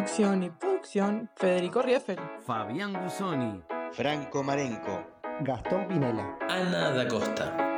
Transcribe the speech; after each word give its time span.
Conducción 0.00 0.42
y 0.42 0.48
producción, 0.48 1.30
Federico 1.36 1.82
Rieffel. 1.82 2.18
Fabián 2.46 2.94
Gusoni. 2.94 3.62
Franco 3.92 4.42
Marenco. 4.42 5.04
Gastón 5.42 5.88
Pinela. 5.88 6.38
Ana 6.48 6.90
da 6.92 7.06
Costa. 7.06 7.69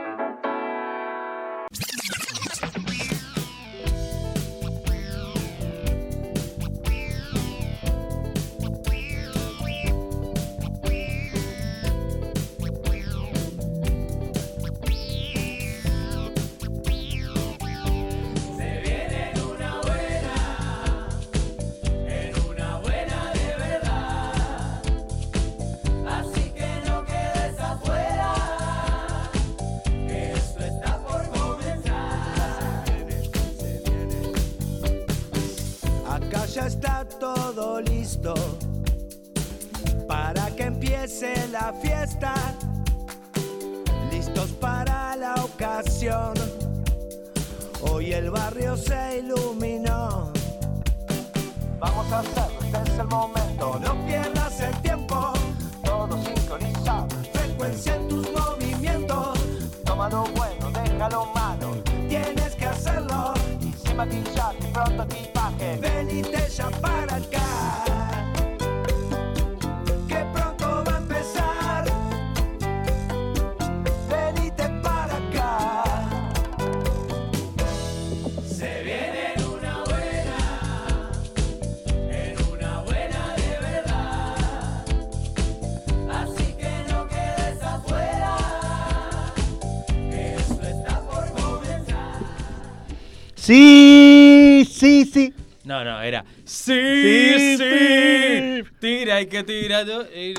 Sí, 93.52 94.66
sí, 94.70 95.04
sí. 95.04 95.34
No, 95.64 95.84
no, 95.84 96.00
era. 96.00 96.24
Sí, 96.42 96.72
Sí, 96.72 97.56
sí. 97.58 97.58
sí. 97.58 98.62
Tira 98.80 99.20
y 99.20 99.26
que 99.26 99.42
tira. 99.44 99.84
tú, 99.84 99.92
y- 100.16 100.32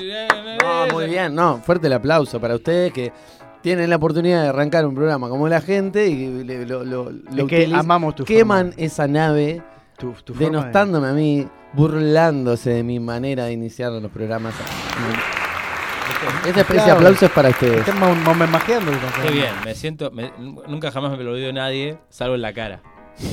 No, 0.60 0.88
muy 0.92 1.06
bien, 1.06 1.32
no, 1.32 1.58
fuerte 1.64 1.86
el 1.86 1.92
aplauso 1.92 2.40
para 2.40 2.56
ustedes 2.56 2.92
que 2.92 3.12
tienen 3.62 3.88
la 3.88 3.96
oportunidad 3.96 4.42
de 4.42 4.48
arrancar 4.48 4.84
un 4.84 4.96
programa 4.96 5.28
como 5.28 5.48
la 5.48 5.60
gente 5.60 6.08
y 6.08 6.42
le- 6.42 6.66
lo, 6.66 6.82
lo- 6.84 7.10
lo 7.12 7.42
Es 7.44 7.48
que 7.48 7.70
amamos 7.72 8.16
tu 8.16 8.24
queman 8.24 8.72
forma. 8.72 8.84
esa 8.84 9.06
nave 9.06 9.62
Tu, 9.96 10.12
tu 10.24 10.34
forma 10.34 10.48
de- 10.48 10.56
denostándome 10.56 11.06
a 11.08 11.12
mí, 11.12 11.46
burlándose 11.72 12.70
de 12.70 12.82
mi 12.82 12.98
manera 12.98 13.44
de 13.44 13.52
iniciar 13.52 13.92
los 13.92 14.10
programas. 14.10 14.54
Ese, 16.46 16.50
ese 16.60 16.64
Claro. 16.64 16.92
aplauso 16.94 17.26
es 17.26 17.30
para 17.32 17.50
ustedes. 17.50 17.86
Están 17.86 18.02
homenajeando 18.02 18.90
lo 18.90 18.98
que 18.98 19.06
están 19.06 19.22
Qué 19.22 19.30
bien, 19.30 19.50
me 19.64 19.74
siento. 19.76 20.10
me- 20.10 20.32
nunca 20.66 20.90
jamás 20.90 21.16
me 21.16 21.22
lo 21.22 21.30
olvido 21.30 21.52
nadie, 21.52 21.96
salvo 22.10 22.34
en 22.34 22.42
la 22.42 22.52
cara. 22.52 22.82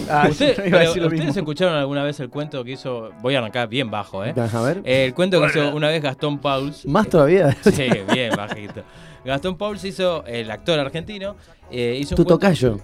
Ah, 0.09 0.28
Usted- 0.31 0.56
sí, 0.56 0.62
pero, 0.69 0.92
¿Ustedes 0.92 1.12
mismo. 1.12 1.30
escucharon 1.31 1.75
alguna 1.75 2.03
vez 2.03 2.19
el 2.19 2.30
cuento 2.30 2.64
que 2.64 2.72
hizo? 2.72 3.12
Voy 3.22 3.36
a 3.36 3.40
arrancar 3.40 3.68
bien 3.68 3.90
bajo, 3.92 4.24
¿eh? 4.24 4.34
A 4.36 4.62
ver. 4.62 4.81
Eh, 4.86 5.06
El 5.06 5.14
cuento 5.14 5.40
que 5.42 5.47
hizo 5.47 5.74
una 5.75 5.90
vez 5.90 6.02
Gastón 6.02 6.40
Pauls. 6.40 6.86
Más 6.86 7.08
todavía. 7.09 7.56
Sí, 7.64 7.88
bien 8.14 8.31
bajito. 8.36 8.84
Gastón 9.25 9.58
Pauls 9.58 9.84
hizo, 9.84 10.24
el 10.25 10.50
actor 10.52 10.80
argentino, 10.80 11.36
eh, 11.72 11.97
hizo 12.00 12.16
un 12.16 12.18
Tu 12.18 12.25
tocayo. 12.25 12.80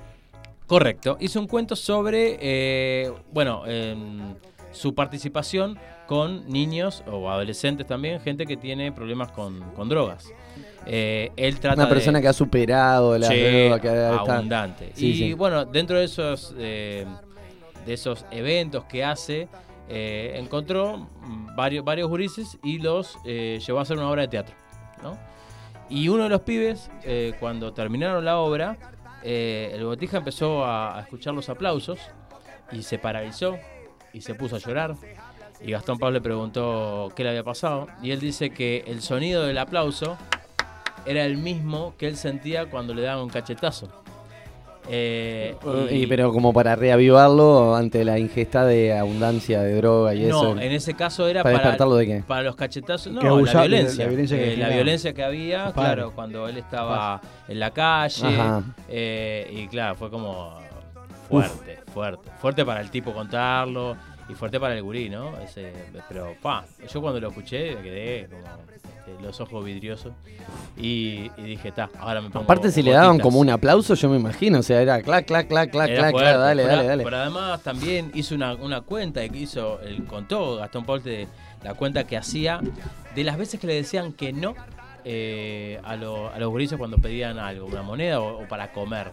Correcto. 0.66 1.18
Hizo 1.20 1.40
un 1.40 1.48
cuento 1.48 1.76
sobre, 1.76 2.38
eh, 2.42 3.12
bueno, 3.32 3.64
em, 3.66 4.34
su 4.72 4.94
participación 4.94 5.78
con 6.08 6.48
niños 6.50 7.04
o 7.10 7.30
adolescentes 7.30 7.88
también, 7.88 8.20
gente 8.22 8.46
que 8.46 8.58
tiene 8.58 8.92
problemas 8.92 9.32
con, 9.32 9.60
con 9.76 9.88
drogas. 9.90 10.30
Eh, 10.90 11.32
él 11.36 11.60
trata 11.60 11.82
Una 11.82 11.90
persona 11.90 12.20
de, 12.20 12.22
que 12.22 12.28
ha 12.30 12.34
superado 12.34 13.18
la 13.18 13.28
droga, 13.28 13.80
que 13.82 13.88
está- 13.90 14.16
abundante. 14.36 14.92
Sí, 14.94 15.08
y 15.08 15.14
sí. 15.16 15.34
bueno, 15.34 15.66
dentro 15.66 15.98
de 16.00 16.06
esos, 16.06 16.56
eh, 16.58 17.06
de 17.86 17.94
esos 17.94 18.26
eventos 18.32 18.86
que 18.86 19.04
hace, 19.04 19.50
eh, 19.90 20.34
encontró 20.36 21.10
varios, 21.56 21.84
varios 21.84 22.08
gurises 22.10 22.58
y 22.64 22.80
los 22.80 23.18
llevó 23.26 23.80
a 23.80 23.82
hacer 23.82 23.98
una 23.98 24.10
obra 24.10 24.22
de 24.24 24.28
teatro. 24.30 24.56
¿no? 25.04 25.18
Y 25.90 26.08
uno 26.08 26.24
de 26.24 26.30
los 26.30 26.42
pibes, 26.42 26.90
cuando 27.40 27.74
terminaron 27.74 28.24
la 28.24 28.38
obra, 28.38 28.78
el 29.24 29.84
botija 29.84 30.18
empezó 30.18 30.64
a, 30.64 30.98
a 30.98 31.02
escuchar 31.02 31.34
los 31.34 31.50
aplausos 31.50 32.00
y 32.72 32.84
se 32.84 32.98
paralizó 32.98 33.58
y 34.14 34.22
se 34.22 34.36
puso 34.36 34.56
a 34.56 34.60
llorar. 34.60 34.96
Y 35.60 35.72
Gastón 35.72 35.98
Pablo 35.98 36.14
le 36.14 36.22
preguntó 36.22 37.12
qué 37.16 37.24
le 37.24 37.30
había 37.30 37.44
pasado. 37.44 37.88
Y 38.02 38.12
él 38.12 38.20
dice 38.20 38.52
que 38.52 38.84
el 38.88 39.02
sonido 39.02 39.44
del 39.46 39.58
aplauso 39.58 40.18
era 41.08 41.24
el 41.26 41.38
mismo 41.38 41.94
que 41.98 42.08
él 42.08 42.18
sentía 42.18 42.66
cuando 42.68 42.94
le 42.94 43.02
daban 43.04 43.24
un 43.24 43.30
cachetazo. 43.30 43.88
Eh, 44.90 45.54
Y, 45.92 46.08
pero 46.08 46.32
como 46.32 46.54
para 46.54 46.74
reavivarlo 46.78 47.76
ante 47.76 48.06
la 48.06 48.20
ingesta 48.20 48.64
de 48.66 48.98
abundancia 48.98 49.62
de 49.62 49.76
droga 49.76 50.14
y 50.16 50.22
no, 50.22 50.28
eso. 50.28 50.52
en 50.62 50.72
ese 50.72 50.94
caso 50.94 51.28
era 51.28 51.44
¿Para 51.44 51.56
para, 51.58 51.66
despertarlo 51.66 51.96
de 51.98 52.06
qué? 52.08 52.24
para 52.26 52.44
los 52.44 52.56
cachetazos. 52.56 53.12
No, 53.12 53.20
Que 53.20 53.26
la 53.28 53.32
abusaba- 53.34 53.62
violencia. 53.68 54.04
la 54.06 54.10
violencia 54.10 54.38
que 54.38 54.44
Eh, 54.44 54.46
la 54.48 54.52
generaba. 54.54 54.76
violencia 54.76 55.14
que 55.14 55.24
había, 55.24 55.72
claro, 55.74 56.12
cuando 56.16 56.48
él 56.48 56.58
estaba 56.58 57.20
en 57.50 57.60
la 57.60 57.72
calle. 57.72 58.28
Ajá. 58.28 58.64
eh, 58.88 59.52
y 59.54 59.68
claro, 59.68 59.96
fue 59.96 60.10
como 60.10 60.58
fuerte, 61.28 61.80
fuerte. 61.94 62.30
Fuerte 62.40 62.64
para 62.64 62.80
el 62.80 62.90
tipo 62.90 63.12
contarlo 63.12 63.98
y 64.30 64.34
fuerte 64.34 64.60
para 64.60 64.76
el 64.76 64.84
gurí, 64.84 65.10
¿no? 65.10 65.38
Ese, 65.40 65.72
pero, 66.10 66.36
pa, 66.42 66.66
yo 66.92 67.02
cuando 67.02 67.20
lo 67.20 67.30
escuché 67.30 67.76
me 67.76 67.82
quedé 67.82 68.28
como 68.28 68.44
este, 68.76 69.24
los 69.24 69.40
ojos 69.40 69.64
vidriosos 69.64 70.12
y, 70.78 71.32
y 71.38 71.42
dije, 71.44 71.72
ta, 71.72 71.90
ahora 72.00 72.22
me 72.22 72.30
pongo 72.30 72.44
Aparte, 72.44 72.72
si 72.72 72.82
le 72.84 72.92
daban 72.92 73.12
gotitas". 73.18 73.24
como 73.24 73.40
un 73.40 73.50
aplauso, 73.50 73.94
yo 73.96 74.10
me 74.10 74.18
imagino. 74.18 74.60
O 74.60 74.64
sea, 74.64 74.82
era 74.82 75.02
clac, 75.02 75.26
clac, 75.26 75.48
clac, 75.48 75.72
clac, 75.72 75.94
clac, 75.94 76.12
clac, 76.14 76.38
dale, 76.38 76.64
pero- 76.64 76.76
dale, 76.76 76.88
dale. 76.88 77.04
Pero 77.04 77.18
además 77.18 77.64
también 77.64 78.12
hizo 78.14 78.36
una, 78.36 78.54
una 78.56 78.82
cuenta 78.82 79.28
que 79.30 79.38
hizo, 79.38 79.80
contó 80.10 80.58
Gastón 80.58 80.86
Paul 80.86 81.02
de 81.04 81.28
la 81.64 81.74
cuenta 81.74 82.04
que 82.06 82.18
hacía 82.18 82.60
de 83.16 83.24
las 83.24 83.38
veces 83.38 83.60
que 83.60 83.68
le 83.68 83.74
decían 83.76 84.14
que 84.14 84.32
no 84.34 84.54
eh, 85.06 85.80
a, 85.84 85.96
lo- 85.96 86.30
a 86.34 86.38
los 86.40 86.50
gurises 86.50 86.78
cuando 86.78 86.98
pedían 86.98 87.40
algo, 87.40 87.66
una 87.66 87.82
moneda 87.82 88.20
o, 88.20 88.44
o 88.44 88.48
para 88.48 88.72
comer. 88.74 89.12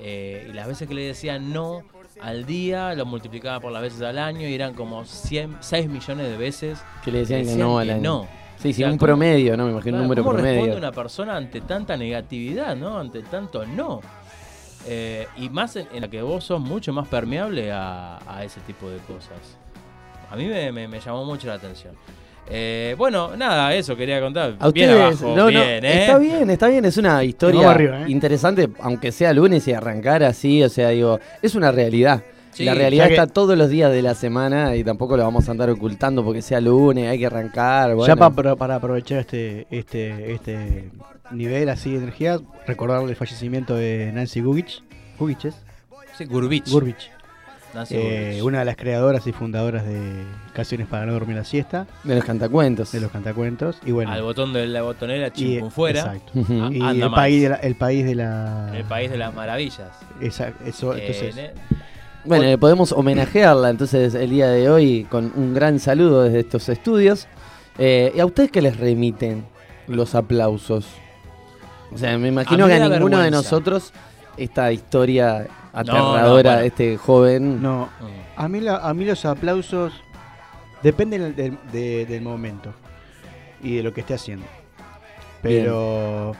Eh, 0.00 0.46
y 0.50 0.52
las 0.52 0.66
veces 0.66 0.86
que 0.88 0.94
le 0.94 1.02
decían 1.02 1.52
no 1.52 1.82
al 2.22 2.46
día, 2.46 2.94
lo 2.94 3.04
multiplicaba 3.06 3.60
por 3.60 3.72
las 3.72 3.82
veces 3.82 4.00
al 4.02 4.18
año 4.18 4.46
y 4.48 4.54
eran 4.54 4.74
como 4.74 5.04
100, 5.04 5.56
6 5.60 5.88
millones 5.88 6.28
de 6.28 6.36
veces. 6.36 6.82
Que 7.04 7.10
le 7.10 7.18
decían 7.20 7.44
que 7.44 7.56
no 7.56 7.78
al 7.78 7.90
año. 7.90 8.00
no. 8.02 8.28
Sí, 8.58 8.72
sí, 8.72 8.82
O 8.82 8.86
sea, 8.86 8.92
un 8.92 8.98
¿cómo- 8.98 9.06
promedio, 9.08 9.56
¿no? 9.56 9.64
Me 9.66 9.72
imagino 9.72 9.96
un 9.96 10.02
número 10.04 10.22
¿Cómo 10.22 10.34
responde 10.34 10.56
promedio. 10.58 10.78
una 10.78 10.92
persona 10.92 11.36
ante 11.36 11.60
tanta 11.62 11.96
negatividad, 11.96 12.76
¿no? 12.76 12.96
Ante 12.98 13.22
tanto 13.22 13.66
no. 13.66 14.00
Eh, 14.86 15.26
y 15.36 15.48
más 15.48 15.74
en, 15.76 15.88
en 15.92 16.00
la 16.02 16.08
que 16.08 16.22
vos 16.22 16.44
sos 16.44 16.60
mucho 16.60 16.92
más 16.92 17.08
permeable 17.08 17.72
a, 17.72 18.18
a 18.26 18.44
ese 18.44 18.60
tipo 18.60 18.88
de 18.88 18.98
cosas. 18.98 19.56
A 20.30 20.36
mí 20.36 20.46
me, 20.46 20.70
me- 20.72 20.86
me 20.88 21.00
llamó 21.00 21.24
mucho 21.24 21.48
la 21.48 21.54
atención. 21.54 21.94
Eh, 22.50 22.94
bueno, 22.98 23.36
nada, 23.36 23.74
eso 23.74 23.96
quería 23.96 24.20
contar. 24.20 24.56
A 24.58 24.70
bien 24.70 24.90
ustedes, 24.90 25.22
abajo, 25.22 25.36
no, 25.36 25.44
no, 25.44 25.46
bien, 25.48 25.84
¿eh? 25.84 26.00
está 26.00 26.18
bien, 26.18 26.50
está 26.50 26.68
bien, 26.68 26.84
es 26.84 26.96
una 26.96 27.24
historia 27.24 27.70
arriba, 27.70 28.02
¿eh? 28.02 28.04
interesante, 28.08 28.68
aunque 28.80 29.12
sea 29.12 29.32
lunes 29.32 29.66
y 29.68 29.72
arrancar 29.72 30.22
así, 30.24 30.62
o 30.62 30.68
sea, 30.68 30.90
digo, 30.90 31.18
es 31.40 31.54
una 31.54 31.70
realidad. 31.72 32.22
Sí, 32.50 32.64
la 32.64 32.74
realidad 32.74 33.06
que- 33.06 33.14
está 33.14 33.26
todos 33.26 33.56
los 33.56 33.70
días 33.70 33.90
de 33.90 34.02
la 34.02 34.14
semana 34.14 34.76
y 34.76 34.84
tampoco 34.84 35.16
lo 35.16 35.22
vamos 35.22 35.48
a 35.48 35.52
andar 35.52 35.70
ocultando 35.70 36.22
porque 36.22 36.42
sea 36.42 36.60
lunes, 36.60 37.08
hay 37.08 37.18
que 37.18 37.24
arrancar. 37.26 37.94
Bueno. 37.94 38.06
Ya 38.12 38.16
pa- 38.16 38.28
para, 38.28 38.56
para 38.56 38.74
aprovechar 38.74 39.20
este, 39.20 39.66
este, 39.70 40.32
este 40.34 40.90
nivel 41.30 41.70
así 41.70 41.92
de 41.92 41.98
energía, 41.98 42.38
recordar 42.66 43.02
el 43.08 43.16
fallecimiento 43.16 43.74
de 43.74 44.10
Nancy 44.12 44.40
Gugich. 44.42 44.82
Gugich 45.18 45.46
es? 45.46 45.54
Sí, 46.18 46.26
Gurbich. 46.26 46.68
Nancy 47.74 47.94
Eh, 47.96 48.40
una 48.42 48.60
de 48.60 48.64
las 48.64 48.76
creadoras 48.76 49.26
y 49.26 49.32
fundadoras 49.32 49.84
de 49.86 50.24
Canciones 50.52 50.86
para 50.86 51.06
no 51.06 51.12
dormir 51.14 51.36
la 51.36 51.44
siesta, 51.44 51.86
De 52.04 52.14
los 52.14 52.24
cantacuentos. 52.24 52.92
de 52.92 53.00
los 53.00 53.10
cantacuentos. 53.10 53.78
Y 53.86 53.92
bueno, 53.92 54.10
Al 54.12 54.22
botón 54.22 54.52
de 54.52 54.66
la 54.66 54.82
botonera, 54.82 55.28
y, 55.28 55.30
chimpum 55.30 55.70
fuera. 55.70 56.00
Exacto. 56.00 56.32
Ah, 56.36 56.68
Y 56.72 56.80
anda 56.82 56.90
el 57.06 57.10
más. 57.10 57.14
país, 57.14 57.42
de 57.42 57.48
la, 57.48 57.54
el 57.56 57.74
país 57.76 58.04
de 58.04 58.14
la. 58.14 58.70
El 58.76 58.84
país 58.84 59.10
de 59.10 59.16
las 59.18 59.34
maravillas. 59.34 59.88
Eso, 60.20 60.44
entonces, 60.94 61.36
Eh, 61.36 61.54
Bueno, 62.24 62.44
le 62.44 62.58
podemos 62.58 62.92
homenajearla 62.92 63.70
entonces 63.70 64.14
el 64.14 64.30
día 64.30 64.48
de 64.48 64.70
hoy 64.70 65.04
con 65.10 65.32
un 65.34 65.54
gran 65.54 65.80
saludo 65.80 66.22
desde 66.22 66.40
estos 66.40 66.68
estudios. 66.68 67.26
Eh, 67.78 68.12
¿Y 68.14 68.20
a 68.20 68.26
ustedes 68.26 68.50
qué 68.50 68.60
les 68.62 68.76
remiten 68.76 69.44
los 69.88 70.14
aplausos? 70.14 70.86
O 71.92 71.98
sea, 71.98 72.16
me 72.18 72.28
imagino 72.28 72.66
que 72.66 72.74
a 72.74 72.88
ninguno 72.88 73.18
de 73.18 73.30
nosotros 73.30 73.92
esta 74.36 74.70
historia 74.72 75.46
no, 75.74 75.80
aterradora 75.80 76.50
bueno. 76.50 76.60
de 76.60 76.66
este 76.66 76.96
joven. 76.96 77.62
no. 77.62 77.88
A 78.36 78.48
mí, 78.48 78.60
la- 78.60 78.78
a 78.78 78.94
mí 78.94 79.04
los 79.04 79.24
aplausos 79.24 79.92
dependen 80.82 81.34
del, 81.36 81.56
de- 81.72 82.06
del 82.06 82.22
momento 82.22 82.72
y 83.62 83.76
de 83.76 83.82
lo 83.82 83.92
que 83.92 84.00
esté 84.00 84.14
haciendo. 84.14 84.46
Pero 85.40 86.32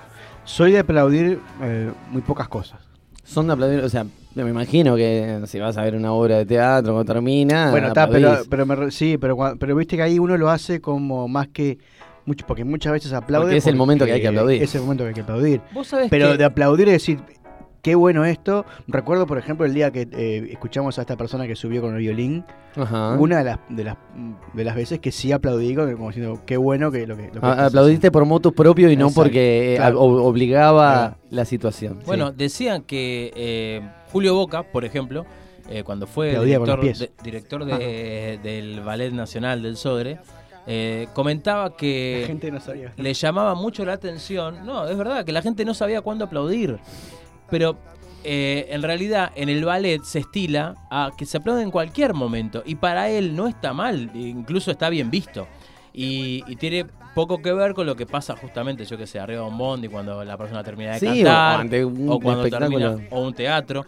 soy 0.45 0.73
de 0.73 0.79
aplaudir 0.81 1.41
eh, 1.63 1.91
muy 2.11 2.23
pocas 2.23 2.49
cosas. 2.49 2.81
Son 3.25 3.47
de 3.47 3.53
aplaudir, 3.53 3.81
o 3.81 3.89
sea, 3.89 4.05
me 4.35 4.49
imagino 4.51 4.97
que 4.97 5.41
si 5.47 5.59
vas 5.61 5.77
a 5.77 5.83
ver 5.83 5.95
una 5.95 6.13
obra 6.13 6.39
de 6.39 6.47
teatro 6.47 6.93
cuando 6.95 7.13
termina. 7.13 7.71
bueno, 7.71 7.89
está, 7.89 8.09
pero, 8.09 8.39
pero 8.49 8.67
me 8.67 8.75
re- 8.75 8.91
sí, 8.91 9.17
pero, 9.19 9.37
pero 9.59 9.77
viste 9.77 9.97
que 9.97 10.03
ahí 10.03 10.19
uno 10.19 10.37
lo 10.37 10.51
hace 10.51 10.81
como 10.81 11.29
más 11.29 11.49
que 11.49 11.79
mucho, 12.25 12.47
porque 12.47 12.65
muchas 12.65 12.93
veces 12.93 13.13
aplaude. 13.13 13.47
Porque 13.47 13.57
es 13.59 13.67
el 13.67 13.77
momento 13.77 14.05
que 14.05 14.13
hay 14.13 14.21
que 14.21 14.29
aplaudir. 14.29 14.63
Es 14.63 14.75
el 14.75 14.83
momento 14.83 15.05
que 15.05 15.09
hay 15.09 15.15
que 15.15 15.21
aplaudir. 15.23 15.61
Vos 15.73 15.87
sabés 15.89 16.09
Pero 16.11 16.33
que- 16.33 16.39
de 16.39 16.45
aplaudir 16.45 16.89
es 16.89 16.95
decir, 16.95 17.19
qué 17.83 17.95
bueno 17.95 18.25
esto. 18.25 18.65
Recuerdo, 18.89 19.27
por 19.27 19.39
ejemplo, 19.39 19.67
el 19.67 19.75
día 19.75 19.91
que 19.91 20.09
eh, 20.13 20.49
escuchamos 20.53 20.99
a 20.99 21.03
esta 21.03 21.17
persona 21.17 21.47
que 21.47 21.57
subió 21.57 21.83
con 21.83 21.93
el 21.95 21.99
violín. 22.01 22.45
Ajá. 22.77 23.17
Una 23.19 23.39
de 23.39 23.45
las, 23.45 23.59
de 23.69 23.85
las 23.85 23.97
de 24.55 24.65
las 24.65 24.75
veces 24.75 24.99
que 25.01 25.13
sí 25.13 25.33
aplaudí, 25.33 25.75
como 25.75 26.09
diciendo, 26.09 26.41
qué 26.47 26.57
bueno 26.57 26.91
que 26.91 27.07
lo 27.07 27.17
que. 27.17 27.27
Lo 27.35 27.41
que 27.41 27.47
A- 27.47 27.51
estás 27.51 27.67
aplaudiste 27.69 28.11
por 28.11 28.25
motus 28.25 28.53
propio 28.55 28.91
y 28.91 28.97
no 28.97 29.07
Exacto, 29.09 29.23
porque 29.23 29.75
eh, 29.75 29.77
claro. 29.77 30.01
ob- 30.01 30.23
obligaba 30.25 30.93
Claro. 30.93 31.17
la 31.31 31.45
situación. 31.45 31.99
Bueno, 32.07 32.29
Sí. 32.31 32.35
decían 32.39 32.83
que 32.83 33.33
eh, 33.37 33.83
Julio 34.11 34.35
Boca, 34.35 34.63
por 34.63 34.85
ejemplo, 34.85 35.27
eh, 35.69 35.83
cuando 35.83 36.07
fue 36.07 36.39
director, 36.45 36.81
de- 36.83 37.11
director 37.23 37.65
de- 37.65 38.39
del 38.43 38.81
Ballet 38.81 39.13
Nacional 39.13 39.63
del 39.63 39.77
Sodre, 39.77 40.19
eh, 40.67 41.09
comentaba 41.13 41.65
La 41.71 41.77
que 41.77 42.25
gente 42.27 42.51
no 42.53 42.61
sabía. 42.61 42.93
le 42.97 43.13
llamaba 43.15 43.55
mucho 43.55 43.85
la 43.85 43.95
atención. 43.95 44.65
No, 44.65 44.87
es 44.89 44.97
verdad 44.97 45.25
que 45.25 45.33
la 45.33 45.43
gente 45.43 45.65
no 45.65 45.75
sabía 45.75 46.01
cuándo 46.01 46.25
aplaudir. 46.25 46.79
Pero 47.53 47.77
eh, 48.25 48.67
en 48.71 48.83
realidad 48.83 49.31
en 49.37 49.51
el 49.51 49.63
ballet 49.65 50.03
se 50.05 50.21
estila 50.21 50.75
a 50.91 51.11
que 51.17 51.27
se 51.27 51.37
aplaude 51.37 51.63
en 51.63 51.71
cualquier 51.71 52.15
momento. 52.15 52.63
Y 52.65 52.77
para 52.77 53.11
él 53.11 53.37
no 53.37 53.47
está 53.47 53.75
mal, 53.75 54.11
incluso 54.15 54.71
está 54.71 54.89
bien 54.89 55.11
visto. 55.11 55.47
Y, 55.93 56.43
y 56.47 56.57
tiene 56.57 56.87
poco 57.15 57.43
que 57.43 57.53
ver 57.53 57.75
con 57.75 57.85
lo 57.85 57.95
que 57.95 58.07
pasa 58.07 58.35
justamente, 58.35 58.87
yo 58.87 58.97
que 58.97 59.07
sé, 59.07 59.21
arriba 59.21 59.43
de 59.43 59.49
un 59.49 59.59
bondi 59.59 59.89
cuando 59.89 60.25
la 60.25 60.39
persona 60.39 60.65
termina 60.65 60.93
de 60.95 61.01
Sí, 61.01 61.07
o 61.07 61.25
cantar. 61.25 61.61
ante 61.61 61.85
un 61.85 62.09
o 62.09 62.19
cuando 62.19 62.49
termina, 62.49 62.97
o 63.11 63.21
un 63.23 63.35
teatro. 63.35 63.85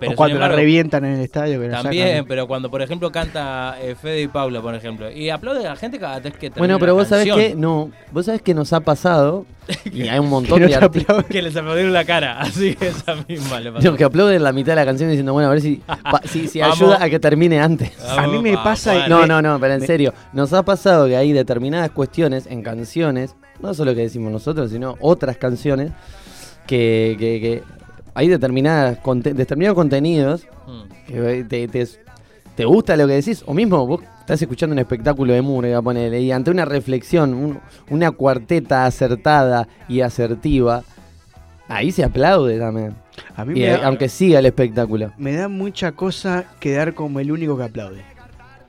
Pero 0.00 0.12
o 0.12 0.14
cuando 0.16 0.34
sin 0.34 0.40
la 0.40 0.46
embargo, 0.46 0.56
revientan 0.60 1.04
en 1.04 1.12
el 1.14 1.20
estadio. 1.20 1.60
Que 1.60 1.68
también, 1.68 2.08
sacan. 2.08 2.24
pero 2.26 2.46
cuando 2.46 2.70
por 2.70 2.82
ejemplo 2.82 3.10
canta 3.10 3.76
eh, 3.80 3.94
Fede 4.00 4.22
y 4.22 4.28
Paula, 4.28 4.60
por 4.62 4.74
ejemplo, 4.74 5.10
y 5.10 5.30
aplaude 5.30 5.66
a 5.66 5.70
la 5.70 5.76
gente 5.76 5.98
cada 5.98 6.20
vez 6.20 6.32
que 6.34 6.50
termina 6.50 6.58
Bueno, 6.58 6.78
pero 6.78 6.92
la 6.92 6.98
vos 7.02 7.08
sabés 7.08 7.26
canción. 7.26 7.50
que 7.50 7.54
no, 7.56 7.90
vos 8.12 8.26
sabés 8.26 8.42
que 8.42 8.54
nos 8.54 8.72
ha 8.72 8.80
pasado 8.80 9.44
y 9.92 10.08
hay 10.08 10.18
un 10.18 10.28
montón 10.30 10.58
Que 10.58 10.64
no 10.66 10.70
de 10.70 10.76
artistas 10.76 11.24
que 11.26 11.42
les 11.42 11.56
aplaudieron 11.56 11.92
la 11.92 12.04
cara, 12.04 12.38
así 12.40 12.74
que 12.74 12.88
esa 12.88 13.16
misma 13.28 13.60
le 13.60 13.72
pasó. 13.72 13.96
que 13.96 14.04
aplauden 14.04 14.42
la 14.42 14.52
mitad 14.52 14.72
de 14.72 14.76
la 14.76 14.84
canción 14.84 15.10
diciendo, 15.10 15.32
bueno, 15.32 15.48
a 15.48 15.52
ver 15.52 15.60
si, 15.60 15.76
pa- 15.86 16.22
si, 16.24 16.46
si 16.48 16.60
ayuda 16.62 17.02
a 17.02 17.10
que 17.10 17.18
termine 17.18 17.60
antes. 17.60 17.92
A 18.08 18.26
mí 18.26 18.38
me 18.40 18.54
pasa 18.54 18.94
y- 18.94 18.98
Juan. 18.98 19.10
No, 19.10 19.26
no, 19.26 19.42
no, 19.42 19.58
pero 19.60 19.74
en 19.74 19.80
serio, 19.86 20.14
nos 20.32 20.52
ha 20.52 20.62
pasado 20.64 21.06
que 21.06 21.16
hay 21.16 21.32
determinadas 21.32 21.90
cuestiones 21.90 22.46
en 22.46 22.62
canciones, 22.62 23.34
no 23.60 23.74
solo 23.74 23.94
que 23.94 24.02
decimos 24.02 24.30
nosotros, 24.32 24.70
sino 24.70 24.94
otras 25.00 25.36
canciones, 25.36 25.90
que, 26.66 27.16
que- 27.18 27.40
que 27.40 27.62
hay 28.14 28.28
determinadas 28.28 28.98
conte- 28.98 29.34
determinados 29.34 29.74
contenidos 29.76 30.46
Mm. 30.66 30.82
que 31.06 31.44
te, 31.48 31.68
te- 31.68 31.88
te 32.54 32.64
gusta 32.64 32.96
lo 32.96 33.06
que 33.06 33.14
decís, 33.14 33.42
o 33.46 33.54
mismo 33.54 33.86
vos 33.86 34.02
estás 34.20 34.42
escuchando 34.42 34.72
un 34.74 34.78
espectáculo 34.80 35.32
de 35.32 35.40
Murga, 35.42 35.80
ponele, 35.80 36.20
y 36.20 36.30
ante 36.32 36.50
una 36.50 36.64
reflexión, 36.64 37.32
un- 37.34 37.60
una 37.88 38.10
cuarteta 38.10 38.84
acertada 38.84 39.68
y 39.88 40.00
asertiva, 40.00 40.82
ahí 41.68 41.92
se 41.92 42.04
aplaude 42.04 42.58
también. 42.58 42.94
A 43.36 43.44
mí 43.44 43.54
me 43.54 43.66
eh, 43.66 43.70
da, 43.78 43.86
aunque 43.86 44.08
siga 44.08 44.38
el 44.40 44.46
espectáculo. 44.46 45.12
me 45.18 45.32
da 45.34 45.48
mucha 45.48 45.92
cosa 45.92 46.44
quedar 46.60 46.94
como 46.94 47.20
el 47.20 47.32
único 47.32 47.56
que 47.56 47.64
aplaude. 47.64 48.02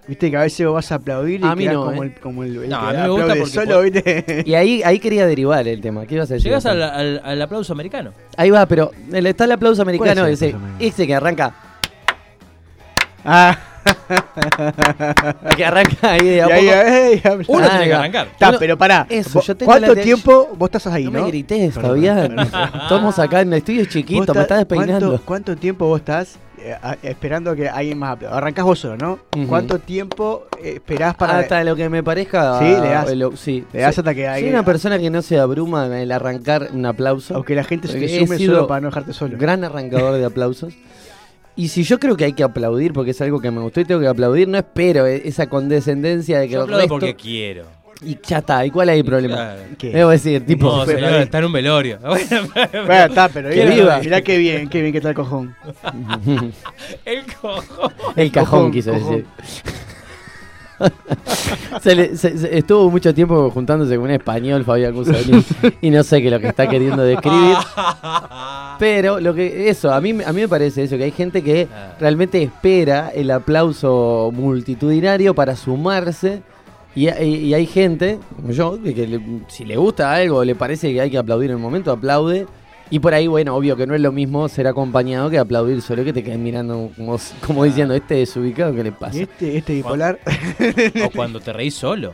Viste 0.10 0.32
que 0.32 0.38
a 0.38 0.42
veces 0.42 0.66
vos 0.66 0.74
vas 0.74 0.92
a 0.92 0.96
aplaudir 0.96 1.40
y 1.42 1.46
A 1.46 1.56
mí 1.56 1.66
no, 1.66 1.86
como, 1.86 2.04
¿eh? 2.04 2.08
el, 2.08 2.20
como 2.20 2.44
el, 2.44 2.64
el 2.64 2.70
No, 2.70 2.78
a 2.78 2.92
mí 2.92 2.98
me 2.98 3.10
gusta 3.10 3.28
porque 3.36 3.46
solo, 3.46 3.82
¿viste? 3.84 4.44
Y 4.46 4.56
ahí, 4.56 4.82
ahí 4.84 4.98
quería 5.00 5.28
derivar 5.28 5.68
el 5.68 5.80
tema. 5.82 6.06
¿Qué 6.08 6.16
ibas 6.16 6.32
a 6.32 6.34
decir? 6.34 6.50
Llegas 6.50 6.66
al, 6.66 6.82
al- 6.82 7.22
al 7.24 7.42
aplauso 7.44 7.72
americano. 7.74 8.12
Ahí 8.36 8.50
va, 8.50 8.66
pero 8.66 8.90
el- 9.14 9.28
está 9.28 9.44
el 9.46 9.52
aplauso 9.52 9.84
americano, 9.84 10.22
¿Cuál 10.22 10.34
es 10.34 10.42
el 10.42 10.48
ese, 10.50 10.56
aplauso 10.56 10.66
americano? 10.66 10.94
ese 10.94 11.08
que 11.08 11.16
arranca, 11.16 11.54
Ah, 13.24 13.58
que 15.56 15.66
arranca 15.66 16.12
ahí 16.14 16.28
de 16.28 16.42
a 16.42 16.48
poco. 17.38 17.54
Uno 17.54 17.66
Ah, 17.66 17.70
tiene 17.72 17.86
que 17.86 17.94
arrancar. 17.94 18.28
Está, 18.28 18.60
pero 18.60 18.78
pará. 18.78 19.06
Eso, 19.10 19.42
yo 19.42 19.56
tengo 19.56 19.72
¿Cuánto 19.72 19.96
la- 19.96 20.02
tiempo 20.02 20.50
vos 20.58 20.68
estás 20.68 20.88
ahí, 20.88 21.06
No 21.06 21.12
no? 21.12 21.22
me 21.24 21.28
grites, 21.30 21.74
Fabián. 21.74 22.36
Estamos 22.84 23.20
acá 23.20 23.42
en 23.42 23.54
el 23.54 23.60
estudio 23.60 23.86
chiquito, 23.86 24.34
me 24.34 24.42
estás 24.42 24.58
despeinando. 24.60 25.08
¿cuánto, 25.10 25.26
cuánto 25.26 25.56
tiempo 25.58 25.86
vos 25.88 26.00
estás 26.00 26.38
eh, 26.62 26.76
a- 26.82 26.98
esperando 27.04 27.56
que 27.56 27.70
alguien 27.70 27.98
más 27.98 28.14
aplauda? 28.14 28.38
Arrancás 28.38 28.66
vos 28.66 28.80
solo, 28.80 28.98
¿no? 28.98 29.20
Ujú. 29.36 29.48
¿Cuánto 29.48 29.80
tiempo 29.80 30.48
esperás 30.64 31.16
para...? 31.16 31.40
Hasta 31.40 31.64
lo 31.64 31.76
que 31.76 31.90
me 31.90 32.04
parezca. 32.04 32.60
Sí, 32.60 32.66
le 32.66 32.90
das. 32.90 33.16
lo- 33.16 33.36
sí, 33.38 33.66
Le 33.72 33.82
das 33.82 33.96
sí. 33.96 34.02
hasta 34.02 34.14
que 34.14 34.22
Soy 34.26 34.34
alguien... 34.34 34.54
una 34.54 34.64
persona 34.66 34.98
que 35.00 35.10
no 35.10 35.22
se 35.22 35.40
abruma 35.40 35.86
en 35.86 35.94
el 35.94 36.12
arrancar 36.12 36.70
un 36.74 36.86
aplauso. 36.86 37.36
Aunque 37.36 37.56
la 37.56 37.64
gente 37.64 37.88
se 37.88 38.00
te 38.00 38.20
sume 38.20 38.38
solo 38.40 38.68
para 38.68 38.82
no 38.82 38.88
dejarte 38.90 39.14
solo. 39.14 39.38
Gran 39.38 39.64
arrancador 39.64 40.18
de 40.18 40.26
aplausos. 40.26 40.74
Y 41.60 41.68
si 41.68 41.84
yo 41.84 42.00
creo 42.00 42.16
que 42.16 42.24
hay 42.24 42.32
que 42.34 42.44
aplaudir 42.44 42.94
porque 42.94 43.12
es 43.12 43.20
algo 43.22 43.42
que 43.42 43.52
me 43.52 43.60
gustó 43.60 43.82
y 43.82 43.86
tengo 43.86 44.00
que 44.00 44.08
aplaudir, 44.08 44.48
no 44.48 44.58
espero 44.58 45.06
e- 45.06 45.28
esa 45.28 45.48
condescendencia 45.48 46.40
de 46.40 46.48
que 46.48 46.54
Yo 46.54 46.60
el 46.60 46.64
aplaudo 46.64 46.80
resto... 46.84 46.94
porque 46.96 47.16
quiero. 47.16 47.66
Y 48.02 48.18
ya 48.26 48.38
está, 48.38 48.66
¿y 48.66 48.72
cuál 48.72 48.88
hay 48.88 49.04
problema? 49.04 49.36
Claro. 49.36 49.62
¿Qué? 49.78 49.90
Debo 49.90 50.10
decir, 50.12 50.46
tipo... 50.46 50.68
No, 50.74 50.86
señor, 50.86 51.16
está 51.16 51.40
en 51.40 51.46
un 51.46 51.52
velorio. 51.52 52.00
Bueno, 52.02 52.48
Bueno, 52.86 53.06
está, 53.08 53.28
pero 53.28 53.50
Que 53.50 53.66
mirá, 53.66 53.76
viva. 53.76 54.00
mirá 54.00 54.22
qué 54.22 54.38
bien, 54.38 54.70
qué 54.70 54.80
bien 54.80 54.94
que 54.94 55.00
está 55.00 55.10
el 55.10 55.16
cojón. 55.16 55.54
el 57.06 57.24
cojón. 57.42 57.94
el 58.16 58.32
cajón, 58.32 58.60
Cojón, 58.60 58.72
quiso 58.72 58.94
cojón. 58.94 59.10
decir. 59.18 59.26
Se 61.82 61.96
le- 61.96 62.16
se- 62.18 62.38
se- 62.38 62.58
estuvo 62.58 62.90
mucho 62.90 63.14
tiempo 63.14 63.50
juntándose 63.52 63.96
con 63.96 64.06
un 64.06 64.12
español, 64.12 64.64
Fabián 64.66 64.94
Cusoni, 64.94 65.44
y 65.82 65.90
no 65.90 66.04
sé 66.04 66.20
qué 66.22 66.28
es 66.28 66.34
lo 66.34 66.40
que 66.40 66.48
está 66.48 66.68
queriendo 66.68 67.04
describir. 67.04 67.56
Pero 68.80 69.20
lo 69.20 69.34
que 69.34 69.70
eso, 69.70 69.92
a 69.94 70.00
mí, 70.02 70.12
a 70.26 70.32
mí 70.34 70.42
me 70.42 70.48
parece 70.48 70.84
eso, 70.84 70.98
que 70.98 71.04
hay 71.04 71.12
gente 71.12 71.42
que 71.44 71.68
Ah. 71.74 71.96
realmente 72.00 72.42
espera 72.42 73.10
el 73.14 73.30
aplauso 73.32 74.32
multitudinario 74.34 75.34
para 75.36 75.56
sumarse. 75.56 76.42
Y, 76.96 77.08
hay- 77.08 77.36
y 77.36 77.54
hay 77.54 77.66
gente, 77.68 78.20
como 78.36 78.52
yo, 78.52 78.82
que, 78.82 78.94
que 78.96 79.08
le- 79.08 79.22
si 79.48 79.64
le 79.66 79.78
gusta 79.78 80.12
algo, 80.14 80.44
le 80.44 80.56
parece 80.56 80.92
que 80.94 81.02
hay 81.02 81.12
que 81.12 81.18
aplaudir 81.18 81.52
en 81.52 81.58
el 81.58 81.62
momento, 81.62 81.92
aplaude. 81.92 82.48
Y 82.92 83.00
por 83.00 83.14
ahí, 83.14 83.28
bueno, 83.28 83.56
obvio 83.56 83.76
que 83.76 83.86
no 83.86 83.94
es 83.94 84.02
lo 84.02 84.12
mismo 84.12 84.50
ser 84.50 84.68
acompañado 84.68 85.30
que 85.30 85.38
aplaudir 85.38 85.82
solo 85.82 86.04
que 86.04 86.14
te 86.14 86.24
queden 86.24 86.44
mirando 86.44 86.90
como, 86.96 87.18
como 87.46 87.64
diciendo, 87.64 87.94
este 87.94 88.16
desubicado, 88.16 88.74
¿qué 88.74 88.84
le 88.84 88.92
pasa? 88.92 89.20
este, 89.20 89.58
este 89.58 89.74
bipolar... 89.74 90.20
O 91.06 91.10
cuando 91.12 91.40
te 91.40 91.54
reís 91.54 91.76
solo. 91.76 92.14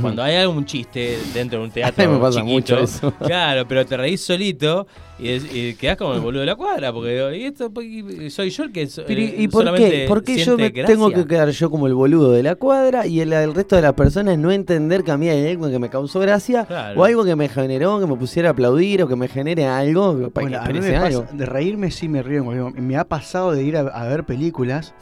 Cuando 0.00 0.22
hay 0.22 0.36
algún 0.36 0.64
chiste 0.66 1.18
dentro 1.34 1.58
de 1.58 1.64
un 1.64 1.70
teatro 1.72 2.04
A 2.04 2.06
mí 2.06 2.14
me 2.14 2.20
pasa 2.20 2.40
chiquito, 2.40 2.52
mucho 2.54 2.78
eso. 2.78 3.12
Claro, 3.18 3.66
pero 3.66 3.84
te 3.84 3.96
reís 3.96 4.20
solito 4.20 4.86
y, 5.18 5.28
es- 5.30 5.52
y 5.52 5.74
quedás 5.74 5.96
como 5.96 6.14
el 6.14 6.20
boludo 6.20 6.40
de 6.40 6.46
la 6.46 6.54
cuadra, 6.54 6.92
porque 6.92 7.36
y 7.36 7.44
esto, 7.44 7.70
y 7.82 8.30
soy 8.30 8.50
yo 8.50 8.62
el 8.64 8.72
que 8.72 8.86
so- 8.86 9.02
Pero, 9.06 9.20
eh, 9.20 9.34
¿Y 9.36 9.48
por 9.48 9.64
solamente 9.64 9.90
qué? 10.02 10.06
¿Por 10.06 10.22
qué 10.22 10.38
yo 10.38 10.56
me 10.56 10.68
gracia? 10.70 10.94
tengo 10.94 11.10
que 11.10 11.26
quedar 11.26 11.50
yo 11.50 11.70
como 11.70 11.86
el 11.88 11.94
boludo 11.94 12.30
de 12.32 12.42
la 12.42 12.54
cuadra 12.54 13.06
y 13.06 13.20
el, 13.20 13.32
el 13.32 13.52
resto 13.52 13.74
de 13.76 13.82
las 13.82 13.94
personas 13.94 14.38
no 14.38 14.52
entender 14.52 15.02
que 15.02 15.10
a 15.10 15.16
mí 15.16 15.28
hay 15.28 15.48
algo 15.48 15.68
que 15.68 15.78
me 15.80 15.88
causó 15.90 16.20
gracia 16.20 16.64
Claro. 16.66 17.00
o 17.00 17.04
algo 17.04 17.24
que 17.24 17.34
me 17.36 17.48
generó, 17.48 17.98
que 17.98 18.06
me 18.06 18.14
pusiera 18.16 18.50
a 18.50 18.52
aplaudir 18.52 19.02
o 19.02 19.08
que 19.08 19.16
me 19.16 19.26
genere 19.28 19.66
algo 19.66 20.30
para 20.30 20.44
Bueno, 20.46 20.58
que 20.62 20.64
a 20.70 20.72
mí 20.72 20.72
me 20.74 20.78
exprese 20.78 20.92
pasa- 21.00 21.06
algo? 21.18 21.26
de 21.32 21.46
reírme 21.46 21.90
sí 21.90 22.08
me 22.08 22.22
río. 22.22 22.44
Me 22.44 22.96
ha 22.96 23.04
pasado 23.04 23.52
de 23.52 23.64
ir 23.64 23.76
a, 23.76 23.80
a 23.80 24.06
ver 24.06 24.22
películas 24.24 24.94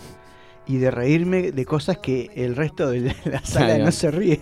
y 0.69 0.77
de 0.77 0.91
reírme 0.91 1.51
de 1.53 1.65
cosas 1.65 1.99
que 1.99 2.31
el 2.37 2.55
resto 2.55 2.91
de 2.91 3.15
la 3.25 3.41
sala 3.45 3.67
Claro. 3.67 3.85
no 3.87 3.93
se 3.93 4.11
ríe. 4.11 4.41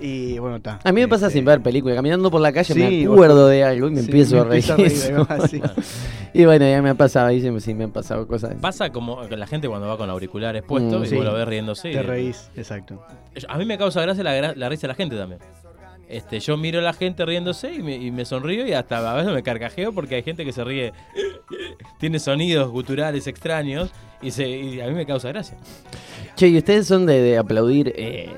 Y 0.00 0.38
bueno, 0.38 0.56
está. 0.56 0.78
A 0.82 0.92
mí 0.92 1.00
me 1.02 1.08
pasa 1.08 1.26
Este, 1.26 1.38
sin 1.40 1.44
ver 1.44 1.60
películas, 1.60 1.96
caminando 1.96 2.30
por 2.30 2.40
la 2.40 2.52
calle 2.52 2.72
Sí, 2.72 2.80
me 2.80 3.06
vos- 3.08 3.16
acuerdo 3.16 3.48
de 3.48 3.64
algo 3.64 3.88
y 3.88 3.90
me 3.90 4.00
sí, 4.00 4.06
empiezo 4.06 4.36
me 4.36 4.40
a 4.40 4.44
reír. 4.44 4.72
a 4.72 4.76
reír, 4.76 4.90
sí. 5.50 5.60
Y 6.32 6.44
bueno, 6.44 6.64
ya 6.68 6.80
me 6.80 6.90
ha 6.90 6.94
pasado, 6.94 7.26
ahí 7.26 7.40
sí, 7.60 7.74
me 7.74 7.84
han 7.84 7.90
pasado 7.90 8.26
cosas. 8.28 8.54
Pasa 8.60 8.90
como 8.90 9.24
la 9.24 9.46
gente 9.48 9.68
cuando 9.68 9.88
va 9.88 9.98
con 9.98 10.08
auriculares 10.08 10.62
puestos 10.62 11.00
Mm, 11.00 11.04
y 11.04 11.08
sí. 11.08 11.16
vos 11.16 11.24
lo 11.24 11.34
ves 11.34 11.48
riéndose. 11.48 11.90
Te 11.90 12.02
reís, 12.04 12.50
exacto. 12.56 13.04
A 13.48 13.58
mí 13.58 13.64
me 13.64 13.76
causa 13.76 14.00
gracia 14.00 14.22
la, 14.22 14.54
la 14.54 14.68
risa 14.68 14.82
de 14.82 14.88
la 14.88 14.94
gente 14.94 15.16
también. 15.16 15.40
Este, 16.10 16.40
yo 16.40 16.56
miro 16.56 16.80
a 16.80 16.82
la 16.82 16.92
gente 16.92 17.24
riéndose 17.24 17.72
y 17.72 17.82
me, 17.82 17.94
y 17.96 18.10
me 18.10 18.24
sonrío 18.24 18.66
y 18.66 18.72
hasta 18.72 19.12
a 19.12 19.14
veces 19.14 19.32
me 19.32 19.44
carcajeo 19.44 19.92
porque 19.92 20.16
hay 20.16 20.22
gente 20.24 20.44
que 20.44 20.52
se 20.52 20.64
ríe, 20.64 20.92
tiene 21.98 22.18
sonidos 22.18 22.68
guturales 22.70 23.28
extraños 23.28 23.90
y, 24.20 24.32
se, 24.32 24.48
y 24.48 24.80
a 24.80 24.88
mí 24.88 24.94
me 24.94 25.06
causa 25.06 25.28
gracia. 25.28 25.56
Che, 26.34 26.48
¿y 26.48 26.58
ustedes 26.58 26.86
son 26.88 27.06
de, 27.06 27.20
de 27.22 27.38
aplaudir, 27.38 27.92
eh, 27.96 28.28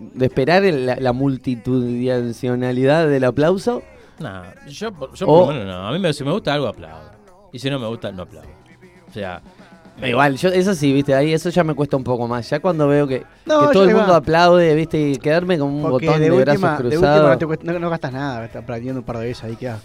de 0.00 0.26
esperar 0.26 0.62
la, 0.64 0.96
la 0.96 1.12
multitudinacionalidad 1.12 3.08
del 3.08 3.24
aplauso? 3.24 3.82
Nah, 4.18 4.44
yo, 4.68 4.92
por- 4.92 5.14
yo 5.14 5.26
O- 5.28 5.46
por 5.46 5.54
lo 5.54 5.60
menos 5.60 5.74
no. 5.76 5.86
A 5.88 5.92
mí 5.92 5.98
me, 5.98 6.12
si 6.12 6.24
me 6.24 6.32
gusta 6.32 6.54
algo 6.54 6.66
aplaudo. 6.66 7.10
Y 7.52 7.58
si 7.58 7.70
no 7.70 7.78
me 7.78 7.86
gusta, 7.86 8.10
no 8.12 8.22
aplaudo. 8.22 8.48
O 9.08 9.12
sea, 9.12 9.40
Igual, 10.02 10.36
yo, 10.36 10.50
eso 10.50 10.74
sí, 10.74 10.92
viste, 10.92 11.14
ahí 11.14 11.32
eso 11.32 11.48
ya 11.48 11.64
me 11.64 11.74
cuesta 11.74 11.96
un 11.96 12.04
poco 12.04 12.28
más. 12.28 12.48
Ya 12.50 12.60
cuando 12.60 12.86
veo 12.86 13.06
que, 13.06 13.24
No, 13.46 13.68
que 13.68 13.72
todo 13.72 13.84
el 13.84 13.94
va. 13.94 14.00
mundo 14.00 14.14
aplaude, 14.14 14.74
viste, 14.74 15.00
y 15.10 15.16
quedarme 15.16 15.58
con 15.58 15.68
un 15.72 15.82
Porque 15.82 16.06
botón 16.06 16.20
de, 16.20 16.30
de, 16.30 16.36
última, 16.36 16.76
brazos 16.78 16.98
cruzados. 16.98 17.64
no, 17.64 17.90
gastas 17.90 18.12
nada, 18.12 18.44
estás 18.44 18.62
aplaudiendo 18.62 19.00
un 19.00 19.06
par 19.06 19.18
de 19.18 19.26
veces 19.26 19.44
ahí 19.44 19.56
queda. 19.56 19.80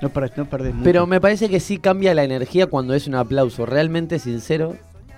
No, 0.00 0.12
no 0.36 0.44
perdés 0.46 0.74
mucho. 0.74 0.84
Pero 0.84 1.06
me 1.06 1.20
parece 1.20 1.48
que 1.48 1.58
sí 1.58 1.78
cambia 1.78 2.14
la 2.14 2.22
energía 2.22 2.68
cuando 2.68 2.94
es 2.94 3.08
un 3.08 3.16
aplauso 3.16 3.66
realmente 3.66 4.18
sincero. 4.20 4.76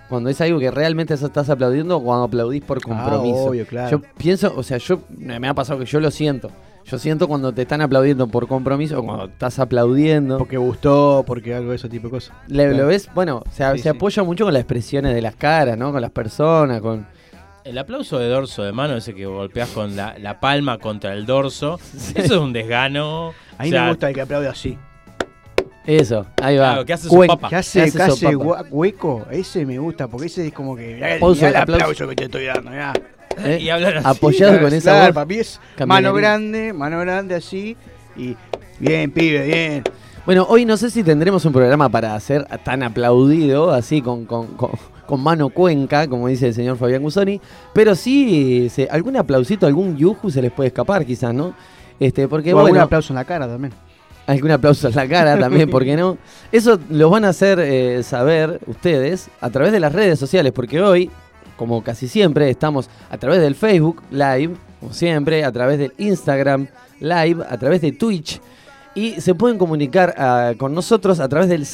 Cuando 0.09 0.29
es 0.29 0.41
algo 0.41 0.59
que 0.59 0.71
realmente 0.73 1.15
estás 1.15 1.51
aplaudiendo 1.51 1.99
o 1.99 2.03
cuando 2.03 2.25
aplaudís 2.25 2.65
por 2.65 2.83
compromiso. 2.83 3.39
Ah, 3.47 3.51
obvio, 3.51 3.67
claro. 3.67 3.91
Yo 3.91 4.03
pienso, 4.17 4.53
o 4.57 4.63
sea, 4.65 4.79
yo 4.79 5.03
me 5.17 5.47
ha 5.47 5.55
pasado 5.55 5.79
que 5.79 5.85
yo 5.85 6.01
lo 6.01 6.11
siento. 6.11 6.51
Yo 6.85 6.99
siento 6.99 7.29
cuando 7.29 7.53
te 7.53 7.63
están 7.63 7.81
aplaudiendo 7.83 8.27
por 8.27 8.49
compromiso 8.49 8.99
o 9.01 9.05
cuando 9.05 9.27
estás 9.27 9.59
aplaudiendo. 9.59 10.39
Porque 10.39 10.57
gustó, 10.57 11.23
porque 11.27 11.55
algo 11.55 11.71
de 11.71 11.77
ese 11.77 11.89
tipo 11.89 12.09
de 12.09 12.11
cosas. 12.13 12.35
Le- 12.49 12.65
Claro. 12.65 12.79
¿Lo 12.79 12.87
ves? 12.89 13.09
Bueno, 13.15 13.43
se, 13.51 13.65
Sí, 13.73 13.77
se 13.79 13.83
sí. 13.85 13.89
apoya 13.89 14.23
mucho 14.25 14.45
con 14.45 14.53
las 14.55 14.61
expresiones 14.63 15.15
de 15.15 15.23
las 15.23 15.37
caras, 15.37 15.77
¿no? 15.79 15.93
Con 15.93 16.01
las 16.01 16.11
personas, 16.11 16.81
con... 16.81 17.07
el 17.65 17.79
aplauso 17.79 18.19
de 18.19 18.29
dorso 18.29 18.63
de 18.65 18.73
mano, 18.73 18.97
ese 18.97 19.15
que 19.15 19.27
golpeas 19.27 19.69
con 19.71 19.95
la, 19.95 20.19
la 20.19 20.41
palma 20.41 20.79
contra 20.79 21.13
el 21.13 21.27
dorso, 21.27 21.79
eso 22.15 22.19
es 22.19 22.31
un 22.41 22.53
desgano. 22.53 23.33
A 23.59 23.63
mí 23.63 23.69
O 23.69 23.73
sea, 23.73 23.83
me 23.85 23.89
gusta 23.91 24.09
el 24.09 24.15
que 24.15 24.21
aplaude 24.23 24.49
así. 24.49 24.77
Eso, 25.87 26.27
ahí 26.43 26.57
va. 26.57 26.71
Claro, 26.73 26.85
que 26.85 26.93
hace 26.93 27.09
Cuen- 27.09 27.27
sopapa. 27.29 27.51
gua- 28.35 28.67
hueco. 28.71 29.27
Ese 29.31 29.65
me 29.65 29.79
gusta, 29.79 30.09
porque 30.09 30.27
ese 30.27 30.47
es 30.49 30.53
como 30.53 30.75
que. 30.77 30.95
Mirá, 30.95 31.19
Pausa, 31.21 31.47
mirá 31.47 31.59
el 31.59 31.63
aplauso. 31.63 31.85
aplauso 31.85 32.09
que 32.09 32.17
te 32.17 32.25
estoy 32.25 32.45
dando, 32.47 32.71
mirá. 32.71 32.93
¿Eh? 33.45 33.59
Y 33.61 33.71
hablan 33.71 33.99
así. 33.99 34.07
Apoyado 34.07 34.61
con 34.61 34.73
esa 34.73 35.11
claro, 35.13 35.27
voz. 35.27 35.37
Es 35.37 35.61
mano 35.87 36.13
grande, 36.13 36.73
mano 36.73 36.99
grande 37.01 37.35
así. 37.35 37.77
Y 38.17 38.37
bien, 38.79 39.11
pibe, 39.11 39.47
bien. 39.47 39.85
Bueno, 40.27 40.47
hoy 40.49 40.65
no 40.65 40.77
sé 40.77 40.91
si 40.91 41.03
tendremos 41.03 41.45
un 41.45 41.53
programa 41.53 41.89
para 41.89 42.15
hacer 42.15 42.47
tan 42.63 42.83
aplaudido, 42.83 43.73
así 43.73 44.03
con, 44.03 44.27
con, 44.27 44.49
con- 44.49 44.71
con 45.07 45.21
mano 45.21 45.49
cuenca, 45.49 46.07
como 46.07 46.29
dice 46.29 46.49
el 46.49 46.55
señor 46.55 46.77
Fabián 46.77 47.03
Gusoni, 47.03 47.41
pero 47.73 47.97
sí, 47.97 48.69
se- 48.71 48.87
algún 48.89 49.17
aplausito, 49.17 49.67
algún 49.67 49.97
yuju 49.97 50.31
se 50.31 50.41
les 50.41 50.53
puede 50.53 50.69
escapar 50.69 51.05
quizás, 51.05 51.35
¿no? 51.35 51.53
Este, 51.99 52.29
porque 52.29 52.55
o 52.55 52.61
algún 52.61 52.79
aplauso 52.79 53.13
en 53.13 53.17
la 53.17 53.25
cara 53.25 53.49
también. 53.49 53.73
algún 54.27 54.53
aplauso 54.53 54.87
en 54.89 54.95
la 54.95 55.09
cara 55.09 55.37
también, 55.39 55.69
¿por 55.69 55.85
qué 55.85 55.97
no? 55.97 56.17
Eso 56.53 56.79
los 56.91 57.11
van 57.11 57.25
a 57.25 57.31
hacer 57.31 57.59
eh, 57.59 58.03
saber 58.05 58.61
ustedes 58.69 59.31
a 59.41 59.51
través 59.51 59.73
de 59.73 59.81
las 59.81 59.93
redes 59.93 60.17
sociales, 60.19 60.53
porque 60.53 60.81
hoy, 60.81 61.11
como 61.61 61.85
casi 61.85 62.09
siempre, 62.09 62.49
estamos 62.49 62.89
a 63.11 63.19
través 63.19 63.41
del 63.43 63.55
Facebook 63.55 64.01
Live, 64.11 64.55
como 64.81 64.95
siempre, 64.95 65.45
a 65.45 65.53
través 65.53 65.79
del 65.79 65.93
Instagram 65.99 66.67
Live, 67.01 67.45
a 67.47 67.59
través 67.59 67.83
de 67.83 67.93
Twitch. 67.93 68.41
Y 68.95 69.21
se 69.21 69.35
pueden 69.35 69.59
comunicar 69.59 70.15
ah, 70.17 70.53
con 70.57 70.75
nosotros 70.75 71.21
a 71.21 71.29
través 71.29 71.51
del 71.51 71.67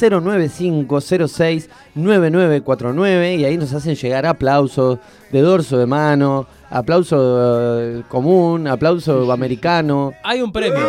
095069949 1.95 3.37
y 3.39 3.45
ahí 3.45 3.57
nos 3.57 3.73
hacen 3.73 3.95
llegar 3.95 4.25
aplausos 4.25 4.99
de 5.31 5.41
dorso 5.41 5.77
de 5.77 5.85
mano, 5.85 6.45
aplauso 6.69 7.79
eh, 7.81 8.03
común, 8.09 8.67
aplauso 8.67 9.31
americano. 9.31 10.13
Hay 10.23 10.41
un 10.41 10.51
premio. 10.51 10.79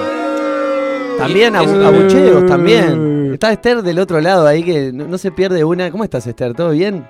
También 1.19 1.55
es- 1.57 1.63
abu- 1.69 1.85
abucheos, 1.85 2.47
también. 2.47 3.31
Está 3.33 3.53
Esther 3.53 3.83
del 3.83 3.99
otro 3.99 4.21
lado 4.21 4.47
ahí 4.47 4.63
que 4.63 4.93
no, 4.93 5.07
no 5.07 5.19
se 5.19 5.31
pierde 5.33 5.65
una. 5.65 5.91
¿Cómo 5.91 6.05
estás, 6.05 6.27
Esther? 6.27 6.55
¿Todo 6.55 6.71
bien? 6.71 7.07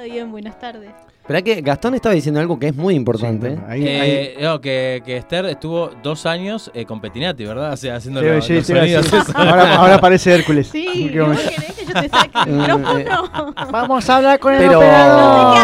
Todo 0.00 0.08
bien, 0.10 0.32
buenas 0.32 0.58
tardes. 0.58 0.88
Esperá 1.20 1.42
que 1.42 1.60
Gastón 1.60 1.94
estaba 1.94 2.14
diciendo 2.14 2.40
algo 2.40 2.58
que 2.58 2.68
es 2.68 2.74
muy 2.74 2.94
importante. 2.94 3.54
Sí, 3.56 3.62
ahí- 3.68 3.84
Eh, 3.86 4.36
no, 4.40 4.58
que, 4.58 5.02
que 5.04 5.18
Esther 5.18 5.44
estuvo 5.44 5.90
dos 6.02 6.24
años 6.24 6.70
eh, 6.72 6.86
con 6.86 7.02
Petinati, 7.02 7.44
¿verdad? 7.44 7.74
O 7.74 7.76
sea, 7.76 7.96
haciendo 7.96 8.20
Sí, 8.20 8.26
los, 8.26 8.44
sí, 8.46 8.54
los 8.54 8.66
sí, 8.66 8.72
sonidos. 8.74 9.12
Ahora, 9.34 9.74
ahora 9.76 10.00
parece 10.00 10.34
Hércules. 10.34 10.68
Sí, 10.68 11.10
¿vos 11.18 11.38
querés 11.38 11.72
que 11.74 11.84
yo 11.84 11.92
te 12.00 12.08
saque 12.08 12.30
el 12.46 12.48
Eh, 12.48 12.56
micrófono? 12.56 13.54
Vamos 13.70 14.08
a 14.08 14.16
hablar 14.16 14.38
con 14.38 14.56
Pero- 14.56 14.80
¿Qué 14.80 14.86
has 14.86 15.08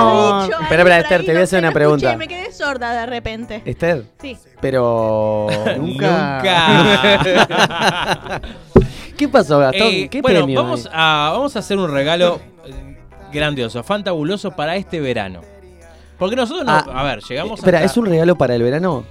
No. 0.01 0.43
dicho? 0.45 0.61
Espera, 0.61 0.83
espera, 0.83 0.99
Esther, 1.01 1.25
te 1.25 1.33
voy 1.33 1.41
a 1.41 1.45
hacer 1.45 1.59
una 1.61 1.73
pregunta. 1.73 2.07
escuché, 2.13 2.19
me 2.19 2.29
quedé 2.29 2.53
sorda 2.53 2.93
de 2.93 3.07
repente. 3.07 3.63
Esther, 3.65 4.05
Sí. 4.21 4.37
pero. 4.61 5.47
Nunca. 5.79 6.43
¿Qué 9.17 9.29
pasó, 9.29 9.59
Gastón? 9.61 9.89
Eh, 9.91 10.09
¿Qué 10.11 10.21
bueno, 10.21 10.41
premio? 10.41 10.63
vamos 10.63 10.85
hay? 10.85 10.93
a, 10.95 11.31
vamos 11.33 11.57
a 11.57 11.61
hacer 11.61 11.79
un 11.79 11.91
regalo 11.91 12.39
grandioso, 13.33 13.83
fantabuloso 13.83 14.51
para 14.53 14.77
este 14.77 15.01
verano. 15.01 15.41
Porque 16.19 16.37
nosotros, 16.37 16.65
no- 16.65 16.73
Ah, 16.73 16.85
a 16.95 17.03
ver, 17.05 17.21
llegamos 17.23 17.59
Espera, 17.61 17.79
hasta- 17.79 17.91
¿es 17.93 17.97
un 17.97 18.07
regalo 18.07 18.37
para 18.37 18.55
el 18.55 18.63
verano? 18.63 19.05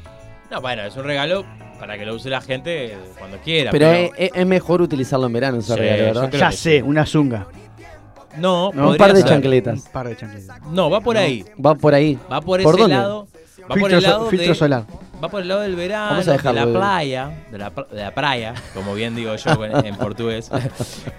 No, 0.50 0.62
bueno, 0.62 0.84
es 0.84 0.96
un 0.96 1.04
regalo 1.04 1.46
para 1.80 1.98
que 1.98 2.06
lo 2.06 2.16
use 2.16 2.30
la 2.30 2.42
gente 2.42 2.96
cuando 3.20 3.38
quiera. 3.38 3.72
Pero 3.72 3.92
es, 3.92 4.12
es- 4.18 4.32
es 4.34 4.46
mejor 4.48 4.82
utilizarlo 4.82 5.28
en 5.28 5.34
verano 5.34 5.58
ese 5.60 5.74
Sí, 5.74 5.80
regalo, 5.80 6.04
¿verdad? 6.04 6.32
Ya 6.32 6.50
que 6.50 6.56
sé, 6.56 6.82
una 6.84 7.06
zunga. 7.06 7.48
No, 8.38 8.72
No, 8.74 8.90
Un 8.90 8.98
par 8.98 9.14
de 9.14 9.22
ser. 9.22 9.30
chancletas. 9.30 9.86
Un 9.86 9.92
par 9.92 10.08
de 10.10 10.18
chancletas. 10.18 10.62
No, 10.72 10.90
va 10.90 11.00
por 11.00 11.16
ahí. 11.18 11.46
Va 11.64 11.76
por 11.76 11.94
ahí. 11.94 12.18
Va 12.32 12.42
por, 12.42 12.62
¿Por 12.62 12.74
ese 12.74 12.82
dónde? 12.82 12.96
lado. 12.98 13.28
Va 13.64 13.68
por 13.70 13.78
Filtro, 13.78 13.98
el 13.98 14.04
so- 14.04 14.10
lado 14.10 14.26
filtro 14.30 14.48
de, 14.50 14.56
solar. 14.56 14.84
Va 15.26 15.30
por 15.32 15.42
el 15.42 15.48
lado 15.48 15.62
del 15.62 15.76
verano, 15.76 16.24
de 16.24 16.54
la 16.54 16.66
playa, 16.68 17.32
de 17.52 17.58
la, 17.58 17.72
de 17.72 18.02
la 18.02 18.14
playa, 18.14 18.54
como 18.76 18.94
bien 18.94 19.16
digo 19.16 19.36
yo 19.36 19.66
en, 19.66 19.84
en 19.84 19.96
portugués. 19.98 20.52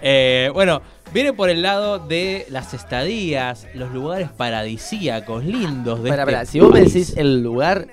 Eh, 0.01 0.49
bueno, 0.53 0.81
viene 1.13 1.33
por 1.33 1.49
el 1.49 1.61
lado 1.61 1.99
de 1.99 2.45
las 2.49 2.73
estadías, 2.73 3.67
los 3.73 3.91
lugares 3.91 4.29
paradisíacos, 4.29 5.43
lindos 5.43 6.03
de 6.03 6.09
Espera, 6.09 6.23
este 6.23 6.31
espera, 6.31 6.45
si 6.45 6.59
vos 6.61 6.71
me 6.71 6.79
decís 6.79 7.17
el 7.17 7.43
lugar 7.43 7.87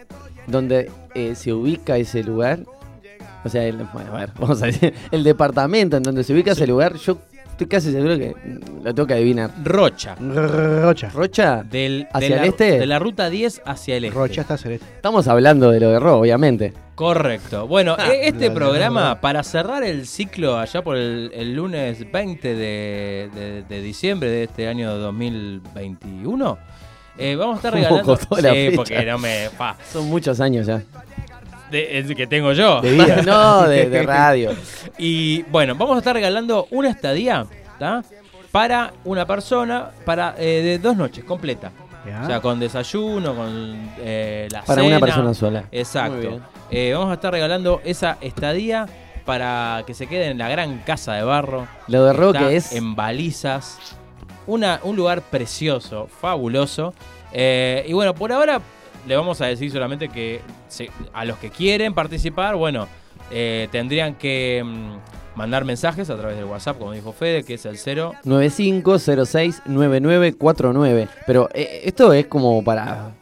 donde 0.46 0.88
eh, 1.16 1.34
se 1.34 1.52
ubica 1.52 1.96
ese 1.96 2.22
lugar, 2.22 2.60
o 3.44 3.48
sea, 3.48 3.64
el, 3.64 3.78
bueno, 3.92 4.14
a 4.14 4.20
ver, 4.20 4.30
vamos 4.38 4.62
a 4.62 4.66
decir, 4.66 4.94
el 5.10 5.24
departamento 5.24 5.96
en 5.96 6.04
donde 6.04 6.22
se 6.22 6.32
ubica 6.32 6.52
ese 6.52 6.68
lugar, 6.68 6.94
yo 6.94 7.18
estoy 7.54 7.66
casi 7.68 7.92
seguro 7.92 8.18
que 8.18 8.34
lo 8.82 8.94
tengo 8.94 9.06
que 9.06 9.14
adivinar. 9.14 9.50
Rocha. 9.64 10.14
Rocha. 10.16 11.10
¿Rocha? 11.14 11.62
Del, 11.62 12.06
¿Hacia 12.12 12.28
de 12.28 12.34
el 12.34 12.40
la, 12.40 12.46
este? 12.46 12.78
De 12.78 12.86
la 12.86 12.98
ruta 12.98 13.30
10 13.30 13.62
hacia 13.64 13.96
el 13.96 14.04
este. 14.06 14.16
Rocha 14.18 14.40
está 14.42 14.56
celeste. 14.58 14.86
Estamos 14.96 15.26
hablando 15.28 15.70
de 15.70 15.80
lo 15.80 15.90
de 15.90 15.98
Ro, 16.00 16.18
obviamente. 16.18 16.72
Correcto. 16.94 17.66
Bueno, 17.66 17.96
e- 17.98 18.28
este 18.28 18.50
programa, 18.50 19.20
para 19.20 19.42
cerrar 19.42 19.82
el 19.82 20.06
ciclo 20.06 20.58
allá 20.58 20.82
por 20.82 20.96
el, 20.96 21.30
el 21.34 21.54
lunes 21.54 22.10
20 22.12 22.48
de, 22.54 23.30
de- 23.34 23.62
de 23.68 23.80
diciembre 23.82 24.30
de 24.30 24.44
este 24.44 24.68
año 24.68 24.96
2021, 24.96 26.58
eh, 27.18 27.36
vamos 27.36 27.54
a 27.54 27.56
estar 27.58 27.72
¿Cómo 27.88 28.16
regalando. 28.16 28.16
sí, 28.16 28.26
fecha? 28.70 28.76
porque 28.76 29.04
no 29.06 29.18
me. 29.18 29.48
pa, 29.56 29.76
Son 29.92 30.06
muchos 30.08 30.40
años 30.40 30.66
ya. 30.66 30.82
De- 31.74 31.98
es 31.98 32.14
que 32.14 32.26
tengo 32.26 32.52
yo. 32.52 32.80
De 32.80 32.92
vida. 32.92 33.22
no, 33.26 33.68
de, 33.68 33.88
de 33.90 34.02
radio. 34.02 34.52
Y 34.98 35.42
bueno, 35.44 35.74
vamos 35.74 35.96
a 35.96 35.98
estar 35.98 36.14
regalando 36.14 36.66
una 36.70 36.88
estadía 36.90 37.46
¿tá? 37.78 38.02
para 38.50 38.92
una 39.04 39.26
persona 39.26 39.90
para 40.04 40.34
eh, 40.38 40.62
de 40.62 40.78
dos 40.78 40.96
noches 40.96 41.24
completa. 41.24 41.72
Ya. 42.06 42.22
O 42.22 42.26
sea, 42.26 42.40
con 42.40 42.60
desayuno, 42.60 43.34
con 43.34 43.90
eh, 43.98 44.46
la 44.50 44.62
Para 44.62 44.82
una 44.82 45.00
persona 45.00 45.32
sola. 45.34 45.64
Exacto. 45.72 46.40
Eh, 46.70 46.92
vamos 46.94 47.10
a 47.10 47.14
estar 47.14 47.32
regalando 47.32 47.80
esa 47.84 48.18
estadía 48.20 48.86
para 49.24 49.82
que 49.86 49.94
se 49.94 50.06
quede 50.06 50.26
en 50.26 50.38
la 50.38 50.48
gran 50.48 50.78
casa 50.80 51.14
de 51.14 51.22
barro. 51.22 51.66
Lo 51.88 52.04
de 52.04 52.12
Ro 52.12 52.26
Está 52.32 52.40
que 52.48 52.56
es. 52.56 52.72
En 52.72 52.94
balizas. 52.94 53.78
Una, 54.46 54.80
un 54.82 54.96
lugar 54.96 55.22
precioso, 55.22 56.08
fabuloso. 56.20 56.92
Eh, 57.32 57.84
y 57.88 57.94
bueno, 57.94 58.14
por 58.14 58.30
ahora 58.32 58.60
le 59.06 59.16
vamos 59.16 59.40
a 59.40 59.46
decir 59.46 59.70
solamente 59.70 60.08
que 60.08 60.40
se- 60.68 60.90
a 61.12 61.24
los 61.24 61.38
que 61.38 61.50
quieren 61.50 61.94
participar, 61.94 62.56
bueno, 62.56 62.88
eh, 63.30 63.68
tendrían 63.72 64.14
que 64.14 64.62
mm, 64.64 65.38
mandar 65.38 65.64
mensajes 65.64 66.10
a 66.10 66.16
través 66.16 66.36
del 66.36 66.44
WhatsApp, 66.46 66.78
como 66.78 66.92
dijo 66.92 67.12
Fede, 67.12 67.42
que 67.44 67.54
es 67.54 67.64
el 67.66 67.76
0. 67.78 68.12
95069949. 68.24 71.08
Pero 71.26 71.48
eh, 71.54 71.82
esto 71.84 72.12
es 72.12 72.26
como 72.26 72.62
para 72.62 73.12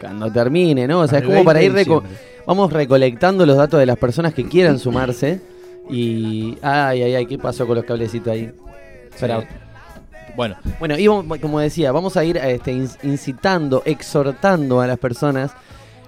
cuando 0.00 0.30
termine, 0.32 0.86
¿no? 0.86 1.00
O 1.00 1.08
sea, 1.08 1.18
es 1.20 1.24
como 1.24 1.44
para 1.44 1.62
ir 1.62 1.72
20 1.72 1.90
de 1.90 1.96
reco- 1.96 2.02
vamos 2.46 2.72
recolectando 2.72 3.44
los 3.46 3.56
datos 3.56 3.80
de 3.80 3.86
las 3.86 3.96
personas 3.98 4.34
que 4.34 4.46
quieran 4.48 4.78
sumarse. 4.78 5.40
Y. 5.90 6.56
Ay, 6.62 7.02
ay, 7.02 7.14
ay, 7.16 7.26
¿qué 7.26 7.38
pasó 7.38 7.66
con 7.66 7.74
los 7.76 7.84
cablecitos 7.84 8.32
ahí? 8.32 8.52
Espera. 9.12 9.40
Sí. 9.40 9.46
Bueno, 10.36 10.56
Bueno, 10.78 10.96
y 10.98 11.06
como 11.40 11.60
decía, 11.60 11.92
vamos 11.92 12.16
a 12.16 12.24
ir 12.24 12.36
este, 12.38 12.72
in- 12.72 12.88
incitando, 13.02 13.82
exhortando 13.84 14.80
a 14.80 14.86
las 14.86 14.98
personas, 14.98 15.52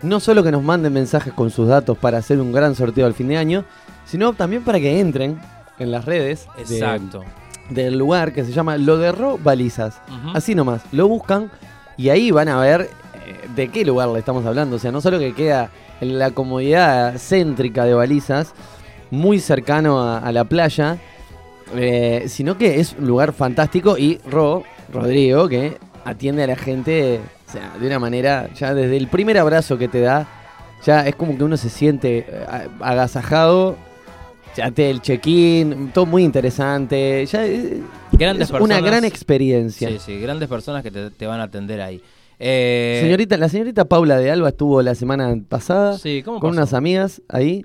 no 0.03 0.21
solo 0.21 0.43
que 0.43 0.51
nos 0.51 0.63
manden 0.63 0.93
mensajes 0.93 1.33
con 1.33 1.51
sus 1.51 1.69
datos 1.69 1.97
para 1.99 2.19
hacer 2.19 2.41
un 2.41 2.53
gran 2.53 2.75
sorteo 2.75 3.07
al 3.07 3.15
fin 3.15 3.29
de 3.29 3.37
año, 3.37 3.65
sino 4.07 4.33
también 4.33 4.63
para 4.65 4.79
que 4.81 4.99
entren 5.01 5.39
en 5.79 5.91
las 5.91 6.05
redes 6.05 6.47
de- 6.57 6.63
Exacto. 6.63 7.23
del 7.71 7.99
lugar 7.99 8.33
que 8.33 8.45
se 8.45 8.53
llama 8.53 8.77
Lo 8.77 8.97
de 8.99 9.13
Ro 9.13 9.39
Balizas. 9.43 10.01
Así 10.35 10.55
nomás, 10.55 10.83
lo 10.93 11.09
buscan 11.09 11.51
y 11.97 12.09
ahí 12.11 12.31
van 12.31 12.49
a 12.49 12.59
ver 12.61 12.83
eh, 13.27 13.49
de 13.55 13.69
qué 13.69 13.85
lugar 13.85 14.09
le 14.09 14.19
estamos 14.19 14.45
hablando. 14.47 14.77
O 14.77 14.79
sea, 14.79 14.93
no 14.93 15.01
solo 15.01 15.19
que 15.19 15.35
queda 15.35 15.71
en 16.01 16.19
la 16.19 16.31
comodidad 16.33 17.17
céntrica 17.19 17.85
de 17.85 17.95
Balizas, 17.95 18.53
muy 19.11 19.39
cercano 19.41 20.01
a, 20.03 20.19
a 20.19 20.33
la 20.33 20.45
playa, 20.45 20.99
eh, 21.77 22.25
sino 22.29 22.57
que 22.59 22.81
es 22.81 22.95
un 22.99 23.07
lugar 23.07 23.33
fantástico 23.33 23.97
y 23.99 24.19
Ro, 24.31 24.63
Rodrigo, 24.93 25.49
que 25.49 25.77
atiende 26.05 26.43
a 26.43 26.47
la 26.47 26.57
gente 26.57 27.21
o 27.49 27.53
sea, 27.53 27.73
de 27.81 27.87
una 27.87 27.99
manera, 27.99 28.49
ya 28.55 28.75
desde 28.75 28.97
el 28.97 29.09
primer 29.09 29.39
abrazo 29.39 29.79
que 29.79 29.89
te 29.89 30.01
da, 30.01 30.27
ya 30.85 31.07
es 31.07 31.15
como 31.15 31.37
que 31.37 31.45
uno 31.45 31.57
se 31.57 31.69
siente 31.71 32.27
eh, 32.29 32.47
agasajado. 32.81 33.77
Ya 34.57 34.71
te 34.71 34.89
el 34.89 35.01
check-in, 35.03 35.91
todo 35.93 36.07
muy 36.07 36.23
interesante. 36.23 37.27
Ya, 37.27 37.43
Grandes 38.13 38.51
es 38.51 38.61
una 38.61 38.81
gran 38.81 39.05
experiencia. 39.05 39.89
Sí, 39.89 39.99
sí, 39.99 40.21
grandes 40.21 40.49
personas 40.49 40.85
que 40.85 40.93
te, 40.93 41.11
te 41.11 41.27
van 41.27 41.41
a 41.41 41.45
atender 41.45 41.81
ahí. 41.81 42.01
Eh, 42.39 43.01
Señorita, 43.03 43.37
la 43.37 43.49
señorita 43.49 43.85
Paula 43.85 44.17
de 44.19 44.31
Alba 44.31 44.49
estuvo 44.51 44.83
la 44.83 44.95
semana 44.95 45.37
pasada 45.49 45.99
Sí, 45.99 46.23
¿cómo 46.25 46.41
con 46.41 46.51
pasó? 46.51 46.61
unas 46.61 46.75
amigas 46.75 47.23
ahí. 47.29 47.65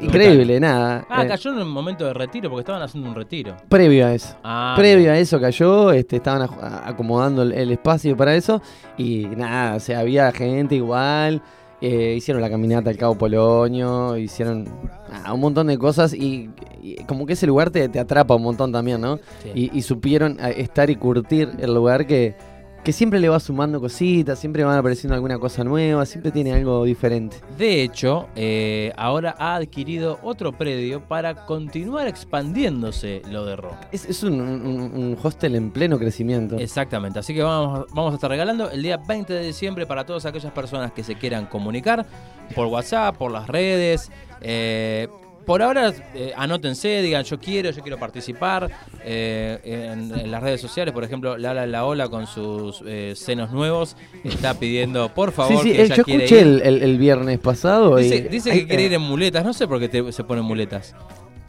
Pff, 0.00 0.10
¿Qué 0.12 0.18
Increíble, 0.18 0.60
nada. 0.60 1.04
Ah, 1.08 1.24
Eh, 1.24 1.28
cayó 1.28 1.52
en 1.52 1.58
un 1.58 1.68
momento 1.70 2.04
de 2.06 2.14
retiro 2.14 2.48
porque 2.50 2.60
estaban 2.60 2.82
haciendo 2.82 3.08
un 3.08 3.14
retiro. 3.14 3.56
previo 3.68 4.06
a 4.06 4.14
eso. 4.14 4.36
Ah, 4.42 4.74
previo 4.76 5.12
a 5.12 5.18
eso 5.18 5.40
cayó, 5.40 5.92
este, 5.92 6.16
estaban 6.16 6.48
acomodando 6.84 7.42
el, 7.42 7.52
el 7.52 7.72
espacio 7.72 8.16
para 8.16 8.34
eso 8.34 8.60
y 8.96 9.26
nada, 9.36 9.76
o 9.76 9.80
sea, 9.80 10.00
había 10.00 10.30
gente 10.32 10.74
igual. 10.76 11.42
eh, 11.82 12.14
hicieron 12.16 12.42
la 12.42 12.50
caminata 12.50 12.90
al 12.90 12.96
Cabo 12.98 13.14
Polonio, 13.16 14.16
hicieron 14.18 14.64
nada, 15.10 15.32
un 15.32 15.40
montón 15.40 15.66
de 15.68 15.78
cosas 15.78 16.12
y, 16.12 16.50
y 16.82 16.96
como 17.04 17.24
que 17.24 17.32
ese 17.32 17.46
lugar 17.46 17.70
te, 17.70 17.88
te 17.88 17.98
atrapa 17.98 18.34
un 18.34 18.42
montón 18.42 18.70
también, 18.70 19.00
¿no? 19.00 19.16
Sí. 19.42 19.50
Y, 19.54 19.78
y 19.78 19.82
supieron 19.82 20.38
eh, 20.40 20.56
estar 20.58 20.90
y 20.90 20.96
curtir 20.96 21.50
el 21.58 21.74
lugar 21.74 22.06
que, 22.06 22.34
que 22.84 22.92
siempre 22.92 23.20
le 23.20 23.28
va 23.28 23.38
sumando 23.40 23.78
cositas, 23.80 24.38
siempre 24.38 24.64
van 24.64 24.78
apareciendo 24.78 25.14
alguna 25.14 25.38
cosa 25.38 25.62
nueva, 25.64 26.06
siempre 26.06 26.30
tiene 26.30 26.52
algo 26.52 26.84
diferente. 26.84 27.36
De 27.58 27.82
hecho, 27.82 28.28
eh, 28.36 28.92
ahora 28.96 29.34
ha 29.38 29.56
adquirido 29.56 30.18
otro 30.22 30.52
predio 30.52 31.00
para 31.06 31.44
continuar 31.46 32.06
expandiéndose 32.08 33.22
lo 33.30 33.44
de 33.44 33.56
rock. 33.56 33.76
Es, 33.92 34.06
es 34.06 34.22
un, 34.22 34.40
un- 34.40 34.80
un 34.94 35.18
hostel 35.22 35.54
en 35.56 35.70
pleno 35.70 35.98
crecimiento. 35.98 36.56
Exactamente, 36.58 37.18
así 37.18 37.34
que 37.34 37.42
vamos, 37.42 37.86
vamos 37.92 38.12
a 38.12 38.14
estar 38.16 38.30
regalando 38.30 38.70
el 38.70 38.82
día 38.82 38.96
20 38.96 39.32
de 39.32 39.44
diciembre 39.46 39.86
para 39.86 40.04
todas 40.06 40.24
aquellas 40.26 40.52
personas 40.52 40.92
que 40.92 41.04
se 41.04 41.14
quieran 41.16 41.46
comunicar 41.46 42.06
por 42.54 42.66
WhatsApp, 42.66 43.16
por 43.16 43.30
las 43.30 43.46
redes. 43.46 44.10
eh, 44.40 45.08
por 45.46 45.62
ahora, 45.62 45.92
eh, 46.14 46.32
anótense, 46.36 47.02
digan 47.02 47.24
yo 47.24 47.38
quiero, 47.38 47.70
yo 47.70 47.82
quiero 47.82 47.98
participar. 47.98 48.70
eh, 49.04 49.58
en, 49.64 50.14
en 50.18 50.30
las 50.30 50.42
redes 50.42 50.60
sociales, 50.60 50.92
por 50.92 51.04
ejemplo, 51.04 51.36
Lala 51.38 51.66
La 51.66 51.84
Ola 51.84 52.08
con 52.08 52.26
sus 52.26 52.82
eh, 52.86 53.14
senos 53.16 53.50
nuevos 53.50 53.96
está 54.24 54.54
pidiendo, 54.54 55.08
por 55.14 55.32
favor, 55.32 55.62
sí, 55.62 55.68
sí, 55.70 55.72
que 55.72 55.80
eh, 55.82 55.84
ella 55.86 55.94
yo 55.96 56.04
quiere 56.04 56.24
escuché 56.24 56.40
ir. 56.42 56.46
el, 56.46 56.62
el- 56.62 56.82
el 56.82 56.98
viernes 56.98 57.38
pasado 57.38 57.98
y... 57.98 58.04
Dice, 58.04 58.20
dice 58.28 58.50
Ay, 58.52 58.60
que 58.60 58.66
quiere 58.68 58.82
eh, 58.82 58.86
ir 58.86 58.92
en 58.94 59.02
muletas, 59.02 59.44
no 59.44 59.52
sé 59.52 59.66
por 59.66 59.80
qué 59.80 59.88
te- 59.88 60.12
se 60.12 60.24
ponen 60.24 60.44
muletas. 60.44 60.94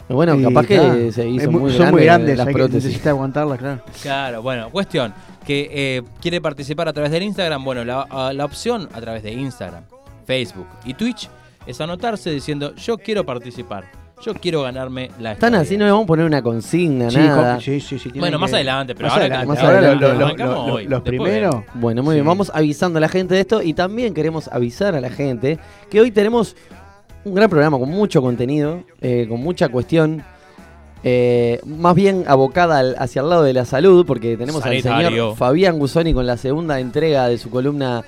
Bueno, 0.10 0.36
Y, 0.36 0.44
capaz 0.44 0.66
que 0.66 0.76
claro, 0.78 0.94
se 0.94 1.08
es 1.08 1.18
hizo 1.36 1.52
muy- 1.52 1.62
muy, 1.62 1.72
son 1.72 1.80
grande 1.80 1.92
muy 1.92 2.04
grandes, 2.06 2.38
las 2.38 2.48
que- 2.48 2.54
prótesis. 2.54 2.84
necesita 2.86 3.10
aguantarla, 3.12 3.58
claro. 3.58 3.82
Claro, 4.02 4.42
bueno, 4.42 4.70
cuestión, 4.70 5.14
que 5.46 5.70
eh, 5.72 6.02
quiere 6.22 6.42
participar 6.42 6.88
a 6.88 6.94
través 6.94 7.12
del 7.12 7.24
Instagram, 7.24 7.64
bueno, 7.64 7.84
la, 7.86 8.02
a- 8.10 8.34
la 8.34 8.46
opción 8.46 8.90
a 8.94 9.00
través 9.02 9.24
de 9.24 9.32
Instagram, 9.34 9.84
Facebook 10.26 10.68
y 10.86 10.94
Twitch 10.96 11.30
es 11.66 11.80
anotarse 11.82 12.30
diciendo 12.32 12.74
yo 12.76 12.98
quiero 12.98 13.26
participar, 13.26 13.86
yo 14.24 14.34
quiero 14.36 14.62
ganarme 14.64 15.10
la 15.20 15.32
Están 15.34 15.54
estadía". 15.54 15.60
así, 15.62 15.78
no 15.78 15.86
le 15.86 15.92
vamos 15.92 16.04
a 16.04 16.08
poner 16.08 16.26
una 16.26 16.42
consigna, 16.42 17.10
Sí, 17.10 17.18
nada. 17.18 17.60
sí, 17.60 17.80
sí, 17.80 17.98
sí, 18.00 18.12
Bueno, 18.16 18.38
más 18.40 18.50
que- 18.52 18.58
adelante, 18.58 18.94
pero 18.96 19.08
más 19.08 19.14
ahora, 19.14 19.26
adelante. 19.26 19.48
más 19.48 19.60
Ahora 19.60 19.78
adelante. 19.78 20.06
lo- 20.08 20.14
lo- 20.48 20.80
lo- 20.80 20.90
los 20.90 21.02
primeros. 21.02 21.56
Bueno, 21.76 22.04
muy 22.04 22.16
bien, 22.16 22.26
vamos 22.26 22.52
avisando 22.54 22.98
a 22.98 23.02
la 23.02 23.10
gente 23.10 23.34
de 23.36 23.42
esto 23.42 23.62
y 23.62 23.74
también 23.74 24.14
queremos 24.14 24.48
avisar 24.48 24.96
a 24.96 25.02
la 25.02 25.10
gente 25.10 25.58
que 25.90 26.02
hoy 26.02 26.12
tenemos 26.12 26.56
un 27.24 27.36
gran 27.36 27.50
programa 27.50 27.78
con 27.80 27.90
mucho 27.90 28.22
contenido, 28.22 28.84
eh, 29.00 29.26
con 29.30 29.40
mucha 29.42 29.70
cuestión, 29.70 30.24
eh, 31.04 31.60
más 31.66 31.96
bien 31.96 32.26
abocada 32.28 32.78
al- 32.80 32.96
hacia 33.00 33.22
el 33.24 33.30
lado 33.30 33.44
de 33.44 33.54
la 33.54 33.66
salud, 33.66 34.06
porque 34.06 34.38
tenemos 34.38 34.64
al 34.66 34.80
señor 34.82 35.36
Fabián 35.36 35.80
Gusoni 35.80 36.14
con 36.14 36.28
la 36.28 36.38
segunda 36.38 36.80
entrega 36.80 37.28
de 37.28 37.38
su 37.40 37.50
columna 37.50 38.04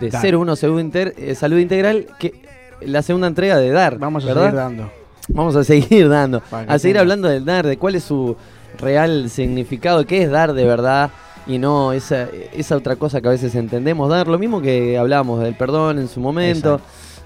de 0.00 0.10
Dar. 0.10 0.20
01 0.22 0.56
Salud, 0.56 0.78
Inter- 0.80 1.14
eh, 1.16 1.34
Salud 1.34 1.58
Integral, 1.58 2.06
que 2.18 2.34
la 2.80 3.02
segunda 3.02 3.26
entrega 3.26 3.56
de 3.56 3.70
Dar, 3.70 3.98
Vamos 3.98 4.24
a 4.24 4.28
¿verdad? 4.28 4.42
seguir 4.42 4.56
dando. 4.56 4.90
Vamos 5.28 5.56
a 5.56 5.64
seguir 5.64 6.08
dando, 6.08 6.42
a 6.50 6.78
seguir 6.78 6.98
hablando 6.98 7.28
del 7.28 7.44
dar, 7.44 7.66
de 7.66 7.78
cuál 7.78 7.94
es 7.94 8.04
su 8.04 8.36
real 8.78 9.30
significado, 9.30 10.04
qué 10.06 10.22
es 10.22 10.30
dar 10.30 10.52
de 10.52 10.64
verdad 10.64 11.10
y 11.46 11.58
no 11.58 11.92
esa, 11.92 12.28
esa 12.52 12.76
otra 12.76 12.96
cosa 12.96 13.20
que 13.20 13.28
a 13.28 13.30
veces 13.30 13.54
entendemos 13.54 14.08
dar, 14.08 14.28
lo 14.28 14.38
mismo 14.38 14.60
que 14.60 14.98
hablábamos 14.98 15.40
del 15.40 15.54
perdón 15.54 15.98
en 15.98 16.08
su 16.08 16.20
momento, 16.20 16.80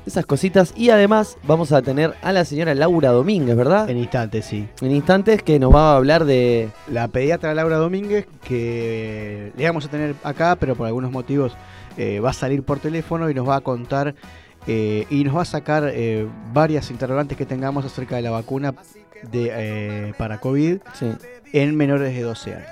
esas 0.06 0.26
cositas. 0.26 0.72
Y 0.76 0.90
además 0.90 1.37
vamos 1.44 1.72
a 1.72 1.82
tener 1.82 2.14
a 2.22 2.32
la 2.32 2.44
señora 2.44 2.74
Laura 2.74 3.11
Domínguez, 3.11 3.56
¿verdad? 3.56 3.88
En 3.88 3.98
instantes, 3.98 4.46
sí. 4.46 4.68
En 4.80 4.90
instantes 4.90 5.42
que 5.42 5.58
nos 5.58 5.74
va 5.74 5.92
a 5.92 5.96
hablar 5.96 6.24
de... 6.24 6.70
La 6.88 7.08
pediatra 7.08 7.54
Laura 7.54 7.76
Domínguez, 7.76 8.26
que 8.42 9.52
le 9.56 9.64
vamos 9.64 9.84
a 9.87 9.88
tener 9.88 10.14
acá, 10.24 10.56
pero 10.56 10.74
por 10.74 10.87
algunos 10.87 11.12
motivos 11.12 11.56
eh, 11.96 12.20
va 12.20 12.30
a 12.30 12.34
salir 12.34 12.62
por 12.62 12.78
teléfono 12.80 13.30
y 13.30 13.34
nos 13.34 13.48
va 13.48 13.56
a 13.56 13.61
contar 13.61 14.14
eh, 14.68 15.07
y 15.11 15.24
nos 15.24 15.35
va 15.37 15.42
a 15.42 15.46
sacar 15.46 15.90
eh, 15.92 16.28
varias 16.52 16.90
interrogantes 16.92 17.37
que 17.37 17.46
tengamos 17.46 17.85
acerca 17.85 18.14
de 18.16 18.22
la 18.22 18.31
vacuna 18.31 18.74
de, 19.33 19.50
eh, 19.52 20.12
para 20.16 20.38
COVID 20.38 20.78
sí. 20.94 21.07
en 21.52 21.74
menores 21.76 22.14
de 22.14 22.22
12 22.22 22.54
años. 22.54 22.68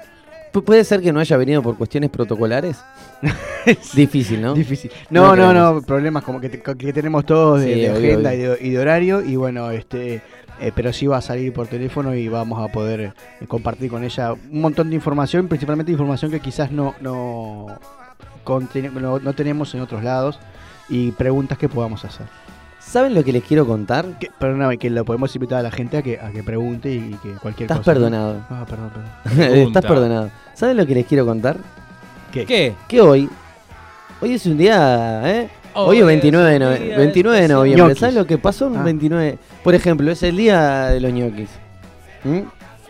Pu- 0.53 0.63
¿Puede 0.63 0.85
ser 0.85 1.01
que 1.03 1.13
no 1.13 1.19
haya 1.21 1.37
venido 1.37 1.63
por 1.63 1.77
cuestiones 1.77 2.11
protocolares? 2.11 2.79
Difícil, 3.95 4.41
¿no? 4.43 4.55
Difícil. 4.55 4.91
No 5.11 5.35
No, 5.35 5.53
no, 5.53 5.83
problemas 5.83 6.23
como 6.23 6.41
que, 6.41 6.49
te- 6.51 6.63
que 6.77 6.93
tenemos 6.93 7.25
todos 7.27 7.61
de, 7.63 7.75
Sí, 7.75 7.81
de 7.81 7.91
obvio, 7.91 7.99
agenda 8.11 8.31
obvio. 8.31 8.55
Y, 8.55 8.59
de, 8.61 8.67
y 8.67 8.71
de 8.71 8.79
horario. 8.79 9.23
Y 9.23 9.37
bueno, 9.37 9.71
este 9.71 10.23
eh, 10.61 10.73
pero 10.75 10.91
sí 10.93 11.07
va 11.07 11.19
a 11.19 11.21
salir 11.23 11.53
por 11.53 11.67
teléfono 11.67 12.15
y 12.15 12.29
vamos 12.29 12.59
a 12.67 12.73
poder 12.73 13.01
eh, 13.01 13.13
compartir 13.47 13.91
con 13.91 14.05
ella 14.05 14.33
un 14.33 14.61
montón 14.63 14.89
de 14.89 14.95
información, 14.95 15.49
principalmente 15.49 15.93
información 15.93 16.31
que 16.31 16.41
quizás 16.41 16.71
no, 16.71 16.95
no, 17.01 17.67
no, 18.47 19.19
no 19.19 19.33
tenemos 19.35 19.75
en 19.75 19.81
otros 19.83 20.03
lados 20.03 20.39
y 20.89 21.13
preguntas 21.13 21.59
que 21.59 21.69
podamos 21.69 22.05
hacer. 22.05 22.27
¿Saben 22.79 23.15
lo 23.15 23.25
que 23.25 23.33
les 23.33 23.43
quiero 23.43 23.67
contar? 23.67 24.07
Que, 24.21 24.31
perdóname, 24.39 24.79
que 24.79 24.89
lo 24.91 25.05
podemos 25.05 25.35
invitar 25.35 25.59
a 25.59 25.63
la 25.63 25.71
gente 25.73 25.97
a 25.97 26.03
que, 26.03 26.21
a 26.21 26.31
que 26.31 26.43
pregunte 26.45 26.93
y 26.93 27.15
que 27.23 27.31
cualquier 27.33 27.65
Estás 27.67 27.79
cosa. 27.79 27.93
perdonado. 27.95 28.37
Ah, 28.49 28.65
perdón, 28.69 28.91
perdón. 29.25 29.53
Estás 29.67 29.85
perdonado. 29.85 30.31
¿Saben 30.55 30.77
lo 30.77 30.87
que 30.87 30.95
les 30.95 31.07
quiero 31.07 31.27
contar? 31.27 31.57
¿Qué? 32.33 32.75
Que 32.87 33.01
hoy, 33.01 33.29
hoy 34.21 34.33
es 34.35 34.47
un 34.47 34.57
día, 34.59 35.23
¿eh? 35.29 35.49
Hoy 35.75 35.97
Hoy 35.97 35.99
es 35.99 36.07
29 36.07 36.59
de, 36.59 36.79
día 36.87 36.97
29 36.99 37.41
de 37.43 37.49
noviembre. 37.49 37.83
Ñoquis. 37.85 37.99
¿Sabes 37.99 38.15
lo 38.15 38.27
que 38.27 38.39
pasó 38.39 38.69
un 38.69 38.79
Ah. 38.79 38.83
29? 38.83 39.39
Por 39.65 39.75
ejemplo, 39.75 40.11
es 40.11 40.23
el 40.23 40.37
día 40.37 40.87
de 40.87 41.01
los 41.01 41.13
ñoquis. 41.13 41.51
¿Mm? 42.25 42.39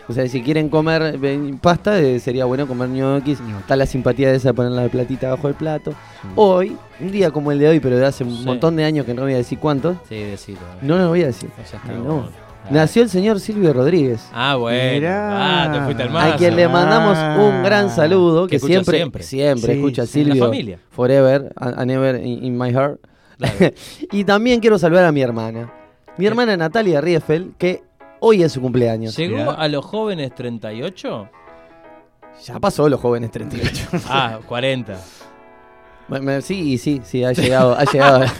O 0.09 0.13
sea, 0.13 0.25
si 0.27 0.41
quieren 0.41 0.69
comer 0.69 1.17
ven- 1.17 1.57
pasta, 1.59 1.99
eh, 1.99 2.19
sería 2.19 2.45
bueno 2.45 2.65
comer 2.67 2.89
ñoquis. 2.89 3.39
Ñoquis. 3.41 3.57
Está 3.59 3.75
la 3.75 3.85
simpatía 3.85 4.29
de 4.29 4.37
esa 4.37 4.49
de 4.49 4.53
poner 4.53 4.71
la 4.71 4.87
platita 4.87 5.27
abajo 5.27 5.47
del 5.47 5.55
plato. 5.57 5.93
Hoy, 6.35 6.77
un 7.01 7.11
día 7.11 7.31
como 7.31 7.51
el 7.51 7.59
de 7.59 7.67
hoy, 7.67 7.79
pero 7.81 7.97
de 7.97 8.05
hace 8.05 8.23
un 8.23 8.35
Sí. 8.37 8.45
montón 8.45 8.75
de 8.77 8.85
años 8.85 9.05
que 9.05 9.13
no 9.13 9.23
voy 9.23 9.33
a 9.33 9.37
decir 9.37 9.59
cuántos, 9.59 9.97
Sí, 10.07 10.15
decilo. 10.15 10.59
no 10.81 10.97
lo 10.97 11.09
voy 11.09 11.23
a 11.23 11.27
decir. 11.27 11.49
No 11.85 11.91
Ay, 11.93 12.01
no. 12.03 12.19
Ah. 12.29 12.67
Nació 12.69 13.01
el 13.03 13.09
señor 13.09 13.39
Silvio 13.39 13.71
Rodríguez. 13.71 14.27
Ah, 14.33 14.55
bueno. 14.55 14.93
Mirá. 14.93 15.63
Ah, 15.65 15.71
te 15.73 15.79
fuiste 15.81 16.03
al 16.03 16.09
A 16.09 16.11
mar. 16.11 16.31
A 16.33 16.35
quien 16.35 16.55
le 16.55 16.67
mandamos 16.67 17.17
un 17.39 17.63
gran 17.63 17.89
saludo, 17.89 18.47
Que 18.47 18.59
siempre, 18.59 18.97
siempre. 18.97 19.23
siempre, 19.23 19.73
Sí, 19.73 19.79
escucha 19.79 20.01
a 20.01 20.05
sí. 20.05 20.21
En 20.21 20.27
la 20.29 20.33
Silvio. 20.35 20.45
familia. 20.49 20.79
Forever, 20.89 21.53
a, 21.55 21.81
a 21.81 21.85
never 21.85 22.15
in, 22.25 22.43
in 22.45 22.57
my 22.57 22.71
heart. 22.71 22.99
Claro. 23.37 23.73
y 24.11 24.23
también 24.23 24.59
quiero 24.59 24.77
saludar 24.79 25.05
a 25.05 25.11
mi 25.11 25.21
hermana. 25.21 25.71
Mi 26.17 26.25
hermana 26.25 26.57
Natalia 26.57 26.99
Riefel, 26.99 27.51
que 27.57 27.83
hoy 28.19 28.43
es 28.43 28.51
su 28.51 28.61
cumpleaños. 28.61 29.15
¿Llegó 29.17 29.37
Mirá. 29.37 29.51
a 29.53 29.67
los 29.67 29.85
jóvenes 29.85 30.33
38? 30.35 31.29
Ya 32.45 32.59
pasó 32.59 32.87
los 32.89 32.99
jóvenes 32.99 33.31
38. 33.31 33.87
Ah, 34.07 34.39
40. 34.47 34.97
Me- 36.09 36.21
me- 36.21 36.41
sí, 36.41 36.77
sí, 36.77 37.01
sí, 37.03 37.23
ha 37.23 37.33
llegado, 37.33 37.75
ha 37.77 37.83
llegado. 37.83 38.25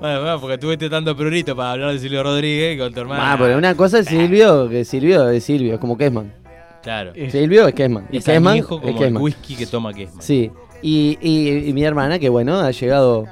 Bueno, 0.00 0.20
bueno, 0.20 0.40
porque 0.40 0.58
tuviste 0.58 0.88
tanto 0.88 1.14
prurito 1.16 1.54
para 1.54 1.72
hablar 1.72 1.92
de 1.92 1.98
Silvio 1.98 2.22
Rodríguez 2.22 2.78
con 2.78 2.92
tu 2.92 3.00
hermana. 3.00 3.32
Ah, 3.32 3.36
pero 3.38 3.56
una 3.58 3.74
cosa 3.76 3.98
es 4.00 4.06
Silvio, 4.06 4.68
que 4.68 4.84
Silvio 4.84 5.28
es 5.28 5.44
Silvio, 5.44 5.74
es 5.74 5.80
como 5.80 5.96
Kesman. 5.96 6.32
Claro. 6.82 7.12
Silvio 7.30 7.68
es 7.68 7.74
Kesman. 7.74 8.08
Y 8.10 8.16
Es 8.18 8.24
Kesman 8.24 8.56
es 8.56 8.64
como 8.64 8.88
el 8.88 8.96
Kesman. 8.96 9.22
whisky 9.22 9.54
que 9.54 9.66
toma 9.66 9.92
Kesman. 9.92 10.22
Sí. 10.22 10.50
Y, 10.80 11.18
y- 11.20 11.68
y 11.68 11.72
mi 11.72 11.84
hermana, 11.84 12.18
que 12.18 12.28
bueno, 12.28 12.58
ha 12.60 12.70
llegado 12.72 13.26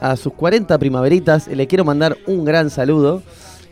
a 0.00 0.16
sus 0.16 0.32
40 0.34 0.78
primaveritas, 0.78 1.48
le 1.48 1.66
quiero 1.66 1.84
mandar 1.84 2.16
un 2.26 2.44
gran 2.44 2.70
saludo. 2.70 3.22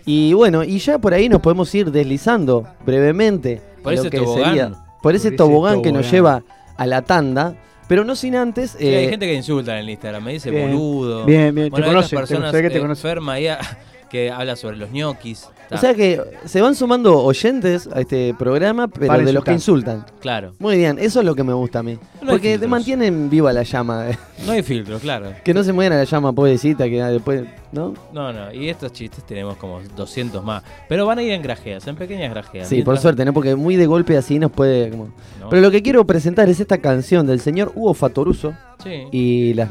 Y 0.06 0.32
bueno, 0.34 0.64
y 0.64 0.78
ya 0.78 0.98
por 0.98 1.14
ahí 1.14 1.28
nos 1.28 1.40
podemos 1.40 1.74
ir 1.74 1.90
deslizando 1.90 2.66
brevemente 2.84 3.62
Por 3.82 3.94
lo 3.94 4.00
ese 4.00 4.10
que 4.10 4.18
tobogán. 4.18 4.44
sería- 4.44 4.72
por 5.02 5.14
ese 5.14 5.28
ese 5.28 5.36
tobogán 5.36 5.82
que 5.82 5.92
nos 5.92 6.10
lleva 6.10 6.42
a 6.76 6.86
la 6.86 7.02
tanda, 7.02 7.54
pero 7.88 8.04
no 8.04 8.16
sin 8.16 8.34
antes. 8.36 8.76
Sí, 8.78 8.86
hay 8.86 9.04
eh, 9.06 9.08
gente 9.10 9.26
que 9.26 9.34
insulta 9.34 9.72
en 9.74 9.84
el 9.84 9.90
Instagram, 9.90 10.24
me 10.24 10.32
dice 10.32 10.50
Bien. 10.50 10.70
boludo. 10.70 11.24
Bien, 11.26 11.54
bien, 11.54 11.66
te 11.66 11.70
Bueno, 11.70 11.86
hay 11.86 11.92
conoce, 11.92 12.16
otras 12.16 12.28
te- 12.28 12.34
personas 12.34 12.52
sé 12.52 12.62
que 12.62 12.70
te 12.70 12.78
eh, 12.78 12.80
conoce. 12.80 13.00
enferma 13.06 13.32
ahí, 13.34 13.46
que 14.10 14.30
habla 14.30 14.56
sobre 14.56 14.76
los 14.78 14.90
ñoquis. 14.90 15.48
O 15.70 15.76
sea 15.78 15.94
que 15.94 16.20
se 16.44 16.60
van 16.60 16.74
sumando 16.74 17.18
oyentes 17.22 17.88
a 17.92 18.00
este 18.00 18.34
programa, 18.38 18.88
pero 18.88 19.06
Para 19.08 19.24
de 19.24 19.32
los 19.32 19.42
que 19.44 19.52
insultan. 19.52 20.04
Claro. 20.20 20.52
Muy 20.58 20.76
bien, 20.76 20.98
eso 20.98 21.20
es 21.20 21.26
lo 21.26 21.34
que 21.34 21.42
me 21.42 21.52
gusta 21.52 21.80
a 21.80 21.82
mí. 21.82 21.98
No 22.22 22.32
Porque 22.32 22.58
te 22.58 22.66
mantienen 22.66 23.28
viva 23.30 23.52
la 23.52 23.62
llama. 23.62 24.06
No 24.46 24.52
hay 24.52 24.62
filtro, 24.62 24.98
claro. 24.98 25.32
Que 25.44 25.52
no 25.54 25.64
se 25.64 25.72
muera 25.72 25.96
la 25.96 26.04
llama 26.04 26.32
pobrecita, 26.32 26.84
que 26.84 27.02
después, 27.02 27.44
¿no? 27.72 27.94
No, 28.12 28.32
no, 28.32 28.52
y 28.52 28.68
estos 28.68 28.92
chistes 28.92 29.24
tenemos 29.26 29.56
como 29.56 29.80
200 29.96 30.44
más. 30.44 30.62
Pero 30.88 31.06
van 31.06 31.18
a 31.18 31.22
ir 31.22 31.32
en 31.32 31.42
grajeas, 31.42 31.86
en 31.86 31.96
pequeñas 31.96 32.30
grajeas. 32.30 32.68
Sí, 32.68 32.82
por 32.82 32.98
suerte, 32.98 33.24
¿no? 33.24 33.32
Porque 33.32 33.54
muy 33.56 33.76
de 33.76 33.86
golpe 33.86 34.16
así 34.16 34.38
nos 34.38 34.50
puede... 34.52 34.90
como- 34.90 35.08
No. 35.40 35.48
Pero 35.48 35.62
lo 35.62 35.70
que 35.70 35.82
quiero 35.82 36.06
presentar 36.06 36.48
es 36.48 36.60
esta 36.60 36.78
canción 36.78 37.26
del 37.26 37.40
señor 37.40 37.72
Hugo 37.74 37.94
Fatoruso 37.94 38.54
Sí. 38.82 39.04
y, 39.12 39.54
las, 39.54 39.70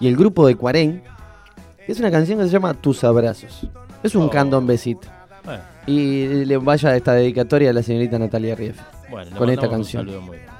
y 0.00 0.06
el 0.08 0.16
grupo 0.16 0.46
de 0.46 0.56
Cuarén. 0.56 1.02
Es 1.88 1.98
una 1.98 2.10
canción 2.10 2.38
que 2.38 2.44
se 2.44 2.50
llama 2.50 2.74
Tus 2.74 3.02
Abrazos. 3.02 3.66
Es 4.02 4.14
un 4.14 4.24
Oh. 4.24 4.30
candombecito. 4.30 5.08
Bueno, 5.44 5.62
Y 5.86 6.44
le 6.44 6.56
vaya 6.58 6.94
esta 6.96 7.14
dedicatoria 7.14 7.70
a 7.70 7.72
la 7.72 7.82
señorita 7.82 8.18
Natalia 8.18 8.54
Rief. 8.54 8.78
bueno, 9.10 9.36
con 9.36 9.50
esta 9.50 9.66
un 9.66 9.72
canción. 9.72 10.06
saludo 10.06 10.20
muy 10.22 10.38
grande. 10.38 10.52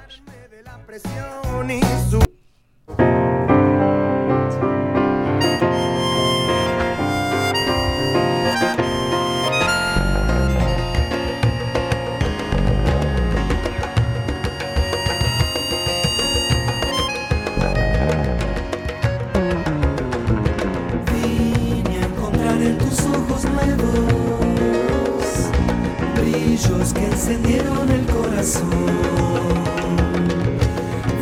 Que 26.91 27.05
encendieron 27.05 27.89
el 27.89 28.05
corazón. 28.07 28.69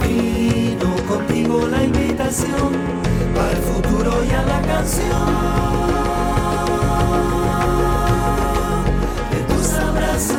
Vino 0.02 0.96
contigo 1.08 1.68
la 1.68 1.84
invitación 1.84 2.74
al 3.38 3.58
futuro 3.58 4.24
y 4.26 4.32
a 4.32 4.42
la 4.44 4.62
canción 4.62 5.28
de 9.32 9.40
tus 9.54 9.74
abrazos, 9.74 10.38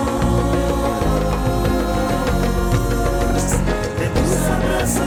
de 4.01 4.07
tus 4.17 4.33
abrazos. 4.57 5.07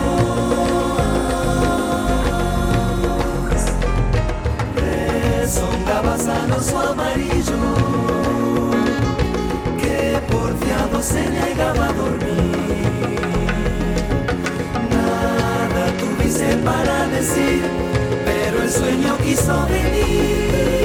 Rezongabas 4.78 6.28
a 6.28 6.64
su 6.64 6.78
amarillo 6.78 7.45
se 11.06 11.30
negaba 11.30 11.90
a 11.90 11.94
dormir. 11.94 13.20
Nada 14.90 15.84
tuviste 16.00 16.58
para 16.64 17.08
decir, 17.10 17.62
pero 18.26 18.64
el 18.64 18.70
sueño 18.72 19.16
quiso 19.20 19.68
venir. 19.68 20.85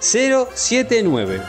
079. 0.00 1.40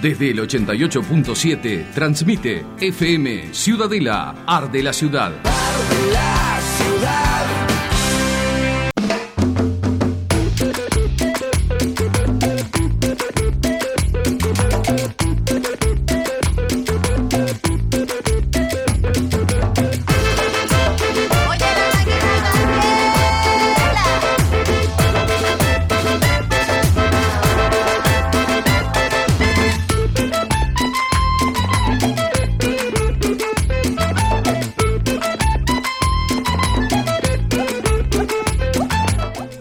Desde 0.00 0.30
el 0.30 0.38
88.7 0.38 1.92
transmite 1.92 2.64
FM 2.80 3.52
Ciudadela, 3.52 4.44
Arde 4.46 4.82
la 4.82 4.94
Ciudad. 4.94 5.32
La 6.12 6.39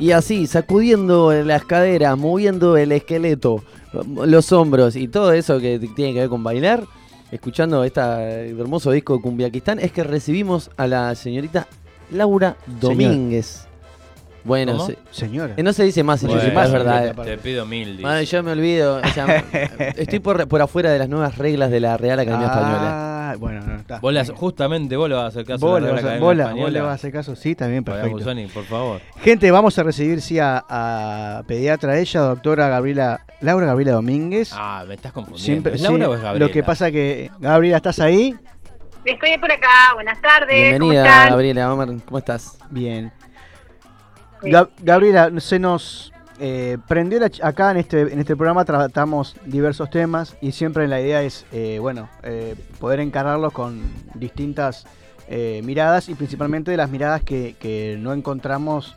Y 0.09 0.11
así, 0.11 0.47
sacudiendo 0.47 1.31
las 1.43 1.65
caderas, 1.65 2.17
moviendo 2.17 2.77
el 2.77 2.91
esqueleto, 2.93 3.63
los 4.25 4.51
hombros 4.51 4.95
y 4.95 5.07
todo 5.07 5.33
eso 5.33 5.59
que 5.59 5.77
tiene 5.95 6.13
que 6.15 6.21
ver 6.21 6.29
con 6.29 6.43
bailar, 6.43 6.81
escuchando 7.31 7.83
este 7.83 8.01
hermoso 8.01 8.89
disco 8.89 9.15
de 9.17 9.21
Cumbiaquistán, 9.21 9.77
es 9.77 9.91
que 9.91 10.03
recibimos 10.03 10.71
a 10.77 10.87
la 10.87 11.13
señorita 11.13 11.67
Laura 12.09 12.57
Domínguez. 12.81 13.67
Bueno, 14.43 14.71
¿Cómo? 14.77 14.87
se- 14.87 14.97
Señora. 15.11 15.53
eh, 15.57 15.61
no 15.61 15.73
se 15.73 15.83
dice 15.83 16.01
más, 16.01 16.23
Bueno, 16.23 16.41
es 16.41 16.71
verdad. 16.71 17.13
Te 17.23 17.37
pido 17.37 17.67
mil. 17.67 17.91
dice. 17.91 18.01
Madre, 18.01 18.25
yo 18.25 18.41
me 18.41 18.53
olvido. 18.53 18.95
o 19.05 19.07
sea, 19.13 19.45
estoy 19.95 20.17
por, 20.17 20.47
por 20.47 20.59
afuera 20.63 20.89
de 20.91 20.97
las 20.97 21.07
nuevas 21.07 21.37
reglas 21.37 21.69
de 21.69 21.81
la 21.81 21.97
Real 21.97 22.19
Academia 22.19 22.47
Española. 22.47 23.08
Ah, 23.31 23.35
bueno, 23.37 23.61
no, 23.61 23.75
está. 23.75 23.99
Vos 23.99 24.13
le 24.13 24.19
haces- 24.21 24.35
justamente 24.35 24.95
vos 24.95 25.07
le 25.09 25.15
vas 25.15 25.25
a 25.25 25.27
hacer 25.27 25.45
caso 25.45 25.65
Vos 25.65 25.77
a 25.77 25.79
le 25.81 25.87
la 25.87 25.93
vas 25.93 26.03
a- 26.03 26.05
vos 26.19 26.33
Academia 26.33 26.33
la- 26.45 26.53
vos 26.53 26.71
le 26.71 26.81
vas 26.81 26.89
a 26.89 26.93
hacer 26.93 27.11
caso, 27.11 27.35
sí, 27.35 27.55
también, 27.55 27.83
perfecto. 27.83 28.23
Por 28.53 28.63
favor. 28.65 29.01
Gente, 29.21 29.51
vamos 29.51 29.77
a 29.77 29.83
recibir 29.83 30.21
sí 30.21 30.39
a, 30.39 30.63
a 30.69 31.43
pediatra 31.47 31.97
ella, 31.99 32.21
doctora 32.21 32.67
Gabriela, 32.69 33.25
Laura 33.41 33.65
Gabriela 33.67 33.93
Domínguez. 33.93 34.51
Ah, 34.53 34.83
me 34.87 34.95
estás 34.95 35.11
confundiendo. 35.11 35.45
Siempre, 35.45 35.75
¿Es 35.75 35.81
Laura 35.81 36.05
sí, 36.05 36.11
o 36.11 36.15
es 36.15 36.21
Gabriela? 36.21 36.45
Lo 36.47 36.51
que 36.51 36.63
pasa 36.63 36.91
que, 36.91 37.29
Gabriela, 37.39 37.77
¿estás 37.77 37.99
ahí? 37.99 38.35
Estoy 39.05 39.37
por 39.37 39.51
acá, 39.51 39.93
buenas 39.95 40.21
tardes. 40.21 40.47
¿cómo 40.49 40.59
Bienvenida, 40.91 41.03
están? 41.05 41.29
Gabriela. 41.29 41.73
Omar, 41.73 41.87
¿Cómo 42.05 42.17
estás? 42.17 42.57
Bien. 42.69 43.11
Sí. 44.41 44.49
Gab- 44.51 44.69
Gabriela, 44.81 45.31
se 45.39 45.59
nos 45.59 46.11
eh, 46.39 46.77
ch- 46.87 47.43
acá 47.43 47.71
en 47.71 47.77
este, 47.77 48.01
en 48.01 48.19
este 48.19 48.35
programa, 48.35 48.65
tratamos 48.65 49.35
diversos 49.45 49.89
temas 49.89 50.37
y 50.41 50.51
siempre 50.53 50.87
la 50.87 51.01
idea 51.01 51.21
es, 51.21 51.45
eh, 51.51 51.79
bueno, 51.79 52.09
eh, 52.23 52.55
poder 52.79 52.99
encararlos 52.99 53.53
con 53.53 53.81
distintas 54.15 54.85
eh, 55.27 55.61
miradas 55.63 56.09
y 56.09 56.15
principalmente 56.15 56.71
de 56.71 56.77
las 56.77 56.89
miradas 56.89 57.23
que, 57.23 57.97
no 57.99 58.13
encontramos 58.13 58.95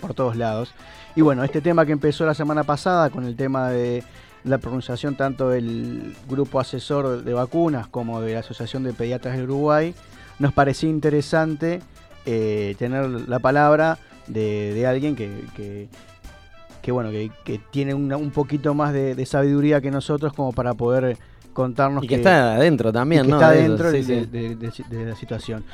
por 0.00 0.14
todos 0.14 0.36
lados. 0.36 0.74
Y 1.14 1.20
bueno, 1.20 1.44
este 1.44 1.60
tema 1.60 1.86
que 1.86 1.92
empezó 1.92 2.26
la 2.26 2.34
semana 2.34 2.64
pasada 2.64 3.10
con 3.10 3.24
el 3.24 3.36
tema 3.36 3.70
de 3.70 4.02
la 4.42 4.58
pronunciación 4.58 5.16
tanto 5.16 5.48
del 5.50 6.14
grupo 6.28 6.60
asesor 6.60 7.22
de 7.22 7.32
vacunas 7.34 7.86
como 7.86 8.20
de 8.20 8.34
la 8.34 8.40
Asociación 8.40 8.82
de 8.82 8.92
Pediatras 8.92 9.36
del 9.36 9.44
Uruguay, 9.44 9.94
nos 10.38 10.52
parecía 10.52 10.90
interesante 10.90 11.80
tener 12.24 13.08
la 13.28 13.38
palabra 13.38 13.98
de, 14.26 14.86
alguien 14.86 15.14
que, 15.14 15.88
que, 16.84 16.92
bueno 16.92 17.10
que, 17.10 17.30
que 17.44 17.58
tiene 17.70 17.94
una- 17.94 18.18
un 18.18 18.30
poquito 18.30 18.74
más 18.74 18.92
de, 18.92 19.14
de 19.14 19.24
sabiduría 19.26 19.80
que 19.80 19.90
nosotros 19.90 20.34
como 20.34 20.52
para 20.52 20.74
poder 20.74 21.16
contarnos 21.54 22.04
Y 22.04 22.08
que 22.08 22.16
está 22.16 22.56
adentro 22.56 22.92
también, 22.92 23.22
y 23.22 23.24
que 23.24 23.30
¿no? 23.30 23.36
está 23.38 23.50
de 23.52 23.60
eso, 23.60 23.68
dentro 23.70 23.90
sí, 23.90 23.96
de, 24.02 24.02
sí. 24.02 24.26
de- 24.30 24.54
de- 24.56 24.84
de 24.98 25.04
la 25.10 25.16
situación 25.16 25.64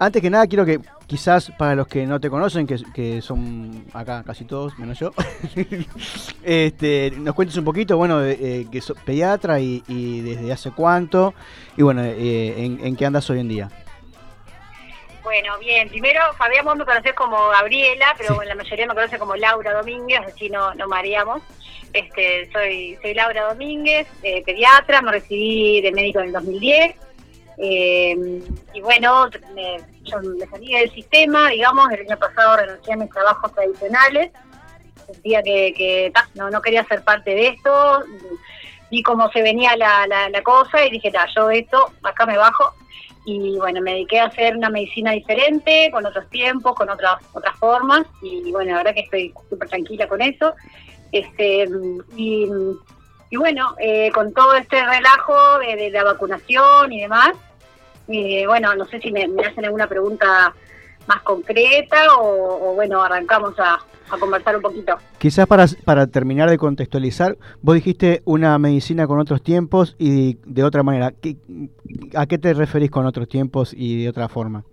antes 0.00 0.20
que 0.22 0.30
nada 0.30 0.46
quiero 0.46 0.64
que 0.64 0.80
quizás 1.06 1.50
para 1.58 1.74
los 1.74 1.86
que 1.88 2.06
no 2.06 2.18
te 2.20 2.28
conocen 2.30 2.66
que, 2.66 2.76
que 2.94 3.20
son 3.22 3.84
acá 3.92 4.22
casi 4.24 4.44
todos 4.44 4.76
menos 4.78 4.98
yo 4.98 5.12
este, 6.42 7.12
nos 7.18 7.34
cuentes 7.34 7.56
un 7.56 7.64
poquito 7.64 7.96
bueno 7.96 8.22
eh, 8.24 8.66
que 8.70 8.80
sos 8.80 8.96
pediatra 9.04 9.60
y, 9.60 9.82
y 9.88 10.20
desde 10.20 10.52
hace 10.52 10.70
cuánto 10.70 11.34
y 11.76 11.82
bueno 11.82 12.02
eh, 12.04 12.64
en, 12.64 12.78
en 12.84 12.96
qué 12.96 13.06
andas 13.06 13.28
hoy 13.30 13.40
en 13.40 13.48
día 13.48 13.70
Bueno, 15.28 15.58
bien, 15.58 15.90
primero 15.90 16.22
Fabián 16.38 16.64
vos 16.64 16.74
me 16.74 16.86
conocés 16.86 17.12
como 17.12 17.48
Gabriela, 17.48 18.14
pero 18.16 18.42
la 18.44 18.54
mayoría 18.54 18.86
me 18.86 18.94
conoce 18.94 19.18
como 19.18 19.36
Laura 19.36 19.74
Domínguez, 19.74 20.20
así 20.26 20.48
no, 20.48 20.72
no 20.74 20.88
mareamos. 20.88 21.42
Este, 21.92 22.50
soy, 22.50 22.98
soy 23.02 23.12
Laura 23.12 23.48
Domínguez, 23.50 24.06
eh, 24.22 24.42
pediatra, 24.42 25.02
me 25.02 25.12
recibí 25.12 25.82
de 25.82 25.92
médico 25.92 26.20
en 26.20 26.28
el 26.28 26.32
2010. 26.32 26.96
eh, 27.58 28.16
y 28.72 28.80
bueno, 28.80 29.28
me, 29.54 29.76
yo 30.04 30.18
me 30.22 30.46
salí 30.46 30.72
del 30.72 30.90
sistema, 30.94 31.50
digamos, 31.50 31.90
el 31.90 32.06
año 32.06 32.18
pasado 32.18 32.56
renuncié 32.56 32.94
a 32.94 32.96
mis 32.96 33.10
trabajos 33.10 33.52
tradicionales. 33.52 34.30
Sentía 35.12 35.42
que, 35.42 35.74
que 35.76 36.10
ta, 36.14 36.26
no, 36.36 36.48
no 36.48 36.62
quería 36.62 36.84
ser 36.84 37.04
parte 37.04 37.34
de 37.34 37.48
esto. 37.48 38.02
Vi 38.90 39.02
cómo 39.02 39.30
se 39.30 39.42
venía 39.42 39.76
la, 39.76 40.06
la, 40.06 40.30
la 40.30 40.42
cosa 40.42 40.86
y 40.86 40.90
dije, 40.90 41.10
ta, 41.10 41.26
yo 41.36 41.50
esto, 41.50 41.92
acá 42.02 42.24
me 42.24 42.38
bajo 42.38 42.72
y 43.30 43.58
bueno, 43.58 43.82
me 43.82 43.92
dediqué 43.92 44.20
a 44.20 44.26
hacer 44.26 44.56
una 44.56 44.70
medicina 44.70 45.12
diferente, 45.12 45.90
con 45.92 46.06
otros 46.06 46.28
tiempos, 46.30 46.74
con 46.74 46.88
otras 46.88 47.16
otras 47.34 47.56
formas, 47.58 48.06
y 48.22 48.50
bueno, 48.52 48.70
la 48.70 48.78
verdad 48.78 48.94
que 48.94 49.00
estoy 49.00 49.34
súper 49.50 49.68
tranquila 49.68 50.08
con 50.08 50.22
eso. 50.22 50.54
Este, 51.12 51.68
y, 52.16 52.48
bueno, 53.36 53.74
eh, 53.78 54.10
con 54.12 54.32
todo 54.32 54.54
este 54.54 54.82
relajo 54.82 55.58
de, 55.58 55.90
la 55.90 56.04
vacunación 56.04 56.92
y 56.92 57.02
demás, 57.02 57.32
eh, 58.08 58.46
bueno, 58.46 58.74
no 58.74 58.86
sé 58.86 58.98
si 59.00 59.12
me, 59.12 59.28
me 59.28 59.44
hacen 59.44 59.66
alguna 59.66 59.86
pregunta 59.86 60.54
más 61.06 61.22
concreta 61.22 62.16
o 62.18 62.74
bueno, 62.74 63.02
arrancamos 63.02 63.54
a, 63.58 63.78
a 64.10 64.18
conversar 64.18 64.56
un 64.56 64.62
poquito. 64.62 64.96
Quizás 65.18 65.46
para, 65.46 65.66
para 65.84 66.06
terminar 66.06 66.48
de 66.50 66.58
contextualizar, 66.58 67.36
vos 67.62 67.74
dijiste 67.74 68.22
una 68.24 68.58
medicina 68.58 69.06
con 69.06 69.18
otros 69.18 69.42
tiempos 69.42 69.94
y 69.98 70.34
de 70.44 70.64
otra 70.64 70.82
manera. 70.82 71.12
¿Qué- 71.20 71.36
¿A 72.16 72.26
qué 72.26 72.38
te 72.38 72.54
referís 72.54 72.90
con 72.90 73.06
otros 73.06 73.28
tiempos 73.28 73.72
y 73.76 74.02
de 74.02 74.08
otra 74.08 74.28
forma? 74.28 74.64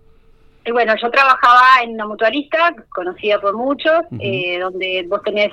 Y 0.64 0.72
bueno, 0.72 0.94
yo 1.00 1.10
trabajaba 1.10 1.60
en 1.84 1.90
una 1.94 2.06
mutualista, 2.06 2.74
conocida 2.92 3.40
por 3.40 3.56
muchos, 3.56 3.92
eh, 4.18 4.58
donde 4.60 5.06
vos 5.08 5.22
tenés 5.22 5.52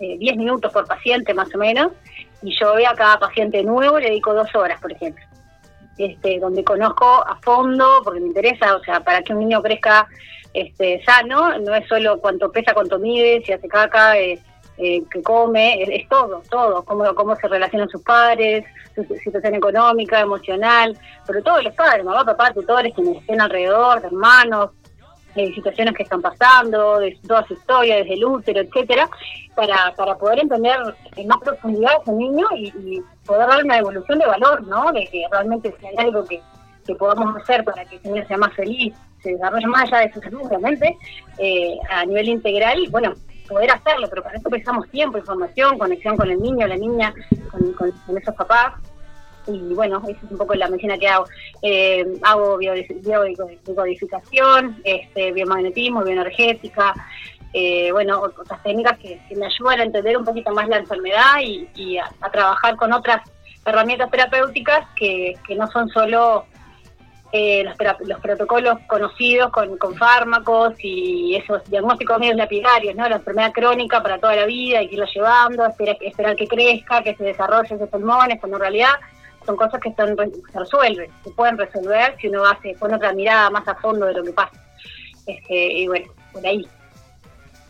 eh, 0.00 0.16
10 0.18 0.36
minutos 0.36 0.72
por 0.72 0.86
paciente 0.86 1.32
más 1.34 1.54
o 1.54 1.58
menos, 1.58 1.92
y 2.42 2.52
yo 2.58 2.74
veo 2.74 2.90
a 2.90 2.94
cada 2.94 3.18
paciente 3.20 3.62
nuevo 3.62 3.98
le 3.98 4.08
dedico 4.08 4.34
dos 4.34 4.52
horas, 4.54 4.80
por 4.80 4.90
ejemplo. 4.92 5.24
Este, 5.98 6.40
donde 6.40 6.64
conozco 6.64 7.04
a 7.28 7.36
fondo, 7.42 8.00
porque 8.02 8.20
me 8.20 8.28
interesa, 8.28 8.74
o 8.74 8.82
sea, 8.82 9.00
para 9.00 9.20
que 9.22 9.34
un 9.34 9.40
niño 9.40 9.60
crezca 9.62 10.06
este, 10.54 11.02
sano, 11.04 11.58
no 11.58 11.74
es 11.74 11.86
solo 11.88 12.20
cuánto 12.20 12.50
pesa, 12.50 12.74
cuánto 12.74 12.98
mide, 12.98 13.42
si 13.44 13.52
hace 13.52 13.68
caca, 13.68 14.18
eh, 14.18 14.38
eh, 14.78 15.02
que 15.10 15.22
come, 15.22 15.82
es, 15.82 15.88
es 16.02 16.08
todo, 16.08 16.42
todo, 16.50 16.82
cómo, 16.84 17.14
cómo 17.14 17.36
se 17.36 17.48
relacionan 17.48 17.88
sus 17.88 18.02
padres, 18.02 18.64
su 18.94 19.04
situación 19.22 19.54
económica, 19.54 20.20
emocional, 20.20 20.96
sobre 21.26 21.42
todo 21.42 21.62
los 21.62 21.74
padres, 21.74 22.04
mamá, 22.04 22.24
papá, 22.24 22.52
tutores, 22.52 22.94
quienes 22.94 23.18
estén 23.18 23.40
alrededor, 23.40 24.02
hermanos, 24.04 24.70
eh, 25.36 25.52
situaciones 25.54 25.94
que 25.94 26.02
están 26.02 26.22
pasando, 26.22 26.98
de 26.98 27.16
toda 27.26 27.46
su 27.46 27.54
historia, 27.54 27.96
desde 27.96 28.14
el 28.14 28.24
útero, 28.24 28.60
etcétera, 28.60 29.08
para, 29.54 29.94
para 29.94 30.16
poder 30.16 30.40
entender 30.40 30.76
en 31.16 31.28
más 31.28 31.38
profundidad 31.38 31.92
a 31.92 32.02
ese 32.02 32.12
niño 32.12 32.46
y, 32.56 33.02
poder 33.26 33.46
dar 33.46 33.62
una 33.62 33.78
evolución 33.78 34.18
de 34.18 34.26
valor, 34.26 34.66
¿no? 34.66 34.90
De 34.90 35.06
que 35.06 35.24
realmente 35.30 35.72
hay 35.82 36.04
algo 36.04 36.24
que, 36.24 36.40
que 36.84 36.94
podamos 36.96 37.36
hacer 37.36 37.62
para 37.62 37.84
que 37.84 37.96
ese 37.96 38.10
niño 38.10 38.26
sea 38.26 38.38
más 38.38 38.52
feliz, 38.54 38.92
se 39.22 39.32
desarrolle 39.32 39.66
más 39.66 39.92
allá 39.92 40.06
de 40.06 40.12
su 40.12 40.20
salud, 40.20 40.42
obviamente, 40.44 40.96
eh, 41.38 41.76
a 41.88 42.04
nivel 42.04 42.28
integral, 42.28 42.86
bueno, 42.90 43.14
poder 43.48 43.70
hacerlo, 43.70 44.06
pero 44.08 44.22
para 44.22 44.38
eso 44.38 44.48
precisamos 44.48 44.88
tiempo, 44.90 45.18
información, 45.18 45.78
conexión 45.78 46.16
con 46.16 46.30
el 46.30 46.40
niño, 46.40 46.66
la 46.66 46.76
niña, 46.76 47.12
con, 47.50 48.16
esos 48.16 48.34
papás. 48.34 48.74
Y 49.46 49.74
bueno, 49.74 50.02
esa 50.06 50.24
es 50.24 50.30
un 50.30 50.38
poco 50.38 50.54
la 50.54 50.68
medicina 50.68 50.98
que 50.98 51.08
hago. 51.08 51.24
Eh, 51.62 52.06
hago 52.22 52.58
biodicodificación, 52.58 54.80
este, 54.84 55.32
biomagnetismo, 55.32 56.04
bioenergética, 56.04 56.94
eh, 57.52 57.90
bueno, 57.90 58.20
otras 58.20 58.62
técnicas 58.62 58.96
que, 58.98 59.20
que 59.28 59.34
me 59.34 59.46
ayudan 59.46 59.80
a 59.80 59.84
entender 59.84 60.16
un 60.16 60.24
poquito 60.24 60.52
más 60.52 60.68
la 60.68 60.76
enfermedad 60.76 61.40
y, 61.42 61.68
y 61.74 61.98
a, 61.98 62.08
a 62.20 62.30
trabajar 62.30 62.76
con 62.76 62.92
otras 62.92 63.22
herramientas 63.64 64.08
terapéuticas 64.10 64.86
que, 64.94 65.34
que 65.46 65.56
no 65.56 65.66
son 65.68 65.88
solo 65.88 66.46
eh, 67.32 67.62
los, 67.64 67.76
los 68.08 68.20
protocolos 68.20 68.78
conocidos 68.86 69.50
con, 69.50 69.76
con 69.78 69.94
fármacos 69.94 70.74
y 70.82 71.36
esos 71.36 71.62
diagnósticos 71.70 72.18
medios 72.18 72.36
lapidarios, 72.36 72.94
¿no? 72.96 73.08
La 73.08 73.16
enfermedad 73.16 73.52
crónica 73.52 74.02
para 74.02 74.18
toda 74.18 74.34
la 74.36 74.46
vida 74.46 74.82
y 74.82 74.88
que 74.88 74.94
irlo 74.94 75.06
llevando, 75.06 75.64
esperar, 75.66 76.34
que 76.36 76.48
crezca, 76.48 77.02
que 77.02 77.14
se 77.14 77.24
desarrolle 77.24 77.74
esos 77.74 77.88
pulmones, 77.88 78.40
cuando 78.40 78.56
en 78.56 78.62
realidad 78.62 78.92
son 79.46 79.56
cosas 79.56 79.80
que 79.80 79.94
re- 79.96 80.30
se 80.52 80.58
resuelven, 80.58 81.10
se 81.24 81.30
pueden 81.30 81.56
resolver 81.56 82.16
si 82.20 82.28
uno 82.28 82.44
hace, 82.44 82.74
pone 82.78 82.96
otra 82.96 83.12
mirada 83.12 83.48
más 83.50 83.66
a 83.68 83.74
fondo 83.76 84.06
de 84.06 84.14
lo 84.14 84.22
que 84.24 84.32
pasa. 84.32 84.60
Este, 85.26 85.72
y 85.72 85.86
bueno, 85.86 86.06
por 86.32 86.44
ahí. 86.46 86.66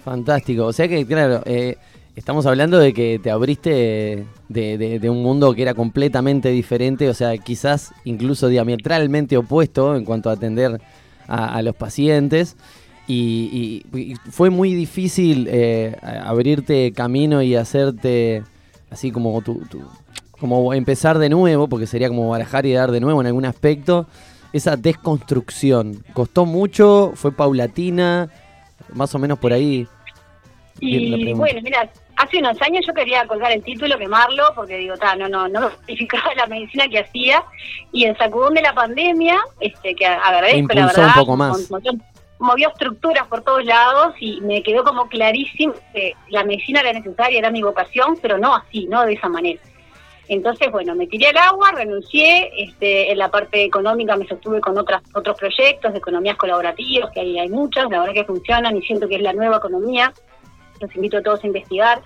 Fantástico. 0.04 0.66
O 0.66 0.72
sea 0.72 0.88
que, 0.88 1.06
claro, 1.06 1.42
eh, 1.44 1.76
estamos 2.16 2.46
hablando 2.46 2.78
de 2.78 2.92
que 2.92 3.18
te 3.22 3.30
abriste 3.30 4.26
de, 4.48 5.10
un 5.10 5.22
mundo 5.22 5.54
que 5.54 5.62
era 5.62 5.74
completamente 5.74 6.50
diferente, 6.50 7.08
o 7.08 7.14
sea, 7.14 7.36
quizás 7.38 7.92
incluso 8.04 8.48
diametralmente 8.48 9.36
opuesto 9.36 9.96
en 9.96 10.04
cuanto 10.04 10.30
a 10.30 10.34
atender 10.34 10.80
a, 11.28 11.62
los 11.62 11.74
pacientes. 11.74 12.56
Y, 13.06 13.84
fue 14.30 14.50
muy 14.50 14.72
difícil 14.74 15.48
eh, 15.50 15.96
abrirte 16.02 16.92
camino 16.92 17.42
y 17.42 17.56
hacerte 17.56 18.44
así 18.90 19.10
como 19.10 19.40
tu, 19.42 19.60
tu- 19.66 19.82
como 20.40 20.72
empezar 20.72 21.18
de 21.18 21.28
nuevo, 21.28 21.68
porque 21.68 21.86
sería 21.86 22.08
como 22.08 22.30
barajar 22.30 22.64
y 22.66 22.72
dar 22.72 22.90
de 22.90 23.00
nuevo 23.00 23.20
en 23.20 23.26
algún 23.26 23.44
aspecto. 23.44 24.06
Esa 24.52 24.76
desconstrucción, 24.76 26.02
¿costó 26.12 26.46
mucho? 26.46 27.12
¿Fue 27.14 27.30
paulatina? 27.30 28.30
Más 28.94 29.14
o 29.14 29.18
menos 29.18 29.38
por 29.38 29.52
ahí. 29.52 29.86
Y 30.80 31.32
bueno, 31.34 31.60
mira, 31.62 31.90
hace 32.16 32.38
unos 32.38 32.60
años 32.62 32.84
yo 32.86 32.94
quería 32.94 33.26
colgar 33.26 33.52
el 33.52 33.62
título, 33.62 33.98
quemarlo, 33.98 34.44
porque 34.54 34.78
digo, 34.78 34.96
ta, 34.96 35.14
no, 35.14 35.28
no, 35.28 35.48
no 35.48 35.60
me 35.60 35.68
justificaba 35.68 36.34
la 36.36 36.46
medicina 36.46 36.88
que 36.88 37.00
hacía. 37.00 37.44
Y 37.92 38.04
el 38.04 38.16
sacudón 38.16 38.54
de 38.54 38.62
la 38.62 38.74
pandemia, 38.74 39.38
este, 39.60 39.94
que 39.94 40.06
agradezco, 40.06 40.54
la 40.74 40.80
Impulsó 40.80 41.00
un 41.00 41.06
verdad, 41.06 41.14
poco 41.14 41.36
más. 41.36 41.70
movió, 41.70 41.92
movió 42.38 42.68
estructuras 42.68 43.26
por 43.26 43.42
todos 43.42 43.64
lados 43.64 44.14
y 44.20 44.40
me 44.40 44.62
quedó 44.62 44.84
como 44.84 45.08
clarísimo 45.08 45.74
que 45.92 46.14
la 46.28 46.44
medicina 46.44 46.80
era 46.80 46.92
necesaria, 46.92 47.38
era 47.38 47.50
mi 47.50 47.62
vocación, 47.62 48.18
pero 48.20 48.38
no 48.38 48.54
así, 48.54 48.86
no 48.86 49.04
de 49.04 49.14
esa 49.14 49.28
manera. 49.28 49.60
Entonces, 50.28 50.70
bueno, 50.70 50.94
me 50.94 51.08
tiré 51.08 51.26
al 51.30 51.38
agua, 51.38 51.72
renuncié, 51.72 52.52
este, 52.56 53.10
en 53.10 53.18
la 53.18 53.32
parte 53.32 53.64
económica 53.64 54.14
me 54.14 54.28
sostuve 54.28 54.60
con 54.60 54.78
otras, 54.78 55.02
otros 55.12 55.36
proyectos 55.36 55.92
de 55.92 55.98
economías 55.98 56.36
colaborativas, 56.36 57.10
que 57.10 57.18
hay, 57.18 57.36
hay 57.36 57.48
muchas, 57.48 57.90
la 57.90 57.98
verdad 57.98 58.14
que 58.14 58.24
funcionan 58.24 58.76
y 58.76 58.82
siento 58.82 59.08
que 59.08 59.16
es 59.16 59.22
la 59.22 59.32
nueva 59.32 59.56
economía, 59.56 60.12
los 60.80 60.94
invito 60.96 61.18
a 61.18 61.22
todos 61.22 61.42
a 61.44 61.46
investigar. 61.46 62.00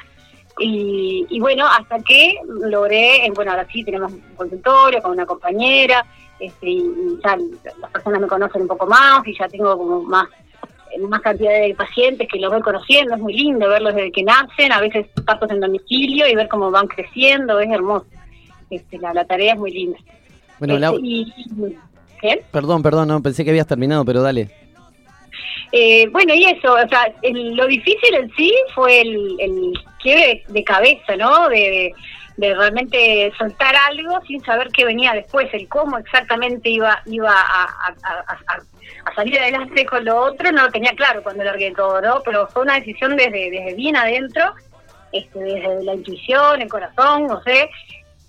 Y, 0.58 1.26
y 1.30 1.40
bueno, 1.40 1.66
hasta 1.66 1.98
que 2.00 2.34
logré, 2.46 3.26
eh, 3.26 3.32
bueno, 3.34 3.50
ahora 3.50 3.66
sí 3.72 3.82
tenemos 3.82 4.12
un 4.12 4.20
consultorio 4.36 5.02
con 5.02 5.10
una 5.12 5.26
compañera, 5.26 6.04
este, 6.38 6.68
y, 6.70 6.84
ya 7.24 7.36
las 7.80 7.90
personas 7.90 8.20
me 8.20 8.28
conocen 8.28 8.62
un 8.62 8.68
poco 8.68 8.86
más 8.86 9.26
y 9.26 9.36
ya 9.36 9.48
tengo 9.48 9.76
como 9.76 10.02
más 10.04 10.28
más 11.08 11.22
cantidad 11.22 11.50
de 11.50 11.74
pacientes 11.74 12.28
que 12.30 12.38
los 12.38 12.52
voy 12.52 12.62
conociendo, 12.62 13.14
es 13.16 13.20
muy 13.20 13.34
lindo 13.34 13.68
verlos 13.68 13.96
desde 13.96 14.12
que 14.12 14.22
nacen, 14.22 14.70
a 14.70 14.78
veces 14.80 15.08
pasos 15.26 15.50
en 15.50 15.58
domicilio 15.58 16.28
y 16.28 16.36
ver 16.36 16.46
cómo 16.46 16.70
van 16.70 16.86
creciendo, 16.86 17.58
es 17.58 17.68
hermoso. 17.68 18.06
Este, 18.70 18.98
la, 18.98 19.12
la 19.12 19.24
tarea 19.24 19.54
es 19.54 19.58
muy 19.58 19.72
linda. 19.72 19.98
Bueno, 20.60 20.74
Este, 20.74 20.86
Lau- 20.86 21.00
y- 21.02 21.32
y- 21.36 21.76
¿qué? 22.20 22.44
perdón, 22.52 22.84
perdón, 22.84 23.08
no, 23.08 23.20
pensé 23.20 23.42
que 23.42 23.50
habías 23.50 23.66
terminado, 23.66 24.04
pero 24.04 24.22
dale. 24.22 24.50
Eh, 25.76 26.06
bueno, 26.12 26.32
y 26.34 26.44
eso, 26.44 26.72
o 26.72 26.88
sea, 26.88 27.12
el- 27.22 27.56
lo 27.56 27.66
difícil 27.66 28.14
en 28.14 28.30
sí 28.36 28.54
fue 28.76 29.00
el, 29.00 29.36
el 29.40 29.72
quiebre 30.00 30.44
de 30.46 30.62
cabeza, 30.62 31.16
¿no? 31.16 31.48
De, 31.48 31.92
de 32.36 32.54
realmente 32.54 33.32
soltar 33.36 33.74
algo 33.88 34.20
sin 34.24 34.40
saber 34.44 34.68
qué 34.68 34.84
venía 34.84 35.12
después, 35.14 35.48
el 35.52 35.66
cómo 35.68 35.98
exactamente 35.98 36.68
iba 36.70 37.02
iba 37.06 37.32
a, 37.32 37.64
a- 37.64 37.94
a- 38.04 38.38
a- 39.08 39.14
salir 39.16 39.36
adelante 39.38 39.84
con 39.84 40.04
lo 40.04 40.16
otro, 40.16 40.52
no 40.52 40.62
lo 40.62 40.70
tenía 40.70 40.92
claro 40.92 41.22
cuando 41.24 41.42
largué 41.42 41.72
todo, 41.72 42.00
¿no? 42.00 42.22
Pero 42.24 42.46
fue 42.46 42.62
una 42.62 42.74
decisión 42.74 43.16
desde, 43.16 43.50
desde 43.50 43.74
bien 43.74 43.96
adentro, 43.96 44.54
este, 45.10 45.38
desde 45.40 45.82
la 45.82 45.94
intuición, 45.94 46.62
el 46.62 46.68
corazón, 46.68 47.26
no 47.26 47.42
sé, 47.42 47.68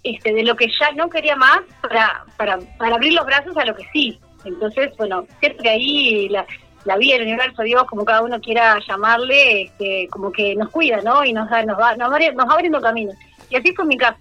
este, 0.03 0.33
de 0.33 0.43
lo 0.43 0.55
que 0.55 0.67
ya 0.79 0.91
no 0.95 1.09
quería 1.09 1.35
más 1.35 1.59
para, 1.81 2.23
para, 2.37 2.57
para 2.79 2.95
abrir 2.95 3.13
los 3.13 3.25
brazos 3.27 3.55
a 3.55 3.65
lo 3.65 3.75
que 3.75 3.83
sí. 3.93 4.19
Entonces, 4.45 4.91
bueno, 4.97 5.25
que 5.41 5.69
ahí 5.69 6.27
la, 6.29 6.45
la 6.85 6.97
vida, 6.97 7.15
el 7.15 7.23
universo, 7.23 7.63
Dios, 7.63 7.83
como 7.85 8.05
cada 8.05 8.21
uno 8.21 8.39
quiera 8.39 8.77
llamarle, 8.87 9.63
este, 9.63 10.07
como 10.09 10.31
que 10.31 10.55
nos 10.55 10.69
cuida, 10.69 11.01
¿no? 11.03 11.25
Y 11.25 11.33
nos, 11.33 11.49
da, 11.49 11.63
nos, 11.63 11.77
va, 11.79 11.95
nos, 11.95 12.09
va, 12.11 12.53
abriendo 12.53 12.79
caminos. 12.81 13.15
Y 13.49 13.55
así 13.55 13.73
fue 13.73 13.85
mi 13.85 13.97
caso. 13.97 14.17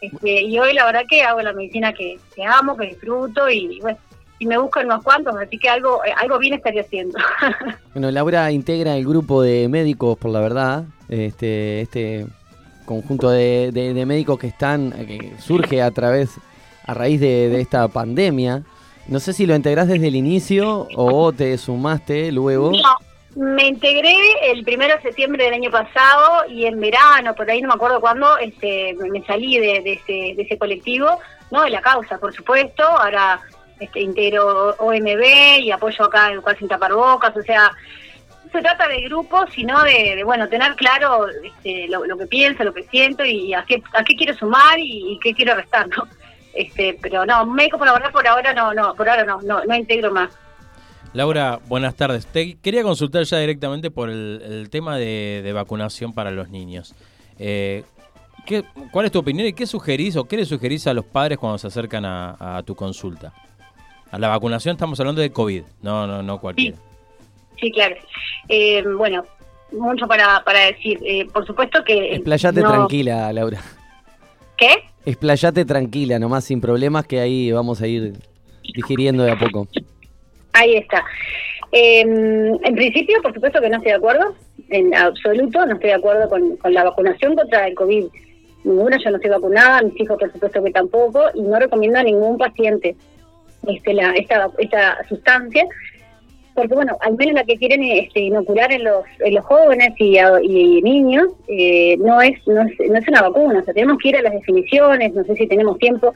Este, 0.00 0.42
y 0.42 0.58
hoy 0.58 0.72
la 0.74 0.84
verdad 0.86 1.02
que 1.08 1.22
hago 1.22 1.40
la 1.42 1.52
medicina 1.52 1.92
que, 1.92 2.18
amo, 2.48 2.76
que 2.76 2.86
disfruto 2.86 3.48
y 3.48 3.80
bueno, 3.80 3.98
y 4.38 4.46
me 4.46 4.58
buscan 4.58 4.86
unos 4.86 5.02
cuantos, 5.02 5.34
así 5.36 5.58
que 5.58 5.68
algo, 5.68 6.04
eh, 6.04 6.12
algo 6.16 6.38
bien 6.38 6.54
estaría 6.54 6.82
haciendo. 6.82 7.18
Bueno, 7.94 8.10
Laura 8.10 8.50
integra 8.52 8.94
el 8.94 9.06
grupo 9.06 9.40
de 9.42 9.68
médicos 9.68 10.18
por 10.18 10.30
la 10.30 10.40
verdad, 10.40 10.84
este, 11.08 11.80
este 11.80 12.26
conjunto 12.84 13.30
de, 13.30 13.70
de- 13.72 14.04
médicos 14.04 14.38
que 14.38 14.46
están, 14.48 14.90
que 14.92 15.32
surge 15.38 15.80
a 15.80 15.90
través, 15.90 16.38
a 16.84 16.92
raíz 16.92 17.20
de 17.20 17.58
esta 17.60 17.88
pandemia. 17.88 18.62
No 19.08 19.20
sé 19.20 19.32
si 19.32 19.46
lo 19.46 19.54
integrás 19.54 19.86
desde 19.86 20.08
el 20.08 20.16
inicio 20.16 20.88
o 20.96 21.32
te 21.32 21.56
sumaste 21.58 22.32
luego. 22.32 22.72
No, 22.72 22.98
me 23.36 23.68
integré 23.68 24.16
el 24.50 24.64
primero 24.64 24.96
de 24.96 25.02
septiembre 25.02 25.44
del 25.44 25.54
año 25.54 25.70
pasado 25.70 26.48
y 26.48 26.66
en 26.66 26.80
verano, 26.80 27.34
por 27.34 27.48
ahí 27.48 27.60
no 27.60 27.68
me 27.68 27.74
acuerdo 27.74 28.00
cuándo, 28.00 28.36
este, 28.38 28.94
me 28.94 29.22
salí 29.24 29.58
de, 29.58 29.78
ese, 29.78 30.34
de 30.34 30.42
ese 30.42 30.58
colectivo, 30.58 31.20
no 31.50 31.62
de 31.62 31.70
la 31.70 31.80
causa, 31.82 32.18
por 32.18 32.34
supuesto. 32.34 32.82
Ahora 32.82 33.40
este, 33.78 34.00
integro 34.00 34.74
OMB 34.78 35.60
y 35.60 35.70
apoyo 35.70 36.04
acá 36.04 36.32
Educar 36.32 36.58
Sin 36.58 36.66
Tapar 36.66 36.94
Bocas, 36.94 37.36
o 37.36 37.42
sea, 37.42 37.70
se 38.50 38.60
trata 38.60 38.88
de 38.88 39.02
grupos, 39.02 39.50
sino 39.54 39.82
de, 39.82 40.16
de, 40.16 40.24
bueno, 40.24 40.48
tener 40.48 40.74
claro 40.74 41.28
este, 41.28 41.86
lo, 41.88 42.06
lo 42.06 42.16
que 42.16 42.26
pienso, 42.26 42.64
lo 42.64 42.72
que 42.74 42.84
siento 42.84 43.24
y 43.24 43.54
a 43.54 43.64
qué, 43.64 43.82
a 43.92 44.02
qué 44.02 44.16
quiero 44.16 44.34
sumar 44.34 44.78
y, 44.78 45.12
y 45.12 45.18
qué 45.20 45.34
quiero 45.34 45.54
restar, 45.54 45.86
¿no? 45.88 46.08
Este, 46.56 46.98
pero 47.02 47.26
no, 47.26 47.44
médico 47.46 47.78
por 47.78 47.86
ahora, 47.88 48.10
por 48.10 48.26
ahora 48.26 48.54
no, 48.54 48.72
no, 48.72 48.94
por 48.94 49.08
ahora 49.08 49.24
no, 49.24 49.40
no, 49.42 49.64
no 49.64 49.74
integro 49.76 50.10
más. 50.12 50.30
Laura, 51.12 51.58
buenas 51.66 51.94
tardes. 51.94 52.26
Te 52.26 52.54
quería 52.58 52.82
consultar 52.82 53.22
ya 53.24 53.38
directamente 53.38 53.90
por 53.90 54.10
el, 54.10 54.42
el 54.44 54.70
tema 54.70 54.96
de, 54.98 55.40
de 55.42 55.52
vacunación 55.52 56.12
para 56.12 56.30
los 56.30 56.48
niños. 56.50 56.94
Eh, 57.38 57.84
¿qué- 58.46 58.64
¿Cuál 58.90 59.06
es 59.06 59.12
tu 59.12 59.18
opinión 59.18 59.46
y 59.46 59.52
qué 59.52 59.66
sugerís 59.66 60.16
o 60.16 60.24
qué 60.24 60.36
le 60.36 60.44
sugerís 60.44 60.86
a 60.86 60.94
los 60.94 61.04
padres 61.04 61.38
cuando 61.38 61.58
se 61.58 61.66
acercan 61.68 62.04
a, 62.04 62.58
a 62.58 62.62
tu 62.62 62.74
consulta? 62.74 63.32
A 64.10 64.18
la 64.18 64.28
vacunación 64.28 64.74
estamos 64.76 64.98
hablando 65.00 65.20
de 65.20 65.30
COVID, 65.30 65.62
no, 65.82 66.06
no, 66.06 66.22
no 66.22 66.38
cualquiera. 66.38 66.76
Sí, 67.60 67.70
claro. 67.72 67.96
Eh, 68.48 68.82
bueno, 68.96 69.24
mucho 69.72 70.06
para, 70.06 70.42
para 70.44 70.60
decir. 70.66 70.98
Eh, 71.04 71.26
por 71.32 71.46
supuesto 71.46 71.82
que... 71.84 72.14
Explayate 72.16 72.60
no- 72.60 72.70
tranquila, 72.70 73.32
Laura. 73.32 73.60
¿Qué? 74.56 74.68
Explayate 75.06 75.64
tranquila, 75.64 76.18
nomás 76.18 76.44
sin 76.44 76.60
problemas 76.60 77.06
que 77.06 77.20
ahí 77.20 77.52
vamos 77.52 77.80
a 77.80 77.86
ir 77.86 78.14
digiriendo 78.74 79.22
de 79.22 79.30
a 79.30 79.38
poco. 79.38 79.68
Ahí 80.52 80.74
está. 80.74 81.04
Eh, 81.70 82.00
en 82.00 82.74
principio, 82.74 83.22
por 83.22 83.32
supuesto 83.32 83.60
que 83.60 83.68
no 83.68 83.76
estoy 83.76 83.92
de 83.92 83.98
acuerdo, 83.98 84.34
en 84.68 84.94
absoluto, 84.94 85.64
no 85.64 85.74
estoy 85.74 85.90
de 85.90 85.96
acuerdo 85.96 86.28
con, 86.28 86.58
la 86.72 86.84
vacunación 86.84 87.36
contra 87.36 87.68
el 87.68 87.74
COVID. 87.74 88.04
Ninguna, 88.64 88.98
yo 89.02 89.10
no 89.10 89.16
estoy 89.16 89.30
vacunada, 89.30 89.82
mis 89.82 90.00
hijos 90.00 90.18
por 90.18 90.32
supuesto 90.32 90.64
que 90.64 90.70
tampoco, 90.72 91.22
y 91.34 91.42
no 91.42 91.56
recomiendo 91.58 92.00
a 92.00 92.02
ningún 92.02 92.36
paciente 92.36 92.96
este, 93.68 93.94
la, 93.94 94.12
esta, 94.14 94.50
esta 94.58 94.98
sustancia, 95.08 95.64
porque 96.56 96.74
bueno, 96.74 96.96
al 97.00 97.14
menos 97.16 97.34
la 97.34 97.44
que 97.44 97.56
quieren 97.56 97.82
este, 97.84 98.20
inocular 98.20 98.72
en 98.72 98.82
los, 98.84 99.04
en 99.20 99.34
los 99.34 99.44
jóvenes 99.44 99.90
y, 99.98 100.18
a- 100.18 100.40
y 100.42 100.82
niños 100.82 101.26
eh, 101.46 101.96
no, 101.98 102.20
es, 102.20 102.34
no, 102.46 102.62
es, 102.62 102.72
no 102.90 102.98
es 102.98 103.06
una 103.08 103.22
vacuna, 103.22 103.60
o 103.60 103.64
sea, 103.64 103.74
tenemos 103.74 103.98
que 104.02 104.08
ir 104.08 104.16
a 104.16 104.22
las 104.22 104.32
definiciones, 104.32 105.14
no 105.14 105.22
sé 105.24 105.36
si 105.36 105.46
tenemos 105.46 105.78
tiempo, 105.78 106.14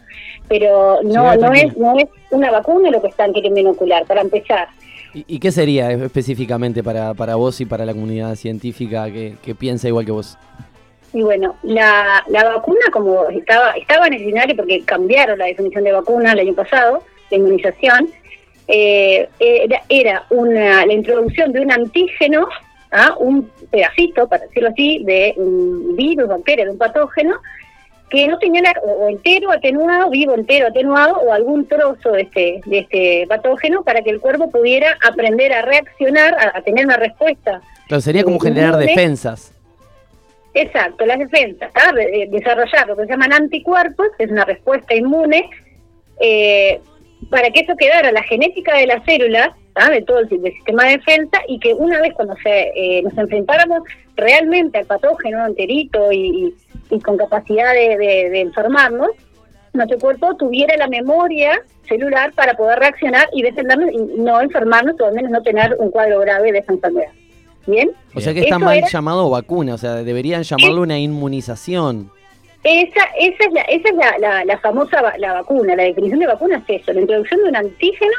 pero 0.49 1.01
no, 1.05 1.33
Sí, 1.33 1.39
no, 1.39 1.53
es, 1.53 1.77
no 1.77 1.99
es 1.99 2.07
una 2.33 2.51
vacuna 2.51 2.91
lo 2.91 3.01
que 3.01 3.09
están 3.09 3.33
queriendo 3.33 3.61
inocular, 3.61 4.05
para 4.07 4.23
empezar. 4.23 4.67
¿Y, 5.15 5.25
y 5.29 5.39
qué 5.41 5.51
sería 5.53 5.91
específicamente 5.93 6.83
para, 6.83 7.15
para 7.15 7.35
vos 7.35 7.61
y 7.61 7.67
para 7.67 7.85
la 7.85 7.93
comunidad 7.93 8.35
científica 8.37 9.11
que, 9.11 9.35
que 9.43 9.55
piensa 9.55 9.89
igual 9.89 10.07
que 10.07 10.13
vos? 10.13 10.39
Y 11.13 11.23
bueno, 11.23 11.57
la, 11.65 12.23
la 12.29 12.45
vacuna 12.45 12.81
como 12.93 13.29
estaba 13.31 13.73
estaba 13.73 14.07
en 14.07 14.15
el 14.15 14.21
escenario 14.23 14.55
porque 14.55 14.83
cambiaron 14.85 15.39
la 15.39 15.47
definición 15.47 15.83
de 15.83 15.91
vacuna 15.93 16.33
el 16.33 16.39
año 16.39 16.55
pasado, 16.55 17.03
la 17.33 17.37
inmunización, 17.37 18.09
eh, 18.71 19.29
era, 19.39 19.83
era 19.89 20.25
una, 20.31 20.87
la 20.87 20.93
introducción 20.93 21.53
de 21.53 21.61
un 21.61 21.73
antígeno, 21.73 22.47
¿ah? 22.93 23.15
un 23.19 23.51
pedacito, 23.71 24.29
para 24.29 24.45
decirlo 24.47 24.69
así, 24.71 25.03
de 25.05 25.35
un 25.37 25.97
virus, 25.97 26.29
bacteria, 26.29 26.65
de 26.65 26.71
un 26.73 26.79
patógeno, 26.79 27.37
que 28.11 28.27
no 28.27 28.39
tenían 28.39 28.65
o 28.85 28.91
o 29.05 29.09
entero 29.09 29.53
atenuado, 29.53 30.11
vivo 30.11 30.35
entero 30.35 30.67
atenuado 30.67 31.15
o 31.19 31.33
algún 31.33 31.67
trozo 31.67 32.11
de 32.13 32.23
este, 32.23 32.61
de 32.67 32.79
este 32.79 33.27
patógeno 33.29 33.83
para 33.85 34.03
que 34.03 34.11
el 34.11 34.21
cuerpo 34.21 34.51
pudiera 34.51 34.99
aprender 35.09 35.53
a 35.53 35.63
reaccionar, 35.63 36.35
a, 36.35 36.59
a 36.59 36.63
tener 36.63 36.87
una 36.87 36.97
respuesta. 36.97 37.61
Claro, 37.87 38.01
sería 38.01 38.25
como 38.25 38.37
Eh, 38.37 38.41
generar 38.43 38.77
defensas. 38.79 39.53
Exacto, 40.55 41.07
las 41.07 41.21
defensas, 41.21 41.71
¿ah? 41.75 41.93
De- 41.93 42.07
de- 42.11 42.29
desarrollar 42.31 42.89
lo 42.89 42.97
que 42.97 43.05
se 43.05 43.11
llaman 43.13 43.33
anticuerpos, 43.33 44.09
que 44.19 44.25
es 44.25 44.31
una 44.33 44.45
respuesta 44.45 44.93
inmune, 44.95 45.49
eh, 46.21 46.81
para 47.29 47.51
que 47.51 47.61
eso 47.61 47.75
quedara 47.77 48.11
la 48.13 48.23
genética 48.23 48.77
de 48.77 48.87
las 48.87 49.05
células, 49.05 49.51
¿ah? 49.75 49.91
de 49.91 50.03
todo 50.03 50.21
el, 50.21 50.29
del 50.29 50.53
sistema 50.55 50.85
de 50.85 50.93
defensa, 50.99 51.39
y 51.49 51.59
que 51.61 51.75
una 51.75 52.01
vez 52.01 52.13
cuando 52.15 52.35
se, 52.43 52.71
eh, 52.75 53.03
nos 53.03 53.17
enfrentáramos 53.19 53.81
realmente 54.17 54.79
al 54.79 54.87
patógeno 54.87 55.47
enterito 55.47 56.11
y, 56.13 56.47
y- 56.47 56.55
y 56.97 57.01
con 57.01 57.17
capacidad 57.17 57.73
de, 57.73 57.97
de- 57.99 58.31
de 58.31 58.41
enfermarnos, 58.41 59.11
nuestro 59.73 59.99
cuerpo 60.01 60.35
tuviera 60.37 60.77
la 60.77 60.89
memoria 60.89 61.61
celular 61.89 62.33
para 62.35 62.55
poder 62.55 62.79
reaccionar 62.81 63.29
y 63.33 63.43
defendernos 63.43 63.91
y 63.93 64.21
no 64.21 64.41
enfermarnos 64.41 64.97
o 65.01 65.07
al 65.07 65.15
menos 65.15 65.31
no 65.31 65.43
tener 65.43 65.77
un 65.79 65.91
cuadro 65.91 66.19
grave 66.21 66.51
de 66.53 66.59
esa 66.59 66.73
enfermedad. 66.73 67.11
¿Bien? 67.67 67.91
O 68.15 68.21
sea 68.21 68.33
que 68.35 68.41
está 68.41 68.59
mal 68.59 68.79
era- 68.79 68.89
llamado 68.89 69.29
vacuna, 69.31 69.75
o 69.75 69.79
sea, 69.79 69.97
deberían 69.97 70.43
llamarlo 70.43 70.81
una 70.83 70.99
inmunización. 70.99 72.11
Esa, 72.63 73.01
esa 73.19 73.45
es, 73.47 73.53
la, 73.53 73.61
esa 73.63 73.89
es 73.89 73.95
la, 73.95 74.19
la- 74.19 74.45
la 74.45 74.59
famosa 74.59 75.01
va- 75.01 75.17
la 75.19 75.33
vacuna. 75.35 75.75
La 75.77 75.85
definición 75.85 76.21
de 76.21 76.27
vacuna 76.27 76.63
es 76.67 76.81
eso, 76.83 76.93
la 76.93 77.01
introducción 77.01 77.43
de 77.43 77.49
un 77.49 77.57
antígeno 77.57 78.13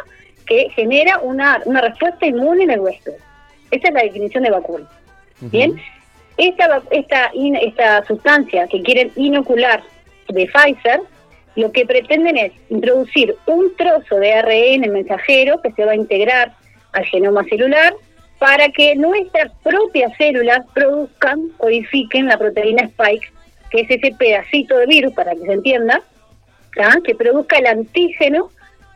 que 0.48 0.70
genera 0.76 1.20
una, 1.20 1.62
una 1.66 1.82
respuesta 1.82 2.26
inmune 2.26 2.64
en 2.64 2.72
el 2.72 2.80
huésped. 2.80 3.14
Esa 3.70 3.88
es 3.90 3.94
la 3.94 4.02
definición 4.04 4.44
de 4.44 4.50
vacuna. 4.52 4.86
Bien, 5.42 5.80
esta, 6.38 6.82
esta, 6.92 7.32
esta 7.62 8.06
sustancia 8.06 8.68
que 8.68 8.82
quieren 8.82 9.12
inocular 9.16 9.82
de 10.30 10.48
Pfizer, 10.48 11.02
lo 11.56 11.72
que 11.72 11.86
pretenden 11.86 12.38
es 12.38 12.52
introducir 12.70 13.36
un 13.46 13.76
trozo 13.76 14.16
de 14.18 14.34
ARN 14.34 14.92
mensajero 14.92 15.62
que 15.62 15.72
se 15.74 15.86
va 15.86 15.92
a 15.92 15.96
integrar 15.96 16.54
al 16.94 17.06
genoma 17.06 17.44
celular 17.46 17.94
para 18.40 18.70
que 18.70 18.96
nuestras 18.96 19.52
propias 19.64 20.12
células 20.18 20.66
produzcan, 20.74 21.50
codifiquen 21.58 22.28
la 22.28 22.38
proteína 22.38 22.84
Spike, 22.84 23.28
que 23.72 23.82
es 23.82 23.90
ese 23.90 24.14
pedacito 24.18 24.78
de 24.78 24.86
virus, 24.86 25.14
para 25.14 25.34
que 25.34 25.42
se 25.42 25.54
entienda, 25.54 26.02
¿ah? 26.82 26.98
que 27.04 27.16
produzca 27.16 27.58
el 27.58 27.68
antígeno 27.68 28.50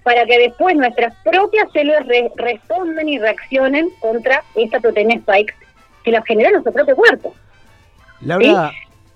para 0.03 0.25
que 0.25 0.37
después 0.37 0.75
nuestras 0.75 1.15
propias 1.23 1.71
células 1.73 2.05
re- 2.05 2.31
respondan 2.35 3.09
y 3.09 3.17
reaccionen 3.17 3.89
contra 3.99 4.43
esta 4.53 4.79
proteína 4.79 5.15
Spike 5.15 5.53
que 6.03 6.11
la 6.11 6.21
genera 6.23 6.51
nuestro 6.51 6.71
propio 6.71 6.95
cuerpo. 6.95 7.33
Laura, 8.21 8.71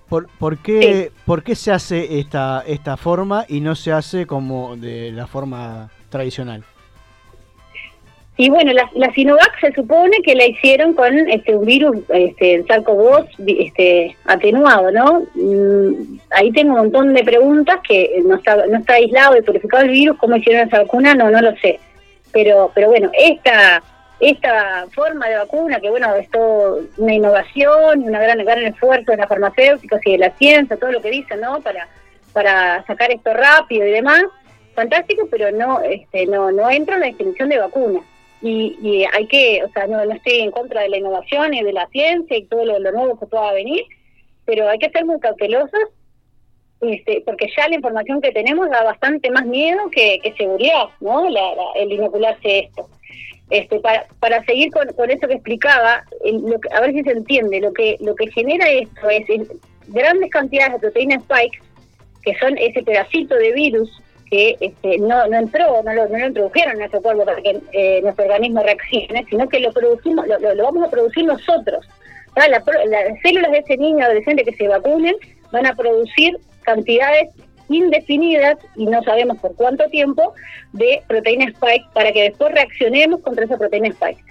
¿por, 0.08 0.28
por 0.38 0.58
qué, 0.58 1.12
¿por 1.24 1.44
qué 1.44 1.54
se 1.54 1.70
hace 1.70 2.18
esta, 2.18 2.64
esta 2.66 2.96
forma 2.96 3.44
y 3.48 3.60
no 3.60 3.76
se 3.76 3.92
hace 3.92 4.26
como 4.26 4.76
de 4.76 5.12
la 5.12 5.28
forma 5.28 5.90
tradicional? 6.08 6.64
Y 8.42 8.48
bueno, 8.48 8.72
la, 8.72 9.12
Sinovac 9.12 9.60
se 9.60 9.70
supone 9.72 10.16
que 10.24 10.34
la 10.34 10.46
hicieron 10.46 10.94
con 10.94 11.14
este 11.28 11.54
un 11.54 11.66
virus, 11.66 11.98
este, 12.08 12.54
el 12.54 12.66
SARS-CoV-2 12.66 13.26
vi- 13.36 13.66
este, 13.66 14.16
atenuado, 14.24 14.90
¿no? 14.90 15.24
Mm, 15.34 16.18
ahí 16.30 16.50
tengo 16.52 16.72
un 16.72 16.78
montón 16.78 17.12
de 17.12 17.22
preguntas 17.22 17.80
que 17.86 18.22
no 18.24 18.36
está, 18.36 18.64
no 18.66 18.78
está 18.78 18.94
aislado 18.94 19.36
y 19.36 19.42
purificado 19.42 19.82
el 19.82 19.90
virus, 19.90 20.16
¿cómo 20.16 20.36
hicieron 20.36 20.66
esa 20.66 20.78
vacuna? 20.84 21.14
No, 21.14 21.28
no 21.30 21.38
lo 21.42 21.54
sé. 21.56 21.80
Pero, 22.32 22.70
pero 22.74 22.88
bueno, 22.88 23.10
esta 23.12 23.82
esta 24.20 24.86
forma 24.94 25.28
de 25.28 25.36
vacuna, 25.36 25.78
que 25.78 25.90
bueno, 25.90 26.14
es 26.14 26.30
todo 26.30 26.80
una 26.96 27.12
innovación 27.14 28.02
y 28.02 28.08
una 28.08 28.20
gran, 28.20 28.38
gran 28.38 28.62
esfuerzo 28.64 29.10
de 29.12 29.18
las 29.18 29.28
farmacéuticos 29.28 30.00
y 30.06 30.12
de 30.12 30.18
la 30.18 30.30
ciencia, 30.38 30.78
todo 30.78 30.92
lo 30.92 31.02
que 31.02 31.10
dicen, 31.10 31.40
¿no? 31.42 31.60
Para, 31.60 31.88
para 32.32 32.82
sacar 32.86 33.10
esto 33.10 33.34
rápido 33.34 33.86
y 33.86 33.90
demás, 33.90 34.22
fantástico, 34.74 35.28
pero 35.30 35.50
no, 35.52 35.80
este, 35.82 36.24
no, 36.26 36.50
no 36.50 36.70
entra 36.70 36.94
en 36.94 37.00
la 37.00 37.06
definición 37.08 37.50
de 37.50 37.58
vacuna. 37.58 38.00
Y, 38.42 38.76
y 38.82 39.04
hay 39.12 39.26
que, 39.26 39.62
o 39.64 39.70
sea, 39.72 39.86
no, 39.86 40.02
no 40.04 40.12
estoy 40.14 40.40
en 40.40 40.50
contra 40.50 40.80
de 40.82 40.88
la 40.88 40.96
innovación 40.98 41.52
y 41.52 41.62
de 41.62 41.72
la 41.72 41.86
ciencia 41.88 42.36
y 42.36 42.44
todo 42.46 42.64
lo, 42.64 42.78
nuevo 42.92 43.18
que 43.18 43.26
pueda 43.26 43.52
venir, 43.52 43.82
pero 44.46 44.68
hay 44.68 44.78
que 44.78 44.90
ser 44.90 45.04
muy 45.04 45.20
cautelosos 45.20 45.80
este, 46.80 47.22
porque 47.26 47.46
ya 47.54 47.68
la 47.68 47.74
información 47.74 48.22
que 48.22 48.32
tenemos 48.32 48.70
da 48.70 48.82
bastante 48.82 49.30
más 49.30 49.44
miedo 49.44 49.90
que, 49.90 50.18
que 50.22 50.32
seguridad, 50.32 50.84
¿no? 51.00 51.28
La- 51.28 51.54
la- 51.54 51.72
el 51.76 51.92
inocularse 51.92 52.60
esto. 52.60 52.88
Este, 53.50 53.80
para, 53.80 54.06
para 54.20 54.42
seguir 54.44 54.70
con, 54.72 54.88
con 54.94 55.10
eso 55.10 55.26
que 55.28 55.34
explicaba, 55.34 56.02
el- 56.24 56.40
lo 56.40 56.58
que- 56.58 56.70
a 56.72 56.80
ver 56.80 56.92
si 56.94 57.02
se 57.02 57.10
entiende, 57.10 57.60
lo 57.60 57.72
que 57.74 57.96
lo 58.00 58.14
que 58.14 58.30
genera 58.30 58.66
esto 58.70 59.10
es, 59.10 59.28
es 59.28 59.48
grandes 59.88 60.30
cantidades 60.30 60.72
de 60.74 60.78
proteína 60.78 61.16
spike, 61.16 61.60
que 62.22 62.34
son 62.38 62.56
ese 62.56 62.82
pedacito 62.82 63.34
de 63.34 63.52
virus 63.52 63.90
que 64.30 64.56
este, 64.60 64.98
no, 64.98 65.26
no 65.26 65.36
entró, 65.38 65.82
no 65.82 65.92
lo, 65.92 66.08
no 66.08 66.18
lo 66.18 66.26
introdujeron 66.26 66.72
en 66.72 66.78
nuestro 66.78 67.02
cuerpo 67.02 67.24
para 67.24 67.42
que 67.42 67.60
eh, 67.72 68.00
nuestro 68.02 68.24
organismo 68.26 68.62
reaccione, 68.62 69.24
sino 69.28 69.48
que 69.48 69.58
lo 69.60 69.72
producimos, 69.72 70.26
lo, 70.26 70.38
lo- 70.38 70.64
vamos 70.64 70.86
a 70.86 70.90
producir 70.90 71.24
nosotros. 71.24 71.84
La 72.36 72.60
pro- 72.64 72.84
las 72.86 73.20
células 73.22 73.50
de 73.50 73.58
ese 73.58 73.76
niño 73.76 74.04
adolescente 74.04 74.44
que 74.44 74.54
se 74.54 74.68
vacunen 74.68 75.16
van 75.50 75.66
a 75.66 75.74
producir 75.74 76.38
cantidades 76.62 77.28
indefinidas 77.68 78.56
y 78.76 78.86
no 78.86 79.02
sabemos 79.02 79.38
por 79.38 79.54
cuánto 79.56 79.84
tiempo 79.88 80.32
de 80.72 81.02
proteína 81.08 81.46
spike 81.46 81.86
para 81.92 82.12
que 82.12 82.22
después 82.22 82.52
reaccionemos 82.52 83.20
contra 83.22 83.44
esa 83.44 83.56
proteína 83.58 83.88
spike. 83.88 84.22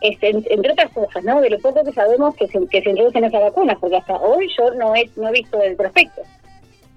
Este, 0.00 0.30
en- 0.30 0.44
entre 0.50 0.72
otras 0.72 0.90
cosas, 0.92 1.22
¿no? 1.24 1.40
De 1.40 1.50
lo 1.50 1.58
poco 1.58 1.84
que 1.84 1.92
sabemos 1.92 2.34
que 2.36 2.48
se, 2.48 2.58
que 2.68 2.82
se 2.82 2.90
introducen 2.90 3.24
esas 3.24 3.40
vacunas, 3.42 3.76
porque 3.80 3.96
hasta 3.96 4.16
hoy 4.16 4.48
yo 4.58 4.72
no 4.74 4.96
he, 4.96 5.08
no 5.16 5.28
he 5.28 5.32
visto 5.32 5.62
el 5.62 5.76
prospecto. 5.76 6.22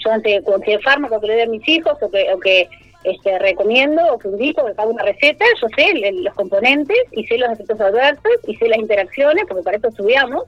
Yo 0.05 0.11
ante 0.11 0.41
cualquier 0.43 0.81
fármaco 0.83 1.19
que 1.19 1.27
le 1.27 1.35
dé 1.35 1.43
a 1.43 1.47
mis 1.47 1.67
hijos 1.67 1.93
o 2.01 2.09
que, 2.11 2.31
o 2.33 2.39
que 2.39 2.69
este, 3.03 3.37
recomiendo 3.39 4.01
o 4.13 4.17
que 4.19 4.27
indico 4.29 4.65
que 4.65 4.73
hago 4.81 4.91
una 4.91 5.03
receta, 5.03 5.43
yo 5.61 5.67
sé 5.75 5.89
el- 5.91 6.23
los 6.23 6.33
componentes 6.35 6.97
y 7.11 7.25
sé 7.25 7.37
los 7.37 7.49
efectos 7.51 7.79
adversos 7.81 8.23
y 8.47 8.55
sé 8.55 8.67
las 8.67 8.79
interacciones, 8.79 9.45
porque 9.47 9.63
para 9.63 9.77
eso 9.77 9.87
estudiamos. 9.89 10.43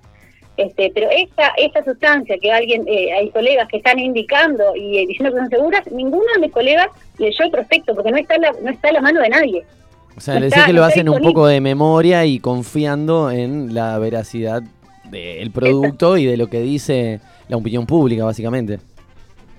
Este, 0.58 0.92
pero 0.96 1.08
esta 1.12 1.50
esta 1.58 1.84
sustancia 1.84 2.36
que 2.42 2.52
alguien, 2.52 2.84
eh, 2.88 3.14
hay 3.14 3.30
colegas 3.30 3.68
que 3.68 3.78
están 3.78 4.00
indicando 4.00 4.76
y 4.76 4.98
eh, 4.98 5.06
diciendo 5.08 5.32
que 5.36 5.40
son 5.42 5.50
seguras, 5.50 5.82
ninguno 5.92 6.24
de 6.34 6.42
mis 6.42 6.52
colegas 6.52 6.88
leyó 7.20 7.44
el 7.46 7.52
prospecto 7.52 7.94
porque 7.94 8.10
no 8.12 8.18
está 8.18 8.36
en 8.36 8.42
la, 8.42 8.52
no 8.64 8.72
está 8.72 8.88
en 8.88 8.94
la 8.96 9.02
mano 9.02 9.22
de 9.22 9.30
nadie. 9.30 9.64
O 10.16 10.20
sea, 10.20 10.34
No 10.34 10.40
le 10.40 10.46
decís 10.48 10.64
que 10.66 10.74
lo 10.74 10.84
hacen 10.84 11.10
un 11.10 11.22
poco 11.22 11.46
de 11.46 11.62
memoria 11.62 12.26
y 12.26 12.40
confiando 12.40 13.30
en 13.30 13.76
la 13.76 14.00
veracidad 14.00 14.64
del 15.12 15.52
producto 15.52 16.18
y 16.18 16.26
de 16.26 16.38
lo 16.38 16.48
que 16.48 16.60
dice 16.62 17.20
la 17.50 17.58
opinión 17.58 17.86
pública, 17.86 18.26
básicamente. 18.26 18.80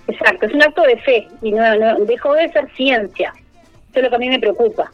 Exacto, 0.08 0.46
es 0.46 0.54
un 0.54 0.62
acto 0.62 0.82
de 0.82 0.96
fe 0.98 1.28
y 1.42 1.52
no, 1.52 1.76
no- 1.76 1.96
dejó 2.06 2.34
de 2.34 2.50
ser 2.50 2.68
ciencia. 2.74 3.32
Eso 3.90 3.98
es 3.98 4.02
lo 4.02 4.10
que 4.10 4.16
a 4.16 4.18
mí 4.18 4.28
me 4.28 4.38
preocupa. 4.38 4.90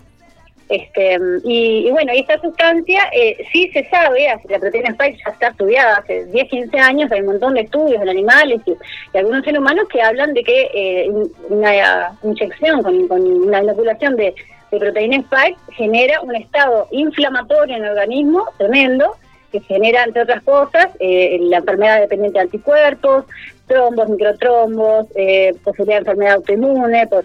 Este, 0.68 1.18
y, 1.44 1.86
y 1.86 1.90
bueno, 1.90 2.12
y 2.14 2.20
esta 2.20 2.40
sustancia 2.40 3.02
eh, 3.12 3.46
sí 3.52 3.70
se 3.72 3.84
sabe, 3.90 4.26
la 4.48 4.58
proteína 4.58 4.90
spike 4.90 5.18
ya 5.24 5.32
está 5.32 5.48
estudiada 5.48 5.96
hace 5.98 6.24
10, 6.24 6.48
15 6.48 6.78
años, 6.78 7.12
hay 7.12 7.20
un 7.20 7.26
montón 7.26 7.54
de 7.54 7.60
estudios 7.60 8.00
en 8.00 8.08
animales 8.08 8.60
y, 8.66 9.16
algunos 9.16 9.44
seres 9.44 9.60
humanos 9.60 9.86
que 9.88 10.00
hablan 10.00 10.32
de 10.32 10.42
que 10.42 10.70
eh, 10.74 11.10
una 11.50 12.16
inyección 12.22 12.82
con, 12.82 13.08
con 13.08 13.20
una 13.20 13.62
inoculación 13.62 14.16
de, 14.16 14.34
de 14.70 14.78
proteína 14.78 15.16
spike 15.18 15.58
genera 15.72 16.22
un 16.22 16.34
estado 16.34 16.88
inflamatorio 16.90 17.76
en 17.76 17.84
el 17.84 17.90
organismo 17.90 18.46
tremendo 18.56 19.16
que 19.52 19.60
genera, 19.60 20.02
entre 20.02 20.22
otras 20.22 20.42
cosas, 20.42 20.88
eh, 20.98 21.38
la 21.42 21.58
enfermedad 21.58 22.00
dependiente 22.00 22.38
de 22.38 22.44
anticuerpos, 22.44 23.24
trombos, 23.66 24.08
microtrombos, 24.08 25.06
eh, 25.16 25.54
posibilidad 25.64 25.96
de 25.96 26.00
enfermedad 26.00 26.34
autoinmune, 26.34 27.06
pos- 27.06 27.24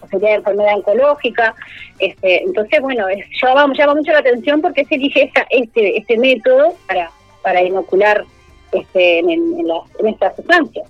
posibilidad 0.00 0.30
de 0.30 0.36
enfermedad 0.36 0.76
oncológica. 0.76 1.54
Este, 1.98 2.42
entonces, 2.44 2.80
bueno, 2.80 3.08
es, 3.08 3.24
llama, 3.42 3.72
llama 3.76 3.94
mucho 3.94 4.12
la 4.12 4.18
atención 4.20 4.60
porque 4.60 4.84
se 4.84 4.94
elige 4.94 5.24
esta, 5.24 5.46
este, 5.50 5.98
este 5.98 6.18
método 6.18 6.74
para, 6.86 7.10
para 7.42 7.62
inocular 7.62 8.24
este, 8.72 9.18
en, 9.20 9.30
en, 9.30 10.06
estas 10.06 10.36
sustancias. 10.36 10.88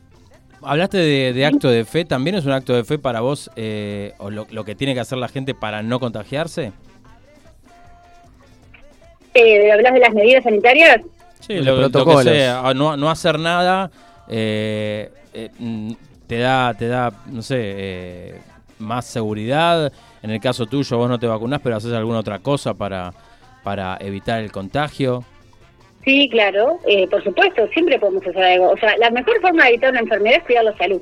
Hablaste 0.64 0.98
de, 0.98 1.32
de 1.32 1.46
acto 1.46 1.68
de 1.68 1.84
fe, 1.84 2.04
¿también 2.04 2.36
es 2.36 2.44
un 2.46 2.52
acto 2.52 2.72
de 2.74 2.84
fe 2.84 2.98
para 2.98 3.20
vos 3.20 3.50
eh, 3.56 4.12
o 4.18 4.30
lo, 4.30 4.46
lo 4.50 4.64
que 4.64 4.74
tiene 4.76 4.94
que 4.94 5.00
hacer 5.00 5.18
la 5.18 5.26
gente 5.28 5.54
para 5.54 5.82
no 5.82 5.98
contagiarse? 5.98 6.70
Eh, 9.34 9.72
¿Hablas 9.72 9.94
de 9.94 10.00
las 10.00 10.12
medidas 10.14 10.44
sanitarias? 10.44 11.00
Sí, 11.40 11.54
Los 11.54 11.66
lo, 11.66 11.76
lo 11.76 11.86
que 11.88 11.92
protocolos. 11.92 12.24
sea, 12.24 12.60
a 12.68 12.74
no, 12.74 12.96
no 12.96 13.10
hacer 13.10 13.38
nada 13.38 13.90
eh, 14.28 15.10
eh, 15.32 15.50
mm, 15.58 15.92
te 16.26 16.38
da, 16.38 16.74
te 16.74 16.88
da, 16.88 17.12
no 17.26 17.42
sé, 17.42 17.56
eh, 17.58 18.40
más 18.78 19.06
seguridad. 19.06 19.92
En 20.22 20.30
el 20.30 20.40
caso 20.40 20.66
tuyo, 20.66 20.96
vos 20.96 21.08
no 21.08 21.18
te 21.18 21.26
vacunás, 21.26 21.60
pero 21.62 21.76
haces 21.76 21.92
alguna 21.92 22.20
otra 22.20 22.38
cosa 22.38 22.74
para, 22.74 23.12
para 23.62 23.96
evitar 24.00 24.40
el 24.40 24.52
contagio. 24.52 25.24
Sí, 26.04 26.28
claro, 26.30 26.78
eh, 26.86 27.06
por 27.08 27.22
supuesto, 27.22 27.66
siempre 27.68 27.98
podemos 27.98 28.26
hacer 28.26 28.42
algo. 28.42 28.70
O 28.70 28.76
sea, 28.76 28.96
la 28.98 29.10
mejor 29.10 29.40
forma 29.40 29.64
de 29.64 29.70
evitar 29.70 29.90
una 29.90 30.00
enfermedad 30.00 30.38
es 30.38 30.44
cuidar 30.44 30.64
la 30.64 30.76
salud, 30.76 31.00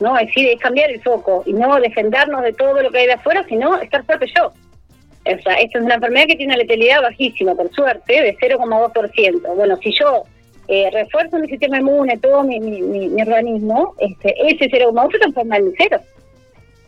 ¿no? 0.00 0.18
Es 0.18 0.26
decir, 0.28 0.48
es 0.48 0.60
cambiar 0.60 0.90
el 0.90 1.02
foco 1.02 1.42
y 1.44 1.52
no 1.52 1.78
defendernos 1.80 2.42
de 2.42 2.52
todo 2.54 2.82
lo 2.82 2.90
que 2.90 2.98
hay 2.98 3.06
de 3.06 3.12
afuera, 3.12 3.44
sino 3.48 3.76
estar 3.78 4.04
fuerte 4.04 4.26
yo. 4.34 4.46
O 4.46 5.42
sea, 5.42 5.54
esta 5.54 5.78
es 5.78 5.84
una 5.84 5.96
enfermedad 5.96 6.26
que 6.26 6.36
tiene 6.36 6.56
letalidad 6.56 7.02
bajísima, 7.02 7.54
por 7.54 7.70
suerte, 7.74 8.22
de 8.22 8.36
0,2%. 8.38 9.54
Bueno, 9.54 9.76
si 9.82 9.92
yo 9.92 10.22
eh, 10.68 10.90
refuerzo 10.92 11.38
mi 11.38 11.48
sistema 11.48 11.78
inmune, 11.78 12.18
todo 12.18 12.44
mi, 12.44 12.60
mi, 12.60 12.80
mi- 12.82 13.08
mi 13.08 13.22
organismo, 13.22 13.94
este, 13.98 14.34
ese 14.48 14.68
cero 14.70 14.90
ocho 14.94 15.12
se 15.12 15.18
transforma 15.18 15.56
en 15.56 15.72
cero. 15.78 15.98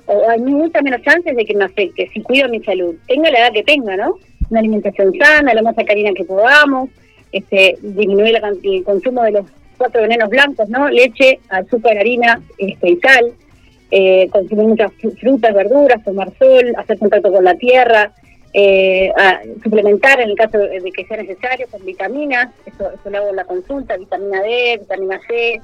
O 0.06 0.28
hay 0.28 0.40
muchas 0.40 0.82
menos 0.82 1.02
chances 1.02 1.34
de 1.36 1.44
que 1.44 1.54
me 1.54 1.64
afecte 1.64 2.08
si 2.12 2.20
cuido 2.22 2.48
mi 2.48 2.60
salud. 2.64 2.94
Tenga 3.06 3.30
la 3.30 3.38
edad 3.40 3.52
que 3.52 3.62
tenga, 3.62 3.96
¿no? 3.96 4.16
Una 4.50 4.60
alimentación 4.60 5.12
sana, 5.18 5.54
lo 5.54 5.62
más 5.62 5.78
alcalina 5.78 6.12
que 6.12 6.24
podamos, 6.24 6.90
este, 7.32 7.76
disminuir 7.80 8.32
la 8.40 8.48
el 8.48 8.84
consumo 8.84 9.22
de 9.22 9.30
los 9.32 9.46
cuatro 9.78 10.02
venenos 10.02 10.28
blancos, 10.28 10.68
¿no? 10.68 10.88
Leche, 10.88 11.38
azúcar, 11.48 11.96
harina 11.96 12.40
este, 12.58 12.90
y 12.90 12.96
sal, 12.96 13.32
eh, 13.92 14.28
consumir 14.30 14.66
muchas 14.66 14.90
fru- 15.00 15.16
frutas, 15.18 15.54
verduras, 15.54 16.02
tomar 16.04 16.30
sol, 16.38 16.72
hacer 16.76 16.98
contacto 16.98 17.32
con 17.32 17.44
la 17.44 17.54
tierra, 17.54 18.12
eh, 18.52 19.12
a- 19.16 19.40
suplementar 19.62 20.20
en 20.20 20.30
el 20.30 20.36
caso 20.36 20.58
de 20.58 20.92
que 20.92 21.04
sea 21.06 21.18
necesario 21.18 21.66
con 21.70 21.84
vitaminas, 21.84 22.48
eso, 22.66 22.90
eso 22.90 23.10
lo 23.10 23.18
hago 23.18 23.28
en 23.30 23.36
la 23.36 23.44
consulta, 23.44 23.96
vitamina 23.96 24.42
D, 24.42 24.78
vitamina 24.80 25.20
C, 25.28 25.60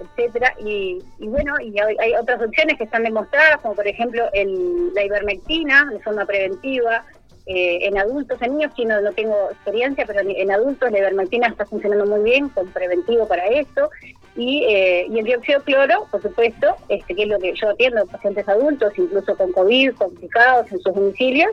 etcétera 0.00 0.54
y, 0.64 0.98
y 1.18 1.28
bueno 1.28 1.54
y 1.60 1.78
hay, 1.78 1.94
hay 1.98 2.14
otras 2.14 2.40
opciones 2.42 2.78
que 2.78 2.84
están 2.84 3.02
demostradas 3.02 3.58
como 3.60 3.74
por 3.74 3.86
ejemplo 3.86 4.24
el, 4.32 4.94
la 4.94 5.04
ivermectina 5.04 5.90
de 5.92 6.00
forma 6.00 6.24
preventiva 6.24 7.04
eh, 7.44 7.80
en 7.82 7.98
adultos 7.98 8.40
en 8.40 8.56
niños 8.56 8.72
sí 8.74 8.86
no, 8.86 8.98
no 9.02 9.12
tengo 9.12 9.50
experiencia 9.50 10.04
pero 10.06 10.20
en, 10.20 10.30
en 10.30 10.50
adultos 10.50 10.90
la 10.90 11.00
ivermectina 11.00 11.48
está 11.48 11.66
funcionando 11.66 12.06
muy 12.06 12.22
bien 12.22 12.48
con 12.48 12.66
preventivo 12.68 13.28
para 13.28 13.46
esto 13.48 13.90
y, 14.36 14.64
eh, 14.64 15.06
y 15.10 15.18
el 15.18 15.24
dióxido 15.26 15.58
de 15.58 15.64
cloro 15.66 16.06
por 16.10 16.22
supuesto 16.22 16.76
este 16.88 17.14
que 17.14 17.24
es 17.24 17.28
lo 17.28 17.38
que 17.38 17.52
yo 17.54 17.68
atiendo 17.68 18.00
a 18.00 18.06
pacientes 18.06 18.48
adultos 18.48 18.94
incluso 18.96 19.36
con 19.36 19.52
covid 19.52 19.92
complicados 19.96 20.72
en 20.72 20.80
sus 20.80 20.94
domicilios 20.94 21.50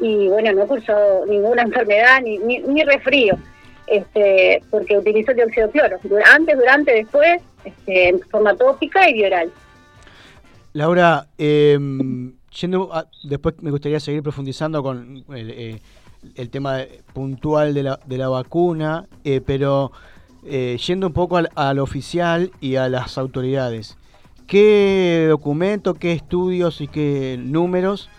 y 0.00 0.28
bueno 0.28 0.52
no 0.52 0.66
cursado 0.66 1.26
ninguna 1.26 1.62
enfermedad 1.68 2.20
ni, 2.22 2.38
ni, 2.38 2.58
ni 2.60 2.82
resfrío 2.84 3.38
este, 3.86 4.62
porque 4.70 4.98
utilizo 4.98 5.32
dióxido 5.34 5.66
de 5.66 5.72
cloro, 5.72 5.98
antes, 6.32 6.56
durante, 6.56 6.92
después, 6.92 7.42
este, 7.64 8.08
en 8.08 8.20
forma 8.20 8.54
tópica 8.56 9.08
y 9.08 9.14
bioral. 9.14 9.50
Laura, 10.72 11.26
eh, 11.38 11.78
yendo 12.60 12.90
después 13.22 13.54
me 13.60 13.70
gustaría 13.70 14.00
seguir 14.00 14.22
profundizando 14.22 14.82
con 14.82 15.24
el, 15.34 15.50
eh, 15.50 15.80
el 16.34 16.50
tema 16.50 16.78
puntual 17.12 17.74
de 17.74 17.82
la, 17.84 18.00
de 18.06 18.18
la 18.18 18.28
vacuna, 18.28 19.06
eh, 19.24 19.40
pero 19.44 19.92
eh, 20.44 20.76
yendo 20.84 21.08
un 21.08 21.12
poco 21.12 21.36
al, 21.36 21.50
al 21.54 21.78
oficial 21.78 22.50
y 22.60 22.76
a 22.76 22.88
las 22.88 23.18
autoridades. 23.18 23.96
¿Qué 24.46 25.26
documento, 25.28 25.94
qué 25.94 26.12
estudios 26.12 26.80
y 26.80 26.88
qué 26.88 27.36
números 27.38 28.10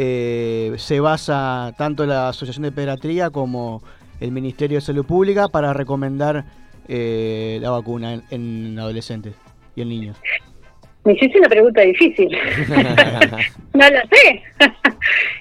eh, 0.00 0.74
se 0.76 1.00
basa 1.00 1.74
tanto 1.76 2.06
la 2.06 2.28
Asociación 2.28 2.62
de 2.62 2.70
Pediatría 2.70 3.30
como 3.30 3.82
el 4.20 4.30
Ministerio 4.30 4.76
de 4.76 4.80
Salud 4.80 5.04
Pública 5.04 5.48
para 5.48 5.72
recomendar 5.72 6.44
eh, 6.86 7.58
la 7.60 7.70
vacuna 7.70 8.14
en, 8.14 8.22
en 8.30 8.78
adolescentes 8.78 9.34
y 9.74 9.82
en 9.82 9.88
niños? 9.88 10.16
Me 11.04 11.14
hiciste 11.14 11.40
una 11.40 11.48
pregunta 11.48 11.80
difícil. 11.80 12.28
no 13.74 13.90
lo 13.90 14.00
sé. 14.12 14.42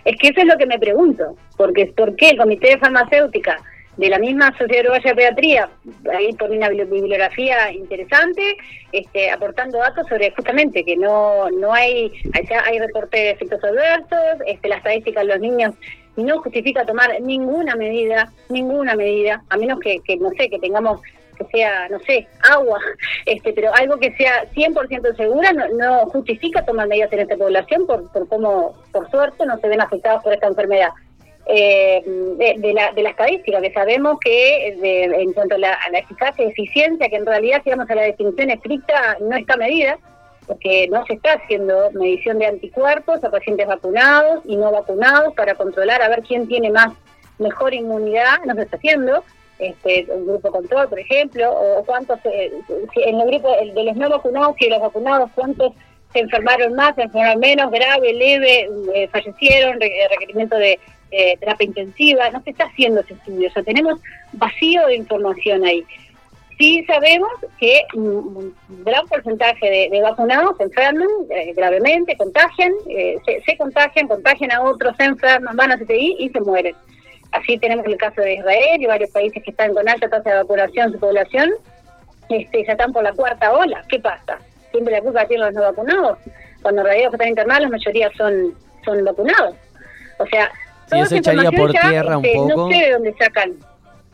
es 0.06 0.18
que 0.18 0.30
eso 0.30 0.42
es 0.42 0.48
lo 0.48 0.58
que 0.58 0.66
me 0.66 0.80
pregunto. 0.80 1.36
Porque 1.56 1.94
¿Por 1.96 2.16
qué 2.16 2.30
el 2.32 2.38
Comité 2.38 2.70
de 2.70 2.80
Farmacéutica 2.80 3.58
de 3.98 4.10
la 4.10 4.20
misma 4.20 4.56
Sociedad 4.58 4.86
Uruguaya 4.86 5.10
de 5.10 5.16
Pediatría, 5.16 5.70
ahí 6.16 6.32
pone 6.34 6.58
una 6.58 6.70
bibli- 6.70 6.90
bibliografía 6.90 7.72
interesante, 7.72 8.56
este, 8.92 9.32
aportando 9.32 9.80
datos 9.80 10.08
sobre 10.08 10.32
justamente 10.32 10.84
que 10.86 10.96
no 10.96 11.50
no 11.50 11.74
hay, 11.74 12.12
allá 12.34 12.64
hay 12.66 12.80
reporte 12.80 13.18
de 13.18 13.30
efectos 13.32 13.64
adversos, 13.64 14.42
este, 14.46 14.70
la 14.70 14.78
estadística 14.78 15.22
de 15.22 15.26
los 15.28 15.40
niños 15.40 15.74
no 16.16 16.42
justifica 16.42 16.86
tomar 16.86 17.10
ninguna 17.22 17.76
medida, 17.76 18.32
ninguna 18.50 18.96
medida, 18.96 19.44
a 19.50 19.58
menos 19.58 19.80
que, 19.80 20.00
que 20.06 20.18
no 20.18 20.30
sé, 20.32 20.50
que 20.50 20.60
tengamos 20.60 21.02
que 21.38 21.46
sea, 21.52 21.88
no 21.90 22.00
sé, 22.00 22.28
agua, 22.52 22.80
este, 23.26 23.54
pero 23.54 23.72
algo 23.76 24.00
que 24.00 24.12
sea 24.16 24.46
100% 24.56 25.16
segura 25.16 25.54
no, 25.54 25.68
no 25.70 26.06
justifica 26.08 26.66
tomar 26.66 26.88
medidas 26.88 27.14
en 27.14 27.20
esta 27.20 27.36
población 27.38 27.86
por, 27.86 28.12
por 28.12 28.28
cómo, 28.28 28.76
por 28.92 29.10
suerte, 29.12 29.46
no 29.46 29.60
se 29.60 29.68
ven 29.68 29.82
afectados 29.82 30.24
por 30.24 30.34
esta 30.34 30.48
enfermedad. 30.48 30.90
Eh, 31.50 32.04
de, 32.06 32.56
de 32.58 32.74
la, 32.74 32.92
de 32.92 33.04
la 33.04 33.12
estadística, 33.12 33.62
que 33.62 33.72
sabemos 33.72 34.18
que 34.20 34.76
de- 34.82 35.04
en 35.06 35.32
cuanto 35.32 35.56
a 35.56 35.58
la, 35.58 35.74
a 35.76 35.90
la 35.92 36.00
eficacia 36.00 36.44
y 36.44 36.50
eficiencia, 36.50 37.08
que 37.08 37.16
en 37.16 37.26
realidad, 37.26 37.62
si 37.64 37.72
a 37.72 37.76
la 37.78 38.02
definición 38.02 38.50
estricta, 38.50 39.16
no 39.22 39.34
está 39.38 39.56
medida, 39.56 39.98
porque 40.46 40.90
no 40.90 41.06
se 41.06 41.14
está 41.14 41.34
haciendo 41.36 41.90
medición 41.94 42.40
de 42.40 42.48
anticuerpos 42.48 43.24
a 43.24 43.32
pacientes 43.32 43.66
vacunados 43.66 44.42
y 44.46 44.58
no 44.58 44.72
vacunados 44.72 45.34
para 45.36 45.56
controlar 45.56 46.02
a 46.02 46.10
ver 46.10 46.22
quién 46.24 46.50
tiene 46.50 46.70
más 46.70 46.90
mejor 47.40 47.74
inmunidad, 47.74 48.40
no 48.46 48.54
se 48.56 48.64
está 48.64 48.76
haciendo, 48.76 49.24
este, 49.60 50.04
grupo 50.04 50.52
control, 50.52 50.90
por 50.90 51.00
ejemplo, 51.00 51.50
o 51.52 51.84
cuántos, 51.86 52.20
eh, 52.26 52.52
en 53.06 53.22
el 53.22 53.28
grupo 53.28 53.56
de 53.74 53.84
los 53.86 53.96
no 53.96 54.10
vacunados 54.10 54.56
y 54.60 54.66
de 54.66 54.72
los 54.72 54.82
vacunados, 54.82 55.30
cuántos 55.34 55.72
se 56.12 56.20
enfermaron 56.20 56.74
más, 56.74 56.94
se 56.96 57.04
enfermaron 57.04 57.40
menos, 57.40 57.72
grave, 57.72 58.12
leve, 58.14 58.70
eh, 58.96 59.08
fallecieron, 59.10 59.80
re- 59.80 60.08
requerimiento 60.10 60.58
de 60.58 60.78
eh, 61.12 61.38
terapia 61.38 61.66
intensiva, 61.66 62.30
no 62.32 62.42
se 62.44 62.52
está 62.52 62.66
haciendo 62.66 63.02
ese 63.02 63.14
estudio, 63.14 63.50
o 63.50 63.52
sea, 63.52 63.64
tenemos 63.64 64.00
vacío 64.34 64.86
de 64.88 64.96
información 64.96 65.66
ahí. 65.66 65.86
Sí 66.58 66.84
sabemos 66.86 67.30
que 67.60 67.84
un 67.94 68.56
gran 68.84 69.06
porcentaje 69.08 69.90
de, 69.92 70.02
vacunados 70.02 70.58
se 70.58 70.64
enferman 70.64 71.08
eh, 71.30 71.54
gravemente, 71.56 72.18
contagian, 72.18 72.72
eh, 72.90 73.18
se, 73.46 73.58
contagian, 73.58 74.08
contagian 74.08 74.52
a 74.52 74.64
otros, 74.64 74.96
se 74.98 75.04
enferman, 75.04 75.56
van 75.56 75.72
a 75.72 75.78
CTI 75.78 76.16
y 76.20 76.30
se 76.30 76.42
mueren. 76.42 76.76
Así 77.32 77.60
tenemos 77.60 77.86
el 77.86 77.98
caso 77.98 78.22
de 78.22 78.36
Israel 78.36 78.82
y 78.82 78.88
varios 78.88 79.12
países 79.12 79.44
que 79.44 79.52
están 79.52 79.74
con 79.76 79.88
alta 79.88 80.10
tasa 80.10 80.30
de 80.32 80.36
vacunación 80.38 80.92
su 80.94 81.00
población, 81.00 81.52
este, 82.30 82.66
ya 82.66 82.72
están 82.72 82.92
por 82.92 83.04
la 83.04 83.14
cuarta 83.14 83.54
ola. 83.54 83.84
¿Qué 83.88 84.00
pasa? 84.00 84.40
Siempre 84.72 84.94
la 84.94 85.02
culpa 85.02 85.28
tienen 85.28 85.46
los 85.46 85.56
no 85.56 85.62
vacunados. 85.62 86.18
Cuando 86.64 86.82
en 86.82 86.88
realidad 86.88 87.06
los 87.06 87.12
que 87.12 87.16
están 87.18 87.30
internados, 87.30 87.64
la 87.64 87.70
mayoría 87.70 88.12
son, 88.18 88.56
son 88.84 89.06
vacunados. 89.06 89.56
O 90.18 90.26
sea, 90.26 90.50
Sí, 90.92 91.00
eso 91.00 91.16
echaría 91.16 91.52
por 91.52 91.74
ya, 91.74 91.90
tierra 91.90 92.18
un 92.18 92.26
poco. 92.34 92.56
No 92.56 92.70
sé 92.70 92.78
de 92.78 92.92
dónde 92.92 93.16
sacan 93.20 93.54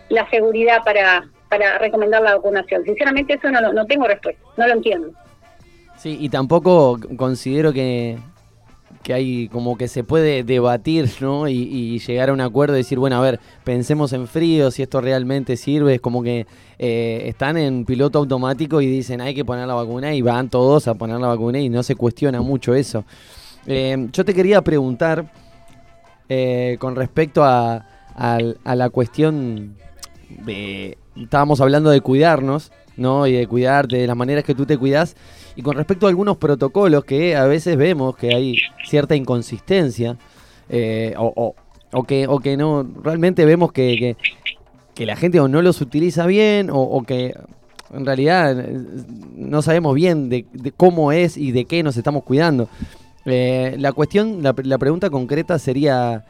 la 0.09 0.29
seguridad 0.29 0.83
para, 0.83 1.23
para 1.49 1.77
recomendar 1.77 2.21
la 2.21 2.35
vacunación. 2.35 2.83
Sinceramente, 2.83 3.33
eso 3.33 3.49
no, 3.49 3.73
no 3.73 3.85
tengo 3.85 4.07
respuesta, 4.07 4.41
no 4.57 4.67
lo 4.67 4.73
entiendo. 4.73 5.09
Sí, 5.97 6.17
y 6.19 6.29
tampoco 6.29 6.99
considero 7.15 7.71
que, 7.71 8.17
que 9.03 9.13
hay 9.13 9.47
como 9.49 9.77
que 9.77 9.87
se 9.87 10.03
puede 10.03 10.43
debatir, 10.43 11.09
¿no? 11.21 11.47
Y, 11.47 11.53
y 11.53 11.99
llegar 11.99 12.29
a 12.29 12.33
un 12.33 12.41
acuerdo 12.41 12.75
y 12.75 12.79
decir, 12.79 12.97
bueno, 12.97 13.17
a 13.17 13.21
ver, 13.21 13.39
pensemos 13.63 14.11
en 14.13 14.27
frío, 14.27 14.71
si 14.71 14.81
esto 14.81 14.99
realmente 14.99 15.55
sirve. 15.55 15.95
Es 15.95 16.01
como 16.01 16.23
que 16.23 16.47
eh, 16.79 17.23
están 17.27 17.57
en 17.57 17.85
piloto 17.85 18.19
automático 18.19 18.81
y 18.81 18.87
dicen, 18.87 19.21
hay 19.21 19.35
que 19.35 19.45
poner 19.45 19.67
la 19.67 19.75
vacuna 19.75 20.13
y 20.13 20.21
van 20.21 20.49
todos 20.49 20.87
a 20.87 20.95
poner 20.95 21.19
la 21.19 21.27
vacuna 21.27 21.59
y 21.59 21.69
no 21.69 21.83
se 21.83 21.95
cuestiona 21.95 22.41
mucho 22.41 22.73
eso. 22.73 23.05
Eh, 23.65 24.09
yo 24.11 24.25
te 24.25 24.33
quería 24.33 24.61
preguntar 24.61 25.25
eh, 26.35 26.77
con 26.79 26.95
respecto 26.95 27.43
a, 27.43 27.85
la 28.65 28.89
cuestión 28.89 29.75
de... 30.45 30.97
Estábamos 31.15 31.61
hablando 31.61 31.91
de 31.91 32.01
cuidarnos, 32.01 32.71
¿no? 32.97 33.27
Y 33.27 33.33
de 33.33 33.45
cuidarte, 33.45 33.97
de 33.97 34.07
las 34.07 34.17
maneras 34.17 34.43
que 34.43 34.55
tú 34.55 34.65
te 34.65 34.79
cuidas. 34.79 35.15
Y 35.55 35.61
con 35.61 35.75
respecto 35.75 36.07
a 36.07 36.09
algunos 36.09 36.37
protocolos 36.37 37.05
que 37.05 37.35
a 37.35 37.45
veces 37.45 37.77
vemos 37.77 38.15
que 38.15 38.33
hay 38.33 38.55
cierta 38.83 39.15
inconsistencia, 39.15 40.17
eh, 40.69 41.13
o, 41.17 41.53
que, 42.07 42.27
o 42.27 42.39
que 42.39 42.57
no, 42.57 42.83
realmente 43.03 43.45
vemos 43.45 43.71
que, 43.71 44.17
la 44.97 45.15
gente 45.15 45.39
o 45.39 45.47
no 45.47 45.61
los 45.61 45.81
utiliza 45.81 46.25
bien, 46.25 46.69
o, 46.71 47.03
que 47.03 47.35
en 47.93 48.05
realidad 48.07 48.59
eh, 48.59 48.79
no 49.35 49.61
sabemos 49.61 49.93
bien 49.93 50.29
de 50.29 50.73
cómo 50.75 51.11
es 51.11 51.37
y 51.37 51.51
de 51.51 51.65
qué 51.65 51.83
nos 51.83 51.95
estamos 51.95 52.23
cuidando. 52.23 52.69
Eh, 53.25 53.75
la 53.77 53.91
cuestión, 53.93 54.43
la, 54.43 54.53
la 54.63 54.77
pregunta 54.77 55.09
concreta 55.09 55.57
sería, 55.59 56.25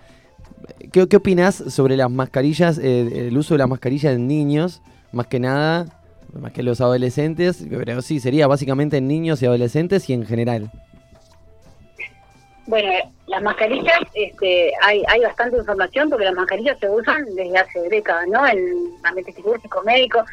¿qué, 0.91 1.08
qué 1.08 1.18
opinás 1.18 1.56
sobre 1.56 1.98
las 1.98 2.12
mascarillas, 2.12 2.78
eh, 2.78 3.28
el 3.28 3.38
uso 3.38 3.56
de 3.56 3.60
las 3.60 3.70
mascarillas 3.70 4.16
en 4.16 4.28
niños, 4.28 4.82
más 5.12 5.28
que 5.28 5.39
nada, 5.39 5.88
más 6.34 6.52
que 6.52 6.64
los 6.64 6.82
adolescentes, 6.82 7.66
pero 7.70 8.02
sí, 8.02 8.20
sería 8.20 8.48
básicamente 8.48 8.98
en 8.98 9.08
niños 9.08 9.41
y 9.41 9.46
adolescentes 9.46 10.10
y 10.10 10.14
en 10.14 10.26
general. 10.26 10.72
Bueno, 12.66 12.89
las 13.28 13.41
mascarillas, 13.41 14.00
este, 14.14 14.72
hay, 14.82 15.04
hay 15.08 15.22
bastante 15.22 15.58
información 15.58 16.10
porque 16.10 16.26
las 16.26 16.34
mascarillas 16.34 16.78
se 16.80 16.89
usan 16.89 17.26
desde 17.36 17.58
hace 17.58 17.89
décadas, 17.89 18.28
¿no? 18.30 18.48
En 18.48 18.60
ambiente 19.04 19.34
quirúrgico 19.34 19.82
médico, 19.84 20.24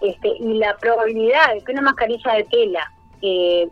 este, 0.00 0.28
y 0.40 0.54
la 0.54 0.76
probabilidad 0.78 1.54
de 1.54 1.60
que 1.60 1.72
una 1.72 1.82
mascarilla 1.82 2.34
de 2.34 2.44
tela 2.44 2.92
eh, 3.22 3.68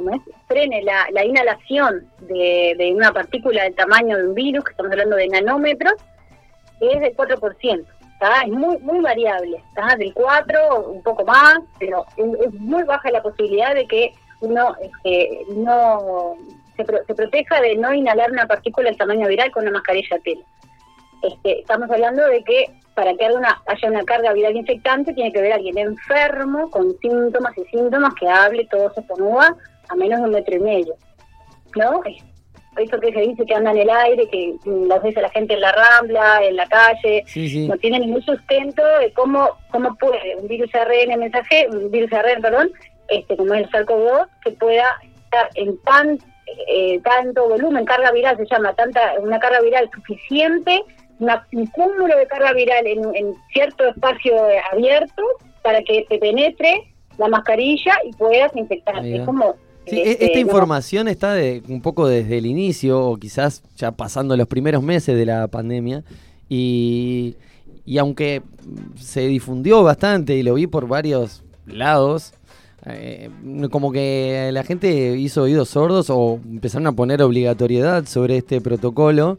¿cómo 0.00 0.16
es? 0.16 0.22
frene 0.48 0.82
la, 0.82 1.06
la 1.12 1.24
inhalación 1.24 2.06
de, 2.20 2.74
de 2.78 2.94
una 2.94 3.12
partícula 3.12 3.64
del 3.64 3.74
tamaño 3.74 4.16
de 4.16 4.28
un 4.28 4.34
virus, 4.34 4.64
que 4.64 4.70
estamos 4.70 4.92
hablando 4.92 5.16
de 5.16 5.28
nanómetros, 5.28 5.94
es 6.80 7.00
del 7.00 7.14
4%. 7.14 7.84
¿tá? 8.18 8.42
Es 8.42 8.48
muy 8.48 8.78
muy 8.78 9.00
variable, 9.00 9.62
¿tá? 9.74 9.96
del 9.96 10.12
4, 10.14 10.80
un 10.88 11.02
poco 11.02 11.24
más, 11.24 11.58
pero 11.78 12.04
es, 12.16 12.52
muy 12.54 12.82
baja 12.84 13.10
la 13.10 13.22
posibilidad 13.22 13.74
de 13.74 13.86
que 13.86 14.12
uno 14.40 14.74
este, 14.80 15.44
no 15.54 16.34
se, 16.76 16.84
se 16.84 17.14
proteja 17.14 17.60
de 17.60 17.76
no 17.76 17.92
inhalar 17.92 18.30
una 18.30 18.46
partícula 18.46 18.88
del 18.88 18.98
tamaño 18.98 19.28
viral 19.28 19.50
con 19.50 19.64
una 19.64 19.72
mascarilla 19.72 20.16
de 20.16 20.22
tela. 20.22 20.44
este, 21.22 21.60
estamos 21.60 21.90
hablando 21.90 22.24
de 22.24 22.42
que 22.42 22.66
para 22.94 23.14
que 23.14 23.24
haya 23.24 23.38
una, 23.38 23.62
haya 23.66 23.88
una 23.88 24.04
carga 24.04 24.32
viral 24.32 24.56
infectante 24.56 25.12
tiene 25.12 25.32
que 25.32 25.38
haber 25.38 25.52
alguien 25.52 25.78
enfermo 25.78 26.70
con 26.70 26.96
síntomas 26.98 27.56
y 27.56 27.64
síntomas 27.64 28.14
que 28.14 28.28
hable, 28.28 28.66
todo 28.70 28.92
se 28.92 29.02
ponúa 29.02 29.56
a 29.90 29.94
menos 29.96 30.18
de 30.20 30.24
un 30.26 30.30
metro 30.32 30.56
y 30.56 30.60
medio. 30.60 30.94
¿No? 31.76 32.02
Es- 32.04 32.24
Eso 32.76 33.00
que 33.00 33.12
se 33.12 33.20
dice 33.20 33.44
que 33.44 33.54
anda 33.54 33.72
en 33.72 33.78
el 33.78 33.90
aire, 33.90 34.28
que 34.28 34.54
las 34.64 35.02
veces 35.02 35.20
la 35.20 35.28
gente 35.30 35.54
en 35.54 35.60
la 35.60 35.72
rambla, 35.72 36.40
en 36.44 36.54
la 36.54 36.66
calle, 36.66 37.24
Sí, 37.26 37.48
sí. 37.48 37.66
no 37.68 37.76
tiene 37.76 37.98
ningún 37.98 38.22
sustento 38.22 38.82
de 39.00 39.12
cómo, 39.12 39.48
cómo 39.72 39.94
puede 39.96 40.36
un 40.36 40.46
virus 40.46 40.72
ARN 40.74 41.18
mensaje, 41.18 41.66
un 41.68 41.90
virus 41.90 42.12
ARN, 42.12 42.40
perdón, 42.40 42.70
este, 43.08 43.36
como 43.36 43.54
es 43.54 43.64
el 43.64 43.70
SARS-CoV-2, 43.70 44.28
que 44.44 44.52
pueda 44.52 44.86
estar 45.24 45.48
en 45.56 45.76
tan 45.82 46.18
eh, 46.68 47.00
tanto 47.04 47.48
volumen, 47.48 47.84
carga 47.84 48.12
viral 48.12 48.36
se 48.36 48.46
llama, 48.46 48.72
tanta 48.74 49.14
una 49.20 49.38
carga 49.40 49.60
viral 49.60 49.90
suficiente, 49.92 50.82
una- 51.18 51.46
un 51.52 51.66
cúmulo 51.66 52.16
de 52.16 52.26
carga 52.28 52.52
viral 52.52 52.86
en, 52.86 53.14
en 53.16 53.34
cierto 53.52 53.84
espacio 53.88 54.34
abierto 54.72 55.22
para 55.62 55.82
que 55.82 56.06
te 56.08 56.18
penetre 56.18 56.84
la 57.18 57.28
mascarilla 57.28 57.94
y 58.04 58.12
puedas 58.12 58.54
infectarte. 58.56 59.16
Es 59.16 59.26
como... 59.26 59.56
Sí, 59.90 60.00
este, 60.00 60.24
e- 60.24 60.26
esta 60.26 60.38
no- 60.38 60.46
información 60.46 61.08
está 61.08 61.32
de, 61.34 61.62
un 61.68 61.80
poco 61.82 62.06
desde 62.08 62.38
el 62.38 62.46
inicio, 62.46 63.00
o 63.00 63.16
quizás 63.16 63.62
ya 63.76 63.92
pasando 63.92 64.36
los 64.36 64.46
primeros 64.46 64.82
meses 64.82 65.16
de 65.16 65.26
la 65.26 65.46
pandemia, 65.48 66.04
y, 66.48 67.34
y 67.84 67.98
aunque 67.98 68.42
se 68.96 69.26
difundió 69.26 69.82
bastante 69.82 70.36
y 70.36 70.42
lo 70.42 70.54
vi 70.54 70.66
por 70.66 70.86
varios 70.88 71.42
lados, 71.66 72.32
eh, 72.86 73.28
como 73.70 73.92
que 73.92 74.50
la 74.52 74.64
gente 74.64 75.18
hizo 75.18 75.42
oídos 75.42 75.68
sordos 75.68 76.08
o 76.08 76.40
empezaron 76.50 76.86
a 76.86 76.92
poner 76.92 77.20
obligatoriedad 77.22 78.06
sobre 78.06 78.38
este 78.38 78.60
protocolo 78.60 79.38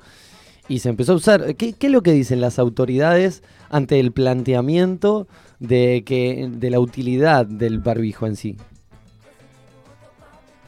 y 0.69 0.79
se 0.79 0.89
empezó 0.89 1.13
a 1.13 1.15
usar. 1.15 1.55
¿Qué, 1.55 1.73
qué 1.73 1.87
es 1.87 1.91
lo 1.93 2.03
que 2.03 2.11
dicen 2.11 2.39
las 2.39 2.59
autoridades 2.59 3.41
ante 3.69 3.99
el 3.99 4.11
planteamiento 4.11 5.27
de 5.59 6.03
que 6.05 6.49
de 6.51 6.69
la 6.69 6.79
utilidad 6.79 7.45
del 7.47 7.79
barbijo 7.79 8.27
en 8.27 8.35
sí? 8.35 8.57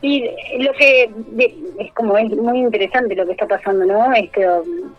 Sí, 0.03 0.21
lo 0.59 0.73
que 0.73 1.09
de- 1.27 1.55
es 1.79 1.93
como 1.93 2.17
es 2.17 2.29
muy 2.35 2.59
interesante 2.59 3.15
lo 3.15 3.25
que 3.25 3.31
está 3.31 3.47
pasando, 3.47 3.85
¿no? 3.85 4.13
Este, 4.13 4.45
um, 4.49 4.91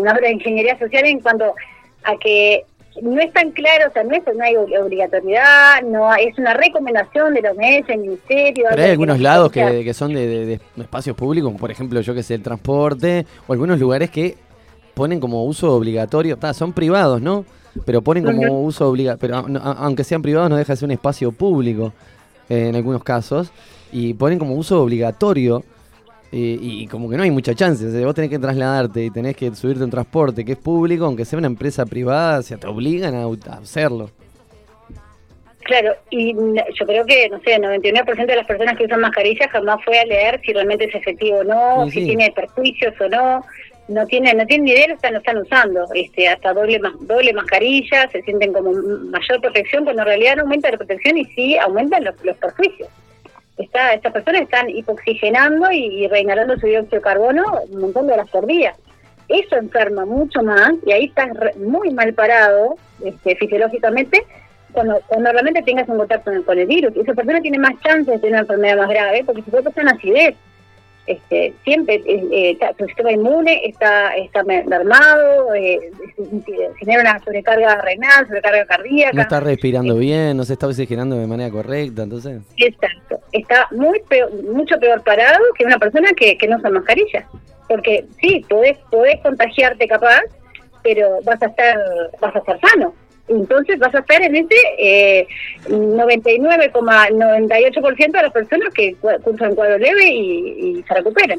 una 0.00 0.10
obra 0.12 0.22
de 0.26 0.32
ingeniería 0.32 0.76
social 0.80 1.04
en 1.06 1.20
cuanto 1.20 1.54
a 2.02 2.16
que 2.16 2.64
no 3.00 3.20
es 3.20 3.32
tan 3.32 3.52
claro, 3.52 3.88
o 3.88 3.92
sea, 3.92 4.02
no, 4.02 4.10
es, 4.16 4.22
no 4.36 4.42
hay 4.44 4.54
ob- 4.54 4.84
obligatoriedad, 4.84 5.82
no 5.84 6.10
hay- 6.10 6.26
es 6.26 6.38
una 6.38 6.54
recomendación 6.54 7.34
de 7.34 7.42
la 7.42 7.52
OMS, 7.52 7.88
el 7.92 8.00
Ministerio. 8.00 8.66
Pero 8.70 8.82
hay 8.82 8.90
algunos 8.90 9.18
no- 9.18 9.22
lados 9.22 9.52
que, 9.52 9.84
que 9.84 9.94
son 9.94 10.12
de, 10.12 10.26
de- 10.26 10.46
de 10.46 10.60
espacios 10.78 11.14
públicos, 11.16 11.52
por 11.60 11.70
ejemplo, 11.70 12.00
yo 12.00 12.12
que 12.12 12.24
sé, 12.24 12.34
el 12.34 12.42
transporte, 12.42 13.24
o 13.46 13.52
algunos 13.52 13.78
lugares 13.78 14.10
que 14.10 14.34
ponen 14.94 15.20
como 15.20 15.44
uso 15.44 15.72
obligatorio, 15.72 16.36
son 16.52 16.72
privados, 16.72 17.22
¿no? 17.22 17.44
Pero 17.86 18.02
ponen 18.02 18.24
como 18.24 18.60
uso 18.62 18.88
obligatorio, 18.88 19.20
pero 19.20 19.36
a- 19.46 19.48
no- 19.48 19.60
a- 19.60 19.84
aunque 19.84 20.02
sean 20.02 20.20
privados 20.20 20.50
no 20.50 20.56
deja 20.56 20.72
de 20.72 20.76
ser 20.78 20.86
un 20.86 20.90
espacio 20.92 21.30
público 21.30 21.92
en 22.48 22.74
algunos 22.76 23.02
casos, 23.04 23.52
y 23.92 24.14
ponen 24.14 24.38
como 24.38 24.54
uso 24.54 24.82
obligatorio, 24.82 25.62
eh, 26.30 26.58
y, 26.60 26.86
como 26.88 27.08
que 27.08 27.16
no 27.16 27.22
hay 27.22 27.30
mucha 27.30 27.54
chance, 27.54 27.86
o 27.86 27.90
sea, 27.90 28.04
vos 28.04 28.14
tenés 28.14 28.28
que 28.30 28.38
trasladarte 28.38 29.02
y 29.04 29.10
tenés 29.10 29.34
que 29.34 29.54
subirte 29.54 29.80
a 29.82 29.84
un 29.86 29.90
transporte 29.90 30.44
que 30.44 30.52
es 30.52 30.58
público, 30.58 31.06
aunque 31.06 31.24
sea 31.24 31.38
una 31.38 31.46
empresa 31.46 31.86
privada, 31.86 32.42
se 32.42 32.56
te 32.58 32.66
obligan 32.66 33.14
a, 33.14 33.22
a 33.22 33.54
hacerlo. 33.56 34.10
Claro, 35.64 35.92
y 36.10 36.30
n- 36.30 36.64
yo 36.78 36.86
creo 36.86 37.04
que, 37.04 37.28
no 37.30 37.38
sé, 37.40 37.54
el 37.54 37.62
99% 37.62 38.26
de 38.26 38.36
las 38.36 38.46
personas 38.46 38.76
que 38.76 38.84
usan 38.84 39.00
mascarillas 39.00 39.50
jamás 39.50 39.82
fue 39.84 39.98
a 39.98 40.04
leer 40.06 40.40
si 40.44 40.52
realmente 40.52 40.84
es 40.86 40.94
efectivo 40.94 41.38
o 41.38 41.44
no, 41.44 41.84
Sí, 41.86 41.92
si 42.00 42.06
tiene 42.06 42.30
perjuicios 42.34 42.94
o 43.00 43.08
no. 43.08 43.42
No 43.88 44.06
tienen, 44.06 44.36
no 44.36 44.46
tienen 44.46 44.66
ni 44.66 44.72
idea, 44.72 44.88
lo 44.88 44.94
están, 44.94 45.14
lo 45.14 45.18
están 45.18 45.38
usando. 45.38 45.86
Este, 45.94 46.28
hasta 46.28 46.52
doble 46.52 46.78
doble 47.00 47.32
mascarilla, 47.32 48.08
se 48.10 48.22
sienten 48.22 48.52
como 48.52 48.72
mayor 48.72 49.40
protección, 49.40 49.84
cuando 49.84 50.02
en 50.02 50.08
realidad 50.08 50.36
no 50.36 50.42
aumenta 50.42 50.70
la 50.70 50.76
protección 50.76 51.16
y 51.16 51.24
sí 51.26 51.56
aumentan 51.56 52.04
los, 52.04 52.14
los 52.22 52.36
perjuicios. 52.36 52.88
Está, 53.56 53.94
estas 53.94 54.12
personas 54.12 54.42
están 54.42 54.68
hipoxigenando 54.70 55.72
y, 55.72 56.04
y 56.04 56.06
reinhalando 56.06 56.56
su 56.58 56.66
dióxido 56.66 56.98
de 56.98 57.02
carbono 57.02 57.42
un 57.70 57.80
montón 57.80 58.06
de 58.06 58.12
horas 58.12 58.28
por 58.30 58.46
día. 58.46 58.74
Eso 59.28 59.56
enferma 59.56 60.04
mucho 60.04 60.42
más 60.42 60.72
y 60.86 60.92
ahí 60.92 61.06
estás 61.06 61.30
re- 61.34 61.54
muy 61.56 61.90
mal 61.90 62.12
parado 62.14 62.76
este, 63.04 63.36
fisiológicamente 63.36 64.22
cuando, 64.72 65.00
cuando 65.06 65.32
realmente 65.32 65.62
tengas 65.62 65.88
un 65.88 65.96
contacto 65.98 66.30
con, 66.30 66.42
con 66.44 66.58
el 66.58 66.66
virus. 66.66 66.94
Esa 66.94 67.14
persona 67.14 67.40
tiene 67.40 67.58
más 67.58 67.72
chances 67.80 68.06
de 68.06 68.18
tener 68.18 68.32
una 68.34 68.40
enfermedad 68.42 68.76
más 68.76 68.88
grave 68.90 69.24
porque 69.24 69.42
su 69.42 69.50
cuerpo 69.50 69.70
está 69.70 69.80
en 69.80 69.88
acidez. 69.88 70.36
Este, 71.08 71.54
siempre 71.64 72.02
eh, 72.06 72.28
eh, 72.30 72.58
su 72.78 72.84
sistema 72.84 73.10
inmune 73.12 73.62
está, 73.64 74.14
está 74.14 74.42
mer- 74.44 74.66
mermado, 74.66 75.54
eh, 75.54 75.90
genera 76.78 77.00
una 77.00 77.18
sobrecarga 77.24 77.80
renal, 77.80 78.26
sobrecarga 78.26 78.66
cardíaca. 78.66 79.12
No 79.14 79.22
está 79.22 79.40
respirando 79.40 79.96
bien, 79.96 80.36
no 80.36 80.44
se 80.44 80.52
está 80.52 80.66
oxigenando 80.66 81.16
de 81.16 81.26
manera 81.26 81.50
correcta, 81.50 82.02
entonces... 82.02 82.42
Exacto. 82.58 83.20
Está 83.32 83.66
muy 83.70 84.00
peor- 84.08 84.32
mucho 84.52 84.78
peor 84.78 85.02
parado 85.02 85.42
que 85.56 85.64
una 85.64 85.78
persona 85.78 86.10
que, 86.14 86.36
que 86.36 86.46
no 86.46 86.58
usa 86.58 86.68
mascarilla. 86.70 87.26
Porque 87.68 88.04
sí, 88.20 88.44
podés, 88.48 88.76
podés 88.90 89.20
contagiarte 89.22 89.86
capaz, 89.88 90.22
pero 90.82 91.20
vas 91.24 91.40
a 91.42 91.46
estar 91.46 91.76
vas 92.20 92.34
a 92.34 92.38
estar 92.38 92.58
sano. 92.60 92.94
Entonces 93.28 93.78
vas 93.78 93.94
a 93.94 93.98
estar 94.00 94.20
en 94.22 94.34
ese 94.36 94.54
eh, 94.78 95.26
99,98% 95.68 98.12
de 98.12 98.22
las 98.22 98.32
personas 98.32 98.72
que 98.74 98.94
cu- 98.96 99.08
cursan 99.22 99.54
cuadro 99.54 99.78
leve 99.78 100.08
y, 100.08 100.78
y 100.78 100.82
se 100.86 100.94
recuperan. 100.94 101.38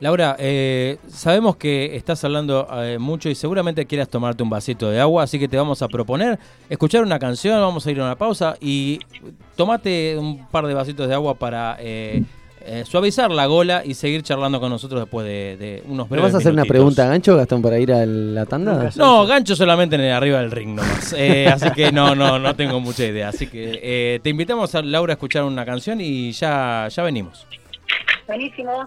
Laura, 0.00 0.36
eh, 0.38 0.96
sabemos 1.08 1.56
que 1.56 1.96
estás 1.96 2.22
hablando 2.22 2.68
eh, 2.84 2.98
mucho 3.00 3.28
y 3.30 3.34
seguramente 3.34 3.84
quieras 3.84 4.08
tomarte 4.08 4.44
un 4.44 4.50
vasito 4.50 4.88
de 4.90 5.00
agua, 5.00 5.24
así 5.24 5.40
que 5.40 5.48
te 5.48 5.56
vamos 5.56 5.82
a 5.82 5.88
proponer 5.88 6.38
escuchar 6.70 7.02
una 7.02 7.18
canción, 7.18 7.60
vamos 7.60 7.84
a 7.84 7.90
ir 7.90 7.98
a 8.00 8.04
una 8.04 8.14
pausa 8.16 8.54
y 8.60 9.00
tomate 9.56 10.16
un 10.16 10.46
par 10.48 10.66
de 10.68 10.74
vasitos 10.74 11.08
de 11.08 11.14
agua 11.14 11.34
para 11.34 11.76
eh, 11.80 12.22
eh, 12.70 12.84
suavizar 12.84 13.30
la 13.30 13.46
gola 13.46 13.82
y 13.84 13.94
seguir 13.94 14.22
charlando 14.22 14.60
con 14.60 14.68
nosotros 14.70 15.00
después 15.00 15.26
de, 15.26 15.56
de 15.56 15.82
unos 15.86 16.10
¿Me 16.10 16.16
breves 16.16 16.32
vas 16.32 16.34
a 16.34 16.38
hacer 16.42 16.52
una 16.52 16.64
pregunta, 16.64 17.06
Gancho, 17.06 17.34
Gastón, 17.34 17.62
para 17.62 17.78
ir 17.78 17.92
a 17.92 18.04
la 18.04 18.44
tanda? 18.44 18.90
No, 18.96 19.26
gancho 19.26 19.56
solamente 19.56 19.96
en 19.96 20.02
el 20.02 20.12
arriba 20.12 20.40
del 20.40 20.50
ring 20.50 20.74
nomás. 20.74 21.14
Eh, 21.16 21.48
así 21.52 21.70
que 21.70 21.90
no, 21.92 22.14
no, 22.14 22.38
no 22.38 22.54
tengo 22.54 22.78
mucha 22.78 23.06
idea. 23.06 23.28
Así 23.28 23.46
que 23.46 23.80
eh, 23.82 24.20
te 24.22 24.28
invitamos 24.28 24.74
a 24.74 24.82
Laura 24.82 25.12
a 25.12 25.14
escuchar 25.14 25.44
una 25.44 25.64
canción 25.64 26.00
y 26.00 26.32
ya, 26.32 26.88
ya 26.88 27.02
venimos. 27.02 27.46
Buenísimo. 28.26 28.86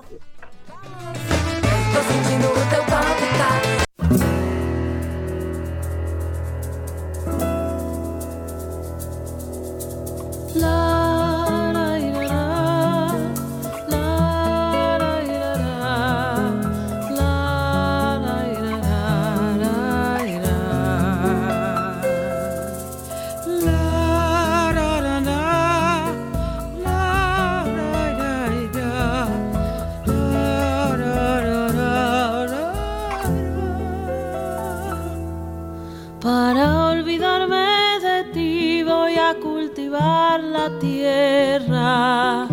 Tierra. 41.02 42.48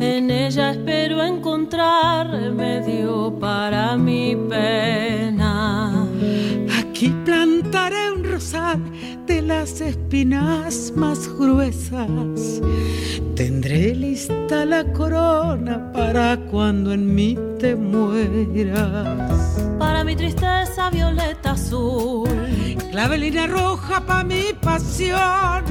En 0.00 0.30
ella 0.30 0.70
espero 0.70 1.24
encontrar 1.24 2.30
remedio 2.30 3.36
para 3.40 3.96
mi 3.96 4.36
pena. 4.36 6.06
Aquí 6.78 7.08
plantaré 7.24 8.12
un 8.12 8.22
rosal 8.24 8.80
de 9.26 9.42
las 9.42 9.80
espinas 9.80 10.92
más 10.94 11.28
gruesas. 11.28 12.60
Tendré 13.34 13.94
lista 13.94 14.64
la 14.64 14.84
corona 14.92 15.90
para 15.92 16.36
cuando 16.50 16.92
en 16.92 17.14
mí 17.14 17.36
te 17.58 17.74
mueras. 17.74 19.66
Para 19.78 20.04
mi 20.04 20.14
tristeza 20.14 20.90
violeta 20.90 21.52
azul. 21.52 22.28
Clavelina 22.92 23.46
roja 23.48 24.00
para 24.06 24.24
mi 24.24 24.52
pasión. 24.60 25.64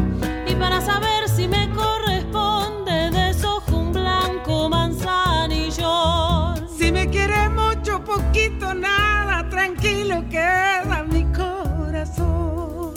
Y 0.49 0.55
para 0.55 0.79
saber 0.81 1.27
si 1.27 1.47
me 1.47 1.69
nada, 8.75 9.49
tranquilo 9.49 10.23
queda 10.29 11.03
mi 11.11 11.25
corazón. 11.33 12.93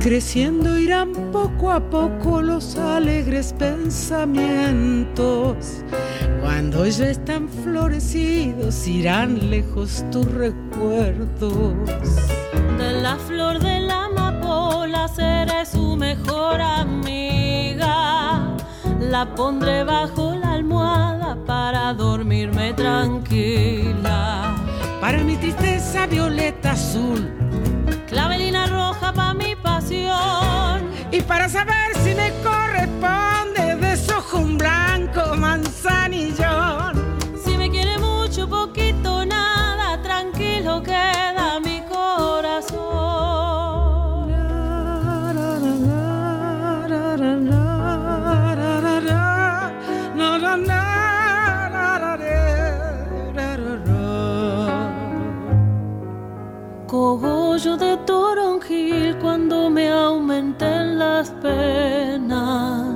Creciendo 0.00 0.78
irán 0.78 1.12
poco 1.30 1.70
a 1.70 1.80
poco 1.80 2.42
los 2.42 2.76
alegres 2.76 3.54
pensamientos. 3.56 5.84
Cuando 6.62 6.86
ya 6.86 7.10
están 7.10 7.48
florecidos 7.48 8.86
irán 8.86 9.50
lejos 9.50 10.04
tus 10.12 10.24
recuerdos. 10.26 11.74
De 12.78 12.92
la 13.02 13.16
flor 13.16 13.58
de 13.58 13.80
la 13.80 14.04
amapola 14.04 15.08
seré 15.08 15.66
su 15.66 15.96
mejor 15.96 16.60
amiga. 16.60 17.84
La 19.00 19.34
pondré 19.34 19.82
bajo 19.82 20.36
la 20.36 20.52
almohada 20.52 21.36
para 21.44 21.92
dormirme 21.94 22.72
tranquila. 22.74 24.54
Para 25.00 25.18
mi 25.24 25.36
tristeza 25.38 26.06
violeta 26.06 26.70
azul. 26.70 27.28
Clavelina 28.06 28.66
roja 28.68 29.12
para 29.12 29.34
mi 29.34 29.56
pasión. 29.56 30.92
Y 31.10 31.22
para 31.22 31.48
saber 31.48 31.96
si 32.04 32.14
me 32.14 32.30
corresponde 32.44 33.41
desojo 34.32 34.38
un 34.38 34.58
blanco 34.58 35.36
manzanillón. 35.36 36.92
Si 37.44 37.56
me 37.56 37.70
quiere 37.70 37.98
mucho, 37.98 38.48
poquito, 38.48 39.24
nada, 39.24 40.00
tranquilo 40.02 40.82
queda 40.82 41.60
mi 41.60 41.82
corazón. 41.82 43.12
Cogollo 56.86 57.76
de 57.78 57.96
toronjil 58.04 59.16
cuando 59.18 59.70
me 59.70 59.88
aumenten 59.88 60.98
las 60.98 61.30
penas. 61.30 62.91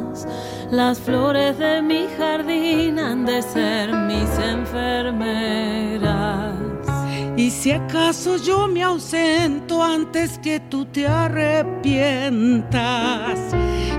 Las 0.70 0.98
flores 0.98 1.58
de 1.58 1.80
mi 1.80 2.06
jardín 2.18 2.98
han 2.98 3.24
de 3.24 3.40
ser 3.40 3.92
mis 3.92 4.28
enfermeras. 4.38 6.54
Y 7.36 7.50
si 7.50 7.70
acaso 7.70 8.36
yo 8.36 8.66
me 8.66 8.82
ausento 8.82 9.82
antes 9.82 10.38
que 10.38 10.58
tú 10.58 10.86
te 10.86 11.06
arrepientas, 11.06 13.38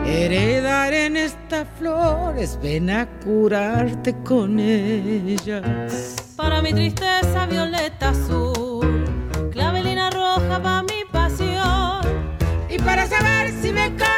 heredar 0.05 0.93
en 0.93 1.15
estas 1.15 1.67
flores, 1.79 2.59
ven 2.61 2.89
a 2.89 3.07
curarte 3.23 4.13
con 4.23 4.59
ellas. 4.59 6.15
Para 6.35 6.61
mi 6.61 6.73
tristeza 6.73 7.45
violeta 7.45 8.09
azul, 8.09 9.05
clavelina 9.51 10.09
roja 10.09 10.61
para 10.61 10.83
mi 10.83 11.05
pasión. 11.11 12.01
Y 12.69 12.77
para 12.79 13.07
saber 13.07 13.53
si 13.61 13.71
me 13.71 13.89
corresponde, 13.91 14.16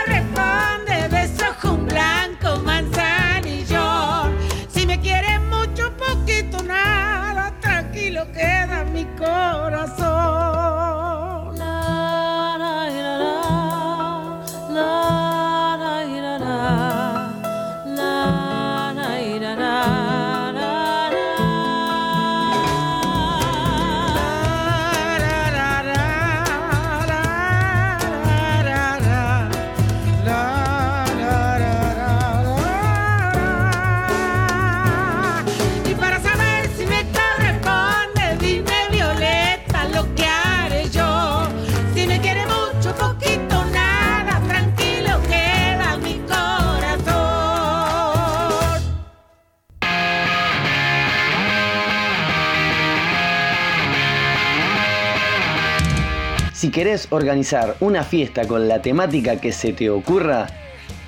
Si 56.69 56.73
querés 56.73 57.07
organizar 57.09 57.75
una 57.79 58.03
fiesta 58.03 58.47
con 58.47 58.67
la 58.67 58.79
temática 58.79 59.41
que 59.41 59.51
se 59.51 59.73
te 59.73 59.89
ocurra, 59.89 60.45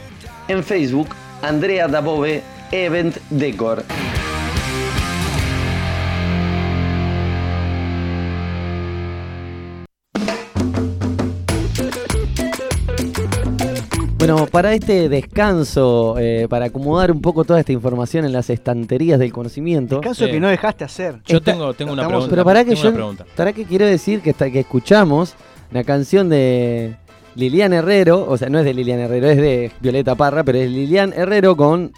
En 0.49 0.65
Facebook, 0.65 1.07
Andrea 1.41 1.87
Dabove 1.87 2.43
Event 2.73 3.15
Decor. 3.29 3.85
Bueno, 14.25 14.47
para 14.47 14.73
este 14.73 15.09
descanso, 15.09 16.15
eh, 16.17 16.47
para 16.49 16.67
acomodar 16.67 17.11
un 17.11 17.19
poco 17.19 17.43
toda 17.43 17.59
esta 17.59 17.73
información 17.73 18.23
en 18.23 18.31
las 18.31 18.49
estanterías 18.49 19.19
del 19.19 19.33
conocimiento. 19.33 19.99
Caso 19.99 20.27
que 20.27 20.39
no 20.39 20.47
dejaste 20.47 20.85
hacer. 20.85 21.19
Yo 21.25 21.41
tengo, 21.41 21.73
tengo 21.73 21.91
una 21.91 22.07
pregunta. 22.07 22.29
Pero 22.29 22.45
para 22.45 22.63
que 22.63 22.69
tengo 22.69 22.83
yo, 22.83 22.87
una 22.87 22.97
pregunta. 22.97 23.25
para 23.35 23.51
que 23.51 23.65
quiero 23.65 23.85
decir 23.85 24.21
que 24.21 24.29
hasta 24.29 24.49
que 24.49 24.61
escuchamos 24.61 25.35
la 25.71 25.83
canción 25.83 26.29
de 26.29 26.95
Lilian 27.35 27.73
Herrero, 27.73 28.25
o 28.25 28.37
sea, 28.37 28.47
no 28.47 28.59
es 28.59 28.63
de 28.63 28.73
Lilian 28.73 28.99
Herrero, 28.99 29.27
es 29.27 29.35
de 29.35 29.71
Violeta 29.81 30.15
Parra, 30.15 30.45
pero 30.45 30.57
es 30.57 30.71
Lilian 30.71 31.11
Herrero 31.11 31.57
con 31.57 31.91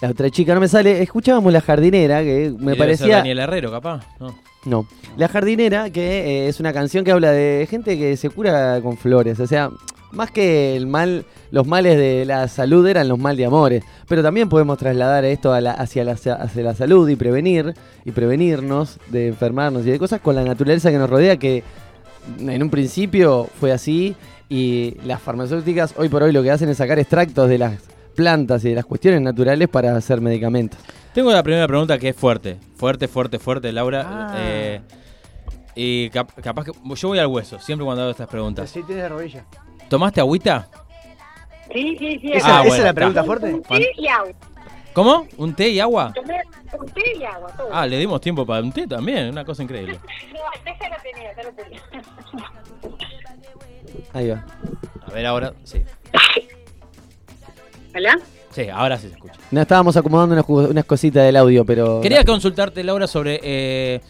la 0.00 0.10
otra 0.10 0.30
chica, 0.30 0.54
no 0.54 0.60
me 0.60 0.68
sale. 0.68 1.02
Escuchábamos 1.02 1.52
La 1.52 1.62
Jardinera, 1.62 2.22
que 2.22 2.54
me 2.56 2.74
debe 2.74 2.76
ser 2.76 2.78
parecía. 2.78 3.16
Daniel 3.16 3.40
Herrero, 3.40 3.72
capaz. 3.72 4.06
No. 4.20 4.38
No. 4.66 4.86
La 5.16 5.26
Jardinera, 5.26 5.90
que 5.90 6.44
eh, 6.44 6.48
es 6.48 6.60
una 6.60 6.72
canción 6.72 7.04
que 7.04 7.10
habla 7.10 7.32
de 7.32 7.66
gente 7.68 7.98
que 7.98 8.16
se 8.16 8.30
cura 8.30 8.80
con 8.82 8.96
flores. 8.96 9.40
O 9.40 9.48
sea, 9.48 9.70
más 10.16 10.30
que 10.32 10.74
el 10.76 10.86
mal, 10.88 11.24
los 11.52 11.66
males 11.66 11.96
de 11.96 12.24
la 12.24 12.48
salud 12.48 12.84
eran 12.86 13.08
los 13.08 13.18
mal 13.18 13.36
de 13.36 13.44
amores. 13.46 13.84
Pero 14.08 14.22
también 14.22 14.48
podemos 14.48 14.78
trasladar 14.78 15.24
esto 15.24 15.52
a 15.52 15.60
la- 15.60 15.72
hacia, 15.72 16.02
la, 16.02 16.12
hacia 16.12 16.62
la 16.62 16.74
salud 16.74 17.08
y 17.08 17.14
prevenir, 17.16 17.74
y 18.04 18.10
prevenirnos 18.10 18.98
de 19.08 19.28
enfermarnos 19.28 19.86
y 19.86 19.90
de 19.90 19.98
cosas 19.98 20.20
con 20.20 20.34
la 20.34 20.42
naturaleza 20.42 20.90
que 20.90 20.98
nos 20.98 21.08
rodea, 21.08 21.36
que 21.36 21.62
en 22.40 22.62
un 22.62 22.70
principio 22.70 23.48
fue 23.60 23.70
así. 23.72 24.16
Y 24.48 24.96
las 25.04 25.20
farmacéuticas 25.20 25.94
hoy 25.96 26.08
por 26.08 26.22
hoy 26.22 26.32
lo 26.32 26.42
que 26.42 26.50
hacen 26.50 26.68
es 26.68 26.76
sacar 26.76 26.98
extractos 26.98 27.48
de 27.48 27.58
las 27.58 27.80
plantas 28.14 28.64
y 28.64 28.70
de 28.70 28.74
las 28.76 28.86
cuestiones 28.86 29.20
naturales 29.20 29.68
para 29.68 29.94
hacer 29.96 30.20
medicamentos. 30.20 30.78
Tengo 31.12 31.32
la 31.32 31.42
primera 31.42 31.66
pregunta 31.66 31.98
que 31.98 32.10
es 32.10 32.16
fuerte. 32.16 32.56
Fuerte, 32.76 33.08
fuerte, 33.08 33.38
fuerte, 33.38 33.72
Laura. 33.72 34.04
Ah. 34.06 34.34
Eh, 34.38 34.80
y 35.74 36.08
cap- 36.10 36.30
capaz 36.42 36.64
que. 36.64 36.72
Yo 36.94 37.08
voy 37.08 37.18
al 37.18 37.26
hueso, 37.26 37.58
siempre 37.58 37.84
cuando 37.84 38.02
hago 38.02 38.10
estas 38.12 38.28
preguntas. 38.28 38.70
Sí, 38.70 38.82
tienes 38.86 39.10
rodilla. 39.10 39.44
¿Tomaste 39.88 40.20
agüita? 40.20 40.68
Sí, 41.72 41.96
sí, 41.98 42.18
sí. 42.20 42.32
¿Esa, 42.32 42.60
Ah, 42.60 42.64
esa 42.64 42.76
es 42.76 42.82
la 42.82 42.88
está. 42.90 42.94
pregunta 42.94 43.24
fuerte? 43.24 43.52
Un 43.54 43.62
té 43.62 43.90
y 43.96 44.08
agua. 44.08 44.32
¿Cómo? 44.92 45.26
¿Un 45.36 45.54
té 45.54 45.68
y 45.68 45.80
agua? 45.80 46.12
Tomé 46.14 46.40
un 46.78 46.86
té 46.86 47.02
y 47.18 47.24
agua, 47.24 47.52
todo. 47.56 47.68
Ah, 47.72 47.86
le 47.86 47.98
dimos 47.98 48.20
tiempo 48.20 48.46
para 48.46 48.62
un 48.62 48.72
té 48.72 48.86
también, 48.86 49.28
una 49.30 49.44
cosa 49.44 49.62
increíble. 49.62 49.98
No, 50.32 50.72
esa 50.72 50.88
la 50.88 50.96
tenía, 50.98 51.30
esa 51.32 51.42
la 51.42 51.52
tenía. 51.52 51.80
Ahí 54.12 54.28
va. 54.30 54.44
A 55.06 55.10
ver 55.12 55.26
ahora, 55.26 55.52
sí. 55.64 55.82
¿Hola? 57.94 58.18
Sí, 58.50 58.68
ahora 58.68 58.96
sí 58.98 59.08
se 59.08 59.14
escucha. 59.14 59.34
No 59.50 59.60
estábamos 59.60 59.96
acomodando 59.96 60.34
unas, 60.34 60.48
unas 60.70 60.84
cositas 60.84 61.24
del 61.24 61.36
audio, 61.36 61.64
pero. 61.64 62.00
Quería 62.00 62.24
consultarte, 62.24 62.82
Laura, 62.84 63.06
sobre 63.06 63.40
eh, 63.42 64.00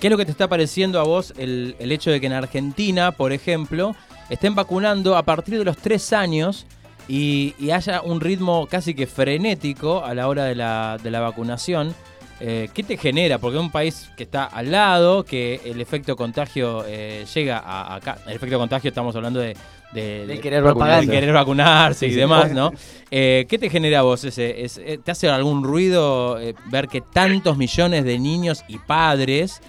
qué 0.00 0.06
es 0.06 0.10
lo 0.10 0.16
que 0.16 0.24
te 0.24 0.30
está 0.30 0.48
pareciendo 0.48 1.00
a 1.00 1.02
vos 1.04 1.34
el, 1.38 1.74
el 1.78 1.90
hecho 1.92 2.10
de 2.10 2.20
que 2.20 2.26
en 2.26 2.32
Argentina, 2.34 3.12
por 3.12 3.32
ejemplo, 3.32 3.94
estén 4.30 4.54
vacunando 4.54 5.16
a 5.16 5.22
partir 5.24 5.58
de 5.58 5.64
los 5.64 5.76
tres 5.76 6.12
años 6.14 6.66
y, 7.08 7.54
y 7.58 7.70
haya 7.72 8.00
un 8.02 8.20
ritmo 8.20 8.66
casi 8.70 8.94
que 8.94 9.06
frenético 9.06 10.04
a 10.04 10.14
la 10.14 10.28
hora 10.28 10.44
de 10.44 10.54
la, 10.54 10.96
de 11.02 11.10
la 11.10 11.20
vacunación. 11.20 11.94
Eh, 12.42 12.70
¿Qué 12.72 12.82
te 12.82 12.96
genera? 12.96 13.36
Porque 13.38 13.58
es 13.58 13.62
un 13.62 13.70
país 13.70 14.10
que 14.16 14.22
está 14.22 14.44
al 14.46 14.70
lado, 14.70 15.24
que 15.26 15.60
el 15.64 15.78
efecto 15.78 16.16
contagio 16.16 16.84
eh, 16.86 17.26
llega 17.34 17.58
a 17.58 17.96
acá. 17.96 18.16
El 18.26 18.32
efecto 18.32 18.58
contagio 18.58 18.88
estamos 18.88 19.14
hablando 19.14 19.40
de, 19.40 19.54
de- 19.92 20.26
de- 20.26 20.40
querer 20.40 20.62
de 20.62 20.68
vacunarse. 20.68 21.10
querer 21.10 21.32
vacunarse 21.34 22.06
Sí, 22.06 22.06
y 22.06 22.14
sí. 22.14 22.16
demás, 22.20 22.50
¿no? 22.52 22.72
Eh, 23.10 23.44
¿Qué 23.46 23.58
te 23.58 23.68
genera 23.68 23.98
a 23.98 24.02
vos 24.02 24.24
ese, 24.24 24.64
ese- 24.64 24.96
¿Te 24.98 25.10
hace 25.10 25.28
algún 25.28 25.62
ruido 25.64 26.38
ver 26.70 26.88
que 26.88 27.02
tantos 27.02 27.58
millones 27.58 28.04
de 28.06 28.18
niños 28.18 28.64
y 28.68 28.78
padres 28.78 29.60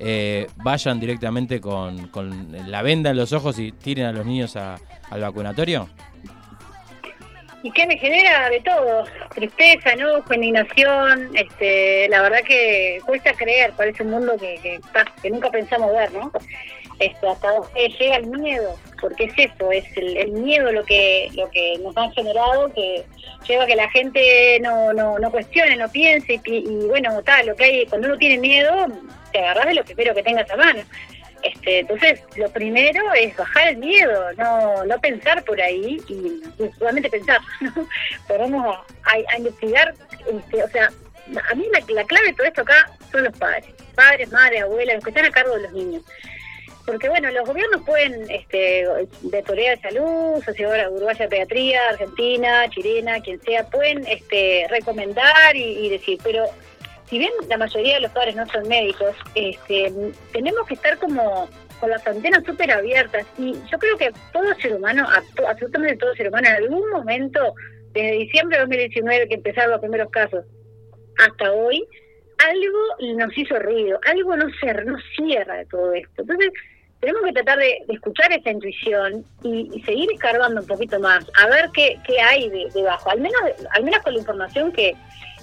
eh, 0.00 0.46
vayan 0.56 0.98
directamente 0.98 1.60
con, 1.60 2.08
con 2.08 2.56
la 2.70 2.80
venda 2.82 3.10
en 3.10 3.16
los 3.18 3.32
ojos 3.34 3.58
y 3.58 3.70
tiren 3.70 4.06
a 4.06 4.12
los 4.12 4.24
niños 4.26 4.56
a- 4.56 4.76
al 5.10 5.20
vacunatorio? 5.20 5.88
¿Y 7.62 7.70
qué 7.72 7.86
me 7.86 7.98
genera 7.98 8.48
de 8.48 8.60
todo? 8.60 9.04
Tristeza, 9.34 9.90
enojo, 9.92 10.32
indignación. 10.32 11.28
Este, 11.34 12.08
la 12.08 12.22
verdad 12.22 12.38
que 12.46 13.00
cuesta 13.04 13.34
creer, 13.34 13.72
parece 13.76 14.02
un 14.02 14.10
mundo 14.12 14.32
que, 14.40 14.58
que, 14.62 14.80
que 15.20 15.28
nunca 15.30 15.50
pensamos 15.50 15.92
ver, 15.92 16.10
¿no? 16.14 16.32
Este, 17.00 17.26
hasta 17.28 17.50
donde 17.52 17.88
llega 17.98 18.16
el 18.16 18.26
miedo, 18.26 18.76
porque 19.00 19.24
es 19.24 19.32
eso, 19.38 19.72
es 19.72 19.84
el, 19.96 20.32
miedo 20.32 20.70
lo 20.70 20.84
que 20.84 21.30
lo 21.34 21.50
que 21.50 21.78
nos 21.78 21.96
han 21.96 22.12
generado, 22.12 22.70
que 22.74 23.04
lleva 23.48 23.64
a 23.64 23.66
que 23.66 23.74
la 23.74 23.88
gente 23.90 24.60
no, 24.60 24.92
no, 24.92 25.18
no 25.18 25.30
cuestione, 25.30 25.76
no 25.76 25.88
piense, 25.90 26.38
y, 26.44 26.56
y 26.58 26.86
bueno, 26.88 27.22
tal, 27.22 27.46
lo 27.46 27.56
que 27.56 27.64
hay, 27.64 27.86
cuando 27.86 28.08
uno 28.08 28.18
tiene 28.18 28.36
miedo, 28.38 28.86
te 29.32 29.38
agarras 29.38 29.66
de 29.66 29.74
lo 29.74 29.84
primero 29.84 30.14
que 30.14 30.22
tengas 30.22 30.50
a 30.50 30.56
mano. 30.56 30.82
Este, 31.42 31.78
entonces, 31.78 32.22
lo 32.36 32.50
primero 32.50 33.02
es 33.14 33.34
bajar 33.34 33.68
el 33.68 33.78
miedo, 33.78 34.30
no, 34.36 34.84
no 34.84 34.98
pensar 35.00 35.42
por 35.44 35.58
ahí 35.58 35.96
y, 36.06 36.42
y 36.62 36.70
solamente 36.78 37.08
pensar, 37.08 37.38
¿no? 38.50 38.72
A- 38.72 38.84
a 39.34 39.38
investigar, 39.38 39.94
este, 40.30 40.62
o 40.62 40.68
sea, 40.68 40.90
a 41.50 41.54
mí 41.54 41.64
la, 41.72 41.80
la 41.94 42.04
clave 42.04 42.26
de 42.26 42.32
todo 42.34 42.46
esto 42.46 42.60
acá 42.60 42.90
son 43.10 43.24
los 43.24 43.38
padres, 43.38 43.64
padres, 43.94 44.30
madres, 44.30 44.62
abuelas, 44.62 44.96
los 44.96 45.04
que 45.04 45.10
están 45.10 45.24
a 45.24 45.30
cargo 45.30 45.54
de 45.56 45.62
los 45.62 45.72
niños. 45.72 46.02
Porque 46.86 47.08
bueno, 47.08 47.30
los 47.30 47.46
gobiernos 47.46 47.82
pueden, 47.84 48.28
este, 48.30 48.86
de 49.22 49.42
Corea 49.44 49.76
de 49.76 49.82
Salud, 49.82 50.42
Sociedad 50.44 50.90
Uruguaya 50.90 51.24
de 51.24 51.28
Pediatría, 51.28 51.88
Argentina, 51.90 52.68
chilena, 52.70 53.20
quien 53.20 53.40
sea, 53.42 53.64
pueden 53.68 54.06
este, 54.08 54.66
recomendar 54.70 55.54
y, 55.54 55.88
decir, 55.88 56.18
pero 56.24 56.46
si 57.08 57.18
bien 57.18 57.30
la 57.48 57.58
mayoría 57.58 57.94
de 57.94 58.00
los 58.00 58.10
padres 58.12 58.34
no 58.34 58.46
son 58.46 58.66
médicos, 58.66 59.14
este, 59.34 59.92
tenemos 60.32 60.66
que 60.66 60.74
estar 60.74 60.96
como 60.98 61.48
con 61.78 61.90
las 61.90 62.06
antenas 62.06 62.44
súper 62.44 62.70
abiertas 62.72 63.26
y 63.38 63.54
yo 63.70 63.78
creo 63.78 63.96
que 63.96 64.12
todo 64.32 64.54
ser 64.60 64.74
humano, 64.74 65.06
absolutamente 65.46 65.96
todo 65.96 66.14
ser 66.14 66.28
humano, 66.28 66.48
en 66.48 66.54
algún 66.56 66.90
momento, 66.90 67.54
desde 67.92 68.12
diciembre 68.18 68.56
de 68.56 68.62
2019 68.62 69.28
que 69.28 69.34
empezaron 69.34 69.70
los 69.72 69.80
primeros 69.80 70.10
casos, 70.10 70.44
hasta 71.18 71.52
hoy, 71.52 71.84
algo 72.38 73.16
nos 73.18 73.36
hizo 73.36 73.58
ruido, 73.58 73.98
algo 74.06 74.36
no, 74.36 74.46
cer- 74.62 74.84
no 74.84 74.96
cierra 75.16 75.62
todo 75.70 75.92
esto. 75.92 76.22
Entonces, 76.22 76.50
tenemos 77.00 77.22
que 77.22 77.32
tratar 77.32 77.58
de, 77.58 77.82
de 77.86 77.94
escuchar 77.94 78.32
esa 78.32 78.50
intuición 78.50 79.24
y, 79.42 79.82
seguir 79.84 80.08
escarbando 80.12 80.60
un 80.60 80.66
poquito 80.66 81.00
más, 81.00 81.24
a 81.42 81.46
ver 81.48 81.70
qué, 81.72 81.98
qué 82.06 82.20
hay 82.20 82.48
de- 82.50 82.68
debajo, 82.74 83.10
al 83.10 83.20
menos, 83.20 83.40
al 83.74 83.84
menos 83.84 84.02
con 84.02 84.12
la 84.12 84.18
información 84.20 84.70
que, 84.72 84.94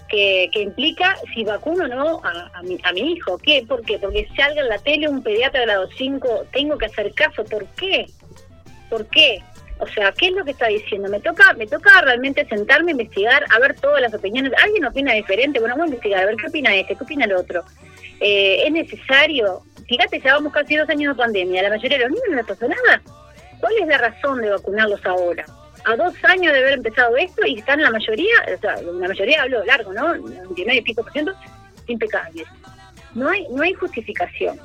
que, 0.08 0.50
implica 0.54 1.16
si 1.34 1.44
vacuno 1.44 1.86
o 1.86 1.88
no 1.88 2.22
a, 2.24 2.52
a 2.54 2.64
mi, 2.64 2.78
a 2.84 2.94
mi 2.94 3.14
hijo. 3.14 3.38
¿Qué? 3.40 3.66
¿Por 3.68 3.84
qué? 3.84 3.98
Porque 4.00 4.28
salga 4.36 4.62
en 4.62 4.70
la 4.70 4.78
tele 4.78 5.10
un 5.10 5.22
pediatra 5.24 5.62
de 5.62 5.66
grado 5.66 5.90
5, 5.98 6.46
tengo 6.54 6.78
que 6.78 6.86
hacer 6.86 7.14
caso. 7.14 7.44
¿Por 7.44 7.66
qué? 7.76 8.06
¿Por 8.90 9.06
qué? 9.08 9.40
O 9.80 9.88
sea, 9.88 10.12
¿qué 10.12 10.28
es 10.28 10.34
lo 10.34 10.44
que 10.44 10.52
está 10.52 10.68
diciendo? 10.68 11.10
Me 11.10 11.20
toca, 11.20 11.54
me 11.54 11.68
toca 11.68 12.02
realmente 12.02 12.48
sentarme 12.48 12.92
a 12.92 12.94
investigar, 12.94 13.44
a 13.54 13.60
ver 13.60 13.76
todas 13.80 14.02
las 14.02 14.14
opiniones. 14.14 14.52
¿Alguien 14.64 14.86
opina 14.86 15.14
diferente? 15.14 15.60
Bueno, 15.60 15.76
vamos 15.76 15.92
a 15.92 15.94
investigar, 15.96 16.24
a 16.24 16.26
ver 16.26 16.36
qué 16.36 16.48
opina 16.48 16.76
este, 16.76 16.96
qué 16.96 17.04
opina 17.04 17.26
el 17.26 17.34
otro. 17.34 17.64
Eh, 18.20 18.64
¿Es 18.66 18.72
necesario? 18.72 19.62
Fíjate, 19.88 20.20
ya 20.20 20.34
vamos 20.34 20.52
casi 20.54 20.76
dos 20.76 20.90
años 20.90 21.16
de 21.16 21.24
pandemia. 21.24 21.64
La 21.64 21.70
mayoría 21.70 21.98
de 21.98 22.04
los 22.06 22.12
niños 22.12 22.26
no 22.30 22.36
les 22.38 22.46
pasó 22.46 22.68
nada. 22.68 23.02
¿Cuál 23.60 23.74
es 23.80 23.88
la 23.88 23.98
razón 23.98 24.42
de 24.42 24.50
vacunarlos 24.50 25.06
ahora? 25.06 25.46
A 25.86 25.96
dos 25.96 26.14
años 26.24 26.52
de 26.54 26.60
haber 26.60 26.74
empezado 26.74 27.16
esto 27.16 27.46
y 27.46 27.60
están 27.60 27.82
la 27.82 27.90
mayoría, 27.92 28.34
o 28.56 28.60
sea, 28.60 28.82
la 28.82 29.08
mayoría 29.08 29.44
hablo 29.44 29.64
largo, 29.66 29.94
¿no? 29.94 30.16
99 30.16 30.80
y 30.80 30.82
pico 30.82 31.04
por 31.04 31.12
ciento, 31.14 31.34
impecables. 31.88 32.46
No 33.16 33.30
hay, 33.30 33.48
no 33.50 33.64
hay 33.64 33.74
justificación. 33.74 34.60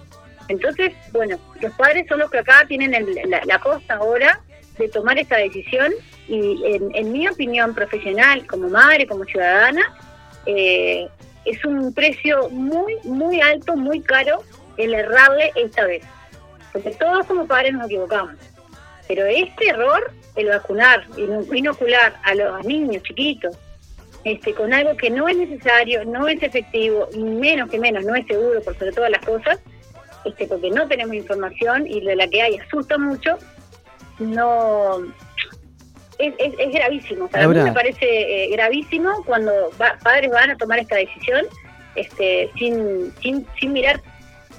Entonces, 0.48 0.92
bueno, 1.12 1.38
los 1.60 1.72
padres 1.74 2.06
son 2.08 2.18
los 2.18 2.30
que 2.30 2.38
acá 2.38 2.64
tienen 2.66 2.92
el- 2.94 3.14
la, 3.30 3.40
la 3.44 3.60
posta 3.60 3.94
ahora 3.94 4.40
de 4.78 4.88
tomar 4.88 5.16
esta 5.18 5.36
decisión 5.36 5.92
y 6.26 6.60
en, 6.66 6.94
en 6.94 7.12
mi 7.12 7.28
opinión 7.28 7.74
profesional, 7.74 8.44
como 8.46 8.68
madre, 8.68 9.06
como 9.06 9.24
ciudadana, 9.24 9.82
eh, 10.46 11.06
es 11.44 11.64
un 11.64 11.92
precio 11.92 12.48
muy, 12.50 12.96
muy 13.04 13.40
alto, 13.40 13.76
muy 13.76 14.00
caro 14.00 14.42
el 14.76 14.94
errarle 14.94 15.52
esta 15.56 15.84
vez. 15.86 16.04
Porque 16.72 16.90
todos 16.92 17.26
como 17.26 17.46
padres 17.46 17.72
nos 17.74 17.86
equivocamos. 17.86 18.34
Pero 19.08 19.26
este 19.26 19.68
error, 19.68 20.10
el 20.36 20.48
vacunar, 20.48 21.06
inu- 21.10 21.46
inocular 21.54 22.14
a 22.24 22.34
los 22.34 22.64
niños 22.64 23.02
chiquitos, 23.02 23.56
este, 24.24 24.54
con 24.54 24.72
algo 24.72 24.96
que 24.96 25.10
no 25.10 25.28
es 25.28 25.36
necesario, 25.36 26.04
no 26.04 26.28
es 26.28 26.42
efectivo, 26.42 27.08
y 27.12 27.18
menos 27.18 27.68
que 27.68 27.78
menos 27.78 28.04
no 28.04 28.14
es 28.14 28.24
seguro 28.26 28.62
por 28.62 28.78
sobre 28.78 28.92
todas 28.92 29.10
las 29.10 29.24
cosas, 29.24 29.58
este, 30.24 30.46
porque 30.46 30.70
no 30.70 30.86
tenemos 30.86 31.14
información 31.16 31.86
y 31.86 32.00
de 32.00 32.14
la 32.14 32.28
que 32.28 32.40
hay 32.40 32.56
asusta 32.56 32.96
mucho, 32.96 33.36
no 34.20 35.00
es, 36.26 36.34
es, 36.38 36.54
es 36.58 36.72
gravísimo. 36.72 37.28
Para 37.28 37.48
mí 37.48 37.54
me 37.54 37.72
parece 37.72 38.44
eh, 38.44 38.48
gravísimo 38.52 39.10
cuando 39.26 39.52
va- 39.80 39.98
padres 40.02 40.30
van 40.30 40.50
a 40.50 40.56
tomar 40.56 40.78
esta 40.78 40.96
decisión 40.96 41.44
este, 41.94 42.50
sin, 42.58 43.12
sin, 43.20 43.46
sin 43.60 43.72
mirar 43.72 44.00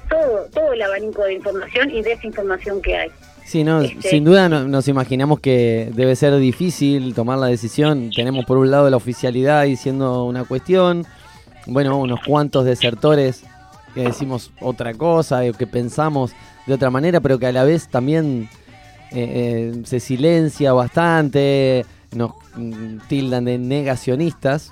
todo, 0.10 0.46
todo 0.54 0.74
el 0.74 0.82
abanico 0.82 1.24
de 1.24 1.34
información 1.34 1.90
y 1.90 2.02
desinformación 2.02 2.82
que 2.82 2.96
hay. 2.98 3.10
Sí, 3.46 3.64
no, 3.64 3.82
Este- 3.82 4.10
sin 4.10 4.24
duda 4.24 4.48
no- 4.50 4.68
nos 4.68 4.88
imaginamos 4.88 5.40
que 5.40 5.90
debe 5.94 6.16
ser 6.16 6.36
difícil 6.38 7.14
tomar 7.14 7.38
la 7.40 7.48
decisión. 7.48 8.12
Tenemos 8.16 8.46
por 8.46 8.58
un 8.58 8.70
lado 8.72 8.90
la 8.90 8.98
oficialidad 8.98 9.64
diciendo 9.64 10.24
una 10.26 10.44
cuestión, 10.46 11.06
bueno, 11.66 11.98
unos 11.98 12.20
cuantos 12.26 12.66
desertores 12.66 13.44
que 13.94 14.02
decimos 14.02 14.52
otra 14.60 14.94
cosa, 14.94 15.42
o 15.50 15.54
que 15.54 15.68
pensamos 15.68 16.34
de 16.66 16.74
otra 16.74 16.90
manera, 16.90 17.20
pero 17.20 17.38
que 17.38 17.46
a 17.48 17.52
la 17.52 17.64
vez 17.64 17.88
también 17.90 18.50
eh, 19.14 19.72
eh, 19.76 19.82
se 19.86 20.00
silencia 20.00 20.74
bastante, 20.74 21.86
nos 22.16 22.32
mm, 22.56 22.98
tildan 23.08 23.46
de 23.46 23.58
negacionistas, 23.58 24.72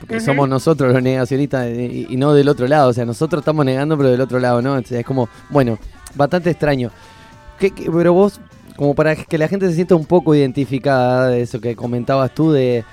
porque, 0.00 0.20
somos 0.20 0.48
nosotros 0.48 0.92
los 0.92 1.02
negacionistas 1.02 1.66
eh, 1.66 2.06
y, 2.08 2.14
y 2.14 2.16
no 2.16 2.32
del 2.34 2.48
otro 2.48 2.66
lado, 2.66 2.88
o 2.90 2.92
sea, 2.92 3.04
nosotros 3.04 3.40
estamos 3.42 3.64
negando 3.64 3.96
pero 3.96 4.10
del 4.10 4.20
otro 4.20 4.38
lado, 4.40 4.60
¿no? 4.62 4.74
O 4.74 4.82
sea, 4.82 5.00
es 5.00 5.06
como, 5.06 5.28
bueno, 5.50 5.78
bastante 6.14 6.50
extraño. 6.50 6.90
¿Qué- 7.58 7.70
qué- 7.70 7.90
pero 7.90 8.12
vos, 8.12 8.40
como 8.76 8.94
para 8.94 9.14
que 9.14 9.38
la 9.38 9.46
gente 9.48 9.68
se 9.68 9.74
sienta 9.74 9.94
un 9.94 10.06
poco 10.06 10.34
identificada 10.34 11.28
de 11.28 11.42
eso 11.42 11.60
que 11.60 11.76
comentabas 11.76 12.34
tú, 12.34 12.50
de 12.52 12.84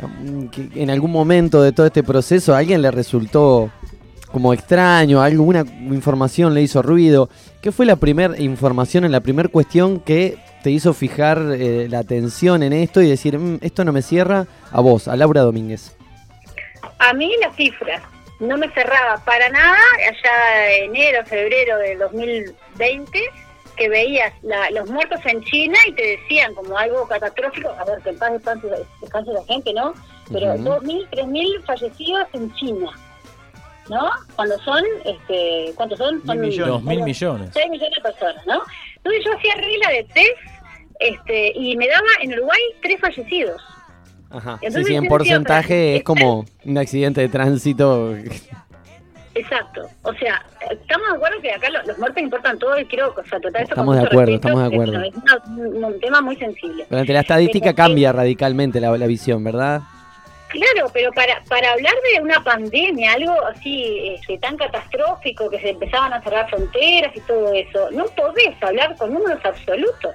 mm, 0.00 0.46
que 0.46 0.68
en 0.74 0.90
algún 0.90 1.12
momento 1.12 1.62
de 1.62 1.72
todo 1.72 1.86
este 1.86 2.02
proceso 2.02 2.54
a 2.54 2.58
alguien 2.58 2.82
le 2.82 2.90
resultó 2.90 3.70
como 4.32 4.52
extraño, 4.52 5.20
alguna 5.22 5.60
información 5.60 6.52
le 6.54 6.62
hizo 6.62 6.82
ruido. 6.82 7.28
¿Qué 7.62 7.72
fue 7.72 7.86
la 7.86 7.96
primera 7.96 8.38
información, 8.40 9.04
en 9.04 9.12
la 9.12 9.20
primera 9.20 9.48
cuestión 9.48 10.00
que 10.00 10.36
te 10.62 10.70
hizo 10.70 10.92
fijar 10.94 11.40
eh, 11.58 11.86
la 11.88 12.00
atención 12.00 12.62
en 12.62 12.72
esto 12.72 13.00
y 13.00 13.08
decir, 13.08 13.38
"Mm, 13.38 13.58
esto 13.62 13.84
no 13.84 13.92
me 13.92 14.02
cierra 14.02 14.46
a 14.72 14.80
vos, 14.80 15.06
a 15.08 15.16
Laura 15.16 15.42
Domínguez? 15.42 15.96
A 16.98 17.12
mí 17.12 17.30
las 17.40 17.54
cifras 17.56 18.02
no 18.40 18.56
me 18.58 18.68
cerraba 18.70 19.22
para 19.24 19.48
nada 19.48 19.76
allá 20.08 20.76
enero, 20.84 21.24
febrero 21.24 21.78
del 21.78 21.98
2020 21.98 23.20
que 23.76 23.88
veías 23.90 24.32
la- 24.42 24.70
los 24.70 24.88
muertos 24.90 25.20
en 25.26 25.42
China 25.44 25.76
y 25.86 25.92
te 25.92 26.02
decían 26.18 26.54
como 26.54 26.76
algo 26.78 27.06
catastrófico, 27.06 27.68
a 27.68 27.84
ver, 27.84 28.00
que 28.02 28.08
en 28.10 28.18
paz 28.18 28.32
descanse, 29.02 29.32
la 29.32 29.44
gente, 29.44 29.72
¿no? 29.74 29.92
Pero 30.32 30.54
Ujú. 30.54 30.62
2.000, 30.64 31.06
3.000 31.10 31.62
fallecidos 31.66 32.26
en 32.32 32.52
China, 32.54 32.90
¿no? 33.88 34.10
Cuando 34.34 34.58
son, 34.60 34.82
este, 35.04 35.72
¿cuántos 35.74 35.98
son? 35.98 36.18
Son 36.26 36.26
Dos 36.26 36.82
mil 36.82 37.02
millones. 37.02 37.50
6 37.52 37.70
millones 37.70 37.94
de 37.96 38.02
personas, 38.02 38.46
¿no? 38.46 38.60
Entonces 38.96 39.24
yo 39.24 39.32
hacía 39.36 39.54
regla 39.56 39.88
de 39.90 40.04
test 40.04 40.38
este, 40.98 41.52
y 41.54 41.76
me 41.76 41.86
daba 41.88 42.06
en 42.22 42.32
Uruguay 42.34 42.60
tres 42.82 43.00
fallecidos. 43.00 43.62
Ajá. 44.30 44.58
Entonces 44.60 44.86
sí, 44.88 44.94
en 44.94 45.06
porcentaje 45.06 45.96
es 45.96 46.02
como 46.02 46.44
un 46.64 46.78
accidente 46.78 47.20
de 47.20 47.28
tránsito. 47.28 48.14
Exacto. 49.34 49.82
O 50.02 50.14
sea, 50.14 50.42
estamos 50.70 51.08
de 51.10 51.16
acuerdo 51.16 51.40
que 51.42 51.52
acá 51.52 51.68
lo- 51.68 51.82
los 51.82 51.98
muertos 51.98 52.22
importan 52.22 52.58
todo 52.58 52.78
y 52.80 52.86
quiero 52.86 53.10
o 53.10 53.24
sea, 53.28 53.38
tratar 53.38 53.62
esto 53.62 53.74
Estamos 53.74 53.94
con 53.94 54.02
de 54.02 54.08
acuerdo, 54.08 54.32
respeto, 54.32 54.48
estamos 54.48 54.62
de 54.62 54.66
es- 54.68 54.72
acuerdo. 54.82 55.04
Es, 55.04 55.14
una- 55.14 55.68
un, 55.78 55.84
un 55.84 56.00
tema 56.00 56.20
muy 56.22 56.36
sensible. 56.36 56.86
Durante 56.88 57.12
la 57.12 57.20
estadística 57.20 57.66
Pero, 57.66 57.76
cambia 57.76 58.12
radicalmente 58.12 58.80
la, 58.80 58.96
la 58.96 59.06
visión, 59.06 59.44
¿verdad? 59.44 59.82
Claro, 60.48 60.88
pero 60.92 61.12
para, 61.12 61.42
para 61.48 61.72
hablar 61.72 61.94
de 62.12 62.22
una 62.22 62.42
pandemia, 62.42 63.14
algo 63.14 63.34
así 63.46 64.14
este, 64.14 64.38
tan 64.38 64.56
catastrófico 64.56 65.50
que 65.50 65.58
se 65.60 65.70
empezaban 65.70 66.12
a 66.12 66.22
cerrar 66.22 66.48
fronteras 66.48 67.14
y 67.16 67.20
todo 67.20 67.52
eso, 67.52 67.90
no 67.90 68.04
podés 68.06 68.54
hablar 68.62 68.96
con 68.96 69.12
números 69.12 69.44
absolutos. 69.44 70.14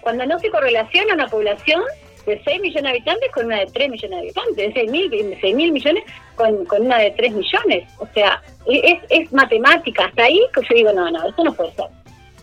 Cuando 0.00 0.26
no 0.26 0.38
se 0.40 0.50
correlaciona 0.50 1.14
una 1.14 1.28
población 1.28 1.82
de 2.26 2.42
6 2.44 2.60
millones 2.60 2.82
de 2.82 2.88
habitantes 2.90 3.30
con 3.32 3.46
una 3.46 3.60
de 3.60 3.66
3 3.66 3.90
millones 3.90 4.10
de 4.10 4.18
habitantes, 4.18 4.56
de 4.56 4.72
6 4.72 4.90
mil, 4.90 5.38
6 5.40 5.54
mil 5.54 5.72
millones 5.72 6.04
con, 6.34 6.64
con 6.66 6.82
una 6.82 6.98
de 6.98 7.10
3 7.12 7.32
millones. 7.32 7.88
O 7.98 8.06
sea, 8.14 8.42
es, 8.66 8.98
es 9.08 9.32
matemática. 9.32 10.06
Hasta 10.06 10.24
ahí 10.24 10.40
que 10.52 10.60
yo 10.62 10.74
digo, 10.74 10.92
no, 10.92 11.10
no, 11.10 11.28
esto 11.28 11.44
no 11.44 11.52
puede 11.54 11.72
ser. 11.72 11.86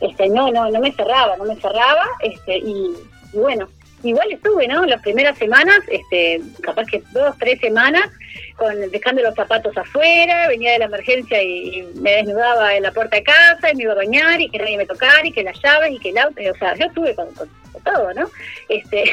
Este, 0.01 0.29
no, 0.29 0.51
no, 0.51 0.69
no 0.69 0.79
me 0.79 0.91
cerraba, 0.93 1.37
no 1.37 1.45
me 1.45 1.55
cerraba. 1.55 2.05
Este, 2.21 2.57
y 2.57 2.95
bueno, 3.33 3.67
igual 4.07 4.31
estuve, 4.31 4.67
¿no? 4.67 4.85
Las 4.85 5.01
primeras 5.01 5.37
semanas, 5.37 5.79
este, 5.89 6.41
capaz 6.61 6.85
que 6.85 7.03
dos, 7.11 7.35
tres 7.39 7.59
semanas, 7.59 8.09
con 8.55 8.73
dejando 8.91 9.21
los 9.21 9.35
zapatos 9.35 9.75
afuera, 9.77 10.47
venía 10.47 10.73
de 10.73 10.79
la 10.79 10.85
emergencia 10.85 11.41
y, 11.43 11.79
y 11.79 11.81
me 11.99 12.11
desnudaba 12.11 12.75
en 12.75 12.83
la 12.83 12.91
puerta 12.91 13.17
de 13.17 13.23
casa 13.23 13.71
y 13.71 13.75
me 13.75 13.83
iba 13.83 13.93
a 13.93 13.95
bañar 13.97 14.39
y 14.39 14.49
que 14.49 14.57
nadie 14.59 14.77
me 14.77 14.85
tocara 14.85 15.25
y 15.25 15.31
que 15.31 15.43
las 15.43 15.59
llaves 15.61 15.91
y 15.93 15.99
que 15.99 16.09
el 16.09 16.17
auto, 16.17 16.41
o 16.53 16.57
sea, 16.57 16.75
yo 16.75 16.85
estuve 16.85 17.13
con, 17.15 17.27
con- 17.33 17.49
con 17.73 17.83
todo, 17.83 18.13
¿no? 18.13 18.29
Este, 18.69 19.03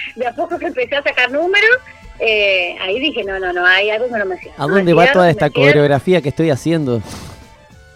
de 0.16 0.26
a 0.26 0.32
poco 0.32 0.58
que 0.58 0.66
empecé 0.66 0.94
a 0.96 1.02
sacar 1.02 1.30
números, 1.32 1.76
eh, 2.20 2.76
ahí 2.80 3.00
dije, 3.00 3.24
no, 3.24 3.38
no, 3.40 3.52
no, 3.52 3.66
hay 3.66 3.90
algo 3.90 4.06
que 4.06 4.18
no 4.18 4.26
me 4.26 4.38
cierra. 4.38 4.56
¿A 4.58 4.66
no 4.68 4.74
dónde 4.76 4.92
va 4.92 5.02
cierra, 5.02 5.12
toda 5.14 5.30
esta 5.30 5.50
coreografía 5.50 6.20
que 6.22 6.28
estoy 6.28 6.50
haciendo? 6.50 7.02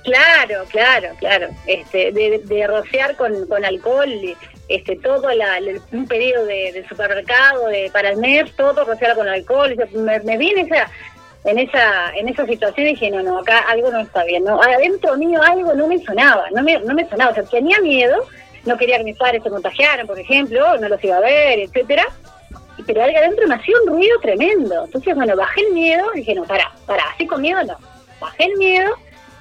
Claro, 0.02 0.64
claro, 0.70 1.08
claro. 1.18 1.48
Este, 1.66 2.12
de, 2.12 2.40
de 2.44 2.66
rociar 2.66 3.16
con, 3.16 3.46
con 3.48 3.64
alcohol, 3.64 4.08
este, 4.68 4.96
todo 4.96 5.30
la, 5.32 5.58
el- 5.58 5.80
un 5.92 6.06
pedido 6.06 6.44
de, 6.44 6.84
supermercado 6.88 7.68
de, 7.68 7.90
para 7.92 8.10
el 8.10 8.16
mes, 8.18 8.50
todo 8.56 8.84
rociar 8.84 9.14
con 9.14 9.28
alcohol. 9.28 9.74
Me, 9.92 10.20
me 10.20 10.36
vi 10.36 10.50
en 10.50 10.58
esa, 10.66 10.90
en 11.44 11.58
esa, 11.58 12.10
en 12.16 12.28
esa 12.28 12.44
situación 12.46 12.86
y 12.86 12.90
dije, 12.90 13.10
no, 13.10 13.22
no, 13.22 13.38
acá 13.38 13.60
algo 13.68 13.90
no 13.90 14.00
está 14.00 14.24
bien. 14.24 14.44
¿no? 14.44 14.60
Adentro 14.60 15.16
mío 15.16 15.40
algo 15.42 15.72
no 15.74 15.86
me 15.86 15.98
sonaba, 16.02 16.44
no 16.50 16.62
me, 16.62 16.78
no 16.80 16.94
me 16.94 17.08
sonaba. 17.08 17.30
O 17.30 17.34
sea, 17.34 17.44
tenía 17.44 17.78
miedo, 17.80 18.16
no 18.64 18.76
quería 18.76 18.98
que 18.98 19.04
mis 19.04 19.16
padres 19.16 19.42
se 19.42 19.50
contagiaran, 19.50 20.06
por 20.06 20.18
ejemplo, 20.18 20.76
no 20.78 20.88
los 20.88 21.02
iba 21.04 21.16
a 21.16 21.20
ver, 21.20 21.60
etcétera. 21.60 22.06
Pero 22.86 23.02
algo 23.02 23.16
adentro 23.18 23.46
me 23.48 23.54
hacía 23.54 23.74
un 23.84 23.88
ruido 23.96 24.18
tremendo. 24.20 24.84
Entonces, 24.84 25.14
bueno, 25.14 25.34
bajé 25.36 25.60
el 25.62 25.72
miedo, 25.72 26.04
dije, 26.14 26.34
no, 26.34 26.44
pará, 26.44 26.70
pará, 26.86 27.04
así 27.14 27.26
con 27.26 27.40
miedo 27.40 27.62
no. 27.64 27.76
Bajé 28.20 28.44
el 28.44 28.56
miedo 28.58 28.94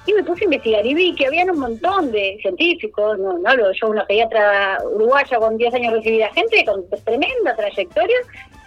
y 0.06 0.12
me 0.12 0.22
puse 0.22 0.42
a 0.42 0.44
investigar 0.44 0.86
y 0.86 0.94
vi 0.94 1.14
que 1.14 1.26
habían 1.26 1.50
un 1.50 1.58
montón 1.58 2.12
de 2.12 2.38
científicos, 2.40 3.18
no, 3.18 3.38
no 3.38 3.72
yo, 3.72 3.88
una 3.88 4.06
pediatra 4.06 4.78
uruguaya 4.94 5.38
con 5.38 5.56
10 5.56 5.74
años 5.74 5.92
recibida, 5.94 6.32
gente 6.32 6.64
con 6.64 6.84
tremenda 7.04 7.56
trayectoria, 7.56 8.16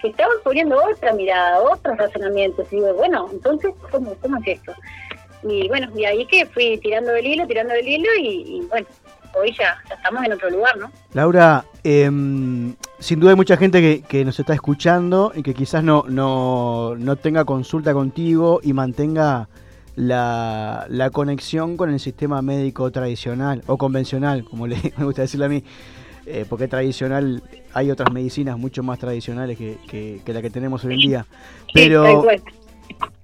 que 0.01 0.09
estaban 0.09 0.35
poniendo 0.43 0.77
otra 0.83 1.13
mirada, 1.13 1.61
otros 1.61 1.97
razonamientos. 1.97 2.67
Y 2.71 2.77
digo, 2.77 2.93
bueno, 2.93 3.27
entonces, 3.31 3.71
¿cómo, 3.91 4.13
cómo 4.21 4.37
es 4.37 4.59
esto? 4.59 4.73
Y 5.43 5.67
bueno, 5.69 5.89
y 5.95 6.05
ahí 6.05 6.25
que 6.25 6.45
fui 6.45 6.77
tirando 6.77 7.11
del 7.11 7.25
hilo, 7.25 7.47
tirando 7.47 7.73
del 7.73 7.87
hilo 7.87 8.09
y, 8.21 8.27
y 8.27 8.61
bueno, 8.69 8.87
hoy 9.37 9.53
ya, 9.57 9.77
ya 9.87 9.95
estamos 9.95 10.23
en 10.25 10.33
otro 10.33 10.49
lugar, 10.49 10.77
¿no? 10.77 10.91
Laura, 11.13 11.63
em, 11.83 12.75
sin 12.99 13.19
duda 13.19 13.31
hay 13.31 13.37
mucha 13.37 13.55
gente 13.55 13.79
que, 13.79 14.01
que 14.01 14.25
nos 14.25 14.39
está 14.39 14.53
escuchando 14.53 15.31
y 15.33 15.43
que 15.43 15.53
quizás 15.53 15.83
no, 15.83 16.03
no, 16.07 16.95
no 16.97 17.15
tenga 17.15 17.45
consulta 17.45 17.93
contigo 17.93 18.59
y 18.61 18.73
mantenga 18.73 19.47
la, 19.99 20.85
la 20.87 21.09
conexión 21.09 21.75
con 21.75 21.89
el 21.89 21.99
sistema 21.99 22.41
médico 22.41 22.89
tradicional 22.89 23.63
o 23.67 23.77
convencional, 23.77 24.45
como 24.45 24.65
le, 24.65 24.77
me 24.97 25.03
gusta 25.03 25.23
decirle 25.23 25.45
a 25.45 25.49
mí, 25.49 25.63
eh, 26.25 26.45
porque 26.47 26.69
tradicional 26.69 27.43
hay 27.73 27.91
otras 27.91 28.11
medicinas 28.13 28.57
mucho 28.57 28.81
más 28.81 28.97
tradicionales 28.97 29.57
que, 29.57 29.77
que- 29.89 30.21
que 30.23 30.33
la 30.33 30.41
que 30.41 30.49
tenemos 30.49 30.85
hoy 30.85 30.93
en 30.93 30.99
día. 30.99 31.25
Pero. 31.73 32.25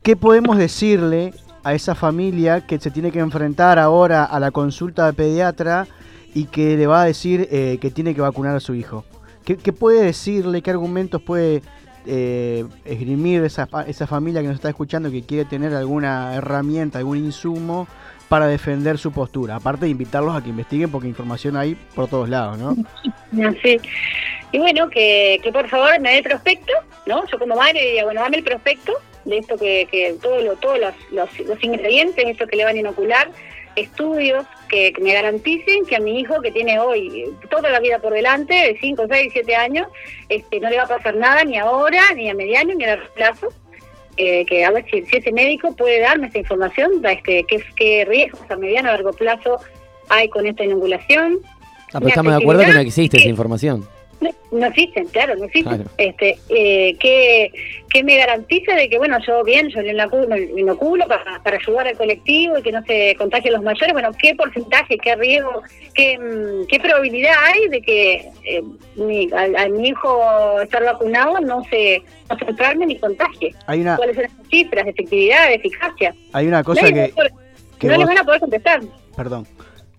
¿qué 0.03 0.15
podemos 0.15 0.57
decirle 0.57 1.33
a 1.63 1.73
esa 1.73 1.95
familia 1.95 2.61
que 2.67 2.77
se 2.79 2.91
tiene 2.91 3.09
que 3.11 3.19
enfrentar 3.19 3.79
ahora 3.79 4.23
a 4.25 4.39
la 4.39 4.51
consulta 4.51 5.05
de 5.07 5.13
pediatra 5.13 5.87
y 6.33 6.43
que 6.45 6.75
le 6.77 6.85
va 6.87 7.01
a 7.01 7.05
decir 7.05 7.47
eh, 7.51 7.77
que 7.81 7.89
tiene 7.89 8.13
que 8.13 8.21
vacunar 8.21 8.55
a 8.55 8.59
su 8.59 8.75
hijo? 8.75 9.05
¿Qué, 9.45 9.55
qué 9.57 9.71
puede 9.71 10.03
decirle, 10.03 10.61
qué 10.61 10.71
argumentos 10.71 11.21
puede 11.21 11.61
eh, 12.05 12.65
esgrimir 12.85 13.43
esa, 13.43 13.67
esa 13.87 14.07
familia 14.07 14.41
que 14.41 14.47
nos 14.47 14.55
está 14.55 14.69
escuchando 14.69 15.11
que 15.11 15.23
quiere 15.23 15.45
tener 15.45 15.73
alguna 15.73 16.35
herramienta, 16.35 16.99
algún 16.99 17.17
insumo 17.17 17.87
para 18.29 18.47
defender 18.47 18.97
su 18.97 19.11
postura? 19.11 19.55
Aparte 19.55 19.85
de 19.85 19.91
invitarlos 19.91 20.35
a 20.35 20.43
que 20.43 20.49
investiguen 20.49 20.91
porque 20.91 21.07
información 21.07 21.57
hay 21.57 21.75
por 21.95 22.07
todos 22.07 22.29
lados, 22.29 22.57
¿no? 22.57 22.75
Sí. 23.61 23.79
Y 24.51 24.59
bueno, 24.59 24.89
que, 24.89 25.39
que 25.43 25.51
por 25.51 25.67
favor 25.67 25.99
me 25.99 26.11
dé 26.11 26.17
el 26.19 26.23
prospecto, 26.23 26.71
¿no? 27.05 27.25
Yo 27.27 27.37
como 27.37 27.55
madre 27.55 27.81
diría, 27.81 28.05
bueno, 28.05 28.21
dame 28.21 28.37
el 28.37 28.43
prospecto 28.43 28.93
de 29.25 29.39
esto 29.39 29.57
que, 29.57 29.87
que 29.91 30.15
todo 30.21 30.39
lo, 30.41 30.55
todos 30.55 30.79
los, 30.79 30.93
los, 31.11 31.39
los 31.39 31.63
ingredientes, 31.63 32.23
esto 32.25 32.47
que 32.47 32.55
le 32.55 32.63
van 32.63 32.77
a 32.77 32.79
inocular, 32.79 33.29
estudios 33.75 34.45
que, 34.69 34.93
que 34.93 35.01
me 35.01 35.13
garanticen 35.13 35.85
que 35.85 35.95
a 35.95 35.99
mi 35.99 36.19
hijo 36.19 36.41
que 36.41 36.51
tiene 36.51 36.79
hoy 36.79 37.21
eh, 37.21 37.47
toda 37.49 37.69
la 37.69 37.79
vida 37.79 37.99
por 37.99 38.13
delante, 38.13 38.53
de 38.53 38.77
5, 38.79 39.05
6, 39.09 39.29
7 39.33 39.55
años, 39.55 39.87
este, 40.29 40.59
no 40.59 40.69
le 40.69 40.77
va 40.77 40.83
a 40.83 40.87
pasar 40.87 41.15
nada 41.15 41.43
ni 41.43 41.57
ahora, 41.57 42.01
ni 42.15 42.29
a 42.29 42.33
mediano, 42.33 42.73
ni 42.73 42.83
a 42.83 42.95
largo 42.95 43.13
plazo. 43.13 43.47
Eh, 44.17 44.45
que 44.45 44.63
a 44.63 44.71
ver 44.71 44.85
si, 44.89 45.03
si 45.05 45.17
ese 45.17 45.33
médico 45.33 45.75
puede 45.75 45.99
darme 45.99 46.27
esta 46.27 46.39
información, 46.39 47.05
este, 47.05 47.43
qué, 47.43 47.61
qué 47.75 48.05
riesgos 48.05 48.49
a 48.49 48.55
mediano 48.55 48.87
o 48.87 48.91
largo 48.93 49.11
plazo 49.11 49.57
hay 50.07 50.29
con 50.29 50.45
esta 50.45 50.63
inoculación. 50.63 51.39
Ah, 51.87 51.99
pero 51.99 52.07
estamos 52.07 52.33
de 52.33 52.41
acuerdo 52.41 52.63
que 52.63 52.73
no 52.73 52.79
existe 52.79 53.17
esa 53.17 53.27
información. 53.27 53.85
No, 54.51 54.59
no 54.59 54.65
existen, 54.67 55.05
claro, 55.07 55.35
no 55.35 55.45
existen. 55.45 55.75
Claro. 55.77 55.89
Este, 55.97 56.37
eh, 56.49 56.95
que, 56.99 57.51
que 57.89 58.03
me 58.03 58.17
garantiza 58.17 58.73
de 58.75 58.89
que, 58.89 58.97
bueno, 58.97 59.17
yo 59.25 59.43
bien, 59.43 59.69
yo 59.69 59.81
le 59.81 59.91
inoculo, 60.57 61.07
para, 61.07 61.41
para 61.43 61.57
ayudar 61.57 61.87
al 61.87 61.97
colectivo 61.97 62.57
y 62.57 62.61
que 62.61 62.71
no 62.71 62.81
se 62.83 63.15
contagien 63.17 63.53
los 63.53 63.63
mayores, 63.63 63.93
bueno, 63.93 64.11
¿qué 64.19 64.35
porcentaje, 64.35 64.97
qué 64.97 65.15
riesgo, 65.15 65.61
qué, 65.93 66.17
mm, 66.17 66.67
qué 66.67 66.79
probabilidad 66.79 67.33
hay 67.43 67.67
de 67.69 67.81
que 67.81 68.13
eh, 68.45 68.61
mi, 68.95 69.29
al, 69.31 69.55
a 69.55 69.67
mi 69.69 69.89
hijo 69.89 70.61
estar 70.61 70.83
vacunado 70.83 71.39
no 71.39 71.63
se, 71.69 72.01
no 72.29 72.37
se 72.37 72.45
enferme 72.45 72.85
ni 72.85 72.99
contagie? 72.99 73.53
Hay 73.67 73.81
una- 73.81 73.95
¿Cuáles 73.97 74.15
son 74.15 74.23
las 74.23 74.31
cifras 74.49 74.85
de 74.85 74.91
efectividad, 74.91 75.47
de 75.49 75.55
eficacia? 75.55 76.15
Hay 76.33 76.47
una 76.47 76.63
cosa 76.63 76.81
que... 76.87 77.13
no 77.15 77.89
les 77.89 77.97
vos- 77.97 78.05
van 78.07 78.17
a 78.17 78.23
poder 78.23 78.39
contestar. 78.39 78.81
Perdón. 79.15 79.47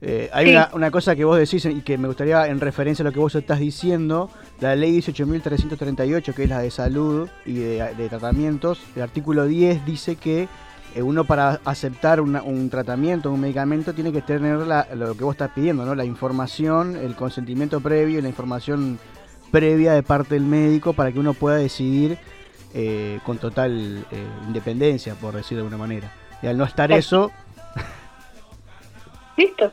Eh, 0.02 0.28
hay 0.32 0.46
Sí. 0.46 0.52
una, 0.52 0.70
una 0.74 0.90
cosa 0.90 1.16
que 1.16 1.24
vos 1.24 1.38
decís 1.38 1.64
y 1.64 1.80
que 1.80 1.96
me 1.96 2.06
gustaría, 2.06 2.46
en 2.48 2.60
referencia 2.60 3.02
a 3.02 3.06
lo 3.06 3.12
que 3.12 3.18
vos 3.18 3.34
estás 3.34 3.58
diciendo, 3.58 4.30
la 4.60 4.76
ley 4.76 4.92
18.338, 5.00 6.34
que 6.34 6.42
es 6.44 6.48
la 6.50 6.58
de 6.60 6.70
salud 6.70 7.28
y 7.46 7.54
de, 7.54 7.94
de 7.94 8.08
tratamientos, 8.08 8.78
el 8.94 9.02
artículo 9.02 9.46
10 9.46 9.84
dice 9.86 10.16
que 10.16 10.48
eh, 10.94 11.02
uno 11.02 11.24
para 11.24 11.60
aceptar 11.64 12.20
una- 12.22 12.42
un 12.42 12.70
tratamiento, 12.70 13.30
un 13.30 13.40
medicamento, 13.40 13.92
tiene 13.94 14.12
que 14.12 14.22
tener 14.22 14.58
la- 14.58 14.86
lo 14.94 15.14
que 15.16 15.24
vos 15.24 15.34
estás 15.34 15.50
pidiendo, 15.54 15.84
¿no? 15.84 15.94
La 15.94 16.04
información, 16.06 16.96
el 16.96 17.14
consentimiento 17.14 17.80
previo 17.80 18.18
y 18.18 18.22
la 18.22 18.28
información 18.28 18.98
previa 19.50 19.92
de 19.92 20.02
parte 20.02 20.34
del 20.34 20.44
médico 20.44 20.92
para 20.94 21.12
que 21.12 21.18
uno 21.18 21.32
pueda 21.34 21.56
decidir 21.56 22.18
eh, 22.74 23.20
con 23.24 23.38
total 23.38 24.04
eh, 24.10 24.26
independencia, 24.46 25.14
por 25.14 25.34
decirlo 25.34 25.62
de 25.64 25.68
alguna 25.68 25.78
manera. 25.78 26.12
Y 26.42 26.46
al 26.46 26.58
no 26.58 26.64
estar 26.64 26.92
eso, 26.92 27.30
Listo. 29.36 29.72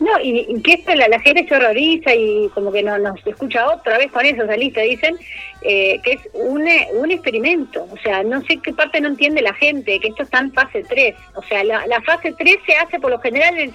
No, 0.00 0.20
y, 0.22 0.46
y 0.48 0.62
que 0.62 0.74
esto 0.74 0.94
la, 0.94 1.08
la 1.08 1.20
gente 1.20 1.46
se 1.46 1.54
horroriza 1.54 2.14
y 2.14 2.48
como 2.54 2.72
que 2.72 2.82
no, 2.82 2.98
nos 2.98 3.24
escucha 3.26 3.66
otra 3.72 3.98
vez 3.98 4.10
con 4.10 4.24
eso, 4.24 4.46
saliste, 4.46 4.80
dicen 4.82 5.16
eh, 5.62 6.00
que 6.02 6.12
es 6.12 6.20
un, 6.32 6.66
eh, 6.66 6.88
un 6.94 7.10
experimento. 7.10 7.86
O 7.90 7.96
sea, 7.98 8.22
no 8.22 8.40
sé 8.42 8.58
qué 8.62 8.72
parte 8.72 9.00
no 9.00 9.08
entiende 9.08 9.42
la 9.42 9.54
gente, 9.54 9.98
que 10.00 10.08
esto 10.08 10.22
está 10.22 10.38
en 10.38 10.52
fase 10.52 10.84
3. 10.88 11.14
O 11.34 11.42
sea, 11.42 11.62
la, 11.64 11.86
la 11.86 12.00
fase 12.02 12.32
3 12.36 12.56
se 12.66 12.74
hace 12.76 12.98
por 12.98 13.10
lo 13.10 13.18
general 13.20 13.58
en 13.58 13.72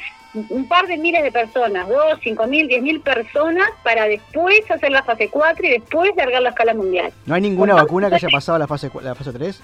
un 0.49 0.67
par 0.67 0.86
de 0.88 0.97
miles 0.97 1.23
de 1.23 1.31
personas, 1.31 1.88
dos, 1.88 2.19
cinco 2.21 2.45
mil, 2.45 2.67
diez 2.67 2.81
mil 2.81 2.99
personas, 2.99 3.69
para 3.83 4.05
después 4.05 4.69
hacer 4.69 4.91
la 4.91 5.01
fase 5.03 5.29
4 5.29 5.65
y 5.65 5.69
después 5.69 6.11
largar 6.17 6.41
la 6.41 6.49
escala 6.49 6.73
mundial. 6.73 7.13
¿no 7.25 7.36
hay 7.36 7.41
ninguna 7.41 7.73
vacuna 7.75 8.09
que 8.09 8.15
haya 8.15 8.27
pasado 8.29 8.57
a 8.57 8.59
la 8.59 8.67
fase, 8.67 8.89
la 9.01 9.15
fase 9.15 9.31
3? 9.31 9.61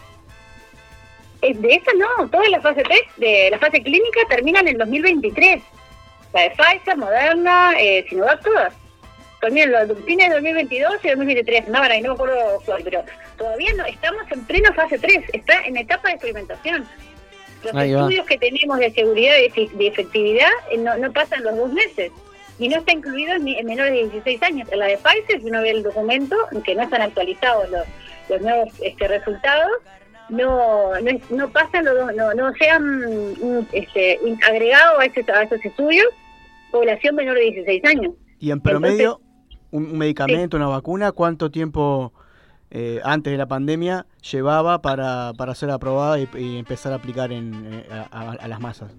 Eh, 1.42 1.54
De 1.56 1.74
esa 1.74 1.92
no, 1.98 2.30
toda 2.30 2.48
la 2.50 2.62
fase 2.62 2.84
3 2.84 3.02
de 3.18 3.50
la 3.52 3.58
fase 3.60 3.82
clínica 3.82 4.22
terminan 4.30 4.68
en 4.68 4.78
2023. 4.78 5.62
La 6.34 6.42
de 6.44 6.52
Pfizer, 6.52 6.98
Moderna, 6.98 7.74
eh, 7.80 8.06
Sinovac, 8.08 8.42
todas. 8.44 8.74
Terminan 9.42 9.88
los 9.88 9.98
fines 10.06 10.30
de 10.30 10.36
2022 10.36 10.94
y 11.04 11.08
2023. 11.10 11.68
No, 11.68 11.80
ahora, 11.80 12.00
no 12.00 12.10
me 12.10 12.14
acuerdo 12.14 12.62
cuál, 12.66 12.84
pero 12.84 13.04
todavía 13.38 13.74
no, 13.76 13.86
estamos 13.86 14.24
en 14.32 14.46
plena 14.46 14.72
fase 14.74 15.00
3, 15.00 15.24
está 15.34 15.62
en 15.66 15.78
etapa 15.78 16.10
de 16.10 16.14
experimentación. 16.14 16.88
Los 17.64 17.76
Ahí 17.76 17.94
va. 17.94 18.02
estudios 18.02 18.26
que 18.28 18.38
tenemos 18.38 18.78
de 18.80 18.92
seguridad 18.92 19.36
y 19.38 19.68
de 19.68 19.88
efectividad 19.88 20.50
eh, 20.72 20.78
no, 20.78 20.96
no 20.98 21.12
pasan 21.12 21.44
los 21.44 21.56
dos 21.58 21.74
meses. 21.74 22.12
Y 22.60 22.70
no 22.70 22.78
está 22.78 22.92
incluido 22.92 23.34
en, 23.34 23.48
en 23.48 23.66
menores 23.66 23.94
de 23.94 24.10
16 24.10 24.44
años. 24.44 24.70
En 24.72 24.80
la 24.80 24.86
de 24.86 24.98
Pfizer, 24.98 25.42
si 25.42 25.48
uno 25.48 25.62
ve 25.64 25.72
el 25.72 25.84
documento, 25.84 26.36
que 26.64 26.76
no 26.76 26.84
están 26.84 27.02
actualizados 27.02 27.70
los, 27.72 27.88
los 28.30 28.42
nuevos 28.42 28.70
este, 28.84 29.08
resultados, 29.08 29.72
no, 30.32 31.00
no, 31.02 31.12
no 31.30 31.50
pasan 31.52 31.86
los 31.86 31.96
dos- 31.96 32.16
no, 32.16 32.34
no 32.34 32.52
sean 32.56 33.00
mm, 33.02 33.68
este, 33.74 34.20
in- 34.26 34.40
agregados 34.44 35.00
a, 35.00 35.06
ese- 35.06 35.32
a 35.32 35.44
esos 35.44 35.64
estudios 35.64 36.08
población 36.72 37.16
menor 37.16 37.36
de 37.36 37.42
16 37.42 37.84
años. 37.86 38.14
Y 38.40 38.50
en 38.52 38.62
promedio, 38.62 39.20
un, 39.72 39.86
un 39.92 39.98
medicamento, 39.98 40.58
una 40.58 40.68
vacuna, 40.68 41.12
¿cuánto 41.12 41.52
tiempo 41.52 42.14
eh, 42.72 43.02
antes 43.04 43.32
de 43.32 43.38
la 43.38 43.46
pandemia 43.48 44.06
llevaba 44.32 44.82
para, 44.82 45.34
para 45.38 45.54
ser 45.54 45.70
aprobada 45.70 46.18
y, 46.18 46.28
y 46.38 46.58
empezar 46.58 46.94
a 46.94 46.96
aplicar 46.96 47.32
en, 47.34 47.54
eh, 47.74 47.86
a, 47.92 48.08
a- 48.12 48.32
a 48.32 48.48
las 48.48 48.60
masas? 48.62 48.92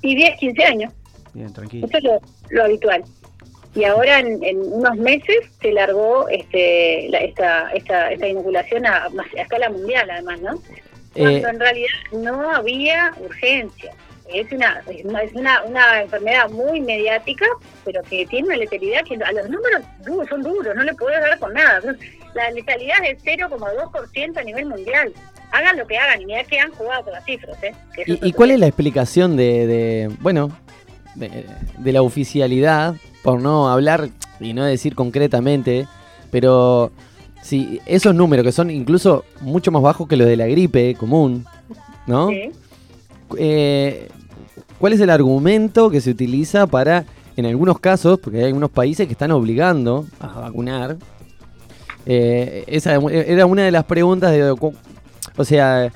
Y 0.00 0.14
10, 0.14 0.38
15 0.38 0.64
años, 0.64 0.92
Bien, 1.34 1.52
tranquilo. 1.52 1.86
eso 1.86 1.98
es 1.98 2.04
lo, 2.04 2.20
lo 2.50 2.64
habitual. 2.64 3.02
Y 3.74 3.84
ahora 3.84 4.18
en, 4.18 4.42
en 4.44 4.58
unos 4.60 4.96
meses 4.96 5.36
se 5.60 5.72
largó 5.72 6.28
este, 6.28 7.06
la- 7.08 7.18
esta, 7.20 7.70
esta, 7.72 8.12
esta 8.12 8.28
inoculación 8.28 8.84
a, 8.86 9.04
a 9.06 9.10
escala 9.40 9.70
mundial 9.70 10.10
además, 10.10 10.40
¿no? 10.42 10.60
Cuando 11.16 11.48
Eh, 11.48 11.50
en 11.50 11.60
realidad 11.60 11.88
no 12.12 12.50
había 12.50 13.12
urgencia. 13.20 13.92
es 14.32 14.50
una 14.52 14.82
es 14.88 15.04
una, 15.04 15.22
es 15.22 15.32
una, 15.34 15.62
una 15.64 16.02
enfermedad 16.02 16.48
muy 16.50 16.80
mediática, 16.80 17.46
pero 17.84 18.02
que 18.02 18.26
tiene 18.26 18.48
una 18.48 18.56
letalidad 18.56 19.04
que 19.04 19.14
a 19.22 19.32
los 19.32 19.48
números 19.48 19.82
du- 20.04 20.26
son 20.26 20.42
duros, 20.42 20.74
no 20.74 20.82
le 20.84 20.94
puedes 20.94 21.20
dar 21.20 21.38
con 21.38 21.52
nada. 21.54 21.80
La 22.34 22.50
letalidad 22.50 22.96
es 23.04 23.22
del 23.22 23.38
0,2% 23.38 24.38
a 24.38 24.42
nivel 24.42 24.66
mundial. 24.66 25.12
Hagan 25.50 25.76
lo 25.76 25.86
que 25.86 25.98
hagan, 25.98 26.22
y 26.22 26.26
mirá 26.26 26.44
que 26.44 26.58
han 26.58 26.70
jugado 26.72 27.04
con 27.04 27.12
las 27.12 27.24
cifras, 27.26 27.62
¿eh? 27.62 27.74
¿Y, 28.06 28.28
y 28.28 28.32
cuál 28.32 28.52
es 28.52 28.58
la 28.58 28.66
explicación 28.68 29.36
de, 29.36 29.66
de, 29.66 30.10
bueno, 30.20 30.50
de, 31.14 31.44
de 31.76 31.92
la 31.92 32.00
oficialidad, 32.00 32.94
por 33.22 33.40
no 33.40 33.68
hablar 33.68 34.10
y 34.40 34.52
no 34.52 34.64
decir 34.64 34.94
concretamente, 34.94 35.86
pero 36.30 36.90
si 37.42 37.80
esos 37.86 38.14
números 38.14 38.44
que 38.44 38.52
son 38.52 38.70
incluso 38.70 39.24
mucho 39.40 39.70
más 39.70 39.82
bajos 39.82 40.08
que 40.08 40.16
los 40.16 40.26
de 40.26 40.36
la 40.36 40.46
gripe 40.46 40.94
común, 40.94 41.44
¿no? 42.06 42.30
Eh, 43.36 44.08
¿Cuál 44.78 44.92
es 44.92 45.00
el 45.00 45.10
argumento 45.10 45.90
que 45.90 46.00
se 46.00 46.10
utiliza 46.10 46.66
para, 46.66 47.04
en 47.36 47.46
algunos 47.46 47.78
casos, 47.78 48.18
porque 48.18 48.38
hay 48.38 48.44
algunos 48.46 48.70
países 48.70 49.06
que 49.06 49.12
están 49.12 49.30
obligando 49.30 50.06
a 50.18 50.40
vacunar? 50.40 50.96
Eh, 52.04 52.64
esa 52.66 52.94
era 52.94 53.46
una 53.46 53.62
de 53.62 53.70
las 53.70 53.84
preguntas 53.84 54.32
de, 54.32 54.50
o 54.50 55.44
sea, 55.44 55.92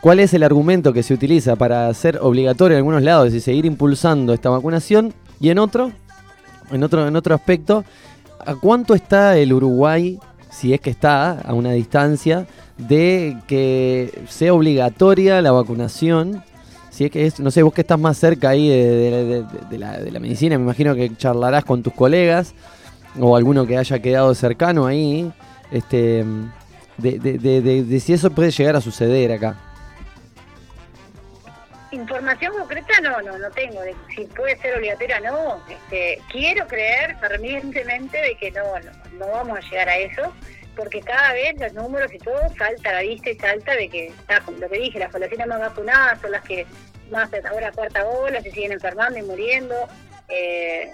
¿cuál 0.00 0.20
es 0.20 0.32
el 0.32 0.42
argumento 0.42 0.92
que 0.92 1.02
se 1.02 1.12
utiliza 1.12 1.56
para 1.56 1.88
hacer 1.88 2.18
obligatorio 2.20 2.76
en 2.76 2.78
algunos 2.78 3.02
lados 3.02 3.34
y 3.34 3.40
seguir 3.40 3.66
impulsando 3.66 4.32
esta 4.32 4.48
vacunación? 4.48 5.12
Y 5.40 5.50
en 5.50 5.58
otro, 5.58 5.92
en 6.70 6.82
otro, 6.82 7.06
en 7.06 7.16
otro 7.16 7.34
aspecto, 7.34 7.84
¿a 8.44 8.54
cuánto 8.54 8.94
está 8.94 9.36
el 9.36 9.52
Uruguay, 9.52 10.18
si 10.50 10.72
es 10.74 10.80
que 10.80 10.90
está 10.90 11.40
a 11.40 11.52
una 11.54 11.72
distancia, 11.72 12.46
de 12.78 13.36
que 13.46 14.22
sea 14.28 14.52
obligatoria 14.54 15.40
la 15.42 15.52
vacunación? 15.52 16.42
Si 16.90 17.04
es 17.04 17.10
que 17.10 17.26
es, 17.26 17.40
no 17.40 17.50
sé, 17.50 17.62
vos 17.62 17.72
que 17.74 17.80
estás 17.80 17.98
más 17.98 18.16
cerca 18.16 18.50
ahí 18.50 18.68
de, 18.68 18.76
de- 18.86 19.24
de- 19.24 19.44
de 19.70 19.78
la, 19.78 19.98
la 19.98 20.20
medicina, 20.20 20.56
me 20.58 20.64
imagino 20.64 20.94
que 20.94 21.14
charlarás 21.16 21.64
con 21.64 21.82
tus 21.82 21.92
colegas 21.92 22.54
o 23.18 23.36
alguno 23.36 23.66
que 23.66 23.76
haya 23.78 23.98
quedado 24.00 24.32
cercano 24.34 24.86
ahí, 24.86 25.32
este, 25.72 26.24
de- 26.98 27.18
de- 27.18 27.38
de- 27.60 27.82
de 27.84 28.00
si 28.00 28.12
eso 28.12 28.30
puede 28.30 28.50
llegar 28.52 28.76
a 28.76 28.80
suceder 28.80 29.32
acá. 29.32 29.56
Información 31.94 32.52
concreta 32.54 33.00
no, 33.00 33.22
no, 33.22 33.38
no 33.38 33.50
tengo. 33.50 33.80
De 33.80 33.94
si 34.14 34.24
puede 34.26 34.56
ser 34.58 34.76
obligatoria 34.76 35.20
no. 35.20 35.62
Este, 35.68 36.20
quiero 36.30 36.66
creer 36.66 37.16
fervientemente 37.18 38.20
de 38.20 38.34
que 38.36 38.50
no, 38.50 38.64
no, 38.80 38.90
no 39.18 39.28
vamos 39.28 39.58
a 39.58 39.60
llegar 39.60 39.88
a 39.88 39.96
eso, 39.96 40.34
porque 40.76 41.00
cada 41.00 41.32
vez 41.32 41.54
los 41.58 41.72
números 41.72 42.12
y 42.12 42.18
todo 42.18 42.40
salta 42.58 42.92
la 42.92 43.02
vista 43.02 43.30
y 43.30 43.36
salta 43.36 43.74
de 43.74 43.88
que 43.88 44.06
está, 44.08 44.40
como 44.40 44.58
lo 44.58 44.68
que 44.68 44.78
dije, 44.78 44.98
las 44.98 45.12
poblaciones 45.12 45.46
más 45.46 45.60
vacunadas 45.60 46.20
son 46.20 46.32
las 46.32 46.42
que 46.42 46.66
más 47.10 47.30
ahora 47.48 47.70
cuarta 47.72 48.04
ola 48.06 48.40
se 48.42 48.50
siguen 48.50 48.72
enfermando 48.72 49.18
y 49.18 49.22
muriendo. 49.22 49.74
Eh, 50.28 50.90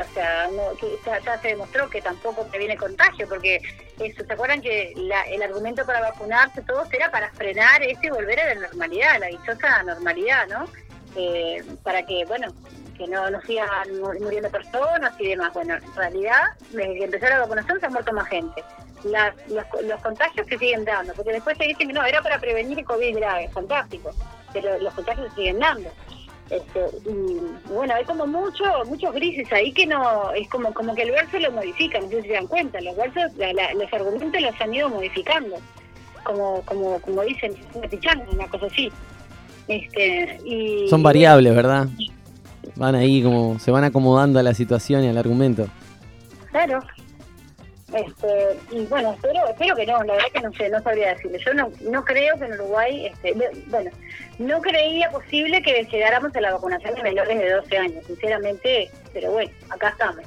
o 0.00 0.14
sea, 0.14 0.48
no, 0.48 0.76
que 0.76 0.98
ya, 1.04 1.38
se 1.40 1.48
demostró 1.48 1.88
que 1.90 2.00
tampoco 2.02 2.46
previene 2.48 2.76
contagio, 2.76 3.28
porque 3.28 3.60
eso, 3.98 4.24
¿se 4.24 4.32
acuerdan 4.32 4.60
que 4.62 4.92
la- 4.96 5.22
el 5.24 5.42
argumento 5.42 5.84
para 5.84 6.00
vacunarse 6.00 6.62
todos 6.62 6.92
era 6.92 7.10
para 7.10 7.30
frenar 7.30 7.82
eso 7.82 8.00
y 8.02 8.10
volver 8.10 8.40
a 8.40 8.54
la 8.54 8.60
normalidad, 8.68 9.18
la 9.20 9.26
dichosa 9.26 9.82
normalidad, 9.82 10.46
¿no? 10.48 10.66
Eh, 11.16 11.62
para 11.82 12.04
que, 12.06 12.24
bueno, 12.26 12.52
que 12.96 13.06
no, 13.08 13.28
no 13.30 13.40
sigan 13.42 13.68
mu- 14.00 14.12
muriendo 14.20 14.50
personas 14.50 15.12
y 15.18 15.28
demás. 15.28 15.52
Bueno, 15.54 15.74
en 15.74 15.94
realidad, 15.96 16.42
desde 16.70 16.94
que 16.94 17.04
empezó 17.04 17.26
la 17.28 17.40
vacunación 17.40 17.80
se 17.80 17.86
ha 17.86 17.90
muerto 17.90 18.12
más 18.12 18.28
gente. 18.28 18.62
Las, 19.04 19.34
los, 19.48 19.64
los 19.82 20.00
contagios 20.02 20.46
se 20.46 20.58
siguen 20.58 20.84
dando, 20.84 21.14
porque 21.14 21.32
después 21.32 21.56
se 21.56 21.64
dice 21.64 21.86
que 21.86 21.92
no, 21.92 22.04
era 22.04 22.20
para 22.22 22.38
prevenir 22.38 22.78
el 22.78 22.84
COVID 22.84 23.16
grave, 23.16 23.48
fantástico, 23.48 24.10
pero 24.52 24.78
los 24.78 24.92
contagios 24.94 25.32
siguen 25.34 25.58
dando. 25.58 25.90
Este, 26.50 26.80
y 27.08 27.72
bueno, 27.72 27.94
hay 27.94 28.04
como 28.04 28.26
mucho, 28.26 28.64
muchos 28.86 29.14
grises 29.14 29.50
ahí 29.52 29.72
que 29.72 29.86
no, 29.86 30.32
es 30.32 30.48
como 30.48 30.74
como 30.74 30.94
que 30.96 31.02
el 31.02 31.12
verso 31.12 31.38
lo 31.38 31.52
modifican, 31.52 32.02
no 32.04 32.08
sé 32.10 32.22
si 32.22 32.28
se 32.28 32.34
dan 32.34 32.48
cuenta, 32.48 32.80
los 32.80 32.96
versos, 32.96 33.32
la- 33.36 33.52
la- 33.52 33.72
los 33.74 33.92
argumentos 33.92 34.40
los 34.40 34.60
han 34.60 34.74
ido 34.74 34.88
modificando, 34.88 35.56
como 36.24 36.60
como 36.62 36.98
como 37.00 37.22
dicen, 37.22 37.54
una 38.32 38.48
cosa 38.48 38.66
así. 38.66 38.90
Este, 39.68 40.40
y, 40.44 40.88
Son 40.88 41.02
variables, 41.04 41.54
¿verdad? 41.54 41.86
Van 42.74 42.96
ahí 42.96 43.22
como, 43.22 43.58
se 43.60 43.70
van 43.70 43.84
acomodando 43.84 44.40
a 44.40 44.42
la 44.42 44.52
situación 44.54 45.04
y 45.04 45.08
al 45.08 45.18
argumento. 45.18 45.68
Claro. 46.50 46.80
Este, 47.94 48.56
y 48.70 48.86
bueno, 48.86 49.12
espero, 49.12 49.48
espero 49.48 49.74
que 49.74 49.86
no, 49.86 50.02
la 50.04 50.12
verdad 50.14 50.28
que 50.32 50.40
no 50.40 50.52
sé, 50.52 50.68
no 50.68 50.80
sabría 50.82 51.14
decirle. 51.14 51.38
Yo 51.44 51.54
no, 51.54 51.72
no 51.80 52.04
creo 52.04 52.38
que 52.38 52.44
en 52.44 52.52
Uruguay, 52.52 53.06
este, 53.06 53.34
bueno, 53.66 53.90
no 54.38 54.60
creía 54.60 55.10
posible 55.10 55.60
que 55.62 55.84
llegáramos 55.90 56.34
a 56.36 56.40
la 56.40 56.52
vacunación 56.52 56.94
de 56.94 57.02
menores 57.02 57.38
de 57.38 57.50
12 57.50 57.78
años, 57.78 58.06
sinceramente, 58.06 58.90
pero 59.12 59.32
bueno, 59.32 59.50
acá 59.70 59.88
estamos. 59.88 60.24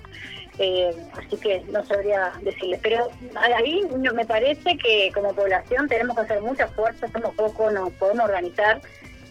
Eh, 0.59 0.93
así 1.17 1.37
que 1.37 1.63
no 1.71 1.83
sabría 1.85 2.31
decirles. 2.41 2.79
Pero 2.83 3.09
ahí 3.55 3.81
me 4.13 4.25
parece 4.25 4.77
que 4.77 5.11
como 5.13 5.33
población 5.33 5.87
tenemos 5.87 6.15
que 6.15 6.23
hacer 6.23 6.41
mucha 6.41 6.67
fuerza, 6.67 7.07
somos 7.11 7.33
pocos, 7.35 7.73
nos 7.73 7.91
podemos 7.93 8.25
organizar 8.25 8.81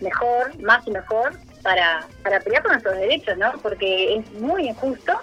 mejor, 0.00 0.58
más 0.60 0.86
y 0.86 0.90
mejor, 0.90 1.32
para, 1.62 2.06
para 2.24 2.40
pelear 2.40 2.62
por 2.62 2.72
nuestros 2.72 2.96
derechos, 2.96 3.38
¿no? 3.38 3.52
Porque 3.62 4.16
es 4.16 4.32
muy 4.32 4.68
injusto 4.68 5.16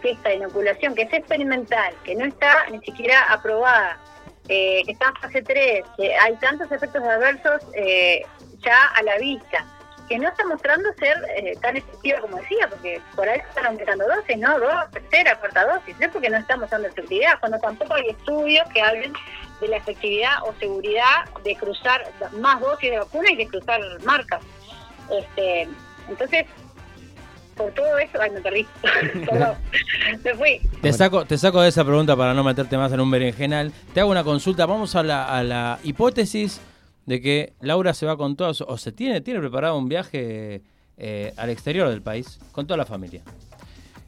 que 0.00 0.12
esta 0.12 0.32
inoculación, 0.32 0.94
que 0.94 1.02
es 1.02 1.12
experimental, 1.12 1.94
que 2.04 2.14
no 2.14 2.24
está 2.24 2.66
ni 2.70 2.80
siquiera 2.80 3.22
aprobada, 3.32 3.98
eh, 4.48 4.82
que 4.84 4.92
está 4.92 5.08
en 5.08 5.16
fase 5.16 5.42
3, 5.42 5.84
que 5.96 6.16
hay 6.16 6.36
tantos 6.36 6.70
efectos 6.72 7.02
adversos 7.02 7.62
eh, 7.74 8.22
ya 8.58 8.86
a 8.96 9.02
la 9.02 9.16
vista, 9.18 9.64
que 10.08 10.18
no 10.18 10.28
está 10.28 10.44
mostrando 10.44 10.92
ser 10.94 11.16
eh, 11.36 11.56
tan 11.62 11.76
efectiva 11.76 12.20
como 12.20 12.36
decía, 12.38 12.68
porque 12.68 13.00
por 13.14 13.28
ahí 13.28 13.38
están 13.38 13.66
aumentando 13.66 14.04
dosis, 14.08 14.38
¿no? 14.38 14.58
Dos, 14.58 14.90
tercera, 14.90 15.38
cuarta 15.38 15.66
dosis, 15.66 15.94
es 16.00 16.08
porque 16.08 16.30
no 16.30 16.38
estamos 16.38 16.68
dando 16.68 16.88
efectividad, 16.88 17.38
cuando 17.38 17.58
tampoco 17.60 17.94
hay 17.94 18.08
estudios 18.08 18.68
que 18.70 18.82
hablen 18.82 19.12
de 19.60 19.68
la 19.68 19.76
efectividad 19.76 20.42
o 20.42 20.54
seguridad 20.58 21.26
de 21.44 21.54
cruzar 21.54 22.10
más 22.32 22.60
dosis 22.60 22.90
de 22.90 22.98
vacuna 22.98 23.30
y 23.30 23.36
de 23.36 23.46
cruzar 23.46 23.80
marcas. 24.04 24.42
Este, 25.10 25.68
entonces, 26.08 26.46
por 27.60 27.72
todo 27.72 27.98
eso, 27.98 28.18
ay, 28.20 28.30
me 28.30 28.40
perdí. 28.40 28.66
Perdón, 29.26 29.54
me 30.24 30.34
fui. 30.34 30.60
Te 30.80 30.92
saco, 30.92 31.24
te 31.24 31.38
saco 31.38 31.60
de 31.60 31.68
esa 31.68 31.84
pregunta 31.84 32.16
para 32.16 32.34
no 32.34 32.44
meterte 32.44 32.76
más 32.76 32.92
en 32.92 33.00
un 33.00 33.10
berenjenal. 33.10 33.72
Te 33.92 34.00
hago 34.00 34.10
una 34.10 34.24
consulta. 34.24 34.66
Vamos 34.66 34.94
a 34.94 35.02
la, 35.02 35.24
a 35.24 35.42
la 35.42 35.78
hipótesis 35.82 36.60
de 37.06 37.20
que 37.20 37.52
Laura 37.60 37.94
se 37.94 38.06
va 38.06 38.16
con 38.16 38.36
todas, 38.36 38.60
o 38.60 38.76
se 38.78 38.92
tiene, 38.92 39.20
tiene 39.20 39.40
preparado 39.40 39.76
un 39.76 39.88
viaje 39.88 40.62
eh, 40.96 41.32
al 41.36 41.50
exterior 41.50 41.88
del 41.88 42.02
país 42.02 42.38
con 42.52 42.66
toda 42.66 42.76
la 42.76 42.86
familia. 42.86 43.22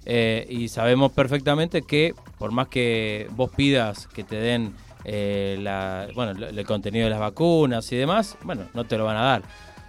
Eh, 0.04 0.46
y 0.48 0.68
sabemos 0.68 1.12
perfectamente 1.12 1.82
que 1.82 2.14
por 2.38 2.50
más 2.50 2.68
que 2.68 3.28
vos 3.30 3.50
pidas 3.54 4.08
que 4.08 4.24
te 4.24 4.36
den 4.36 4.74
eh, 5.04 5.56
la, 5.60 6.08
bueno, 6.14 6.32
el 6.32 6.58
el 6.58 6.66
contenido 6.66 7.04
de 7.04 7.10
las 7.10 7.20
vacunas 7.20 7.90
y 7.92 7.96
demás, 7.96 8.36
bueno, 8.42 8.64
no 8.74 8.84
te 8.84 8.98
lo 8.98 9.04
van 9.04 9.16
a 9.16 9.22
dar. 9.22 9.42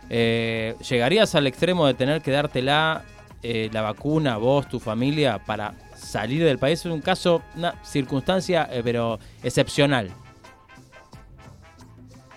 Eh, 0.09 0.75
¿Llegarías 0.87 1.33
al 1.35 1.47
extremo 1.47 1.87
de 1.87 1.93
tener 1.93 2.21
que 2.21 2.31
dártela 2.31 3.03
eh, 3.43 3.69
la 3.71 3.81
vacuna, 3.81 4.37
vos, 4.37 4.67
tu 4.67 4.79
familia, 4.79 5.39
para 5.39 5.73
salir 5.95 6.43
del 6.43 6.57
país? 6.57 6.79
Es 6.79 6.85
un 6.85 7.01
caso, 7.01 7.41
una 7.55 7.83
circunstancia, 7.83 8.67
eh, 8.71 8.81
pero 8.83 9.19
excepcional. 9.43 10.11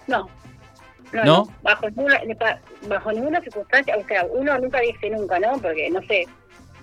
No. 0.06 0.28
No, 1.12 1.24
¿No? 1.24 1.36
no, 1.44 1.48
Bajo, 1.62 1.88
ninguna, 1.88 2.20
bajo 2.88 3.12
ninguna 3.12 3.40
circunstancia, 3.40 3.96
o 3.96 4.04
sea, 4.06 4.26
uno 4.26 4.58
nunca 4.58 4.80
dice 4.80 5.08
nunca, 5.10 5.38
¿no? 5.38 5.52
Porque, 5.58 5.88
no 5.88 6.02
sé, 6.02 6.26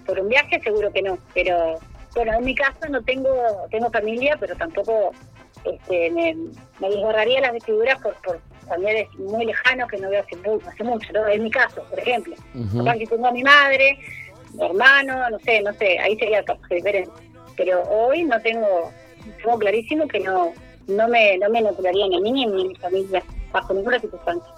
por 0.05 0.19
un 0.19 0.29
viaje 0.29 0.61
seguro 0.61 0.91
que 0.91 1.01
no, 1.01 1.17
pero 1.33 1.77
bueno, 2.15 2.33
en 2.37 2.45
mi 2.45 2.55
caso 2.55 2.87
no 2.89 3.01
tengo 3.01 3.33
tengo 3.69 3.89
familia, 3.91 4.37
pero 4.39 4.55
tampoco 4.55 5.11
este, 5.65 6.11
me, 6.11 6.35
me 6.79 6.89
desgarraría 6.89 7.41
las 7.41 7.53
vestiduras 7.53 7.99
por, 8.01 8.13
por 8.21 8.39
familiares 8.65 9.07
muy 9.17 9.45
lejanos 9.45 9.89
que 9.89 9.97
no 9.97 10.09
veo 10.09 10.21
hace, 10.21 10.37
hace 10.67 10.83
mucho, 10.83 11.13
¿no? 11.13 11.27
En 11.27 11.43
mi 11.43 11.51
caso, 11.51 11.83
por 11.89 11.99
ejemplo. 11.99 12.35
Ujú. 12.55 12.77
Capaz 12.79 12.97
que 12.97 13.07
tengo 13.07 13.27
a 13.27 13.31
mi 13.31 13.43
madre, 13.43 13.97
mi 14.53 14.65
hermano, 14.65 15.29
no 15.29 15.39
sé, 15.39 15.61
no 15.61 15.73
sé, 15.73 15.99
ahí 15.99 16.17
sería 16.17 16.43
capaz 16.43 16.67
que 16.67 16.75
diferente. 16.75 17.11
Pero 17.55 17.83
hoy 17.83 18.23
no 18.23 18.39
tengo, 18.41 18.91
tengo 19.41 19.59
clarísimo 19.59 20.07
que 20.07 20.19
no 20.19 20.53
no 20.87 21.07
me, 21.07 21.37
no 21.37 21.49
me 21.49 21.61
ni 21.61 21.67
a 21.67 22.19
mí 22.19 22.31
ni 22.31 22.43
a 22.43 22.47
mi 22.47 22.75
familia, 22.75 23.23
bajo 23.51 23.73
ninguna 23.73 23.99
circunstancia. 23.99 24.51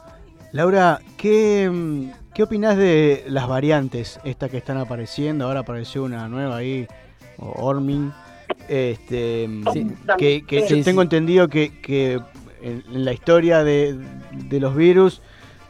Laura, 0.52 1.00
¿qué, 1.18 1.70
mm, 1.72 2.12
¿qué 2.34 2.44
opinás 2.44 2.78
de 2.78 3.24
las 3.28 3.48
variantes 3.48 4.20
estas 4.24 4.50
que 4.50 4.58
están 4.58 4.78
apareciendo? 4.78 5.46
Ahora 5.46 5.62
apareció 5.62 6.04
una 6.04 6.28
nueva 6.28 6.58
ahí, 6.58 6.88
o 7.38 7.66
Ormin. 7.66 8.14
Este, 8.70 9.50
que, 10.18 10.44
que 10.46 10.68
Sí, 10.68 10.78
yo 10.78 10.84
tengo 10.84 11.02
entendido 11.02 11.48
que, 11.48 11.82
que 11.82 12.20
en, 12.66 12.84
la 13.06 13.14
historia 13.14 13.64
de, 13.64 13.96
de 14.32 14.60
los 14.60 14.76
virus, 14.76 15.22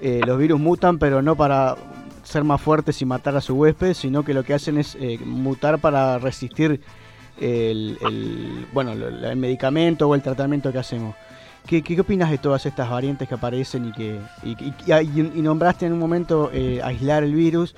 eh, 0.01 0.21
los 0.25 0.37
virus 0.37 0.59
mutan, 0.59 0.97
pero 0.99 1.21
no 1.21 1.35
para 1.35 1.75
ser 2.23 2.43
más 2.43 2.59
fuertes 2.61 3.01
y 3.01 3.05
matar 3.05 3.35
a 3.35 3.41
su 3.41 3.53
huésped, 3.55 3.93
sino 3.93 4.23
que 4.23 4.33
lo 4.33 4.43
que 4.43 4.53
hacen 4.53 4.77
es 4.77 4.95
eh, 4.99 5.19
mutar 5.23 5.79
para 5.79 6.17
resistir 6.17 6.81
el, 7.39 7.97
el- 8.01 8.65
bueno, 8.73 8.93
el 8.93 9.35
medicamento 9.35 10.07
o 10.07 10.15
el 10.15 10.21
tratamiento 10.21 10.71
que 10.71 10.79
hacemos. 10.79 11.15
¿qué, 11.67 11.81
qué, 11.81 11.99
opinas 11.99 12.29
de 12.29 12.37
todas 12.37 12.63
estas 12.67 12.89
variantes 12.89 13.27
que 13.27 13.33
aparecen 13.35 13.87
y 13.87 13.91
que 13.91 14.19
y, 14.43 14.51
y- 14.87 15.31
y 15.35 15.41
nombraste 15.41 15.85
en 15.87 15.93
un 15.93 15.99
momento 15.99 16.49
eh, 16.53 16.79
aislar 16.83 17.23
el 17.23 17.33
virus? 17.33 17.75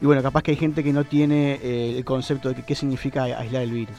Y 0.00 0.06
bueno, 0.06 0.22
capaz 0.22 0.42
que 0.42 0.50
hay 0.52 0.56
gente 0.56 0.82
que 0.84 0.92
no 0.92 1.04
tiene 1.04 1.58
eh, 1.62 1.94
el 1.98 2.04
concepto 2.04 2.48
de 2.50 2.54
que- 2.56 2.62
qué 2.64 2.74
significa 2.74 3.24
aislar 3.24 3.62
el 3.62 3.72
virus. 3.72 3.96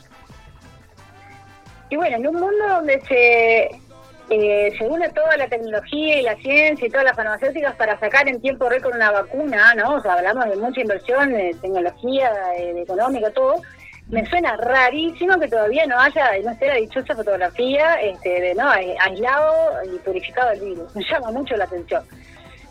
Y 1.90 1.96
bueno, 1.96 2.18
en 2.18 2.28
un 2.28 2.36
mundo 2.36 2.68
donde 2.70 3.02
se, 3.08 3.82
eh, 4.30 4.72
se 4.78 4.86
une 4.86 5.10
toda 5.10 5.38
la 5.38 5.48
tecnología 5.48 6.20
y 6.20 6.24
la 6.24 6.36
ciencia 6.36 6.88
y 6.88 6.90
todas 6.90 7.06
las 7.06 7.16
farmacéuticas 7.16 7.76
para 7.76 8.00
sacar 8.00 8.28
en 8.28 8.40
tiempo 8.40 8.70
récord 8.70 8.96
una 8.96 9.12
vacuna, 9.12 9.74
¿no? 9.76 9.96
O 9.96 10.02
sea, 10.02 10.14
hablamos 10.14 10.48
de 10.50 10.56
mucha 10.58 10.82
inversión, 10.82 11.34
de 11.34 11.56
tecnología, 11.62 12.32
económica, 12.58 13.32
todo. 13.32 13.62
Me 14.10 14.26
suena 14.26 14.56
rarísimo 14.58 15.40
que 15.40 15.48
todavía 15.48 15.86
no 15.86 16.00
haya, 16.00 16.32
no 16.44 16.52
esté 16.52 16.68
la 16.68 16.76
dichosa 16.76 17.16
fotografía 17.16 18.02
este, 18.02 18.42
de, 18.42 18.56
¿no? 18.56 18.74
eh, 18.76 18.96
aislado 19.00 19.84
y 19.84 19.98
purificado 20.00 20.52
el 20.52 20.62
virus. 20.62 20.96
Me 20.96 21.04
llama 21.04 21.32
mucho 21.32 21.56
la 21.56 21.66
atención. 21.66 22.04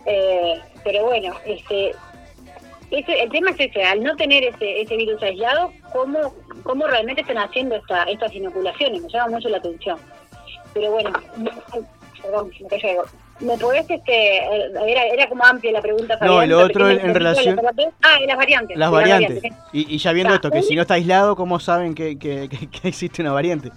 Eh, 0.06 0.60
pero 0.85 1.06
bueno, 1.06 1.35
este, 1.44 1.93
ese, 2.90 3.22
el 3.22 3.30
tema 3.30 3.51
es 3.51 3.60
ese, 3.60 3.85
al 3.85 4.02
no 4.02 4.16
tener 4.16 4.44
ese, 4.44 4.80
ese 4.80 4.97
virus 4.97 5.22
aislado, 5.22 5.72
¿cómo, 5.93 6.35
cómo 6.62 6.86
realmente 6.86 7.20
están 7.20 7.39
haciendo 7.39 7.76
esta, 7.76 8.05
estas 8.05 8.32
inoculaciones? 8.32 9.02
Me 9.02 9.09
llama 9.09 9.36
mucho 9.36 9.48
la 9.48 9.59
atención. 9.59 9.98
Pero 10.74 10.90
bueno, 10.92 11.10
perdón, 12.22 12.50
me 12.60 12.68
cayó 12.68 12.88
algo. 12.90 13.04
¿Me 13.40 13.56
podés, 13.56 13.88
este, 13.88 14.38
eh, 14.38 14.70
era, 14.88 15.04
era 15.06 15.28
como 15.28 15.44
amplia 15.44 15.70
la 15.70 15.80
pregunta, 15.80 16.18
No, 16.20 16.44
lo 16.44 16.58
otro 16.60 16.88
en 16.90 16.98
el 17.00 17.14
relación- 17.14 17.54
la- 17.56 17.72
Ah, 18.02 18.18
de 18.18 18.26
las 18.26 18.36
variantes. 18.36 18.76
Las 18.76 18.90
variantes. 18.90 19.44
¿eh? 19.44 19.52
Y, 19.72 19.94
y 19.94 19.98
ya 19.98 20.12
viendo 20.12 20.32
Ah, 20.32 20.36
esto, 20.36 20.50
que 20.50 20.58
un- 20.58 20.64
si 20.64 20.74
no 20.74 20.82
está 20.82 20.94
aislado, 20.94 21.36
¿cómo 21.36 21.60
saben 21.60 21.94
que, 21.94 22.18
que- 22.18 22.48
que- 22.48 22.68
que 22.68 22.88
existe 22.88 23.22
una 23.22 23.32
variante? 23.32 23.70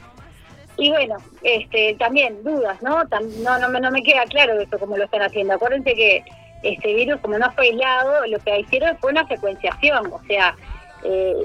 Y 0.77 0.89
bueno, 0.89 1.18
este, 1.43 1.95
también 1.99 2.43
dudas, 2.43 2.81
¿no? 2.81 3.03
Tam- 3.05 3.27
no, 3.43 3.59
no, 3.59 3.69
me- 3.69 3.80
no 3.80 3.91
me 3.91 4.01
queda 4.01 4.23
claro 4.26 4.59
esto 4.59 4.80
cómo 4.80 4.97
lo 4.97 5.03
están 5.03 5.22
haciendo. 5.22 5.53
Acuérdense 5.53 5.93
que 5.93 6.23
este 6.63 6.95
virus, 6.95 7.19
como 7.22 7.38
no 7.38 7.51
fue 7.51 7.65
aislado, 7.68 8.26
lo 8.26 8.39
que 8.39 8.59
hicieron 8.61 8.97
fue 8.97 9.11
una 9.11 9.27
secuenciación, 9.27 10.07
o 10.11 10.22
sea, 10.27 10.55
eh, 11.03 11.35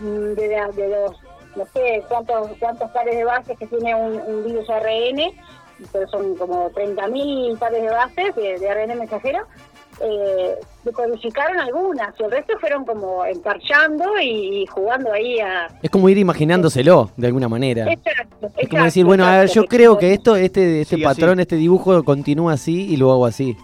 de, 0.00 0.48
la- 0.48 0.68
de 0.72 0.88
los, 0.88 1.16
no 1.56 1.64
sé 1.72 2.02
cuántos, 2.08 2.48
cuántos 2.58 2.90
pares 2.90 3.16
de 3.16 3.24
bases 3.24 3.58
que 3.58 3.66
tiene 3.66 3.94
un, 3.94 4.20
un 4.20 4.44
virus 4.44 4.68
ARN, 4.70 5.20
pero 5.92 6.08
son 6.08 6.36
como 6.36 6.70
30.000 6.70 7.58
pares 7.58 7.82
de 7.82 7.88
bases 7.88 8.34
de, 8.36 8.58
de 8.58 8.68
ARN 8.68 8.98
mensajero, 8.98 9.46
eh, 10.00 10.54
decodificaron 10.84 11.58
algunas, 11.60 12.14
y 12.18 12.24
el 12.24 12.30
resto 12.30 12.58
fueron 12.58 12.84
como 12.84 13.24
emparchando 13.24 14.04
y, 14.20 14.62
y 14.62 14.66
jugando 14.66 15.12
ahí 15.12 15.38
a, 15.38 15.68
Es 15.82 15.90
como 15.90 16.08
ir 16.08 16.18
imaginándoselo, 16.18 17.10
de 17.16 17.26
alguna 17.28 17.48
manera. 17.48 17.90
Exacto, 17.92 18.50
Es 18.56 18.68
como 18.68 18.84
decir, 18.84 19.04
bueno, 19.04 19.24
a 19.24 19.38
ver, 19.38 19.50
yo 19.50 19.64
creo 19.66 19.96
que 19.98 20.12
esto, 20.12 20.36
este, 20.36 20.80
este 20.80 20.96
así. 20.96 21.04
patrón, 21.04 21.40
este 21.40 21.56
dibujo 21.56 22.02
continúa 22.04 22.54
así 22.54 22.92
y 22.92 22.96
lo 22.96 23.12
hago 23.12 23.26
así. 23.26 23.56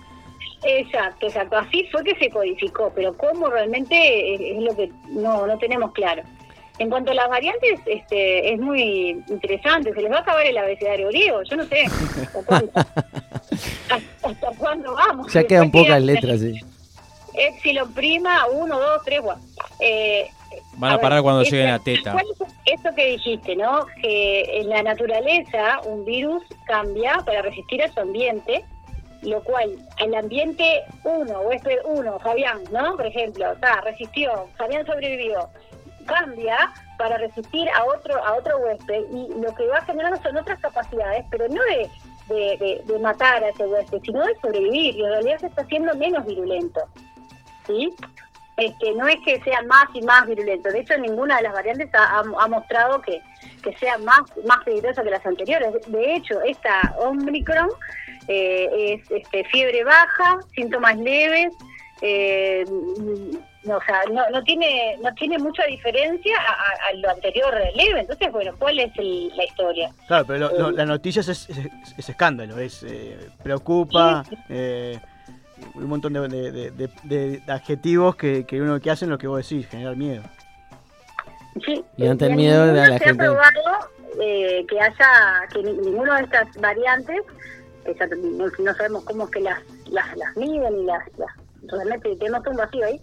Exacto, 0.62 1.27
exacto. 1.27 1.57
Así 1.57 1.87
fue 1.91 2.05
que 2.05 2.15
se 2.17 2.31
codificó, 2.31 2.93
pero 2.95 3.17
cómo 3.17 3.49
realmente 3.49 4.35
es, 4.35 4.41
es 4.59 4.62
lo 4.62 4.77
que 4.77 4.91
no, 5.09 5.47
no 5.47 5.59
tenemos 5.59 5.93
claro. 5.93 6.23
En 6.81 6.89
cuanto 6.89 7.11
a 7.11 7.15
las 7.15 7.28
variantes, 7.28 7.78
este, 7.85 8.55
es 8.55 8.59
muy 8.59 9.23
interesante. 9.28 9.93
Se 9.93 10.01
les 10.01 10.11
va 10.11 10.16
a 10.16 10.20
acabar 10.20 10.47
el 10.47 10.57
abecedario 10.57 11.09
griego. 11.09 11.43
Yo 11.43 11.57
no 11.57 11.65
sé 11.66 11.82
hasta 11.82 12.43
cuándo, 12.47 12.73
hasta- 12.74 14.28
hasta 14.28 14.47
cuándo 14.59 14.94
vamos. 14.94 15.31
Ya 15.31 15.44
quedan 15.44 15.65
Después 15.65 15.85
pocas 15.85 15.97
quedan 16.02 16.07
letras, 16.07 16.40
sí. 16.40 16.55
Epsilon 17.35 17.93
prima, 17.93 18.47
uno, 18.51 18.81
dos, 18.81 19.02
tres, 19.05 19.20
bueno. 19.20 19.43
Eh, 19.78 20.27
Van 20.78 20.93
a 20.93 20.98
parar 20.98 21.20
cuando 21.23 21.43
lleguen 21.43 21.69
a 21.69 21.78
teta. 21.78 22.12
¿cuál 22.12 22.24
es 22.65 22.81
Eso 22.81 22.94
que 22.97 23.07
dijiste, 23.09 23.55
¿no? 23.57 23.85
Que 24.01 24.61
en 24.61 24.69
la 24.70 24.82
naturaleza 24.82 25.81
un 25.85 26.07
virus 26.07 26.43
cambia 26.66 27.19
para 27.27 27.43
resistir 27.43 27.82
a 27.82 27.93
su 27.93 28.01
ambiente, 28.01 28.65
lo 29.20 29.43
cual 29.44 29.70
el 29.98 30.15
ambiente 30.15 30.81
1, 31.05 31.40
huésped 31.43 31.77
1, 31.85 32.19
Fabián, 32.20 32.59
¿no? 32.73 32.97
Por 32.97 33.07
ejemplo, 33.07 33.52
está, 33.52 33.82
resistió, 33.82 34.48
Fabián 34.57 34.86
sobrevivió, 34.86 35.47
cambia 36.06 36.72
para 36.98 37.16
resistir 37.18 37.68
a 37.70 37.85
otro 37.85 38.22
a 38.24 38.35
otro 38.35 38.59
huésped 38.59 39.05
y 39.10 39.28
lo 39.40 39.55
que 39.55 39.66
va 39.68 39.81
generando 39.82 40.20
son 40.22 40.36
otras 40.36 40.59
capacidades, 40.60 41.24
pero 41.31 41.48
no 41.48 41.62
de, 41.64 42.82
de, 42.86 42.98
matar 42.98 43.43
a 43.43 43.48
ese 43.48 43.66
huésped, 43.66 44.01
sino 44.02 44.24
de 44.24 44.36
sobrevivir 44.40 44.97
y 44.97 45.02
en 45.02 45.10
realidad 45.10 45.39
se 45.39 45.47
está 45.47 45.62
haciendo 45.62 45.94
menos 45.94 46.24
virulento. 46.27 46.81
¿sí? 47.66 47.94
Este, 48.60 48.93
no 48.93 49.09
es 49.09 49.16
que 49.24 49.40
sea 49.40 49.62
más 49.62 49.86
y 49.94 50.02
más 50.02 50.27
virulento. 50.27 50.68
De 50.68 50.81
hecho, 50.81 50.97
ninguna 50.98 51.39
de 51.39 51.44
las 51.44 51.55
variantes 51.55 51.89
ha, 51.94 52.22
mostrado 52.48 53.01
que, 53.01 53.22
que 53.62 53.74
sea 53.78 53.97
más, 53.98 54.20
más 54.47 54.59
peligrosa 54.64 55.02
que 55.02 55.10
las 55.10 55.24
anteriores. 55.24 55.72
De 55.86 56.14
hecho, 56.14 56.43
esta 56.43 56.94
Omicron 56.98 57.70
eh, 58.28 59.01
es 59.01 59.10
este, 59.10 59.44
fiebre 59.44 59.82
baja, 59.82 60.40
síntomas 60.55 60.97
leves, 60.98 61.55
eh, 62.02 62.64
o 63.66 63.81
sea, 63.85 64.01
no, 64.12 64.28
no 64.31 64.43
tiene 64.45 64.97
no 65.03 65.12
tiene 65.15 65.39
mucha 65.39 65.65
diferencia 65.66 66.37
a, 66.39 66.53
a- 66.53 66.91
a 66.91 66.95
lo 66.95 67.11
anterior 67.11 67.55
leve. 67.74 68.01
Entonces, 68.01 68.32
bueno, 68.32 68.53
¿cuál 68.59 68.78
es 68.78 68.91
el- 68.97 69.28
la 69.37 69.45
historia? 69.45 69.91
Claro, 70.07 70.24
pero 70.27 70.39
lo- 70.39 70.59
lo- 70.59 70.70
la 70.70 70.87
noticia 70.87 71.20
es, 71.20 71.28
es, 71.28 71.51
es- 71.51 71.59
es 71.99 72.09
escándalo, 72.09 72.59
es 72.59 72.82
eh, 72.85 73.19
preocupa, 73.43 74.24
eh, 74.49 74.99
un 75.74 75.85
montón 75.89 76.15
de, 76.15 76.27
de- 76.28 76.53
de- 76.53 76.70
de- 76.70 76.89
de 77.05 77.53
adjetivos 77.53 78.16
que, 78.16 78.45
que 78.47 78.61
uno 78.62 78.81
que 78.81 78.91
hacen 78.91 79.11
lo 79.11 79.19
que 79.19 79.27
vos 79.27 79.47
decís, 79.47 79.69
generar 79.69 79.95
miedo. 79.97 80.23
Sí, 81.66 81.85
Y 81.97 82.07
ante 82.07 82.27
el 82.27 82.37
miedo 82.37 82.66
de 82.66 82.73
la 82.74 82.99
se 82.99 83.05
gente- 83.05 83.24
ha 83.24 83.27
probado 83.27 83.91
eh, 84.23 84.65
que 84.69 84.81
haya, 84.81 85.47
que 85.53 85.62
ni- 85.62 85.73
ninguna 85.73 86.16
de 86.19 86.24
estas 86.24 86.49
variantes, 86.57 87.20
que 87.85 87.95
ya 87.95 88.07
no, 88.07 88.47
no 88.59 88.74
sabemos 88.74 89.05
cómo 89.05 89.24
es 89.24 89.31
que 89.31 89.41
las, 89.41 89.59
las, 89.91 90.16
las 90.16 90.37
miden 90.37 90.78
y 90.81 90.85
las, 90.85 91.03
las 91.19 91.31
realmente 91.70 92.16
tenemos 92.16 92.43
todo 92.43 92.53
un 92.53 92.57
vacío 92.59 92.85
ahí, 92.87 93.01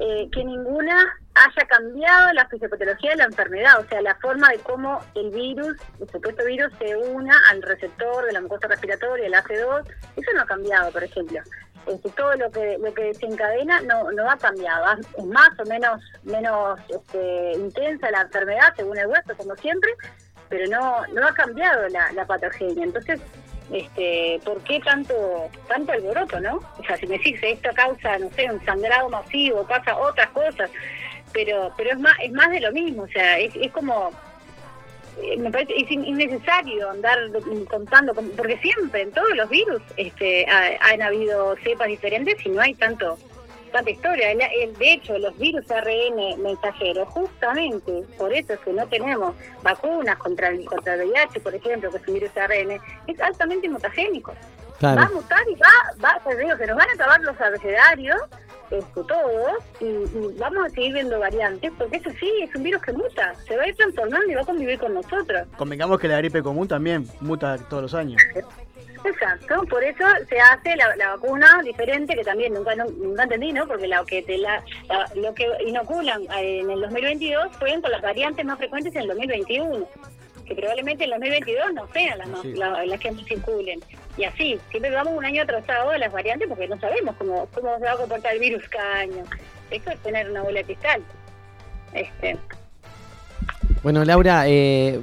eh, 0.00 0.30
que 0.32 0.42
ninguna 0.42 0.96
haya 1.34 1.68
cambiado 1.68 2.32
la 2.32 2.48
fisiopatología 2.48 3.10
de 3.10 3.16
la 3.16 3.24
enfermedad, 3.24 3.80
o 3.80 3.88
sea, 3.88 4.00
la 4.00 4.14
forma 4.14 4.48
de 4.48 4.58
cómo 4.60 4.98
el 5.14 5.30
virus, 5.30 5.76
el 6.00 6.08
supuesto 6.08 6.42
virus, 6.44 6.72
se 6.78 6.96
una 6.96 7.38
al 7.50 7.60
receptor 7.60 8.24
de 8.24 8.32
la 8.32 8.40
mucosa 8.40 8.66
respiratoria, 8.68 9.26
el 9.26 9.34
AC2, 9.34 9.84
eso 10.16 10.30
no 10.34 10.40
ha 10.40 10.46
cambiado, 10.46 10.90
por 10.90 11.04
ejemplo. 11.04 11.40
Este, 11.86 12.10
todo 12.10 12.34
lo 12.36 12.50
que 12.50 12.78
lo 12.78 12.92
que 12.94 13.04
desencadena 13.04 13.80
no, 13.82 14.10
no 14.12 14.30
ha 14.30 14.38
cambiado, 14.38 14.86
es 15.18 15.24
más 15.26 15.50
o 15.58 15.64
menos 15.64 16.00
menos 16.22 16.80
este, 16.88 17.52
intensa 17.52 18.10
la 18.10 18.22
enfermedad 18.22 18.74
según 18.76 18.98
el 18.98 19.06
hueso, 19.06 19.36
como 19.36 19.54
siempre, 19.56 19.90
pero 20.48 20.66
no 20.68 21.06
no 21.08 21.26
ha 21.26 21.34
cambiado 21.34 21.88
la, 21.88 22.10
la 22.12 22.26
patogenia. 22.26 22.84
Entonces, 22.84 23.20
este, 23.72 24.40
¿por 24.44 24.62
qué 24.64 24.80
tanto 24.80 25.14
tanto 25.68 25.92
alboroto, 25.92 26.40
no? 26.40 26.56
O 26.78 26.82
sea, 26.84 26.96
si 26.96 27.06
me 27.06 27.18
decís 27.18 27.38
esto 27.42 27.70
causa, 27.74 28.18
no 28.18 28.28
sé, 28.30 28.50
un 28.50 28.64
sangrado 28.64 29.08
masivo, 29.08 29.64
pasa 29.66 29.96
otras 29.96 30.28
cosas, 30.30 30.70
pero 31.32 31.72
pero 31.76 31.90
es 31.90 31.98
más 31.98 32.14
es 32.22 32.32
más 32.32 32.50
de 32.50 32.60
lo 32.60 32.72
mismo, 32.72 33.02
o 33.04 33.08
sea, 33.08 33.38
es, 33.38 33.54
es 33.56 33.70
como 33.72 34.10
eh, 35.22 35.36
me 35.36 35.50
parece 35.50 35.74
es 35.76 35.90
in- 35.90 36.04
innecesario 36.04 36.90
andar 36.90 37.18
contando 37.68 38.14
con- 38.14 38.30
porque 38.30 38.56
siempre 38.58 39.02
en 39.02 39.12
todos 39.12 39.34
los 39.36 39.48
virus 39.50 39.82
este 39.96 40.46
ha- 40.50 40.76
han 40.92 41.02
habido 41.02 41.56
cepas 41.62 41.88
diferentes 41.88 42.34
y 42.44 42.48
no 42.48 42.60
hay 42.62 42.74
tanto 42.74 43.18
tanta 43.70 43.90
historia 43.90 44.32
El- 44.32 44.40
el- 44.40 44.74
de 44.76 44.92
hecho 44.94 45.18
los 45.18 45.36
virus 45.38 45.70
ARN 45.70 46.42
mensajeros 46.42 47.08
justamente 47.08 48.04
por 48.18 48.32
eso 48.32 48.52
es 48.54 48.60
que 48.60 48.72
no 48.72 48.86
tenemos 48.86 49.34
vacunas 49.62 50.16
contra 50.18 50.48
el 50.48 50.64
contra 50.64 50.94
el 50.94 51.08
VIH 51.08 51.40
por 51.40 51.54
ejemplo 51.54 51.90
que 51.90 51.96
es 51.98 52.08
un 52.08 52.14
virus 52.14 52.36
ARN 52.36 52.80
es 53.06 53.20
altamente 53.20 53.68
mutagénico 53.68 54.34
Claro. 54.78 54.96
va 55.02 55.06
a 55.06 55.10
mutar 55.10 55.40
y 55.46 55.54
va, 55.56 56.08
va 56.24 56.34
digo, 56.34 56.56
se 56.56 56.66
nos 56.66 56.76
van 56.78 56.88
a 56.88 56.92
acabar 56.94 57.20
los 57.20 57.38
abecedarios, 57.38 58.16
este, 58.70 59.02
todos, 59.06 59.58
y, 59.78 59.84
y 59.84 60.34
vamos 60.38 60.64
a 60.64 60.70
seguir 60.70 60.94
viendo 60.94 61.18
variantes, 61.20 61.70
porque 61.76 61.98
eso 61.98 62.08
sí, 62.18 62.30
es 62.42 62.54
un 62.54 62.62
virus 62.62 62.80
que 62.80 62.94
muta, 62.94 63.34
se 63.46 63.58
va 63.58 63.64
a 63.64 63.68
ir 63.68 63.76
transformando 63.76 64.30
y 64.32 64.34
va 64.36 64.40
a 64.40 64.44
convivir 64.46 64.78
con 64.78 64.94
nosotros. 64.94 65.46
Convengamos 65.58 66.00
que 66.00 66.08
la 66.08 66.16
gripe 66.16 66.42
común 66.42 66.66
también 66.66 67.06
muta 67.20 67.58
todos 67.68 67.82
los 67.82 67.94
años. 67.94 68.22
Exacto, 69.04 69.62
por 69.70 69.82
eso 69.82 70.04
se 70.28 70.38
hace 70.38 70.76
la, 70.76 70.94
la 70.96 71.14
vacuna 71.16 71.60
diferente, 71.64 72.14
que 72.14 72.22
también 72.22 72.52
nunca, 72.52 72.74
nu- 72.74 72.90
nunca 72.98 73.22
entendí, 73.22 73.52
¿no? 73.52 73.66
Porque 73.66 73.86
la, 73.86 74.04
que 74.04 74.22
te 74.22 74.36
la, 74.38 74.62
la- 74.88 75.10
lo 75.14 75.32
que 75.34 75.46
inoculan 75.66 76.22
eh, 76.38 76.60
en 76.60 76.70
el 76.70 76.80
2022 76.82 77.56
fueron 77.58 77.80
con 77.80 77.90
las 77.92 78.02
variantes 78.02 78.44
más 78.44 78.58
frecuentes 78.58 78.94
en 78.94 79.02
el 79.02 79.08
2021, 79.08 79.86
que 80.46 80.54
probablemente 80.54 81.04
en 81.04 81.12
el 81.12 81.18
2022 81.20 81.72
no 81.74 81.88
sean 81.94 82.18
las, 82.18 82.28
más- 82.28 82.44
la- 82.44 82.84
las 82.84 83.00
que 83.00 83.10
más 83.12 83.24
circulen. 83.24 83.80
Y 84.18 84.24
así, 84.24 84.58
siempre 84.70 84.90
vamos 84.90 85.14
un 85.16 85.24
año 85.24 85.42
atrasado 85.44 85.90
de 85.92 85.98
las 85.98 86.12
variantes 86.12 86.46
porque 86.48 86.68
no 86.68 86.78
sabemos 86.78 87.14
cómo, 87.16 87.46
cómo 87.54 87.78
se 87.78 87.84
va 87.84 87.92
a 87.92 87.96
comportar 87.96 88.34
el 88.34 88.40
virus 88.40 88.68
cada 88.68 88.98
año. 88.98 89.24
Esto 89.70 89.90
es 89.92 89.98
tener 90.00 90.28
una 90.30 90.42
bola 90.42 90.58
de 90.58 90.64
cristal. 90.64 91.02
Este, 91.94 92.36
Bueno, 93.82 94.04
Laura, 94.04 94.42
eh, 94.46 95.00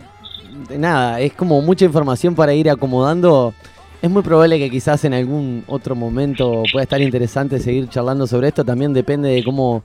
nada, 0.69 1.19
es 1.19 1.34
como 1.34 1.61
mucha 1.61 1.86
información 1.86 2.36
para 2.36 2.53
ir 2.53 2.69
acomodando. 2.69 3.53
Es 4.02 4.10
muy 4.10 4.22
probable 4.22 4.60
que 4.60 4.69
quizás 4.69 5.03
en 5.06 5.14
algún 5.14 5.64
otro 5.68 5.95
momento 5.95 6.64
pueda 6.72 6.84
estar 6.84 7.02
interesante 7.02 7.60
seguir 7.60 7.90
charlando 7.90 8.28
sobre 8.28 8.49
esto. 8.49 8.64
También 8.64 8.94
depende 8.94 9.30
de 9.30 9.44
cómo 9.44 9.84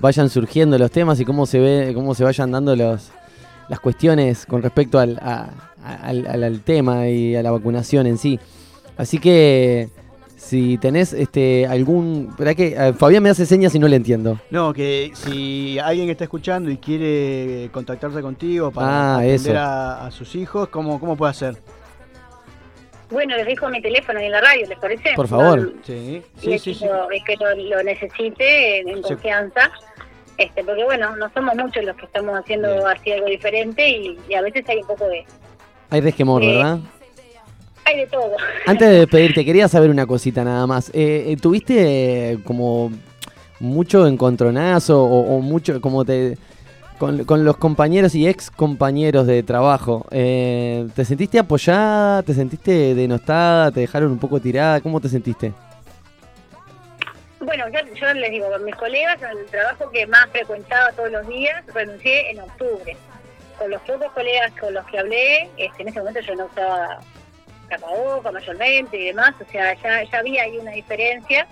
vayan 0.00 0.30
surgiendo 0.30 0.78
los 0.78 0.90
temas 0.90 1.20
y 1.20 1.24
cómo 1.26 1.44
se 1.44 1.58
ve, 1.60 1.92
cómo 1.94 2.14
se 2.14 2.24
vayan 2.24 2.50
dando 2.52 2.74
los, 2.74 3.10
las 3.68 3.78
cuestiones 3.80 4.46
con 4.46 4.62
respecto 4.62 4.98
al, 4.98 5.18
a- 5.20 5.50
al- 6.02 6.26
al- 6.26 6.42
al 6.44 6.60
tema 6.60 7.08
y 7.08 7.36
a 7.36 7.42
la 7.42 7.50
vacunación 7.50 8.06
en 8.06 8.16
sí. 8.16 8.40
Así 8.96 9.18
que 9.18 9.90
si 10.36 10.78
tenés 10.78 11.12
este 11.12 11.66
algún... 11.66 12.34
¿verdad 12.38 12.54
que 12.56 12.68
eh, 12.76 12.94
Fabián 12.94 13.22
me 13.22 13.28
hace 13.28 13.44
señas 13.44 13.74
y 13.74 13.78
no 13.78 13.88
le 13.88 13.96
entiendo. 13.96 14.40
No, 14.50 14.72
que 14.72 15.10
si 15.14 15.78
alguien 15.78 16.08
está 16.08 16.24
escuchando 16.24 16.70
y 16.70 16.78
quiere 16.78 17.68
contactarse 17.72 18.22
contigo 18.22 18.70
para 18.70 19.16
Ah, 19.16 19.18
atender 19.18 19.56
a, 19.58 20.06
a 20.06 20.10
sus 20.10 20.34
hijos, 20.34 20.68
¿cómo, 20.70 20.98
¿cómo 20.98 21.14
puede 21.14 21.30
hacer? 21.30 21.56
Bueno, 23.10 23.36
les 23.36 23.46
dejo 23.46 23.68
mi 23.68 23.82
teléfono 23.82 24.18
ahí 24.20 24.26
en 24.26 24.32
la 24.32 24.40
radio, 24.40 24.66
¿les 24.68 24.78
parece? 24.78 25.10
Por 25.16 25.26
favor. 25.28 25.60
No, 25.60 25.72
Sí, 25.84 26.22
y 26.36 26.40
sí, 26.40 26.52
es 26.52 26.62
sí. 26.62 26.72
que 26.72 26.78
sí. 26.78 26.84
lo- 26.84 27.10
es 27.10 27.24
que 27.24 27.36
lo, 27.36 27.54
lo 27.76 27.82
necesite 27.82 28.78
en, 28.80 29.02
confianza. 29.02 29.70
Este, 30.38 30.64
porque 30.64 30.84
bueno, 30.84 31.14
no 31.16 31.30
somos 31.34 31.54
muchos 31.56 31.84
los 31.84 31.96
que 31.96 32.06
estamos 32.06 32.38
haciendo 32.38 32.86
así 32.86 33.12
algo 33.12 33.26
diferente 33.26 33.86
y, 33.88 34.18
y 34.28 34.34
a 34.34 34.40
veces 34.42 34.66
hay 34.68 34.78
un 34.78 34.86
poco 34.86 35.06
de... 35.06 35.24
Hay 35.90 36.00
resquemor, 36.00 36.42
Eh, 36.42 36.46
¿verdad? 36.56 36.78
Hay 37.84 37.96
de 37.96 38.06
todo. 38.06 38.36
Antes 38.66 38.88
de 38.88 38.94
despedirte, 39.00 39.44
quería 39.44 39.68
saber 39.68 39.90
una 39.90 40.06
cosita 40.06 40.44
nada 40.44 40.66
más. 40.66 40.88
Eh, 40.90 41.24
eh, 41.32 41.36
¿Tuviste 41.36 42.32
eh, 42.32 42.38
como 42.44 42.90
mucho 43.58 44.06
encontronazo 44.06 45.02
o, 45.02 45.36
o 45.36 45.40
mucho 45.40 45.80
como 45.80 46.04
te 46.04 46.38
con, 47.00 47.24
con 47.24 47.46
los 47.46 47.56
compañeros 47.56 48.14
y 48.14 48.28
ex 48.28 48.50
compañeros 48.50 49.26
de 49.26 49.42
trabajo? 49.42 50.06
eh, 50.10 50.86
¿Te 50.94 51.06
sentiste 51.06 51.38
apoyada? 51.38 52.22
¿Te 52.22 52.34
sentiste 52.34 52.94
denostada? 52.94 53.70
¿Te 53.72 53.80
dejaron 53.80 54.12
un 54.12 54.18
poco 54.18 54.38
tirada? 54.38 54.82
¿Cómo 54.82 55.00
te 55.00 55.08
sentiste? 55.08 55.52
Bueno, 57.40 57.64
yo, 57.70 57.80
yo 57.94 58.12
les 58.12 58.30
digo, 58.30 58.50
con 58.50 58.62
mis 58.66 58.76
colegas, 58.76 59.18
el 59.22 59.46
trabajo 59.46 59.90
que 59.90 60.06
más 60.06 60.28
frecuentaba 60.30 60.92
todos 60.92 61.10
los 61.10 61.26
días, 61.26 61.64
renuncié 61.74 62.32
en 62.32 62.40
octubre. 62.40 62.94
Con 63.58 63.70
los 63.70 63.80
pocos 63.80 64.12
colegas 64.12 64.52
con 64.60 64.74
los 64.74 64.84
que 64.86 64.98
hablé, 64.98 65.48
este, 65.56 65.82
en 65.82 65.88
ese 65.88 66.00
momento 66.00 66.20
yo 66.20 66.34
no 66.34 66.44
usaba 66.44 67.00
tapabocas 67.70 68.32
mayormente 68.32 68.98
y 68.98 69.06
demás, 69.06 69.32
o 69.40 69.50
sea, 69.50 69.74
ya, 69.82 70.02
ya 70.02 70.18
había 70.18 70.42
ahí 70.42 70.58
una 70.58 70.72
diferencia. 70.72 71.46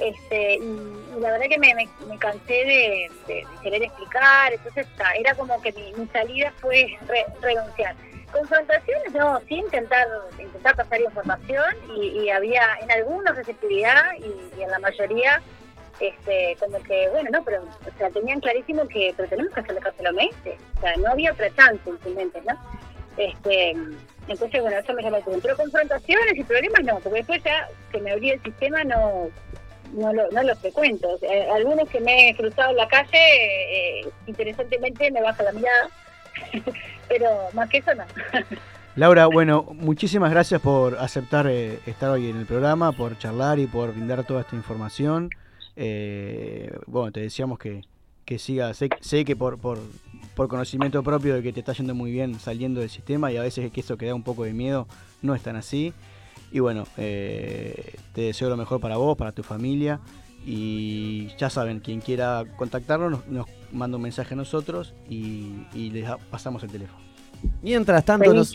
Este, 0.00 0.56
y, 0.56 1.20
la 1.20 1.30
verdad 1.30 1.46
que 1.48 1.58
me, 1.58 1.88
cansé 2.18 3.08
de, 3.26 3.46
querer 3.62 3.82
explicar, 3.84 4.52
entonces 4.52 4.86
era 5.16 5.34
como 5.34 5.60
que 5.62 5.72
mi, 5.72 6.06
salida 6.08 6.52
fue 6.60 6.96
re- 7.06 7.26
renunciar. 7.40 7.94
Confrontaciones, 8.32 9.12
no, 9.12 9.40
sí 9.48 9.54
intentar, 9.54 10.08
intentar 10.38 10.74
pasar 10.74 11.00
información 11.00 11.64
y, 11.96 12.28
había 12.28 12.62
en 12.82 12.90
algunos 12.90 13.36
receptividad 13.36 14.14
y, 14.18 14.58
y 14.58 14.62
en 14.62 14.70
la 14.70 14.78
mayoría 14.80 15.40
este 16.00 16.56
como 16.58 16.82
que 16.82 17.08
bueno 17.10 17.30
no 17.30 17.44
pero 17.44 17.62
o 17.62 17.98
sea 17.98 18.10
tenían 18.10 18.40
clarísimo 18.40 18.84
que 18.88 19.14
pero 19.16 19.28
tenemos 19.28 19.54
que 19.54 19.60
a 19.60 20.02
la 20.02 20.10
OMS 20.10 20.58
o 20.76 20.80
sea 20.80 20.96
no 20.96 21.12
había 21.12 21.32
otra 21.32 21.54
chance 21.54 21.88
en 21.88 22.02
sus 22.02 22.14
mentes 22.16 22.44
no 22.44 22.58
este 23.16 23.76
entonces 24.28 24.60
bueno 24.60 24.76
eso 24.78 24.92
me 24.94 25.02
llamó 25.02 25.16
la 25.16 25.22
atención. 25.22 25.40
Pero 25.42 25.56
confrontaciones 25.56 26.36
y 26.36 26.44
problemas 26.44 26.82
no 26.84 26.98
porque 27.00 27.18
después 27.18 27.42
ya 27.44 27.68
que 27.92 28.00
me 28.00 28.12
abrí 28.12 28.30
el 28.30 28.42
sistema 28.42 28.82
no 28.84 29.28
no 29.94 30.12
lo, 30.12 30.30
no 30.30 30.42
lo 30.42 30.56
frecuento 30.56 31.18
algunos 31.54 31.88
que 31.88 32.00
me 32.00 32.28
he 32.30 32.36
cruzado 32.36 32.70
en 32.70 32.76
la 32.76 32.88
calle 32.88 33.08
eh, 33.12 34.08
interesantemente 34.26 35.10
me 35.10 35.22
baja 35.22 35.42
la 35.42 35.52
mirada 35.52 35.88
pero 37.08 37.28
más 37.52 37.68
que 37.68 37.78
eso 37.78 37.94
no 37.94 38.04
Laura, 38.96 39.26
bueno, 39.26 39.66
muchísimas 39.72 40.30
gracias 40.30 40.60
por 40.60 40.96
aceptar 40.98 41.48
eh, 41.48 41.80
estar 41.84 42.10
hoy 42.10 42.30
en 42.30 42.36
el 42.36 42.46
programa, 42.46 42.92
por 42.92 43.18
charlar 43.18 43.58
y 43.58 43.66
por 43.66 43.92
brindar 43.92 44.22
toda 44.22 44.42
esta 44.42 44.54
información. 44.54 45.30
Eh, 45.74 46.72
bueno, 46.86 47.10
te 47.10 47.18
decíamos 47.18 47.58
que, 47.58 47.82
que 48.24 48.38
siga, 48.38 48.72
sé, 48.72 48.90
sé 49.00 49.24
que 49.24 49.34
por, 49.34 49.58
por, 49.58 49.80
por 50.36 50.46
conocimiento 50.46 51.02
propio 51.02 51.34
de 51.34 51.42
que 51.42 51.52
te 51.52 51.58
está 51.58 51.72
yendo 51.72 51.92
muy 51.92 52.12
bien 52.12 52.38
saliendo 52.38 52.78
del 52.78 52.88
sistema 52.88 53.32
y 53.32 53.36
a 53.36 53.42
veces 53.42 53.68
que 53.72 53.80
eso 53.80 53.96
que 53.96 54.06
da 54.06 54.14
un 54.14 54.22
poco 54.22 54.44
de 54.44 54.52
miedo, 54.52 54.86
no 55.22 55.34
es 55.34 55.42
tan 55.42 55.56
así. 55.56 55.92
Y 56.54 56.60
bueno, 56.60 56.84
eh, 56.96 57.96
te 58.14 58.20
deseo 58.22 58.48
lo 58.48 58.56
mejor 58.56 58.80
para 58.80 58.96
vos, 58.96 59.16
para 59.18 59.32
tu 59.32 59.42
familia. 59.42 59.98
Y 60.46 61.28
ya 61.36 61.50
saben, 61.50 61.80
quien 61.80 62.00
quiera 62.00 62.44
contactarnos 62.56 63.10
nos, 63.10 63.26
nos 63.26 63.46
manda 63.72 63.96
un 63.96 64.02
mensaje 64.04 64.34
a 64.34 64.36
nosotros 64.36 64.94
y, 65.10 65.64
y 65.74 65.90
les 65.90 66.08
pasamos 66.30 66.62
el 66.62 66.70
teléfono. 66.70 67.02
Mientras 67.60 68.04
tanto, 68.04 68.32
nos- 68.32 68.54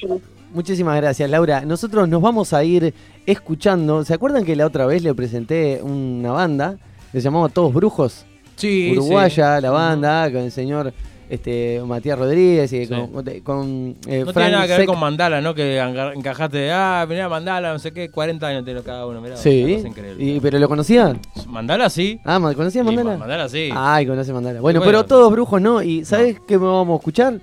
muchísimas 0.53 0.95
gracias 0.95 1.29
Laura. 1.29 1.65
Nosotros 1.65 2.07
nos 2.07 2.21
vamos 2.21 2.53
a 2.53 2.63
ir 2.63 2.93
escuchando. 3.25 4.05
¿Se 4.05 4.13
acuerdan 4.13 4.45
que 4.45 4.55
la 4.55 4.65
otra 4.65 4.85
vez 4.85 5.03
le 5.03 5.13
presenté 5.13 5.81
una 5.83 6.31
banda? 6.31 6.77
Le 7.11 7.19
llamamos 7.19 7.51
Todos 7.51 7.73
Brujos. 7.73 8.25
Sí, 8.55 8.91
Uruguaya, 8.93 9.57
sí. 9.57 9.61
la 9.63 9.71
banda, 9.71 10.31
con 10.31 10.41
el 10.41 10.51
señor 10.51 10.93
este, 11.29 11.81
Matías 11.85 12.17
Rodríguez 12.17 12.73
y 12.73 12.85
Sí. 12.85 12.87
con, 12.87 13.07
con, 13.43 13.95
eh, 14.07 14.19
No 14.25 14.33
Frank 14.33 14.33
tiene 14.33 14.51
nada 14.51 14.63
que 14.67 14.71
ver 14.73 14.81
Sec- 14.81 14.85
con 14.87 14.99
Mandala, 14.99 15.41
¿no? 15.41 15.53
Que 15.53 15.77
encajaste 16.15 16.57
de, 16.57 16.71
ah, 16.71 17.05
mirá 17.07 17.29
Mandala, 17.29 17.71
no 17.73 17.79
sé 17.79 17.91
qué, 17.93 18.09
40 18.09 18.47
años 18.47 18.65
tiene 18.65 18.81
cada 18.81 19.05
uno, 19.05 19.21
mirá. 19.21 19.37
Sí, 19.37 19.83
y, 20.17 20.39
pero 20.39 20.57
lo 20.59 20.67
conocían. 20.67 21.19
Mandala 21.47 21.89
sí. 21.89 22.19
Ah, 22.25 22.39
¿ma- 22.39 22.53
¿conocías 22.53 22.83
Mandala? 22.85 23.17
Mandala 23.17 23.47
sí. 23.49 23.69
Ay, 23.73 24.05
conoce 24.07 24.33
Mandala. 24.33 24.59
Bueno, 24.61 24.81
pero 24.83 25.05
todos 25.05 25.31
brujos 25.31 25.61
no. 25.61 25.81
¿Y 25.83 26.03
sabes 26.05 26.37
qué 26.47 26.57
me 26.57 26.65
vamos 26.65 26.95
a 26.95 26.97
escuchar? 26.97 27.39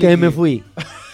que 0.00 0.16
me 0.16 0.30
fui. 0.30 0.62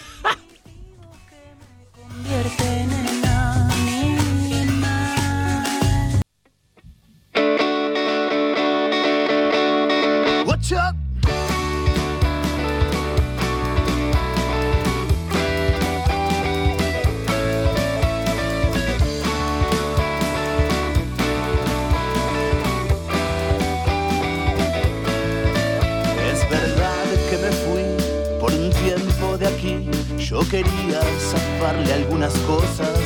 quería 30.49 31.01
zafarle 31.19 31.93
algunas 31.93 32.33
cosas. 32.39 32.97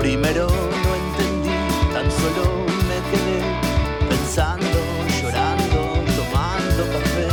Primero 0.00 0.46
no 0.46 0.90
entendí, 1.02 1.56
tan 1.92 2.10
solo 2.10 2.66
me 2.88 2.98
quedé 3.10 3.40
pensando, 4.08 4.78
llorando, 5.20 5.80
tomando 6.18 6.82
café. 6.92 7.28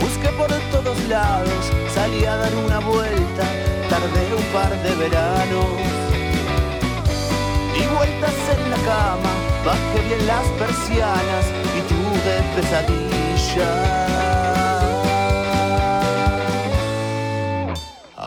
Busqué 0.00 0.28
por 0.38 0.48
todos 0.72 0.98
lados, 1.08 1.70
salí 1.94 2.24
a 2.24 2.36
dar 2.36 2.54
una 2.54 2.78
vuelta, 2.78 3.44
tardé 3.90 4.34
un 4.34 4.44
par 4.54 4.72
de 4.82 4.94
veranos. 4.94 5.66
Di 7.74 7.84
vueltas 7.94 8.36
en 8.54 8.70
la 8.70 8.78
cama, 8.88 9.32
bajé 9.66 10.00
bien 10.08 10.26
las 10.26 10.46
persianas 10.60 11.44
y 11.76 11.80
tuve 11.92 12.34
pesadillas. 12.56 14.23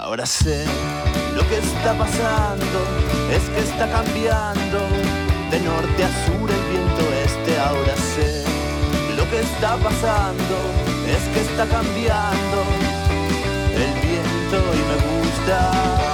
Ahora 0.07 0.25
sé 0.25 0.63
lo 1.35 1.45
que 1.49 1.57
está 1.57 1.93
pasando, 1.97 2.79
es 3.29 3.43
que 3.49 3.59
está 3.59 3.91
cambiando 3.91 4.79
de 5.51 5.59
norte 5.59 6.01
a 6.01 6.25
sur 6.25 6.49
el 6.49 6.63
viento 6.71 7.03
este. 7.25 7.59
Ahora 7.59 7.93
sé 8.15 8.45
lo 9.17 9.29
que 9.29 9.41
está 9.41 9.75
pasando, 9.75 10.55
es 11.05 11.23
que 11.33 11.41
está 11.41 11.65
cambiando 11.65 12.63
el 13.75 13.93
viento 13.99 14.57
y 14.75 14.81
me 14.87 15.27
gusta. 15.27 16.06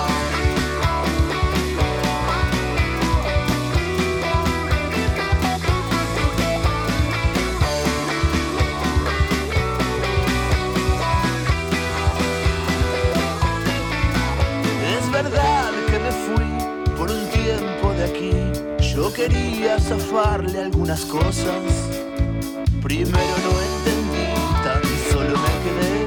Yo 18.96 19.12
quería 19.12 19.80
zafarle 19.80 20.62
algunas 20.62 21.04
cosas. 21.06 21.64
Primero 22.84 23.36
no 23.46 23.54
entendí, 23.70 24.30
tan 24.64 24.84
solo 25.12 25.36
me 25.46 25.54
quedé 25.64 26.06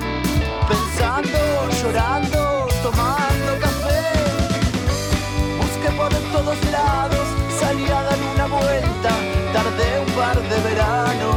pensando, 0.68 1.38
llorando, 1.82 2.68
tomando 2.84 3.58
café. 3.60 4.02
Busqué 5.58 5.90
por 5.96 6.12
todos 6.30 6.58
lados, 6.70 7.26
salí 7.58 7.86
a 7.86 8.02
dar 8.02 8.18
una 8.34 8.46
vuelta, 8.46 9.10
tardé 9.52 10.00
un 10.06 10.12
par 10.14 10.40
de 10.40 10.60
veranos. 10.68 11.36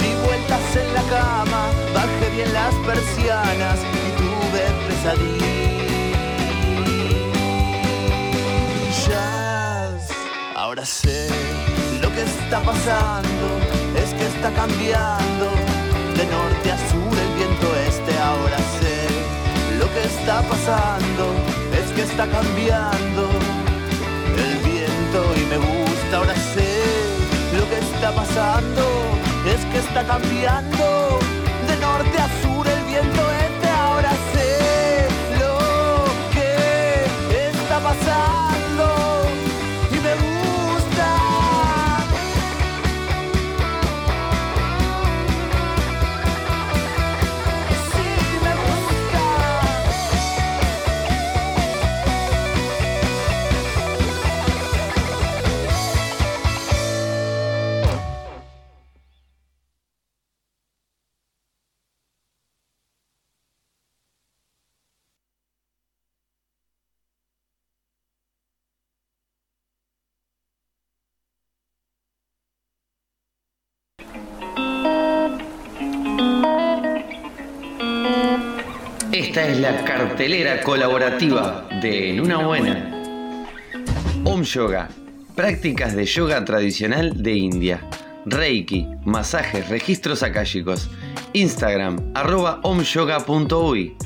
Di 0.00 0.14
vueltas 0.26 0.76
en 0.76 0.94
la 0.94 1.02
cama, 1.10 1.62
bajé 1.92 2.30
bien 2.36 2.52
las 2.52 2.74
persianas 2.86 3.80
y 3.80 4.10
tuve 4.16 4.62
pesadillas. 4.86 5.43
lo 10.84 12.12
que 12.12 12.20
está 12.20 12.60
pasando 12.60 13.46
es 13.96 14.12
que 14.12 14.26
está 14.26 14.50
cambiando 14.52 15.46
de 16.14 16.26
norte 16.26 16.72
a 16.72 16.76
sur 16.90 17.18
el 17.24 17.30
viento 17.38 17.74
este. 17.88 18.12
Ahora 18.18 18.58
sé, 18.78 19.78
lo 19.78 19.86
que 19.94 20.02
está 20.04 20.42
pasando 20.42 21.32
es 21.72 21.90
que 21.92 22.02
está 22.02 22.26
cambiando 22.26 23.30
el 24.36 24.58
viento 24.58 25.20
y 25.40 25.46
me 25.46 25.56
gusta. 25.56 26.18
Ahora 26.18 26.34
sé, 26.34 26.68
lo 27.56 27.66
que 27.70 27.78
está 27.78 28.12
pasando 28.12 28.84
es 29.46 29.64
que 29.72 29.78
está 29.78 30.04
cambiando 30.06 31.18
de 31.66 31.76
norte 31.78 32.18
a 32.18 32.28
sur. 32.42 32.43
Esta 79.34 79.48
es 79.48 79.58
la 79.58 79.84
cartelera 79.84 80.62
colaborativa 80.62 81.66
de 81.82 82.10
En 82.10 82.20
una 82.20 82.46
buena. 82.46 83.02
Om 84.22 84.44
Yoga, 84.44 84.88
prácticas 85.34 85.96
de 85.96 86.06
yoga 86.06 86.44
tradicional 86.44 87.20
de 87.20 87.32
India. 87.32 87.80
Reiki, 88.26 88.86
masajes, 89.04 89.68
registros 89.68 90.22
akáshicos. 90.22 90.88
Instagram, 91.32 92.12
arroba 92.14 92.60
omyoga.uy. 92.62 93.96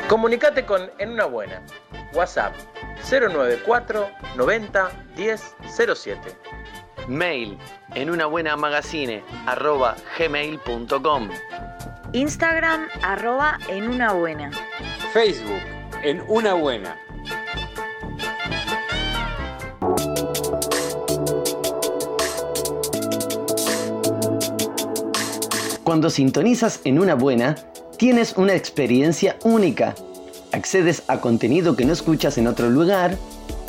Comunicate 0.08 0.64
con 0.64 0.90
En 0.98 1.10
una 1.10 1.26
buena. 1.26 1.62
WhatsApp 2.14 2.54
094 3.10 4.08
90 4.36 4.90
10 5.16 5.56
07. 5.94 6.20
Mail 7.08 7.58
en 7.94 8.10
una 8.10 8.26
buena 8.26 8.56
magazine 8.56 9.22
arroba 9.46 9.96
gmail.com. 10.18 11.30
Instagram 12.12 12.88
arroba 13.02 13.58
en 13.68 13.88
una 13.88 14.12
buena. 14.12 14.50
Facebook, 15.12 15.62
en 16.02 16.22
una 16.28 16.54
buena. 16.54 16.96
Cuando 25.84 26.10
sintonizas 26.10 26.82
en 26.84 26.98
una 26.98 27.14
buena, 27.14 27.54
tienes 27.96 28.34
una 28.36 28.54
experiencia 28.54 29.38
única. 29.42 29.94
Accedes 30.52 31.02
a 31.08 31.20
contenido 31.20 31.76
que 31.76 31.84
no 31.84 31.92
escuchas 31.92 32.38
en 32.38 32.46
otro 32.46 32.70
lugar, 32.70 33.16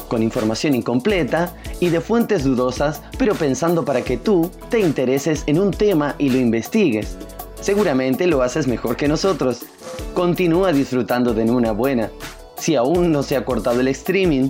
con 0.07 0.23
información 0.23 0.75
incompleta 0.75 1.53
y 1.79 1.89
de 1.89 2.01
fuentes 2.01 2.43
dudosas, 2.43 3.01
pero 3.17 3.35
pensando 3.35 3.85
para 3.85 4.01
que 4.01 4.17
tú 4.17 4.49
te 4.69 4.79
intereses 4.79 5.43
en 5.45 5.59
un 5.59 5.71
tema 5.71 6.15
y 6.17 6.29
lo 6.29 6.37
investigues. 6.37 7.17
Seguramente 7.61 8.27
lo 8.27 8.41
haces 8.41 8.67
mejor 8.67 8.95
que 8.95 9.07
nosotros. 9.07 9.59
Continúa 10.13 10.71
disfrutando 10.71 11.33
de 11.33 11.43
una 11.43 11.73
buena. 11.73 12.09
Si 12.57 12.75
aún 12.75 13.11
no 13.11 13.23
se 13.23 13.35
ha 13.35 13.45
cortado 13.45 13.81
el 13.81 13.89
streaming, 13.89 14.49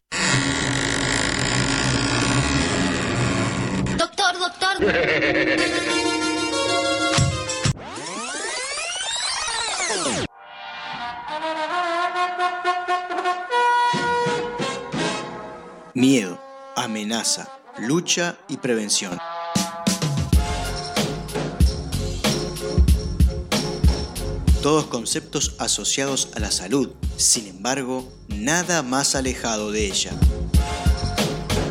Miedo, 16.01 16.41
amenaza, 16.75 17.47
lucha 17.77 18.35
y 18.49 18.57
prevención. 18.57 19.19
Todos 24.63 24.87
conceptos 24.87 25.53
asociados 25.59 26.29
a 26.35 26.39
la 26.39 26.49
salud, 26.49 26.89
sin 27.17 27.45
embargo, 27.45 28.11
nada 28.29 28.81
más 28.81 29.13
alejado 29.13 29.71
de 29.71 29.85
ella. 29.85 30.09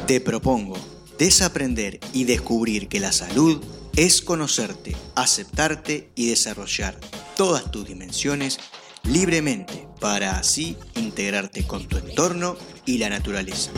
Te 0.07 0.21
propongo 0.21 0.77
desaprender 1.19 1.99
y 2.13 2.23
descubrir 2.23 2.87
que 2.87 3.01
la 3.01 3.11
salud 3.11 3.61
es 3.97 4.23
conocerte, 4.23 4.95
aceptarte 5.17 6.13
y 6.15 6.29
desarrollar 6.29 6.97
todas 7.37 7.69
tus 7.73 7.85
dimensiones 7.85 8.61
libremente 9.03 9.89
para 9.99 10.39
así 10.39 10.77
integrarte 10.95 11.67
con 11.67 11.89
tu 11.89 11.99
entorno 11.99 12.57
y 12.87 12.99
la 12.99 13.09
naturaleza. 13.09 13.73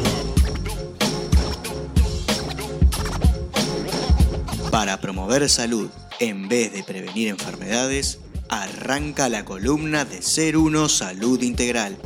Para 4.73 5.01
promover 5.01 5.49
salud 5.49 5.89
en 6.19 6.49
vez 6.49 6.73
de 6.73 6.83
prevenir 6.83 7.29
enfermedades, 7.29 8.19
Arranca 8.55 9.31
la 9.31 9.47
columna 9.47 10.05
de 10.05 10.21
Ser 10.21 10.59
Uno 10.59 10.87
Salud 10.87 11.41
Integral. 11.41 11.97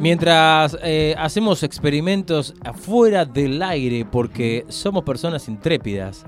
Mientras 0.00 0.78
eh, 0.82 1.14
hacemos 1.18 1.62
experimentos 1.62 2.54
afuera 2.64 3.26
del 3.26 3.62
aire, 3.62 4.06
porque 4.10 4.64
somos 4.70 5.04
personas 5.04 5.48
intrépidas 5.48 6.24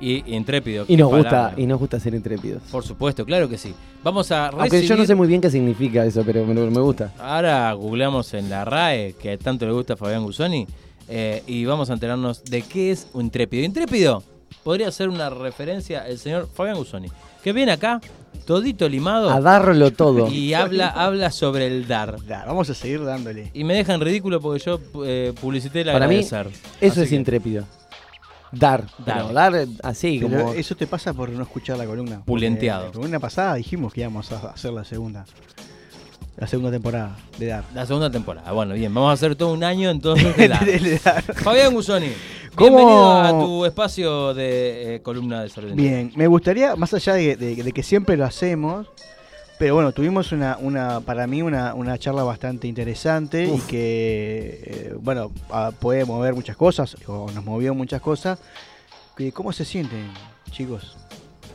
y 0.00 0.34
intrépido. 0.34 0.84
Y 0.88 0.96
nos 0.96 1.10
gusta, 1.10 1.54
y 1.56 1.66
nos 1.66 1.78
gusta 1.78 1.98
ser 2.00 2.14
intrépidos. 2.14 2.62
Por 2.70 2.84
supuesto, 2.84 3.24
claro 3.24 3.48
que 3.48 3.58
sí. 3.58 3.74
Vamos 4.02 4.30
a 4.32 4.48
Aunque 4.48 4.64
recibir... 4.64 4.88
yo 4.90 4.96
no 4.96 5.04
sé 5.06 5.14
muy 5.14 5.28
bien 5.28 5.40
qué 5.40 5.50
significa 5.50 6.04
eso, 6.04 6.22
pero 6.24 6.44
me, 6.46 6.54
me 6.54 6.80
gusta. 6.80 7.12
Ahora 7.18 7.72
googleamos 7.72 8.32
en 8.34 8.50
la 8.50 8.64
RAE, 8.64 9.14
que 9.20 9.36
tanto 9.38 9.66
le 9.66 9.72
gusta 9.72 9.94
a 9.94 9.96
Fabián 9.96 10.22
Gusoni, 10.24 10.66
eh, 11.08 11.42
y 11.46 11.64
vamos 11.64 11.90
a 11.90 11.92
enterarnos 11.94 12.44
de 12.44 12.62
qué 12.62 12.90
es 12.90 13.08
un 13.12 13.26
intrépido. 13.26 13.64
Intrépido 13.64 14.22
podría 14.62 14.90
ser 14.90 15.08
una 15.08 15.30
referencia 15.30 16.06
el 16.08 16.18
señor 16.18 16.48
Fabián 16.52 16.76
Gusoni, 16.76 17.08
que 17.42 17.52
viene 17.52 17.72
acá, 17.72 18.00
todito 18.44 18.88
limado. 18.88 19.30
A 19.30 19.40
darlo 19.40 19.92
todo. 19.92 20.28
Y 20.28 20.54
habla, 20.54 20.88
habla 20.88 21.30
sobre 21.30 21.66
el 21.68 21.86
dar. 21.86 22.16
Vamos 22.46 22.68
a 22.70 22.74
seguir 22.74 23.04
dándole. 23.04 23.50
Y 23.54 23.62
me 23.64 23.74
dejan 23.74 24.00
ridículo 24.00 24.40
porque 24.40 24.62
yo 24.64 24.80
eh, 25.04 25.32
publicité 25.40 25.82
el 25.82 25.92
Para 25.92 26.08
mí, 26.08 26.16
eso 26.18 26.36
Así 26.80 27.00
es 27.02 27.08
que- 27.08 27.14
intrépido. 27.14 27.64
Dar. 28.52 28.84
Dar. 29.04 29.16
Pero 29.22 29.32
dar 29.32 29.54
eh, 29.56 29.66
así, 29.82 30.18
Pero 30.22 30.38
como. 30.44 30.52
eso 30.54 30.74
te 30.76 30.86
pasa 30.86 31.12
por 31.12 31.28
no 31.30 31.42
escuchar 31.42 31.76
la 31.78 31.86
columna. 31.86 32.22
Pulenteado. 32.24 32.86
La 32.86 32.92
columna 32.92 33.20
pasada 33.20 33.54
dijimos 33.54 33.92
que 33.92 34.00
íbamos 34.02 34.30
a 34.32 34.50
hacer 34.50 34.72
la 34.72 34.84
segunda. 34.84 35.24
La 36.36 36.46
segunda 36.46 36.70
temporada 36.70 37.16
de 37.38 37.46
Dar. 37.46 37.64
La 37.74 37.86
segunda 37.86 38.10
temporada. 38.10 38.52
Bueno, 38.52 38.74
bien, 38.74 38.92
vamos 38.92 39.08
a 39.10 39.14
hacer 39.14 39.36
todo 39.36 39.52
un 39.54 39.64
año 39.64 39.88
entonces 39.90 40.36
de 40.36 40.48
dar. 40.48 40.64
De 40.66 41.00
dar. 41.02 41.22
Fabián 41.22 41.72
Gusoni, 41.72 42.10
¿Cómo- 42.54 42.76
bienvenido 42.76 43.12
a 43.22 43.30
tu 43.30 43.64
espacio 43.64 44.34
de 44.34 44.96
eh, 44.96 45.02
columna 45.02 45.42
de 45.42 45.48
salud. 45.48 45.72
Bien, 45.74 46.12
me 46.14 46.26
gustaría, 46.26 46.76
más 46.76 46.92
allá 46.92 47.14
de, 47.14 47.36
de- 47.36 47.54
de 47.62 47.72
que 47.72 47.82
siempre 47.82 48.18
lo 48.18 48.26
hacemos, 48.26 48.86
pero 49.58 49.74
bueno, 49.74 49.92
tuvimos 49.92 50.32
una, 50.32 50.56
una 50.60 51.00
para 51.00 51.26
mí, 51.26 51.42
una, 51.42 51.74
una 51.74 51.98
charla 51.98 52.22
bastante 52.22 52.66
interesante 52.68 53.44
y 53.46 53.58
que, 53.60 54.60
eh, 54.64 54.94
bueno, 55.00 55.32
ah, 55.50 55.72
puede 55.78 56.04
mover 56.04 56.34
muchas 56.34 56.56
cosas, 56.56 56.96
o 57.06 57.30
nos 57.32 57.44
movió 57.44 57.74
muchas 57.74 58.00
cosas. 58.02 58.38
Que, 59.16 59.32
¿Cómo 59.32 59.52
se 59.52 59.64
sienten, 59.64 60.10
chicos? 60.50 60.96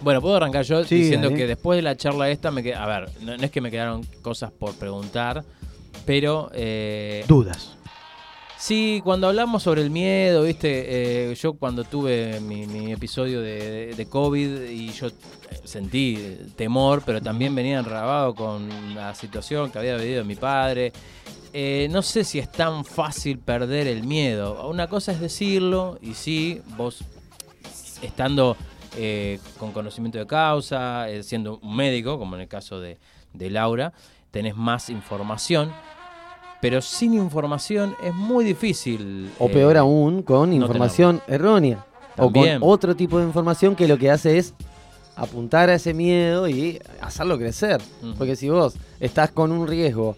Bueno, 0.04 0.20
puedo 0.20 0.36
arrancar 0.36 0.64
yo 0.66 0.84
Sí, 0.84 0.96
diciendo 0.96 1.28
dale. 1.30 1.40
que 1.40 1.48
después 1.48 1.78
de 1.78 1.84
la 1.84 1.96
charla 1.96 2.30
esta 2.30 2.50
me 2.50 2.64
quedé, 2.64 2.74
a 2.76 2.88
ver, 2.88 3.10
no, 3.22 3.38
no 3.38 3.44
es 3.44 3.52
que 3.52 3.62
me 3.62 3.70
quedaron 3.70 4.04
cosas 4.24 4.52
por 4.52 4.74
preguntar, 4.74 5.44
pero 6.06 6.50
eh, 6.56 7.24
Dudas. 7.28 7.78
Sí, 8.62 9.02
cuando 9.04 9.28
hablamos 9.28 9.64
sobre 9.64 9.82
el 9.82 9.90
miedo, 9.90 10.44
viste, 10.44 11.32
Eh, 11.32 11.36
yo 11.36 11.54
cuando 11.54 11.84
tuve 11.84 12.40
mi, 12.42 12.68
mi 12.68 12.92
episodio 12.92 13.42
de, 13.42 14.08
COVID 14.08 14.70
y 14.70 14.92
yo 14.92 15.08
eh, 15.08 15.12
sentí 15.64 16.38
temor, 16.56 17.02
pero 17.04 17.20
también 17.20 17.56
venía 17.56 17.80
enrabado 17.80 18.36
con 18.36 18.70
la 18.94 19.16
situación 19.16 19.72
que 19.72 19.80
había 19.80 19.98
vivido 19.98 20.24
mi 20.24 20.36
padre. 20.36 20.94
Eh, 21.54 21.88
no 21.90 22.04
sé 22.04 22.24
si 22.24 22.38
es 22.38 22.52
tan 22.52 22.86
fácil 22.86 23.40
perder 23.40 23.88
el 23.88 24.04
miedo. 24.04 24.70
Una 24.70 24.86
cosa 24.88 25.12
es 25.12 25.20
decirlo 25.20 25.98
y 26.00 26.14
sí, 26.14 26.62
vos 26.78 27.04
estando 28.04 28.56
eh, 28.96 29.40
con 29.58 29.72
conocimiento 29.72 30.20
de 30.20 30.28
causa, 30.28 31.10
eh, 31.10 31.24
siendo 31.24 31.58
un 31.64 31.76
médico, 31.76 32.20
como 32.20 32.36
en 32.36 32.42
el 32.44 32.48
caso 32.48 32.80
de, 32.80 33.00
de 33.34 33.50
Laura, 33.50 33.92
tenés 34.30 34.56
más 34.56 34.92
información. 34.92 35.74
Pero 36.62 36.82
sin 36.82 37.14
información 37.14 37.96
es 38.04 38.14
muy 38.14 38.46
difícil. 38.46 39.32
O 39.40 39.48
eh, 39.48 39.50
peor 39.50 39.78
aún, 39.78 40.22
con 40.22 40.50
no 40.50 40.56
información 40.56 41.22
errónea. 41.28 41.86
O 42.18 42.32
con 42.32 42.48
otro 42.62 42.96
tipo 42.96 43.20
de 43.20 43.26
información 43.26 43.76
que 43.76 43.88
lo 43.88 43.98
que 43.98 44.12
hace 44.12 44.38
es 44.38 44.54
apuntar 45.16 45.70
a 45.70 45.76
ese 45.76 45.94
miedo 45.94 46.48
y 46.48 46.80
hacerlo 47.02 47.38
crecer. 47.38 47.82
Porque 48.18 48.36
si 48.36 48.50
vos 48.50 48.76
estás 49.00 49.32
con 49.32 49.52
un 49.52 49.68
riesgo 49.68 50.16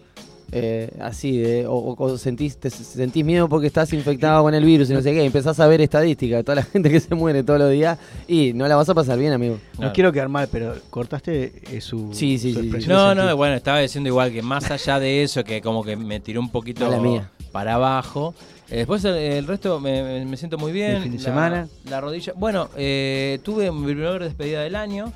eh, 0.56 0.90
así 1.02 1.38
de, 1.38 1.66
o, 1.66 1.74
o- 1.74 2.04
o 2.04 2.18
sentís, 2.18 2.58
te 2.58 2.70
sentís 2.70 3.26
miedo 3.26 3.50
porque 3.50 3.68
estás 3.68 3.92
infectado 3.94 4.44
con 4.44 4.54
el 4.54 4.64
virus 4.64 4.90
y 4.90 4.94
no 4.94 5.02
sé 5.02 5.12
qué, 5.14 5.24
y 5.24 5.26
empezás 5.26 5.60
a 5.60 5.68
ver 5.68 5.82
estadísticas 5.82 6.38
de 6.38 6.44
toda 6.44 6.56
la 6.58 6.64
gente 6.72 6.90
que 6.92 7.00
se 7.00 7.16
muere 7.16 7.42
todos 7.44 7.60
los 7.60 7.72
días 7.72 7.98
y 8.28 8.54
no 8.54 8.68
la 8.68 8.76
vas 8.76 8.88
a 8.90 8.94
pasar 8.94 9.18
bien, 9.18 9.34
amigo. 9.34 9.58
No 9.80 9.92
quiero 9.94 10.12
quedar 10.12 10.30
mal, 10.30 10.48
pero 10.52 10.76
cortaste 10.90 11.54
eh, 11.76 11.82
su, 11.82 12.14
Sí, 12.14 12.38
sí, 12.38 12.54
su 12.54 12.62
sí, 12.80 12.88
No, 12.88 13.16
no, 13.16 13.36
bueno, 13.36 13.56
estaba 13.56 13.80
diciendo 13.80 14.08
igual 14.10 14.32
que 14.32 14.42
más 14.42 14.70
allá 14.70 15.00
de 15.00 15.24
eso, 15.24 15.44
que 15.44 15.62
como 15.62 15.84
que 15.84 15.96
me 15.96 16.20
tiró 16.20 16.40
un 16.40 16.50
poquito 16.50 16.86
Mala 16.86 17.02
mía. 17.02 17.32
para 17.52 17.76
abajo. 17.76 18.36
eh, 18.70 18.78
después 18.78 19.04
el, 19.06 19.16
el 19.16 19.48
resto 19.48 19.80
me, 19.80 20.24
me- 20.26 20.38
siento 20.38 20.58
muy 20.58 20.72
bien. 20.72 20.92
¿El 20.98 21.02
fin 21.04 21.12
de 21.14 21.18
La- 21.18 21.24
semana? 21.24 21.68
La 21.90 22.00
rodilla. 22.02 22.34
Bueno, 22.36 22.70
eh, 22.78 23.40
tuve 23.44 23.72
mi 23.72 23.86
primera 23.86 24.18
despedida 24.20 24.62
del 24.62 24.76
año. 24.76 25.12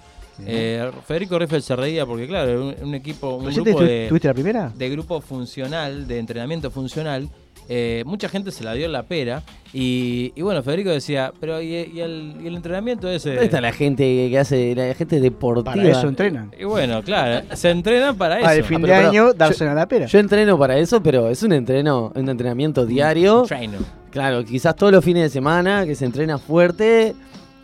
Eh, 0.45 0.91
Federico 1.07 1.39
Riffel 1.39 1.61
se 1.61 1.75
reía 1.75 2.05
porque, 2.05 2.27
claro, 2.27 2.49
era 2.51 2.59
un, 2.59 2.75
un 2.89 2.95
equipo, 2.95 3.35
un 3.37 3.45
¿Recién 3.47 3.63
grupo 3.63 3.83
de, 3.83 4.05
tuviste 4.09 4.27
la 4.27 4.33
primera? 4.33 4.71
de 4.75 4.89
grupo 4.89 5.19
funcional, 5.21 6.07
de 6.07 6.19
entrenamiento 6.19 6.69
funcional. 6.71 7.29
eh, 7.69 8.03
mucha 8.05 8.29
gente 8.29 8.51
se 8.51 8.63
la 8.63 8.73
dio 8.73 8.85
en 8.85 8.91
la 8.93 9.03
pera. 9.03 9.43
Y, 9.73 10.31
y 10.35 10.41
bueno, 10.41 10.63
Federico 10.63 10.89
decía, 10.89 11.33
pero 11.39 11.61
¿y, 11.61 11.67
y 11.93 11.99
el, 11.99 12.35
y 12.41 12.47
el 12.47 12.55
entrenamiento 12.55 13.09
ese? 13.09 13.31
¿Dónde 13.31 13.45
está 13.45 13.59
la 13.59 13.73
gente 13.73 14.29
que 14.29 14.39
hace, 14.39 14.73
la 14.73 14.93
gente 14.93 15.19
deportiva? 15.19 15.73
Para 15.75 15.89
eso 15.89 16.07
entrenan. 16.07 16.51
Y 16.57 16.63
bueno, 16.63 17.03
claro, 17.03 17.45
se 17.55 17.69
entrenan 17.71 18.15
para 18.17 18.39
eso. 18.39 18.47
Ah, 18.47 18.55
el 18.55 18.63
fin 18.63 18.77
Ah, 18.77 18.79
de 18.79 18.85
pero, 18.87 18.97
pero, 18.97 19.09
año, 19.09 19.33
yo- 19.59 19.69
a 19.71 19.73
la 19.73 19.87
pera. 19.87 20.05
Yo 20.05 20.19
entreno 20.19 20.57
para 20.57 20.77
eso, 20.77 21.03
pero 21.03 21.29
es 21.29 21.43
un 21.43 21.51
entreno, 21.51 22.13
un 22.15 22.29
entrenamiento 22.29 22.85
diario. 22.85 23.43
Trainer. 23.45 23.79
Claro, 24.11 24.45
quizás 24.45 24.73
todos 24.75 24.93
los 24.93 25.03
fines 25.03 25.23
de 25.23 25.29
semana 25.29 25.85
que 25.85 25.93
se 25.95 26.05
entrena 26.05 26.37
fuerte. 26.37 27.13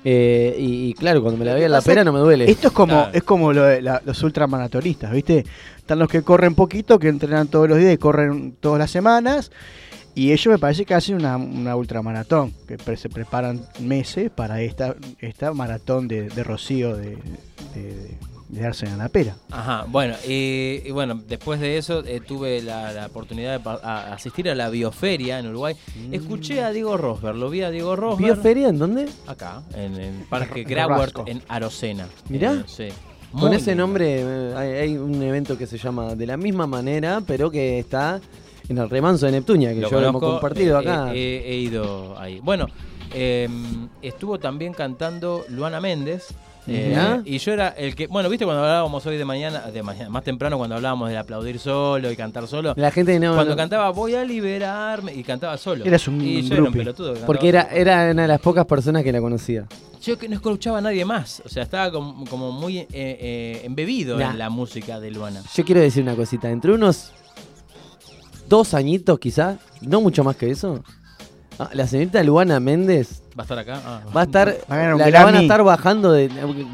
Eh, 0.06 0.56
y, 0.60 0.90
y 0.90 0.94
claro, 0.94 1.22
cuando 1.22 1.38
me 1.38 1.46
la 1.46 1.54
veo 1.54 1.66
en 1.66 1.72
la 1.72 1.82
pera 1.82 2.04
no 2.04 2.12
me 2.14 2.20
duele. 2.20 2.50
Esto 2.50 2.68
es 2.68 2.74
como, 2.74 2.94
Claro. 2.94 3.12
es 3.14 3.24
como 3.24 3.54
lo 3.54 3.64
de 3.64 3.82
la- 3.82 4.02
los 4.06 4.22
ultramaratonistas, 4.24 5.12
¿viste? 5.12 5.46
Están 5.78 6.00
los 6.00 6.08
que 6.10 6.22
corren 6.24 6.56
poquito, 6.56 7.00
que 7.00 7.08
entrenan 7.10 7.48
todos 7.48 7.68
los 7.70 7.78
días 7.78 7.94
y 7.94 7.98
corren 7.98 8.56
todas 8.60 8.80
las 8.80 8.92
semanas. 8.92 9.52
Y 10.16 10.32
ellos 10.32 10.48
me 10.48 10.60
parece 10.60 10.86
que 10.86 10.94
hacen 10.94 11.16
una, 11.16 11.38
una 11.38 11.76
ultramaratón, 11.76 12.54
que 12.68 12.78
pre- 12.78 12.98
se 12.98 13.10
preparan 13.10 13.62
meses 13.80 14.30
para 14.30 14.62
esta, 14.62 14.96
esta 15.20 15.54
maratón 15.54 16.08
de, 16.08 16.30
de 16.30 16.44
rocío 16.44 16.96
de, 16.96 17.18
de, 17.74 17.82
de 17.84 18.18
darse 18.62 18.86
en 18.86 18.98
la 18.98 19.10
pera. 19.10 19.36
Ajá, 19.52 19.86
bueno, 19.88 20.16
y, 20.28 20.82
y 20.86 20.92
bueno, 20.92 21.20
después 21.28 21.60
de 21.60 21.78
eso 21.78 22.04
eh, 22.06 22.22
tuve 22.26 22.62
la, 22.62 22.92
la 22.94 23.06
oportunidad 23.08 23.60
de 23.60 23.70
a- 23.84 24.14
asistir 24.14 24.50
a 24.50 24.56
la 24.56 24.70
bioferia 24.70 25.40
en 25.40 25.48
Uruguay. 25.48 25.76
Escuché 26.12 26.62
a 26.64 26.72
Diego 26.72 26.98
Rosberg, 26.98 27.36
lo 27.36 27.50
vi 27.50 27.62
a 27.64 27.70
Diego 27.72 27.96
Rosberg. 27.96 28.34
¿Bioferia 28.34 28.70
en 28.70 28.80
dónde? 28.80 29.08
Acá, 29.28 29.64
en 29.76 29.96
el 29.96 30.14
Parque 30.30 30.64
Grauert, 30.64 31.18
en 31.28 31.42
Arocena. 31.48 32.08
Mirá. 32.30 32.54
Eh, 32.54 32.64
sí. 32.68 32.88
Con 33.40 33.52
ese 33.54 33.74
nombre 33.76 34.22
eh, 34.22 34.54
hay, 34.56 34.70
hay 34.90 34.98
un 34.98 35.22
evento 35.24 35.58
que 35.58 35.66
se 35.66 35.78
llama 35.80 36.14
de 36.14 36.28
la 36.28 36.38
misma 36.38 36.68
manera, 36.68 37.22
pero 37.26 37.50
que 37.50 37.80
está 37.80 38.22
en 38.70 38.78
el 38.78 38.90
remanso 38.90 39.26
de 39.26 39.32
Neptunia, 39.32 39.74
que 39.74 39.82
Lo 39.82 39.90
yo 39.90 40.00
lo 40.00 40.08
hemos 40.10 40.22
compartido 40.22 40.78
acá. 40.78 41.12
he 41.14 41.56
ido 41.58 42.16
ahí. 42.20 42.40
Bueno, 42.42 42.68
eh, 43.12 43.50
estuvo 44.04 44.40
también 44.40 44.74
cantando 44.74 45.46
Luana 45.50 45.82
Méndez. 45.82 46.28
Eh, 46.68 47.22
y 47.26 47.38
yo 47.40 47.52
era 47.54 47.70
el 47.70 47.96
que, 47.96 48.08
bueno, 48.08 48.30
viste 48.30 48.46
cuando 48.46 48.64
hablábamos 48.64 49.06
hoy 49.06 49.18
de 49.18 49.26
mañana, 49.26 49.62
de 49.72 49.84
mañana, 49.84 50.10
más 50.10 50.24
temprano 50.24 50.58
cuando 50.58 50.76
hablábamos 50.76 51.10
del 51.10 51.18
aplaudir 51.18 51.60
solo 51.60 52.12
y 52.12 52.16
cantar 52.16 52.48
solo. 52.48 52.74
La 52.78 52.92
gente 52.92 53.20
no- 53.20 53.34
Cuando 53.36 53.52
no- 53.52 53.58
cantaba 53.58 53.90
voy 53.90 54.16
a 54.16 54.24
liberarme 54.24 55.14
y 55.14 55.24
cantaba 55.24 55.58
solo. 55.58 55.84
Eras 55.86 56.08
un 56.08 56.22
y 56.22 56.42
yo 56.42 56.54
era 56.56 56.64
un 56.64 56.74
pelotudo. 56.74 57.14
que 57.16 57.20
Porque 57.22 57.50
era, 57.50 57.64
era 57.72 58.10
una 58.12 58.22
de 58.24 58.28
las 58.28 58.40
pocas 58.40 58.66
personas 58.66 59.04
que 59.04 59.12
la 59.12 59.20
conocía. 59.22 59.66
yo 60.02 60.18
que 60.18 60.28
no 60.30 60.36
escuchaba 60.36 60.78
a 60.80 60.82
nadie 60.82 61.06
más. 61.06 61.42
O 61.46 61.50
sea, 61.50 61.64
estaba 61.64 61.92
como, 61.92 62.26
como 62.26 62.52
muy 62.52 62.78
eh, 62.80 62.88
eh, 62.94 63.62
embebido 63.64 64.18
Nah. 64.18 64.32
en 64.32 64.38
la 64.40 64.50
música 64.50 65.00
de 65.00 65.12
Luana. 65.12 65.42
Yo 65.56 65.64
quiero 65.66 65.82
decir 65.82 66.04
una 66.04 66.16
cosita, 66.16 66.50
entre 66.50 66.72
unos 66.74 67.12
dos 68.48 68.74
añitos 68.74 69.20
quizás, 69.20 69.58
no 69.82 70.02
mucho 70.02 70.24
más 70.24 70.36
que 70.36 70.50
eso, 70.50 70.84
ah, 71.60 71.70
la 71.74 71.88
señorita 71.88 72.24
Luana 72.24 72.60
Méndez 72.60 73.22
¿Va 73.38 73.42
a 73.42 73.44
estar 73.44 73.60
acá? 73.60 73.82
Ah. 73.86 74.02
va 74.16 74.22
a 74.22 74.24
estar, 74.26 74.48
Va 74.72 74.76
a 74.76 74.78
ganar 74.78 74.94
un 74.96 75.00
la, 75.00 75.10
la 75.10 75.24
van 75.26 75.36
a 75.36 75.42
estar 75.42 75.64
bajando 75.64 76.12
de 76.12 76.26
Y 76.26 76.30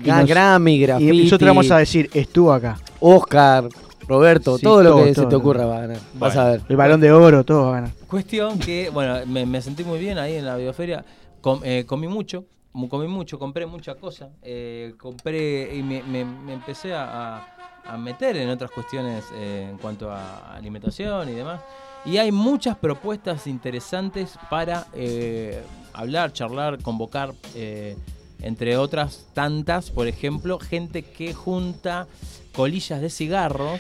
Ga- 0.06 0.19
nos- 0.22 0.30
Grammy, 0.30 0.84
Y 0.84 1.23
nosotros 1.23 1.47
vamos 1.47 1.72
a 1.72 1.77
decir, 1.77 2.10
estuvo 2.14 2.51
acá. 2.51 2.77
Oscar, 2.99 3.69
Roberto, 4.07 4.57
Sí, 4.57 4.64
todo 4.64 4.84
lo 4.84 4.89
todo, 4.91 5.03
que 5.06 5.14
se 5.15 5.26
te 5.26 5.35
ocurra 5.35 5.65
va 5.65 5.77
a 5.77 5.81
ganar. 5.81 5.97
Vas 6.15 6.35
a 6.35 6.49
ver. 6.51 6.61
El 6.68 6.76
balón 6.76 6.99
de 6.99 7.11
oro, 7.11 7.43
todo 7.45 7.64
va 7.65 7.69
a 7.69 7.73
ganar. 7.81 7.91
Cuestión 8.07 8.60
que, 8.60 8.89
bueno, 8.89 9.19
me, 9.27 9.45
me 9.45 9.61
sentí 9.61 9.84
muy 9.84 9.99
bien 9.99 10.18
ahí 10.18 10.35
en 10.35 10.45
la 10.45 10.56
bioferia. 10.57 11.06
Com- 11.41 11.61
eh, 11.64 11.85
comí 11.85 12.07
mucho, 12.07 12.43
mu- 12.73 12.89
comí 12.89 13.07
mucho, 13.07 13.39
compré 13.39 13.65
muchas 13.65 13.95
cosas. 13.95 14.30
eh, 14.41 14.95
compré 14.99 15.73
y 15.76 15.81
me, 15.84 16.03
me- 16.03 16.26
me 16.26 16.53
empecé 16.53 16.93
a, 16.93 17.38
a- 17.38 17.47
a 17.85 17.97
meter 17.97 18.35
en 18.35 18.49
otras 18.49 18.69
cuestiones 18.72 19.23
eh, 19.35 19.68
en 19.72 19.77
cuanto 19.77 20.11
a 20.11 20.56
alimentación 20.56 21.30
y 21.30 21.34
demás. 21.34 21.61
Y 22.06 22.18
hay 22.18 22.32
muchas 22.32 22.78
propuestas 22.78 23.46
interesantes 23.48 24.32
para 24.50 24.88
eh, 24.94 25.62
hablar, 25.94 26.34
charlar, 26.34 26.82
convocar, 26.82 27.34
eh, 27.56 27.96
entre 28.42 28.78
otras 28.78 29.26
tantas, 29.34 29.92
por 29.92 30.08
ejemplo, 30.08 30.60
gente 30.60 31.04
que 31.04 31.34
junta 31.34 32.08
colillas 32.54 33.02
de 33.02 33.10
cigarros 33.10 33.80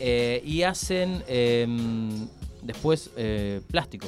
eh, 0.00 0.42
y 0.44 0.62
hacen 0.62 1.24
em, 1.26 2.28
después 2.62 3.10
eh, 3.16 3.62
plástico. 3.70 4.06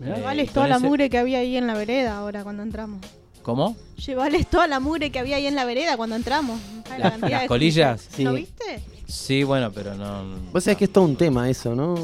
Llevales 0.00 0.52
toda 0.52 0.66
la 0.68 0.76
ese- 0.76 0.86
mugre 0.86 1.08
que 1.08 1.18
había 1.18 1.38
ahí 1.38 1.56
en 1.56 1.66
la 1.66 1.74
vereda 1.74 2.18
ahora 2.18 2.42
cuando 2.42 2.62
entramos. 2.62 3.00
¿Cómo? 3.42 3.76
Llevales 4.04 4.48
toda 4.48 4.66
la 4.66 4.80
mugre 4.80 5.10
que 5.12 5.20
había 5.20 5.36
ahí 5.36 5.46
en 5.46 5.54
la 5.54 5.64
vereda 5.64 5.96
cuando 5.96 6.16
entramos. 6.16 6.60
¿Sabes 6.88 7.20
la 7.20 7.28
Las- 7.28 7.46
colillas. 7.48 8.02
sucias? 8.02 8.24
¿No 8.24 8.30
Sí. 8.32 8.36
viste? 8.36 8.82
Sí, 9.06 9.44
bueno, 9.44 9.70
pero 9.72 9.94
no. 9.94 10.24
Vos 10.52 10.64
sabés 10.64 10.78
que 10.78 10.84
es 10.84 10.92
todo 10.92 11.04
un 11.04 11.16
tema 11.16 11.48
eso, 11.48 11.74
¿no? 11.74 11.94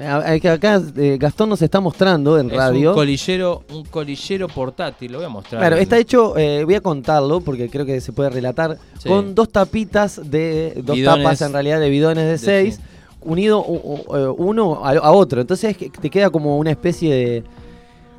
Acá 0.00 0.80
eh, 0.96 1.16
Gastón 1.18 1.48
nos 1.48 1.60
está 1.60 1.80
mostrando 1.80 2.38
en 2.38 2.50
Es 2.50 2.56
radio. 2.56 2.90
un 2.90 2.94
colillero, 2.94 3.64
un 3.72 3.84
colillero 3.84 4.46
portátil, 4.46 5.10
lo 5.10 5.18
voy 5.18 5.26
a 5.26 5.28
mostrar. 5.28 5.60
Claro, 5.60 5.76
está 5.76 5.98
hecho, 5.98 6.38
eh, 6.38 6.62
voy 6.64 6.76
a 6.76 6.80
contarlo 6.80 7.40
porque 7.40 7.68
creo 7.68 7.84
que 7.84 8.00
se 8.00 8.12
puede 8.12 8.30
relatar, 8.30 8.78
Sí. 9.00 9.08
con 9.08 9.34
dos 9.34 9.48
tapitas 9.50 10.20
de, 10.30 10.74
dos 10.84 10.94
Bidones 10.94 11.24
tapas 11.24 11.42
en 11.42 11.52
realidad 11.52 11.80
de 11.80 11.90
bidones 11.90 12.24
de 12.24 12.30
de- 12.30 12.38
6, 12.38 12.80
unido 13.22 13.64
eh, 14.14 14.28
uno 14.38 14.84
a, 14.84 14.90
a 14.92 15.10
otro. 15.10 15.40
Entonces 15.40 15.76
te 15.76 16.10
queda 16.10 16.30
como 16.30 16.58
una 16.58 16.70
especie 16.70 17.12
de, 17.12 17.44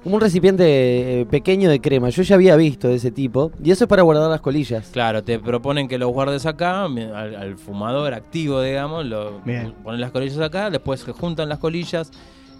como 0.03 0.15
un 0.15 0.21
recipiente 0.21 1.21
eh, 1.21 1.25
pequeño 1.25 1.69
de 1.69 1.79
crema. 1.81 2.09
Yo 2.09 2.21
ya 2.23 2.35
había 2.35 2.55
visto 2.55 2.87
de 2.87 2.95
ese 2.95 3.11
tipo 3.11 3.51
y 3.63 3.71
eso 3.71 3.83
es 3.83 3.87
para 3.87 4.01
guardar 4.03 4.29
las 4.29 4.41
colillas. 4.41 4.89
Claro, 4.91 5.23
te 5.23 5.39
proponen 5.39 5.87
que 5.87 5.97
los 5.97 6.11
guardes 6.11 6.45
acá, 6.45 6.83
al, 6.85 7.35
al 7.35 7.57
fumador 7.57 8.13
activo, 8.13 8.61
digamos, 8.61 9.05
lo 9.05 9.39
Bien. 9.41 9.73
ponen 9.83 10.01
las 10.01 10.11
colillas 10.11 10.39
acá, 10.39 10.69
después 10.69 11.01
se 11.01 11.11
juntan 11.11 11.49
las 11.49 11.59
colillas, 11.59 12.11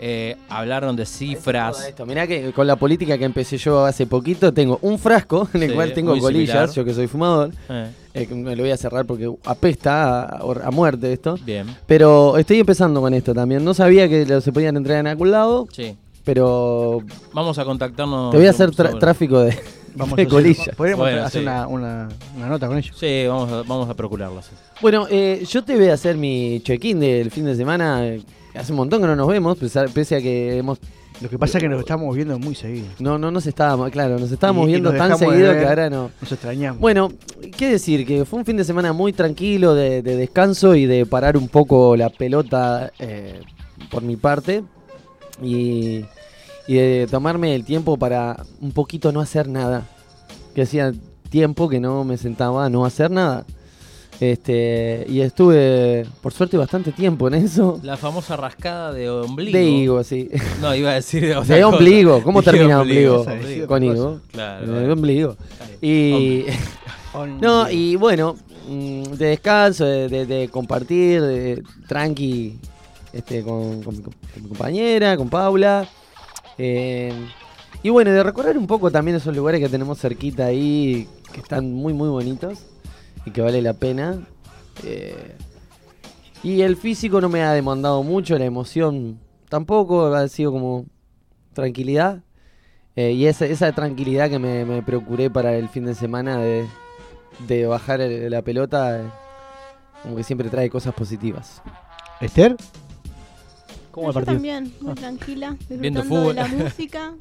eh, 0.02 0.38
hablaron 0.48 0.95
de 0.95 1.06
cifras. 1.06 1.86
Esto, 1.88 2.06
mirá 2.06 2.26
que 2.26 2.52
con 2.53 2.66
la 2.68 2.78
política 2.78 3.18
que 3.18 3.26
empecé 3.26 3.57
yo 3.57 3.84
hace 3.86 4.06
poquito, 4.07 4.53
tengo 4.53 4.80
un 4.82 4.98
frasco 4.98 5.48
en 5.53 5.64
el 5.64 5.70
Sí, 5.70 5.76
cual 5.76 5.94
tengo 5.94 6.18
colillas, 6.20 6.48
similar. 6.48 6.70
yo 6.70 6.86
que 6.86 6.94
soy 6.94 7.07
fumador. 7.07 7.52
Eh. 7.70 7.90
Eh, 8.14 8.28
me 8.34 8.56
lo 8.56 8.64
voy 8.64 8.72
a 8.72 8.78
cerrar 8.78 9.06
porque 9.06 9.30
apesta 9.45 10.24
a, 10.24 10.38
a 10.64 10.72
muerte 10.72 11.11
esto. 11.14 11.38
Bien. 11.45 11.68
Pero 11.86 12.38
estoy 12.38 12.60
empezando 12.60 13.02
con 13.02 13.14
esto 13.14 13.34
también. 13.34 13.64
No 13.64 13.74
sabía 13.74 14.07
que 14.10 14.40
se 14.41 14.52
podían 14.52 14.78
entregar 14.78 15.02
en 15.02 15.07
algún 15.07 15.32
lado. 15.32 15.68
Sí. 15.72 15.95
Pero 16.34 17.01
Vamos 17.34 17.57
a 17.57 17.65
contactarnos. 17.65 18.30
te 18.31 18.38
voy 18.38 18.45
a 18.45 18.51
hacer 18.51 18.69
tra- 18.69 18.99
tráfico 18.99 19.39
de, 19.39 19.57
Vamos 19.95 20.15
de 20.15 20.22
a 20.22 20.26
hacer- 20.26 20.27
colillas. 20.27 20.76
Podríamos 20.76 21.03
Bueno, 21.07 21.23
hacer 21.23 21.41
sí. 21.41 21.47
una, 21.47 21.68
una- 21.68 22.10
una 22.38 22.47
nota 22.47 22.68
con 22.68 22.77
ellos. 22.77 22.95
Sí, 22.99 23.26
vamos 23.27 23.51
a, 23.51 23.56
vamos 23.64 23.89
a 23.89 23.95
procurarlo. 23.95 24.39
sí. 24.43 24.49
Bueno, 24.80 25.07
eh, 25.10 25.43
yo 25.49 25.64
te 25.64 25.76
voy 25.76 25.88
a 25.89 25.93
hacer 25.95 26.18
mi 26.18 26.61
check-in 26.64 26.99
del 26.99 27.31
fin 27.31 27.45
de 27.45 27.56
semana. 27.56 28.03
Hace 28.53 28.72
un 28.73 28.77
montón 28.77 29.01
que 29.01 29.07
no 29.07 29.15
nos 29.15 29.27
vemos, 29.27 29.57
pese 29.93 30.15
a, 30.15 30.22
que 30.22 30.57
hemos... 30.57 30.77
Lo 31.22 31.30
que 31.30 31.38
pasa 31.39 31.57
es 31.57 31.64
que 31.64 31.68
nos 31.69 31.80
estamos 31.81 32.15
viendo 32.15 32.38
muy 32.39 32.53
seguido. 32.56 32.85
No, 32.99 33.18
no 33.18 33.30
nos 33.31 33.45
estábamos, 33.47 33.89
claro, 33.89 34.18
nos 34.19 34.31
estábamos 34.31 34.65
Y- 34.68 34.69
y 34.69 34.72
viendo 34.73 34.91
nos 34.93 34.97
tan 34.99 35.18
seguido 35.18 35.49
ver, 35.49 35.60
que 35.60 35.68
ahora 35.68 35.89
no. 35.89 36.11
Nos 36.22 36.31
extrañamos. 36.31 36.80
Bueno, 36.80 37.11
qué 37.57 37.72
decir, 37.72 38.06
que 38.06 38.23
fue 38.23 38.39
un 38.39 38.45
fin 38.45 38.56
de 38.56 38.64
semana 38.64 38.93
muy 38.93 39.11
tranquilo 39.14 39.73
de, 39.76 40.01
de 40.03 40.15
descanso 40.15 40.76
y 40.76 40.85
de 40.85 41.06
parar 41.07 41.35
un 41.35 41.47
poco 41.49 41.97
la 41.97 42.10
pelota 42.10 42.91
eh, 42.99 43.41
por 43.91 44.01
mi 44.03 44.15
parte 44.15 44.64
y, 45.43 46.06
y 46.69 46.75
de 46.75 47.07
tomarme 47.09 47.55
el 47.55 47.63
tiempo 47.65 47.97
para 47.97 48.43
un 48.61 48.71
poquito 48.71 49.11
no 49.11 49.21
hacer 49.21 49.47
nada. 49.47 49.87
Que 50.53 50.61
hacía 50.61 50.93
tiempo 51.29 51.67
que 51.67 51.79
no 51.79 52.03
me 52.03 52.17
sentaba 52.17 52.65
a 52.65 52.69
no 52.69 52.85
hacer 52.85 53.09
nada. 53.09 53.45
Este, 54.19 55.05
y 55.07 55.21
estuve, 55.21 56.05
por 56.21 56.33
suerte, 56.33 56.57
bastante 56.57 56.91
tiempo 56.91 57.27
en 57.29 57.35
eso. 57.35 57.79
La 57.83 57.95
famosa 57.95 58.35
rascada 58.35 58.91
de 58.91 59.09
ombligo. 59.09 59.57
De 59.57 59.63
higo, 59.63 60.03
sí. 60.03 60.29
No, 60.61 60.75
iba 60.75 60.91
a 60.91 60.95
decir 60.95 61.21
de 61.33 61.41
De 61.55 61.63
ombligo, 61.63 62.21
¿cómo 62.21 62.43
termina 62.43 62.81
ombligo, 62.81 63.21
ombligo? 63.21 63.67
Con 63.67 63.83
higo. 63.83 64.19
Claro, 64.31 64.67
De 64.71 64.91
ombligo. 64.91 65.37
Y. 65.81 66.43
no, 67.41 67.69
y 67.71 67.95
bueno, 67.95 68.35
mm, 68.67 69.03
de 69.13 69.25
descanso, 69.27 69.85
de, 69.85 70.09
de- 70.09 70.25
de 70.25 70.49
compartir, 70.49 71.21
de 71.21 71.63
tranqui 71.87 72.59
este, 73.13 73.41
con 73.41 73.79
mi 73.79 74.47
compañera, 74.49 75.15
con 75.17 75.29
Paula. 75.29 75.87
Eh, 76.60 77.14
y 77.81 77.90
bueno, 77.90 78.11
de 78.11 78.22
recorrer 78.22 78.57
un 78.57 78.68
poco 78.68 78.91
también 78.91 79.15
esos 79.15 79.36
lugares 79.36 79.61
que 79.61 79.69
tenemos 79.69 79.99
cerquita 79.99 80.45
ahí, 80.45 81.07
que 81.34 81.40
están 81.40 81.73
muy, 81.73 81.94
muy 81.94 82.10
bonitos 82.10 82.60
y 83.26 83.31
que 83.31 83.41
vale 83.41 83.61
la 83.61 83.73
pena. 83.73 84.19
eh, 84.84 85.36
y 86.44 86.61
el 86.61 86.77
físico 86.77 87.19
no 87.19 87.27
me 87.27 87.44
ha 87.44 87.52
demandado 87.52 88.02
mucho, 88.03 88.38
la 88.38 88.45
emoción 88.45 89.19
tampoco, 89.49 90.14
ha 90.14 90.27
sido 90.27 90.52
como 90.52 90.86
tranquilidad. 91.53 92.23
Eh, 92.95 93.11
y 93.11 93.26
esa, 93.27 93.72
tranquilidad 93.72 94.30
que 94.30 94.40
me, 94.40 94.81
procuré 94.84 95.30
para 95.30 95.56
el 95.56 95.69
fin 95.69 95.86
de 95.86 95.95
semana 95.95 96.40
de, 96.40 97.65
bajar 97.68 97.99
la 98.02 98.41
pelota, 98.41 99.02
como 100.03 100.18
que 100.18 100.23
siempre 100.23 100.49
trae 100.49 100.69
cosas 100.69 100.94
positivas. 100.94 101.61
¿Esther? 102.19 102.57
¿Cómo 103.91 104.07
No, 104.07 104.11
yo 104.11 104.14
partido? 104.14 104.34
también, 104.36 104.74
muy 104.82 104.94
tranquila, 104.95 105.57
Viendo 105.70 106.02
disfrutando 106.02 106.16
fútbol. 106.16 106.36
de 106.36 106.41
la 106.41 106.48
música, 106.64 107.14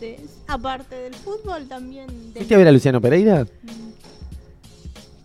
de, 0.00 0.20
aparte 0.48 0.94
del 0.94 1.14
fútbol 1.14 1.66
también. 1.68 2.06
de- 2.32 2.40
¿Fuiste 2.40 2.54
a 2.54 2.58
ver 2.58 2.68
a 2.68 2.72
Luciano 2.72 3.00
Pereira? 3.00 3.46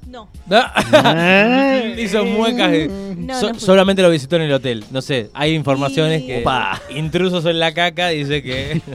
No. 0.10 0.30
Ah. 0.50 1.82
Hizo 1.98 2.24
muecas. 2.26 2.72
No, 3.18 3.40
so- 3.40 3.48
no 3.50 3.54
fui. 3.56 3.60
solamente 3.60 4.02
lo 4.02 4.10
visitó 4.10 4.38
en 4.38 4.44
el 4.44 4.54
hotel. 4.54 4.86
No 4.92 5.02
sé, 5.02 5.30
hay 5.34 5.54
informaciones 5.54 6.22
Y- 6.22 6.28
que. 6.28 6.42
Opa. 6.42 6.82
Intrusos 6.90 7.46
en 7.46 7.60
la 7.60 7.74
caca 7.74 8.10
dice 8.10 8.42
que. 8.42 8.82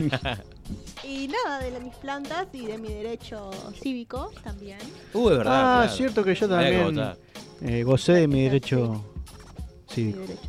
Y 1.04 1.28
nada, 1.28 1.60
de 1.60 1.70
la- 1.70 1.78
mis 1.80 1.94
plantas 1.96 2.46
y 2.52 2.64
de 2.66 2.78
mi 2.78 2.88
derecho 2.88 3.50
cívico 3.80 4.30
también. 4.42 4.78
Uh, 5.12 5.28
es 5.30 5.38
verdad. 5.38 5.52
Ah, 5.54 5.82
claro. 5.82 5.96
cierto 5.96 6.24
que 6.24 6.34
yo 6.34 6.48
también 6.48 7.00
eh, 7.64 7.82
gocé 7.84 8.12
de 8.14 8.26
mi 8.28 8.42
derecho 8.42 9.04
cívico. 9.88 10.20
Mi 10.20 10.26
derecho 10.26 10.48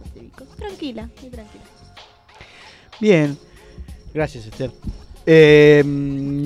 Tranquila, 0.58 1.10
muy 1.22 1.30
tranquila. 1.32 1.64
Bien, 3.00 3.38
gracias 4.14 4.46
Esther. 4.46 4.72
Eh, 5.26 5.84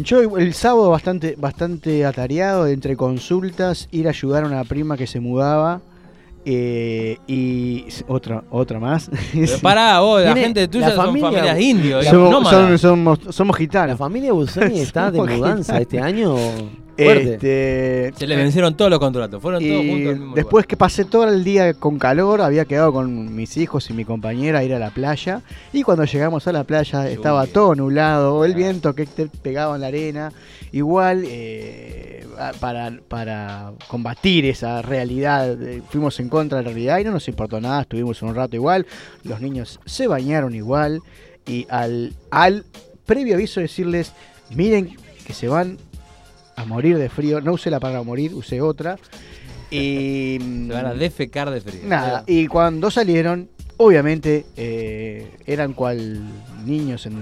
yo 0.04 0.38
el 0.38 0.54
sábado 0.54 0.90
bastante, 0.92 1.36
bastante 1.38 2.06
atareado 2.06 2.68
entre 2.68 2.96
consultas, 2.96 3.88
ir 3.92 4.08
a 4.08 4.12
ayudar 4.12 4.44
a 4.44 4.48
una 4.48 4.64
prima 4.64 4.96
que 4.98 5.08
se 5.08 5.20
mudaba 5.20 5.82
eh, 6.46 7.18
y 7.28 7.86
otra, 8.08 8.44
otra 8.52 8.80
más. 8.80 9.10
Pero 9.34 9.58
pará, 9.62 10.00
vos, 10.00 10.22
la 10.24 10.36
gente 10.36 10.68
tuya 10.68 10.90
la 10.90 10.96
son 10.96 11.06
familia- 11.08 11.30
familias 11.32 11.60
indios. 11.60 12.06
somos, 12.06 12.50
son- 12.50 12.78
somos, 12.80 13.20
somos 13.32 13.58
gitanos. 13.58 13.90
¿La 13.90 13.98
familia 13.98 14.32
Busoni 14.32 14.80
está 14.80 15.12
de 15.12 15.18
Somos 15.18 15.36
mudanza 15.36 15.74
gitanos. 15.80 15.82
este 15.82 16.00
año? 16.00 16.36
Fuerte. 16.98 18.08
Este, 18.08 18.20
Se 18.20 18.28
le 18.28 18.36
vencieron 18.36 18.76
todos 18.76 18.90
los 18.90 19.00
contratos. 19.00 19.42
Fueron 19.42 19.62
todos 19.62 19.84
y 19.84 19.90
juntos 19.90 20.10
al 20.10 20.20
mismo 20.20 20.36
después 20.36 20.66
que 20.66 20.76
pasé 20.78 21.06
todo 21.06 21.28
el 21.28 21.44
día 21.44 21.74
con 21.74 22.00
calor, 22.00 22.42
había 22.42 22.66
quedado 22.66 22.92
con 22.92 23.36
mis 23.36 23.58
hijos 23.58 23.90
y 23.90 23.94
mi 23.94 24.06
compañera 24.06 24.60
a 24.60 24.64
ir 24.64 24.74
a 24.74 24.80
la 24.80 24.90
playa. 24.90 25.42
Y 25.74 25.84
cuando 25.84 26.06
llegamos 26.06 26.48
a 26.48 26.52
la 26.52 26.64
playa 26.64 27.10
estaba 27.10 27.46
todo 27.48 27.76
nublado, 27.76 28.44
el 28.46 28.56
viento 28.56 28.96
que 28.96 29.06
te 29.06 29.28
pegaba 29.28 29.76
en 29.76 29.82
la 29.82 29.88
arena. 29.88 30.34
Igual, 30.72 31.24
eh, 31.26 32.26
para, 32.60 32.92
para 33.08 33.72
combatir 33.88 34.46
esa 34.46 34.82
realidad, 34.82 35.62
eh, 35.62 35.82
fuimos 35.90 36.20
en 36.20 36.30
contra 36.30 36.58
de 36.58 36.64
la 36.66 36.70
realidad 36.70 37.00
y 37.00 37.04
no 37.04 37.12
nos 37.12 37.28
importó 37.28 37.62
nada. 37.62 37.82
Estuvimos 37.82 38.22
un 38.22 38.36
rato 38.36 38.56
igual, 38.56 38.86
los 39.24 39.40
niños 39.42 39.80
se 39.86 40.08
bañaron 40.08 40.56
igual. 40.56 41.02
Y 41.46 41.66
al, 41.70 42.14
al 42.30 42.66
previo 43.06 43.36
aviso 43.36 43.62
decirles, 43.62 44.12
miren 44.50 44.98
que 45.26 45.34
se 45.34 45.48
van 45.48 45.78
a 46.58 46.66
morir 46.66 46.98
de 46.98 47.08
frío. 47.08 47.40
No 47.40 47.54
usé 47.54 47.72
la 47.72 47.80
palabra 47.80 48.04
morir, 48.04 48.34
usé 48.34 48.60
otra. 48.62 48.98
Y. 49.72 50.38
Se 50.68 50.74
van 50.74 50.86
a 50.88 50.94
defecar 50.94 51.50
de 51.50 51.62
frío. 51.62 51.82
Nada, 51.86 52.24
y 52.28 52.48
cuando 52.48 52.92
salieron, 52.92 53.50
obviamente 53.78 54.46
eh, 54.58 55.38
eran 55.46 55.74
cual 55.74 56.20
niños 56.66 57.06
en, 57.06 57.16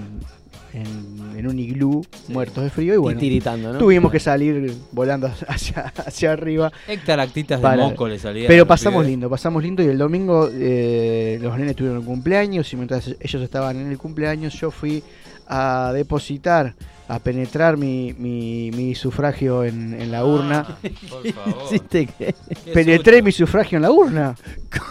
en, 0.72 1.38
en 1.38 1.46
un 1.46 1.58
iglú, 1.58 2.04
muertos 2.28 2.64
de 2.64 2.70
frío. 2.70 2.94
Y 2.94 2.96
bueno, 2.96 3.20
tiritando, 3.20 3.74
¿no? 3.74 3.78
tuvimos 3.78 4.10
que 4.10 4.20
salir 4.20 4.72
volando 4.90 5.26
hacia, 5.48 5.92
hacia 5.96 6.32
arriba. 6.32 6.72
Hectaractitas 6.88 7.60
de 7.60 7.76
moco 7.76 8.08
le 8.08 8.18
salían. 8.18 8.48
Pero 8.48 8.66
pasamos 8.66 9.00
pibes. 9.00 9.10
lindo, 9.10 9.30
pasamos 9.30 9.62
lindo. 9.62 9.82
Y 9.82 9.86
el 9.86 9.98
domingo 9.98 10.48
eh, 10.50 11.38
los 11.42 11.56
nenes 11.58 11.76
tuvieron 11.76 11.98
un 11.98 12.06
cumpleaños. 12.06 12.72
Y 12.72 12.76
mientras 12.76 13.14
ellos 13.20 13.42
estaban 13.42 13.76
en 13.76 13.90
el 13.90 13.98
cumpleaños, 13.98 14.54
yo 14.54 14.70
fui 14.70 15.02
a 15.46 15.92
depositar, 15.94 16.74
a 17.08 17.18
penetrar 17.18 17.76
mi, 17.76 18.14
mi, 18.18 18.70
mi 18.72 18.94
sufragio 18.94 19.64
en, 19.64 20.00
en 20.00 20.10
la 20.10 20.24
urna. 20.24 20.76
Por 21.08 21.32
favor. 21.32 21.64
¿Hiciste 21.66 22.06
qué? 22.18 22.34
Penetré 22.74 23.22
mi 23.22 23.32
sufragio 23.32 23.76
en 23.76 23.82
la 23.82 23.90
urna. 23.90 24.34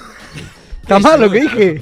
¿Está 0.82 1.00
mal 1.00 1.20
lo 1.22 1.30
que 1.32 1.42
dije? 1.42 1.82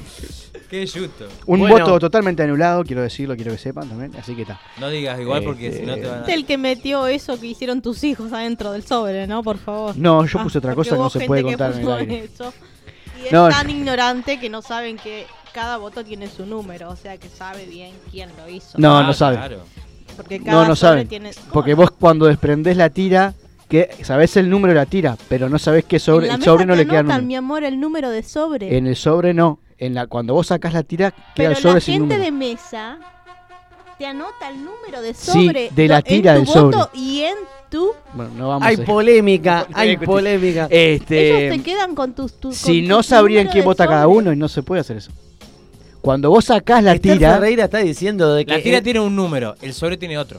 Qué 0.70 0.86
justo. 0.88 1.28
Un 1.46 1.60
Bueno. 1.60 1.78
voto 1.84 2.00
totalmente 2.00 2.42
anulado, 2.42 2.82
quiero 2.84 3.02
decirlo, 3.02 3.36
quiero 3.36 3.52
que 3.52 3.58
sepan 3.58 3.88
también. 3.88 4.12
Así 4.18 4.34
que 4.34 4.42
está. 4.42 4.60
No 4.80 4.88
digas 4.88 5.20
igual 5.20 5.44
porque 5.44 5.70
si 5.70 5.82
no 5.82 5.94
te 5.94 6.06
van 6.06 6.24
a. 6.24 6.26
El 6.26 6.46
que 6.46 6.58
metió 6.58 7.06
eso 7.06 7.38
que 7.38 7.46
hicieron 7.46 7.80
tus 7.82 8.02
hijos 8.02 8.32
adentro 8.32 8.72
del 8.72 8.82
sobre, 8.84 9.26
¿no? 9.26 9.42
Por 9.42 9.58
favor. 9.58 9.96
No, 9.96 10.24
yo 10.26 10.42
puse 10.42 10.58
otra 10.58 10.74
porque 10.74 10.88
cosa 10.90 10.96
que 10.96 11.02
no 11.02 11.10
se 11.10 11.26
puede 11.26 11.42
que 11.42 11.48
contar 11.48 11.72
en 11.74 11.80
el 11.80 11.92
aire. 11.92 12.24
eso. 12.24 12.52
Y 13.22 13.26
es 13.26 13.32
No, 13.32 13.48
tan 13.50 13.70
ignorante 13.70 14.40
que 14.40 14.48
no 14.50 14.62
saben 14.62 14.96
que 14.96 15.26
cada 15.52 15.76
voto 15.76 16.02
tiene 16.02 16.26
su 16.28 16.44
número, 16.46 16.90
o 16.90 16.96
sea 16.96 17.18
que 17.18 17.28
sabe 17.28 17.66
bien 17.66 17.92
quién 18.10 18.30
lo 18.36 18.48
hizo. 18.48 18.76
No, 18.78 19.02
no 19.04 19.12
sabe. 19.12 19.38
Porque 20.16 20.40
cada 20.40 20.52
No, 20.62 20.68
no 20.68 20.76
sobre 20.76 20.90
saben. 20.92 21.08
tiene. 21.08 21.30
Porque 21.52 21.74
vos 21.74 21.90
cuando 21.90 22.26
desprendés 22.26 22.76
la 22.76 22.90
tira, 22.90 23.34
que 23.68 23.90
sabés 24.02 24.36
el 24.36 24.48
número 24.50 24.72
de 24.74 24.80
la 24.80 24.86
tira, 24.86 25.16
pero 25.28 25.48
no 25.48 25.58
sabés 25.58 25.84
qué 25.84 25.98
sobre, 25.98 26.26
en 26.26 26.28
la 26.28 26.34
el 26.34 26.40
mesa 26.40 26.50
sobre 26.52 26.66
no 26.66 26.72
te 26.74 26.78
le 26.78 26.86
queda 26.86 26.98
anotan, 27.00 27.16
número. 27.22 27.26
mi 27.28 27.36
amor, 27.36 27.64
el 27.64 27.80
número 27.80 28.10
de 28.10 28.22
sobre. 28.22 28.76
En 28.76 28.86
el 28.86 28.96
sobre 28.96 29.34
no. 29.34 29.58
En 29.78 29.94
la, 29.94 30.06
cuando 30.06 30.34
vos 30.34 30.46
sacás 30.48 30.72
la 30.72 30.82
tira, 30.84 31.10
queda 31.10 31.24
Pero 31.34 31.50
el 31.50 31.56
sobre 31.56 31.74
la 31.74 31.80
sin 31.80 31.94
gente 31.94 32.14
número. 32.14 32.22
de 32.24 32.32
mesa 32.32 32.98
te 33.98 34.06
anota 34.06 34.48
el 34.50 34.56
número 34.64 35.00
de 35.02 35.14
Sí, 35.14 35.30
sobre 35.46 35.70
de 35.70 35.88
la 35.88 36.02
tira 36.02 36.36
en 36.36 36.44
tu 36.44 36.52
del 36.52 36.62
voto 36.64 36.78
sobre. 36.84 36.98
y 37.00 37.20
en 37.22 37.34
tu 37.70 37.90
Bueno, 38.12 38.30
no 38.36 38.48
vamos 38.48 38.66
Hay 38.68 38.76
a- 38.76 38.84
polémica, 38.84 39.66
hay 39.72 39.96
polémica. 39.96 40.66
Este, 40.70 41.46
ellos 41.46 41.56
te 41.58 41.62
quedan 41.62 41.94
con 41.94 42.12
tus 42.12 42.34
tus 42.40 42.56
si 42.56 42.80
con 42.82 42.88
no 42.88 42.96
tu 42.98 43.02
sabrían 43.04 43.48
quién 43.48 43.64
vota 43.64 43.86
cada 43.86 44.04
sobre. 44.04 44.18
uno 44.18 44.32
y 44.32 44.36
no 44.36 44.48
se 44.48 44.62
puede 44.62 44.80
hacer 44.80 44.96
eso. 44.98 45.10
Cuando 46.04 46.28
vos 46.28 46.44
sacás 46.44 46.84
la 46.84 46.92
Esther 46.92 47.14
tira, 47.16 47.34
Ferreira 47.36 47.64
está 47.64 47.78
diciendo 47.78 48.34
de 48.34 48.44
que 48.44 48.52
La 48.52 48.62
tira 48.62 48.82
tiene 48.82 49.00
un 49.00 49.16
número, 49.16 49.54
el 49.62 49.72
sobre 49.72 49.96
tiene 49.96 50.18
otro. 50.18 50.38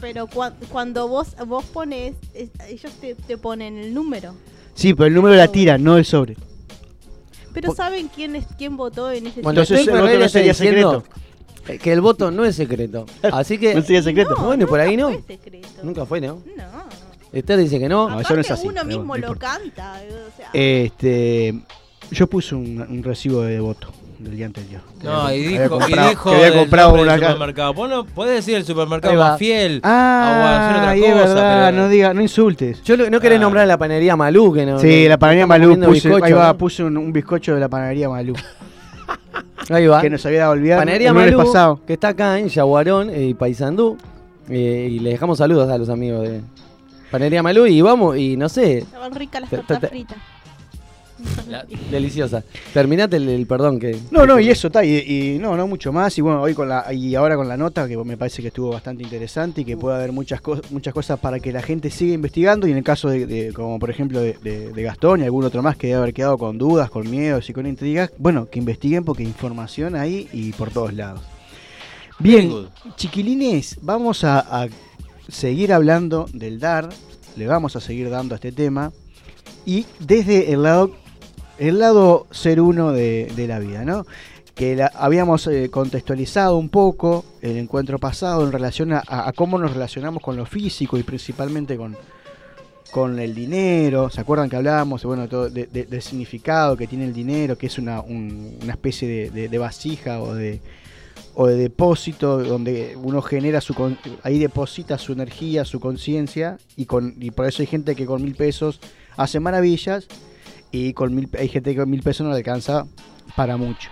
Pero 0.00 0.26
cua- 0.28 0.54
cuando 0.70 1.08
vos 1.08 1.36
vos 1.46 1.62
pones 1.66 2.14
es- 2.32 2.48
ellos 2.66 2.90
te, 2.98 3.14
te 3.14 3.36
ponen 3.36 3.76
el 3.76 3.92
número. 3.92 4.34
sí, 4.74 4.94
pero 4.94 5.08
el 5.08 5.12
número 5.14 5.32
de 5.32 5.38
la 5.40 5.48
tira, 5.48 5.76
no 5.76 5.98
el 5.98 6.06
sobre. 6.06 6.38
Pero 7.52 7.74
saben 7.74 8.08
quién 8.08 8.34
es 8.34 8.46
quién 8.56 8.78
votó 8.78 9.10
en 9.12 9.26
ese 9.26 9.42
Bueno, 9.42 9.60
Entonces, 9.60 9.80
Esther 9.80 9.94
el 9.94 10.00
voto 10.00 10.06
Ferreira 10.06 10.18
no 10.20 10.24
está 10.26 10.38
sería 10.38 10.52
diciendo 10.52 11.04
eh, 11.68 11.78
que 11.78 11.92
el 11.92 12.00
voto 12.00 12.30
no 12.30 12.44
es 12.46 12.56
secreto. 12.56 13.04
Así 13.30 13.58
que 13.58 13.74
No 13.74 13.82
sería 13.82 14.02
secreto. 14.02 14.36
bueno, 14.36 14.64
y 14.64 14.66
por 14.66 14.80
ahí 14.80 14.96
no. 14.96 15.10
fue 15.12 15.22
secreto. 15.36 15.68
Nunca 15.82 16.06
fue, 16.06 16.18
¿no? 16.22 16.40
No. 16.56 16.64
Esther 17.30 17.58
dice 17.58 17.78
que 17.78 17.90
no. 17.90 18.08
No, 18.08 18.20
eso 18.22 18.34
no 18.34 18.40
es 18.40 18.50
así. 18.50 18.66
uno 18.66 18.82
mismo 18.84 19.18
no 19.18 19.28
lo 19.28 19.36
canta. 19.38 20.00
O 20.02 20.34
sea, 20.36 20.48
Este, 20.54 21.60
yo 22.10 22.26
puse 22.26 22.54
un, 22.54 22.80
un 22.80 23.02
recibo 23.02 23.42
de 23.42 23.60
voto 23.60 23.88
del 24.18 24.36
día 24.36 24.46
anterior. 24.46 24.80
No, 25.02 25.32
y 25.32 25.38
dijo, 25.42 25.52
había 25.54 25.66
y 25.66 25.68
comprado- 25.68 26.08
dijo 26.10 26.30
que 26.30 26.36
había 26.36 26.58
comprado 26.58 26.94
una 26.94 27.12
del 27.12 27.20
ca- 27.20 27.26
supermercado. 27.32 27.74
Vos 27.74 27.88
no 27.90 28.04
podés 28.06 28.34
decir 28.36 28.56
el 28.56 28.64
supermercado 28.64 29.14
más 29.14 29.38
fiel. 29.38 29.80
Ah, 29.82 30.40
o 30.42 30.46
hacer 30.64 30.76
otra 30.78 30.90
ahí 30.90 31.00
cosa, 31.00 31.12
es 31.12 31.18
verdad, 31.34 31.68
pero- 31.70 31.76
no 31.82 31.88
diga, 31.88 32.14
no 32.14 32.22
insultes. 32.22 32.82
Yo 32.82 32.96
lo- 32.96 33.10
no 33.10 33.20
querés 33.20 33.40
nombrar 33.40 33.66
la 33.68 33.76
panadería 33.78 34.16
Malú, 34.16 34.52
que 34.52 34.64
no. 34.66 34.78
Sí, 34.78 35.06
la 35.08 35.18
panadería 35.18 35.46
Malú, 35.46 35.74
puse, 35.80 36.08
bizcocho, 36.08 36.24
ahí 36.24 36.32
va, 36.32 36.46
¿no? 36.48 36.58
puse 36.58 36.84
un, 36.84 36.96
un 36.96 37.12
bizcocho 37.12 37.54
de 37.54 37.60
la 37.60 37.68
panadería 37.68 38.08
Malú. 38.08 38.34
Ahí 39.68 39.86
va. 39.86 40.00
Que 40.00 40.10
nos 40.10 40.24
había 40.24 40.40
dado 40.40 40.52
el 40.54 40.60
viernes, 40.60 40.80
Panadería 40.84 41.08
el 41.08 41.14
Malú, 41.14 41.38
pasado. 41.38 41.80
que 41.86 41.94
está 41.94 42.08
acá 42.08 42.38
en 42.38 42.48
Yaguarón 42.48 43.10
eh, 43.10 43.24
y 43.28 43.34
Paysandú. 43.34 43.96
eh, 44.48 44.88
y 44.92 44.98
le 45.00 45.10
dejamos 45.10 45.38
saludos 45.38 45.68
a 45.70 45.76
los 45.76 45.88
amigos 45.88 46.22
de 46.22 46.40
Panadería 47.10 47.42
Malú. 47.42 47.66
Y 47.66 47.80
vamos, 47.82 48.16
y 48.16 48.36
no 48.36 48.48
sé, 48.48 48.78
estaban 48.78 49.12
ricas 49.14 49.40
las 49.40 49.50
tortas 49.50 49.80
te- 49.80 50.06
deliciosa. 51.90 52.42
Terminate 52.74 53.16
el, 53.16 53.28
el 53.28 53.46
perdón 53.46 53.78
que. 53.78 53.96
No, 54.10 54.26
no, 54.26 54.38
y 54.38 54.50
eso 54.50 54.66
está, 54.66 54.84
y, 54.84 54.96
y 54.98 55.38
no, 55.38 55.56
no 55.56 55.66
mucho 55.66 55.92
más. 55.92 56.16
Y 56.18 56.20
bueno, 56.20 56.42
hoy 56.42 56.54
con 56.54 56.68
la, 56.68 56.92
y 56.92 57.14
ahora 57.14 57.36
con 57.36 57.48
la 57.48 57.56
nota, 57.56 57.88
que 57.88 57.96
me 57.96 58.16
parece 58.16 58.42
que 58.42 58.48
estuvo 58.48 58.70
bastante 58.70 59.02
interesante 59.02 59.62
y 59.62 59.64
que 59.64 59.76
puede 59.76 59.96
haber 59.96 60.12
muchas 60.12 60.40
cosas, 60.40 60.70
muchas 60.70 60.92
cosas 60.92 61.18
para 61.18 61.40
que 61.40 61.52
la 61.52 61.62
gente 61.62 61.90
siga 61.90 62.14
investigando. 62.14 62.66
Y 62.66 62.72
en 62.72 62.78
el 62.78 62.84
caso 62.84 63.08
de, 63.08 63.26
de- 63.26 63.52
como 63.52 63.78
por 63.78 63.90
ejemplo 63.90 64.20
de, 64.20 64.36
de- 64.42 64.72
de 64.72 64.82
Gastón 64.82 65.20
y 65.20 65.24
algún 65.24 65.44
otro 65.44 65.62
más 65.62 65.76
que 65.76 65.86
debe 65.88 65.98
haber 66.00 66.14
quedado 66.14 66.36
con 66.38 66.58
dudas, 66.58 66.90
con 66.90 67.10
miedos 67.10 67.48
y 67.48 67.52
con 67.52 67.66
intrigas, 67.66 68.10
bueno, 68.18 68.48
que 68.50 68.58
investiguen 68.58 69.04
porque 69.04 69.22
hay 69.22 69.28
información 69.28 69.94
ahí 69.96 70.28
y 70.32 70.52
por 70.52 70.70
todos 70.70 70.92
lados. 70.92 71.20
Bien, 72.18 72.50
chiquilines, 72.96 73.76
vamos 73.82 74.24
a, 74.24 74.38
a 74.62 74.68
seguir 75.28 75.72
hablando 75.72 76.26
del 76.32 76.58
dar, 76.58 76.88
le 77.36 77.46
vamos 77.46 77.76
a 77.76 77.80
seguir 77.80 78.08
dando 78.08 78.34
a 78.34 78.36
este 78.36 78.52
tema 78.52 78.90
y 79.66 79.84
desde 79.98 80.52
el 80.52 80.62
lado 80.62 80.92
el 81.58 81.78
lado 81.78 82.26
ser 82.30 82.60
uno 82.60 82.92
de, 82.92 83.32
la 83.48 83.58
vida, 83.58 83.84
¿no? 83.84 84.06
Que 84.54 84.74
la- 84.76 84.90
habíamos 84.94 85.46
eh, 85.46 85.68
contextualizado 85.70 86.56
un 86.56 86.68
poco 86.70 87.24
el 87.42 87.56
encuentro 87.56 87.98
pasado 87.98 88.44
en 88.44 88.52
relación 88.52 88.92
a, 88.92 89.02
a 89.06 89.32
cómo 89.32 89.58
nos 89.58 89.72
relacionamos 89.72 90.22
con 90.22 90.36
lo 90.36 90.46
físico 90.46 90.96
y 90.98 91.02
principalmente 91.02 91.76
con, 91.76 91.96
con 92.90 93.18
el 93.18 93.34
dinero. 93.34 94.08
¿Se 94.10 94.20
acuerdan 94.20 94.48
que 94.48 94.56
hablábamos 94.56 95.04
bueno, 95.04 95.28
todo 95.28 95.50
de- 95.50 95.66
de- 95.66 95.84
del 95.84 96.00
significado 96.02 96.76
que 96.76 96.86
tiene 96.86 97.04
el 97.04 97.12
dinero, 97.12 97.58
que 97.58 97.66
es 97.66 97.78
una, 97.78 98.00
un- 98.00 98.56
una 98.62 98.72
especie 98.72 99.30
de, 99.30 99.48
de- 99.48 99.58
vasija 99.58 100.22
o 100.22 100.34
de, 100.34 100.60
o 101.34 101.46
de 101.46 101.56
depósito 101.56 102.42
donde 102.42 102.96
uno 103.02 103.20
genera 103.20 103.60
su 103.60 103.74
ahí 104.22 104.38
deposita 104.38 104.96
su 104.96 105.12
energía, 105.12 105.66
su 105.66 105.80
conciencia 105.80 106.56
y 106.76 106.86
con 106.86 107.14
y 107.20 107.30
por 107.30 107.46
eso 107.46 107.60
hay 107.62 107.66
gente 107.66 107.94
que 107.94 108.06
con 108.06 108.22
mil 108.22 108.34
pesos 108.34 108.80
hace 109.18 109.38
maravillas 109.40 110.06
y 110.70 110.92
con 110.92 111.14
mil, 111.14 111.28
hay 111.38 111.48
gente 111.48 111.72
que 111.72 111.80
con 111.80 111.90
mil 111.90 112.02
pesos 112.02 112.26
no 112.26 112.32
alcanza 112.32 112.86
para 113.34 113.56
mucho. 113.56 113.90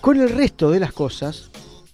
Con 0.00 0.20
el 0.20 0.30
resto 0.30 0.70
de 0.70 0.80
las 0.80 0.92
cosas 0.92 1.50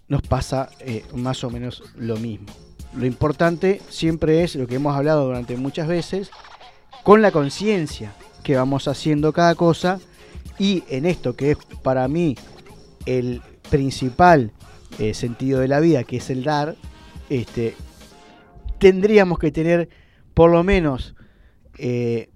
nos 0.09 0.23
pasa 0.23 0.71
eh, 0.81 1.05
más 1.15 1.45
o 1.45 1.51
menos 1.51 1.83
lo 1.97 2.17
mismo. 2.17 2.47
Lo 2.95 3.07
importante 3.07 3.83
siempre 3.91 4.43
es 4.43 4.55
lo 4.57 4.67
que 4.67 4.77
hemos 4.77 4.97
hablado 4.97 5.27
durante 5.27 5.57
muchas 5.57 5.87
veces, 5.87 6.31
con 7.05 7.23
la 7.23 7.31
conciencia 7.31 8.13
que 8.43 8.57
vamos 8.57 8.89
haciendo 8.89 9.33
cada 9.33 9.55
cosa 9.55 10.01
y 10.59 10.85
en 10.89 11.07
esto 11.07 11.37
que 11.37 11.53
es 11.53 11.59
para 11.83 12.09
mí 12.09 12.35
el 13.07 13.43
principal 13.71 14.53
eh, 14.99 15.15
sentido 15.15 15.61
de 15.61 15.69
la 15.69 15.81
vida, 15.81 16.05
que 16.05 16.17
es 16.17 16.31
el 16.31 16.45
dar, 16.45 16.77
este, 17.29 17.75
tendríamos 18.79 19.39
que 19.39 19.53
tener 19.53 19.89
por 20.35 20.51
lo 20.51 20.65
menos 20.65 21.15
eh, 21.79 22.31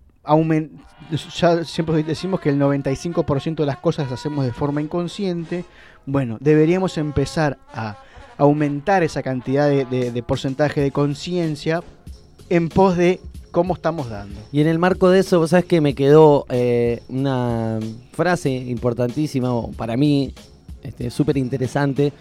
ya 1.16 1.64
siempre 1.64 2.02
decimos 2.02 2.40
que 2.40 2.50
el 2.50 2.58
95% 2.58 3.56
de 3.56 3.66
las 3.66 3.78
cosas 3.78 4.10
las 4.10 4.20
hacemos 4.20 4.44
de 4.44 4.52
forma 4.52 4.80
inconsciente. 4.80 5.64
Bueno, 6.06 6.38
deberíamos 6.40 6.98
empezar 6.98 7.58
a 7.72 7.98
aumentar 8.38 9.02
esa 9.02 9.22
cantidad 9.22 9.68
de, 9.68 10.24
porcentaje 10.26 10.80
de 10.80 10.90
conciencia 10.90 11.82
en 12.48 12.68
pos 12.68 12.96
de 12.96 13.20
cómo 13.50 13.74
estamos 13.74 14.08
dando. 14.08 14.40
Y 14.50 14.60
en 14.60 14.66
el 14.66 14.78
marco 14.78 15.10
de 15.10 15.20
eso, 15.20 15.38
vos 15.38 15.50
sabés 15.50 15.66
que 15.66 15.80
me 15.80 15.94
quedó 15.94 16.46
eh, 16.48 17.02
una 17.08 17.78
frase 18.12 18.50
importantísima, 18.50 19.50
para 19.76 19.96
mí, 19.96 20.34
este, 20.82 21.10
súper 21.10 21.36
interesante, 21.36 22.12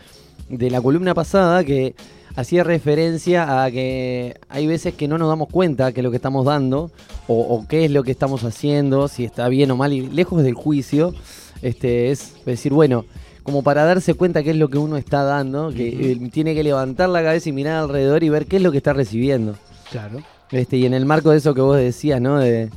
de 0.49 0.69
la 0.69 0.81
columna 0.81 1.13
pasada 1.13 1.63
que 1.63 1.95
hacía 2.35 2.63
referencia 2.63 3.63
a 3.63 3.71
que 3.71 4.35
hay 4.49 4.67
veces 4.67 4.93
que 4.93 5.07
no 5.07 5.17
nos 5.17 5.27
damos 5.29 5.49
cuenta 5.49 5.91
que 5.91 6.01
lo 6.01 6.09
que 6.11 6.17
estamos 6.17 6.45
dando, 6.45 6.91
o, 7.27 7.39
o 7.41 7.67
qué 7.67 7.85
es 7.85 7.91
lo 7.91 8.03
que 8.03 8.11
estamos 8.11 8.43
haciendo, 8.43 9.07
si 9.07 9.23
está 9.25 9.47
bien 9.49 9.71
o 9.71 9.75
mal, 9.77 9.93
y 9.93 10.01
lejos 10.07 10.43
del 10.43 10.53
juicio, 10.53 11.13
este, 11.61 12.11
es 12.11 12.33
decir, 12.45 12.73
bueno, 12.73 13.05
como 13.43 13.63
para 13.63 13.83
darse 13.85 14.13
cuenta 14.13 14.43
qué 14.43 14.51
es 14.51 14.55
lo 14.55 14.69
que 14.69 14.77
uno 14.77 14.97
está 14.97 15.23
dando, 15.23 15.71
que 15.71 16.11
eh, 16.11 16.29
tiene 16.31 16.53
que 16.55 16.63
levantar 16.63 17.09
la 17.09 17.23
cabeza 17.23 17.49
y 17.49 17.51
mirar 17.53 17.75
alrededor 17.83 18.23
y 18.23 18.29
ver 18.29 18.45
qué 18.45 18.57
es 18.57 18.61
lo 18.61 18.71
que 18.71 18.77
está 18.77 18.93
recibiendo. 18.93 19.55
Claro. 19.91 20.19
Este, 20.51 20.77
y 20.77 20.85
en 20.85 20.93
el 20.93 21.05
marco 21.05 21.31
de 21.31 21.37
eso 21.37 21.53
que 21.53 21.61
vos 21.61 21.77
decías, 21.77 22.21
¿no? 22.21 22.37
De, 22.39 22.69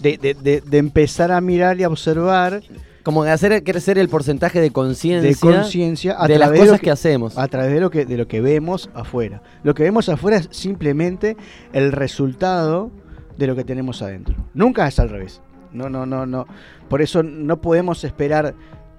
de, 0.00 0.18
de- 0.18 0.34
de- 0.34 0.60
de 0.62 0.78
empezar 0.78 1.30
a 1.30 1.40
mirar 1.40 1.78
y 1.78 1.84
a 1.84 1.88
observar. 1.88 2.62
Como 3.02 3.24
de 3.24 3.30
hacer 3.30 3.64
crecer 3.64 3.98
el 3.98 4.08
porcentaje 4.08 4.60
de 4.60 4.70
conciencia. 4.70 5.28
de 5.28 5.36
conciencia 5.36 6.16
de 6.26 6.38
las 6.38 6.50
de 6.50 6.58
cosas 6.58 6.80
que, 6.80 6.90
hacemos. 6.90 7.36
A 7.36 7.48
través 7.48 7.72
de 7.72 7.80
lo 7.80 7.90
que, 7.90 8.04
de 8.04 8.16
lo 8.16 8.28
que 8.28 8.40
vemos 8.40 8.90
afuera. 8.94 9.42
Lo 9.64 9.74
que 9.74 9.82
vemos 9.82 10.08
afuera 10.08 10.36
es 10.36 10.48
simplemente 10.50 11.36
el 11.72 11.92
resultado 11.92 12.90
de 13.36 13.46
lo 13.46 13.56
que 13.56 13.64
tenemos 13.64 14.02
adentro. 14.02 14.36
Nunca 14.54 14.86
es 14.86 14.98
al 14.98 15.08
revés. 15.08 15.40
No, 15.72 15.88
no, 15.88 16.06
no, 16.06 16.26
no. 16.26 16.46
Por 16.88 17.02
eso 17.02 17.22
no 17.22 17.60
podemos 17.60 18.04
esperar 18.04 18.54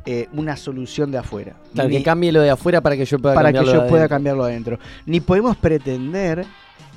eh, 0.05 0.27
una 0.33 0.57
solución 0.57 1.11
de 1.11 1.19
afuera. 1.19 1.55
Claro, 1.73 1.89
Ni- 1.89 1.97
que 1.97 2.03
cambie 2.03 2.31
lo 2.31 2.41
de 2.41 2.49
afuera 2.49 2.81
para 2.81 2.97
que 2.97 3.05
yo 3.05 3.19
pueda 3.19 3.35
para 3.35 3.53
que 3.53 3.63
yo 3.65 3.87
pueda 3.87 4.09
cambiarlo 4.09 4.43
adentro. 4.43 4.79
Ni 5.05 5.21
podemos 5.21 5.55
pretender 5.55 6.45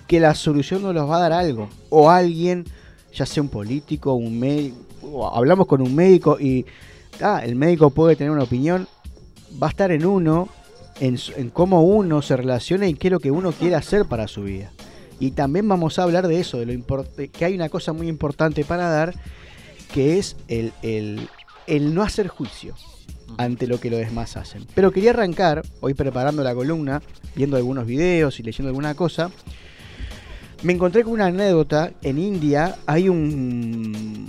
que 0.07 0.19
la 0.19 0.35
solución 0.35 0.83
nos 0.83 0.95
los 0.95 1.09
va 1.09 1.19
a 1.19 1.21
dar 1.21 1.33
algo. 1.33 1.69
O 1.91 2.11
alguien, 2.11 2.65
ya 3.13 3.27
sea 3.27 3.43
un 3.43 3.49
político, 3.49 4.15
un 4.15 4.39
médico, 4.41 5.31
hablamos 5.33 5.67
con 5.67 5.83
un 5.83 5.95
médico 5.95 6.39
y 6.41 6.65
ah, 7.23 7.43
el 7.45 7.57
médico 7.57 7.91
puede 7.91 8.17
tener 8.17 8.31
una 8.31 8.43
opinión, 8.45 8.87
va 9.63 9.69
a 9.69 9.71
estar 9.71 9.91
en 9.91 10.05
uno, 10.07 10.49
en, 11.01 11.19
cómo 11.51 11.83
uno 11.83 12.23
se 12.23 12.37
relaciona 12.37 12.87
y 12.87 12.95
qué 12.95 13.09
es 13.09 13.13
lo 13.13 13.21
que 13.21 13.31
uno 13.31 13.53
quiere 13.53 13.75
hacer 13.77 14.05
para 14.07 14.29
su 14.29 14.43
vida. 14.43 14.71
Y 15.19 15.31
también 15.31 15.67
vamos 15.69 15.99
a 15.99 16.03
hablar 16.03 16.29
de 16.29 16.41
eso, 16.41 16.59
de 16.59 16.67
lo 16.67 17.07
que 17.33 17.45
hay 17.45 17.55
una 17.55 17.69
cosa 17.69 17.93
muy 17.93 18.09
importante 18.09 18.65
para 18.65 18.89
dar, 18.91 19.15
que 19.95 20.19
es 20.19 20.37
el, 20.49 20.73
el- 20.83 21.29
el 21.67 21.95
no 21.95 22.03
hacer 22.03 22.29
juicio 22.29 22.75
ante 23.39 23.67
lo 23.67 23.81
que 23.81 23.91
los 23.91 23.99
demás 23.99 24.37
hacen. 24.37 24.65
Pero 24.75 24.93
quería 24.93 25.11
arrancar, 25.11 25.63
hoy 25.81 25.95
preparando 25.95 26.45
la 26.45 26.55
columna, 26.55 27.03
viendo 27.35 27.57
algunos 27.57 27.87
videos 27.87 28.39
y 28.39 28.43
leyendo 28.45 28.69
alguna 28.69 28.95
cosa, 28.95 29.31
me 30.63 30.73
encontré 30.75 31.03
con 31.03 31.15
una 31.15 31.27
anécdota. 31.27 31.93
En 32.03 32.19
India 32.19 32.77
hay 32.87 33.09
un. 33.09 34.29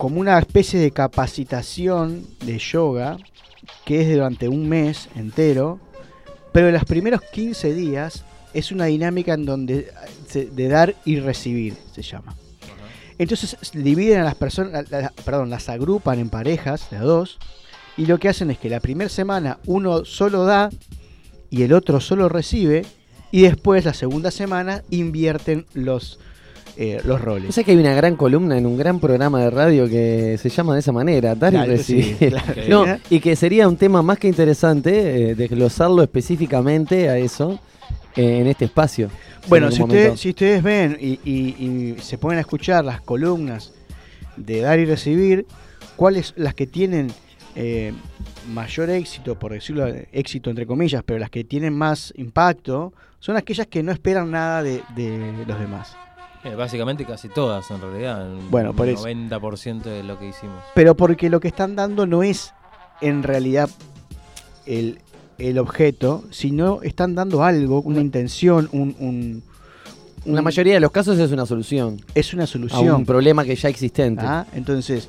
Como 0.00 0.18
una 0.18 0.38
especie 0.38 0.80
de 0.80 0.92
capacitación 0.92 2.26
de 2.46 2.58
yoga 2.58 3.18
que 3.84 4.00
es 4.00 4.08
durante 4.10 4.48
un 4.48 4.66
mes 4.66 5.10
entero, 5.14 5.78
pero 6.52 6.68
en 6.68 6.72
los 6.72 6.86
primeros 6.86 7.20
15 7.34 7.74
días 7.74 8.24
es 8.54 8.72
una 8.72 8.86
dinámica 8.86 9.34
en 9.34 9.44
donde 9.44 9.92
se- 10.26 10.46
de 10.46 10.68
dar 10.68 10.94
y 11.04 11.20
recibir 11.20 11.76
se 11.94 12.00
llama. 12.00 12.34
Entonces 13.18 13.54
dividen 13.74 14.22
a 14.22 14.24
las 14.24 14.36
personas, 14.36 14.86
perdón, 15.22 15.50
las 15.50 15.68
agrupan 15.68 16.18
en 16.18 16.30
parejas 16.30 16.88
de 16.90 16.96
dos 16.96 17.38
y 17.98 18.06
lo 18.06 18.16
que 18.18 18.30
hacen 18.30 18.50
es 18.50 18.58
que 18.58 18.70
la 18.70 18.80
primera 18.80 19.10
semana 19.10 19.58
uno 19.66 20.06
solo 20.06 20.44
da 20.46 20.70
y 21.50 21.62
el 21.62 21.74
otro 21.74 22.00
solo 22.00 22.30
recibe 22.30 22.86
y 23.30 23.42
después 23.42 23.84
la 23.84 23.92
segunda 23.92 24.30
semana 24.30 24.82
invierten 24.88 25.66
los 25.74 26.18
eh, 26.82 27.00
los 27.04 27.20
roles. 27.20 27.50
O 27.50 27.52
sea 27.52 27.62
que 27.62 27.72
hay 27.72 27.76
una 27.76 27.92
gran 27.92 28.16
columna 28.16 28.56
en 28.56 28.64
un 28.64 28.78
gran 28.78 29.00
programa 29.00 29.38
de 29.42 29.50
radio 29.50 29.86
que 29.86 30.38
se 30.40 30.48
llama 30.48 30.72
de 30.72 30.80
esa 30.80 30.92
manera, 30.92 31.34
dar 31.34 31.52
y 31.52 31.58
sí, 31.58 31.66
recibir. 31.66 32.28
claro. 32.30 32.54
No, 32.68 32.98
y 33.10 33.20
que 33.20 33.36
sería 33.36 33.68
un 33.68 33.76
tema 33.76 34.00
más 34.02 34.18
que 34.18 34.28
interesante 34.28 35.30
eh, 35.30 35.34
desglosarlo 35.34 36.02
específicamente 36.02 37.10
a 37.10 37.18
eso 37.18 37.58
eh, 38.16 38.38
en 38.40 38.46
este 38.46 38.64
espacio. 38.64 39.10
Bueno, 39.48 39.66
En 39.66 39.72
si, 39.72 39.80
momento. 39.80 40.16
si 40.16 40.30
ustedes 40.30 40.62
ven 40.62 40.96
y, 41.00 41.18
y- 41.22 41.94
y 41.96 41.96
se 42.00 42.16
ponen 42.16 42.38
a 42.38 42.40
escuchar 42.40 42.82
las 42.84 43.00
columnas 43.02 43.72
de 44.38 44.60
dar 44.60 44.78
y 44.78 44.86
recibir, 44.86 45.44
cuáles 45.96 46.32
las 46.36 46.54
que 46.54 46.66
tienen 46.66 47.08
eh, 47.56 47.92
mayor 48.54 48.88
éxito, 48.90 49.38
por 49.38 49.52
decirlo 49.52 49.86
éxito 50.12 50.48
entre 50.48 50.64
comillas, 50.66 51.02
pero 51.04 51.18
las 51.18 51.28
que 51.30 51.44
tienen 51.44 51.74
más 51.74 52.12
impacto, 52.16 52.92
son 53.18 53.36
aquellas 53.36 53.66
que 53.66 53.82
no 53.82 53.92
esperan 53.92 54.30
nada 54.30 54.62
de, 54.62 54.82
de 54.96 55.44
los 55.46 55.58
demás. 55.60 55.94
Eh, 56.44 56.54
básicamente 56.54 57.04
casi 57.04 57.28
todas, 57.28 57.70
en 57.70 57.80
realidad. 57.80 58.26
Bueno, 58.50 58.72
por 58.74 58.88
eso. 58.88 59.06
90% 59.06 59.82
de 59.82 60.02
lo 60.02 60.18
que 60.18 60.28
hicimos. 60.28 60.62
Pero 60.74 60.94
porque 60.96 61.28
lo 61.28 61.38
que 61.40 61.48
están 61.48 61.76
dando 61.76 62.06
no 62.06 62.22
es 62.22 62.52
en 63.02 63.22
realidad 63.22 63.68
el, 64.66 65.00
el 65.38 65.58
objeto, 65.58 66.24
sino 66.30 66.80
están 66.82 67.14
dando 67.14 67.42
algo, 67.44 67.80
una 67.82 68.00
intención, 68.00 68.68
un... 68.72 68.96
un- 68.98 69.42
En 70.24 70.34
la 70.34 70.42
mayoría 70.42 70.74
de 70.74 70.80
los 70.80 70.90
casos 70.90 71.18
es 71.18 71.30
una 71.32 71.44
solución. 71.46 72.00
Es 72.14 72.32
una 72.34 72.44
A 72.44 72.46
solución. 72.46 72.94
un 72.94 73.06
problema 73.06 73.44
que 73.44 73.54
ya 73.56 73.68
existente. 73.68 74.22
Ah, 74.24 74.46
Entonces, 74.54 75.08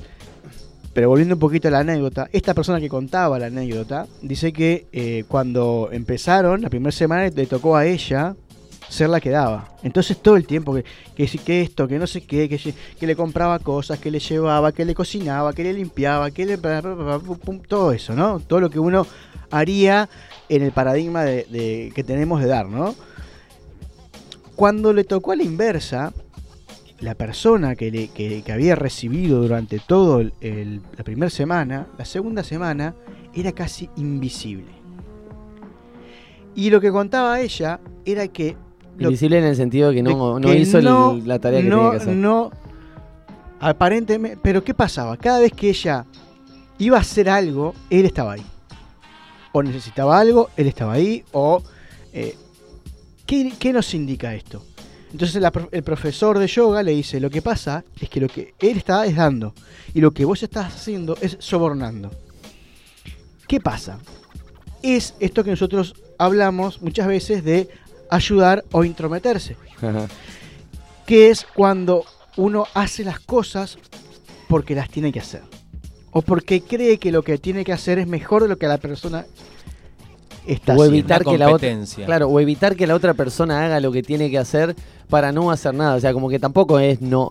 pero 0.94 1.08
volviendo 1.08 1.34
un 1.36 1.40
poquito 1.40 1.68
a 1.68 1.70
la 1.70 1.78
anécdota, 1.80 2.28
esta 2.32 2.52
persona 2.52 2.78
que 2.80 2.88
contaba 2.90 3.38
la 3.38 3.46
anécdota 3.46 4.06
dice 4.20 4.52
que 4.52 4.86
eh, 4.92 5.24
cuando 5.28 5.88
empezaron, 5.92 6.60
la 6.60 6.68
primera 6.68 6.92
semana 6.92 7.28
le 7.30 7.46
tocó 7.46 7.74
a 7.76 7.86
ella 7.86 8.34
ser 8.92 9.08
la 9.08 9.20
que 9.20 9.30
daba. 9.30 9.68
Entonces 9.82 10.18
todo 10.20 10.36
el 10.36 10.46
tiempo 10.46 10.74
que, 10.74 10.84
que, 11.16 11.60
esto, 11.62 11.88
que 11.88 11.98
no 11.98 12.06
sé 12.06 12.20
qué, 12.20 12.48
que, 12.48 13.06
le 13.06 13.16
compraba 13.16 13.58
cosas, 13.58 13.98
que 13.98 14.10
le 14.10 14.18
llevaba, 14.20 14.72
que 14.72 14.84
le 14.84 14.94
cocinaba, 14.94 15.52
que 15.54 15.64
le 15.64 15.72
limpiaba, 15.72 16.30
que 16.30 16.44
le... 16.44 16.58
Todo 17.66 17.92
eso, 17.92 18.14
¿no? 18.14 18.38
Todo 18.40 18.60
lo 18.60 18.68
que 18.70 18.78
uno 18.78 19.06
haría 19.50 20.08
en 20.48 20.62
el 20.62 20.72
paradigma 20.72 21.22
de, 21.24 21.90
que 21.94 22.04
tenemos 22.04 22.40
de 22.42 22.48
dar, 22.48 22.68
¿no? 22.68 22.94
Cuando 24.56 24.92
le 24.92 25.04
tocó 25.04 25.32
a 25.32 25.36
la 25.36 25.42
inversa, 25.42 26.12
la 27.00 27.14
persona 27.14 27.74
que, 27.74 27.90
le- 27.90 28.08
que- 28.08 28.42
que 28.42 28.52
había 28.52 28.74
recibido 28.74 29.40
durante 29.40 29.80
el- 30.40 30.82
la 30.96 31.02
primera 31.02 31.30
semana, 31.30 31.86
la 31.96 32.04
segunda 32.04 32.44
semana, 32.44 32.94
era 33.34 33.52
casi 33.52 33.88
invisible. 33.96 34.70
Y 36.54 36.68
lo 36.68 36.80
que 36.82 36.90
contaba 36.92 37.40
ella 37.40 37.80
era 38.04 38.28
que... 38.28 38.54
Invisible 38.98 39.38
en 39.38 39.44
el 39.44 39.56
sentido 39.56 39.88
de 39.90 39.96
que 39.96 40.02
no, 40.02 40.34
de 40.36 40.40
no 40.40 40.48
que 40.48 40.56
hizo 40.58 40.78
el- 40.78 41.26
la 41.26 41.38
tarea 41.38 41.60
que 41.62 41.68
no, 41.68 41.76
tenía 41.76 41.90
que 41.92 41.96
hacer. 41.96 42.16
No, 42.16 42.50
aparentemente... 43.60 44.38
Pero 44.42 44.62
¿qué 44.64 44.74
pasaba? 44.74 45.16
Cada 45.16 45.40
vez 45.40 45.52
que 45.52 45.70
ella 45.70 46.04
iba 46.78 46.98
a 46.98 47.00
hacer 47.00 47.28
algo, 47.28 47.74
él 47.90 48.04
estaba 48.04 48.32
ahí. 48.34 48.42
O 49.52 49.62
necesitaba 49.62 50.18
algo, 50.18 50.50
él 50.56 50.66
estaba 50.66 50.92
ahí. 50.94 51.24
O... 51.32 51.62
eh, 52.12 52.36
¿qué, 53.26 53.52
qué 53.58 53.72
nos 53.72 53.92
indica 53.94 54.34
esto? 54.34 54.64
Entonces 55.12 55.42
la 55.42 55.52
el 55.72 55.82
profesor 55.82 56.38
de 56.38 56.46
yoga 56.46 56.82
le 56.82 56.92
dice, 56.92 57.20
lo 57.20 57.28
que 57.28 57.42
pasa 57.42 57.84
es 58.00 58.08
que 58.08 58.18
lo 58.20 58.28
que 58.28 58.54
él 58.60 58.78
está 58.78 59.04
es 59.04 59.14
dando. 59.16 59.52
Y 59.94 60.00
lo 60.00 60.10
que 60.12 60.24
vos 60.24 60.42
estás 60.42 60.74
haciendo 60.74 61.16
es 61.20 61.36
sobornando. 61.38 62.10
¿Qué 63.46 63.60
pasa? 63.60 63.98
Es 64.82 65.14
esto 65.20 65.44
que 65.44 65.50
nosotros 65.50 65.94
hablamos 66.18 66.80
muchas 66.80 67.06
veces 67.06 67.44
de 67.44 67.68
ayudar 68.12 68.64
o 68.72 68.84
intrometerse. 68.84 69.56
que 71.06 71.30
es 71.30 71.44
cuando 71.54 72.04
uno 72.36 72.66
hace 72.74 73.04
las 73.04 73.18
cosas 73.20 73.78
porque 74.48 74.74
las 74.74 74.88
tiene 74.88 75.10
que 75.12 75.20
hacer. 75.20 75.42
O 76.12 76.22
porque 76.22 76.60
cree 76.60 76.98
que 76.98 77.10
lo 77.10 77.22
que 77.22 77.38
tiene 77.38 77.64
que 77.64 77.72
hacer 77.72 77.98
es 77.98 78.06
mejor 78.06 78.42
de 78.42 78.48
lo 78.48 78.58
que 78.58 78.66
la 78.66 78.78
persona 78.78 79.24
está 80.46 80.72
o 80.72 80.82
haciendo. 80.82 80.94
evitar 80.94 81.24
que 81.24 81.38
la 81.38 81.50
otra 81.50 81.68
claro 82.04 82.28
o 82.28 82.40
evitar 82.40 82.76
que 82.76 82.86
la 82.86 82.94
otra 82.94 83.14
persona 83.14 83.64
haga 83.64 83.80
lo 83.80 83.92
que 83.92 84.02
tiene 84.02 84.30
que 84.30 84.38
hacer 84.38 84.74
para 85.08 85.30
no 85.30 85.52
hacer 85.52 85.72
nada 85.72 85.94
o 85.94 86.00
sea 86.00 86.12
como 86.12 86.28
que 86.28 86.40
tampoco 86.40 86.80
es 86.80 87.00
no 87.00 87.30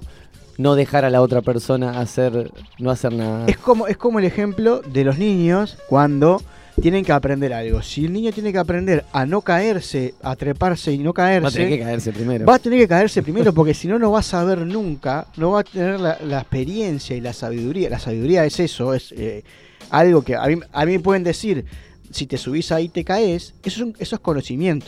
no 0.58 0.76
dejar 0.76 1.04
a 1.04 1.10
la 1.10 1.22
otra 1.22 1.42
persona 1.42 2.00
hacer 2.00 2.52
no 2.80 2.90
hacer 2.90 3.12
nada 3.12 3.46
Es 3.48 3.58
como, 3.58 3.88
es 3.88 3.98
como 3.98 4.20
el 4.20 4.26
ejemplo 4.26 4.80
de 4.80 5.04
los 5.04 5.18
niños 5.18 5.78
cuando 5.90 6.42
tienen 6.80 7.04
que 7.04 7.12
aprender 7.12 7.52
algo. 7.54 7.82
Si 7.82 8.06
el 8.06 8.14
niño 8.14 8.32
tiene 8.32 8.52
que 8.52 8.58
aprender 8.60 9.04
a 9.12 9.26
no 9.26 9.42
caerse, 9.42 10.14
a 10.22 10.36
treparse 10.36 10.92
y 10.94 11.00
no 11.00 11.14
caerse, 11.14 11.44
va 11.44 11.50
a 11.50 11.52
tener 11.52 11.70
que 11.70 11.80
caerse 11.80 12.12
primero 12.14 12.46
Va 12.46 12.56
a 12.56 12.60
tener 12.60 12.80
que 12.80 12.88
caerse 12.88 13.22
primero 13.24 13.54
porque 13.54 13.74
si 13.74 13.88
no, 13.88 14.00
no 14.00 14.12
va 14.12 14.20
a 14.20 14.24
saber 14.24 14.60
nunca, 14.60 15.28
no 15.38 15.52
va 15.52 15.62
a 15.62 15.64
tener 15.64 16.00
la, 16.00 16.18
la 16.24 16.40
experiencia 16.40 17.16
y 17.16 17.22
la 17.22 17.34
sabiduría. 17.34 17.90
La 17.90 18.00
sabiduría 18.00 18.46
es 18.46 18.60
eso, 18.60 18.94
es 18.94 19.12
eh, 19.18 19.44
algo 19.90 20.22
que 20.24 20.36
a 20.36 20.46
mí, 20.48 20.56
a 20.72 20.86
mí 20.86 20.92
me 20.94 21.00
pueden 21.00 21.24
decir, 21.24 21.66
si 22.12 22.26
te 22.28 22.38
subís 22.38 22.72
ahí 22.72 22.90
te 22.90 23.04
caes, 23.04 23.54
eso 23.64 23.82
es, 23.82 23.82
un- 23.88 23.96
eso 24.00 24.16
es 24.16 24.22
conocimiento. 24.22 24.88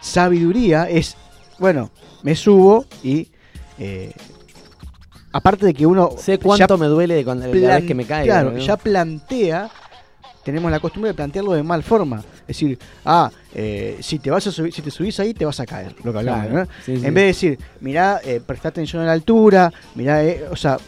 Sabiduría 0.00 0.88
es, 0.88 1.16
bueno, 1.58 1.90
me 2.22 2.34
subo 2.34 2.86
y... 3.02 3.28
eh, 3.78 4.12
aparte 5.32 5.66
de 5.66 5.74
que 5.74 5.86
uno... 5.86 6.10
sé 6.16 6.38
cuánto 6.38 6.78
me 6.78 6.86
duele 6.86 7.14
de 7.14 7.24
cuando 7.24 7.46
la 7.52 7.76
vez 7.76 7.84
que 7.84 7.94
me 7.94 8.04
caigo 8.04 8.26
Claro, 8.32 8.52
¿no? 8.52 8.58
ya 8.58 8.76
plantea, 8.76 9.70
tenemos 10.48 10.70
la 10.70 10.80
costumbre 10.80 11.10
de 11.10 11.14
plantearlo 11.14 11.52
de 11.52 11.62
mal 11.62 11.82
forma. 11.82 12.20
Es 12.40 12.46
decir, 12.46 12.78
ah, 13.04 13.30
eh, 13.54 13.98
si 14.00 14.18
te 14.18 14.30
vas 14.30 14.46
a 14.46 14.50
subir, 14.50 14.72
si 14.72 14.80
te 14.80 14.90
subís 14.90 15.20
ahí 15.20 15.34
te 15.34 15.44
vas 15.44 15.60
a 15.60 15.66
caer, 15.66 15.94
lo 16.02 16.10
que 16.10 16.20
hablamos, 16.20 16.46
Claro, 16.46 16.60
¿no? 16.60 16.70
sí, 16.86 16.96
sí. 16.96 17.06
En 17.06 17.12
vez 17.12 17.22
de 17.22 17.26
decir, 17.26 17.58
mirá, 17.82 18.18
eh, 18.24 18.40
presta 18.40 18.70
atención 18.70 19.02
a 19.02 19.04
la 19.04 19.12
altura, 19.12 19.70
mirá, 19.94 20.24
eh, 20.24 20.46
o 20.50 20.56
sea, 20.56 20.78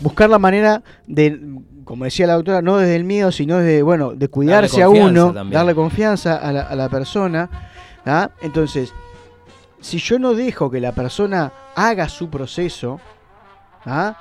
buscar 0.00 0.28
la 0.28 0.40
manera 0.40 0.82
de, 1.06 1.40
como 1.84 2.06
decía 2.06 2.26
la 2.26 2.34
doctora, 2.34 2.60
no 2.60 2.78
desde 2.78 2.96
el 2.96 3.04
miedo, 3.04 3.30
sino 3.30 3.58
desde, 3.58 3.82
bueno, 3.82 4.16
de 4.16 4.26
cuidarse 4.26 4.82
a 4.82 4.88
uno, 4.88 5.32
también. 5.32 5.54
darle 5.54 5.76
confianza 5.76 6.34
a 6.36 6.52
la, 6.52 6.62
a 6.62 6.74
la 6.74 6.88
persona. 6.88 7.48
¿ah? 8.04 8.30
Entonces, 8.42 8.92
si 9.80 9.98
yo 9.98 10.18
no 10.18 10.34
dejo 10.34 10.72
que 10.72 10.80
la 10.80 10.90
persona 10.90 11.52
haga 11.76 12.08
su 12.08 12.28
proceso, 12.30 12.98
¿ah? 13.86 14.16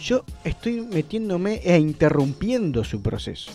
yo 0.00 0.24
estoy 0.44 0.80
metiéndome 0.82 1.60
e 1.64 1.76
interrumpiendo 1.76 2.84
su 2.84 3.02
proceso. 3.02 3.50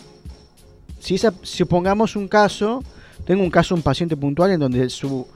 Si 0.98 1.14
esa, 1.14 1.32
supongamos 1.42 2.16
un 2.16 2.28
caso, 2.28 2.82
tengo 3.24 3.42
un 3.42 3.50
caso, 3.50 3.74
un 3.74 3.82
paciente 3.82 4.16
puntual 4.16 4.52
en 4.52 4.60
donde 4.60 4.88
su 4.90 5.26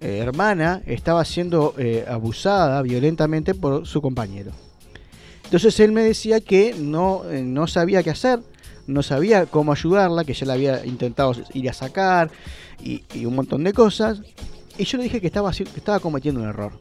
eh, 0.00 0.18
hermana 0.18 0.82
estaba 0.86 1.24
siendo 1.24 1.74
eh, 1.78 2.04
abusada 2.08 2.80
violentamente 2.82 3.54
por 3.54 3.86
su 3.86 4.00
compañero. 4.00 4.52
Entonces 5.44 5.80
él 5.80 5.92
me 5.92 6.02
decía 6.02 6.40
que 6.40 6.74
no, 6.78 7.22
eh, 7.28 7.42
no 7.42 7.66
sabía 7.66 8.02
qué 8.02 8.10
hacer, 8.10 8.40
no 8.86 9.02
sabía 9.02 9.46
cómo 9.46 9.72
ayudarla, 9.72 10.24
que 10.24 10.32
ya 10.32 10.46
la 10.46 10.54
había 10.54 10.86
intentado 10.86 11.32
ir 11.54 11.68
a 11.68 11.72
sacar 11.72 12.30
y, 12.82 13.02
un 13.24 13.34
montón 13.34 13.64
de 13.64 13.72
cosas. 13.72 14.22
Y 14.78 14.84
yo 14.84 14.98
le 14.98 15.04
dije 15.04 15.20
que 15.20 15.26
estaba 15.26 16.00
cometiendo 16.00 16.40
un 16.40 16.48
error. 16.48 16.72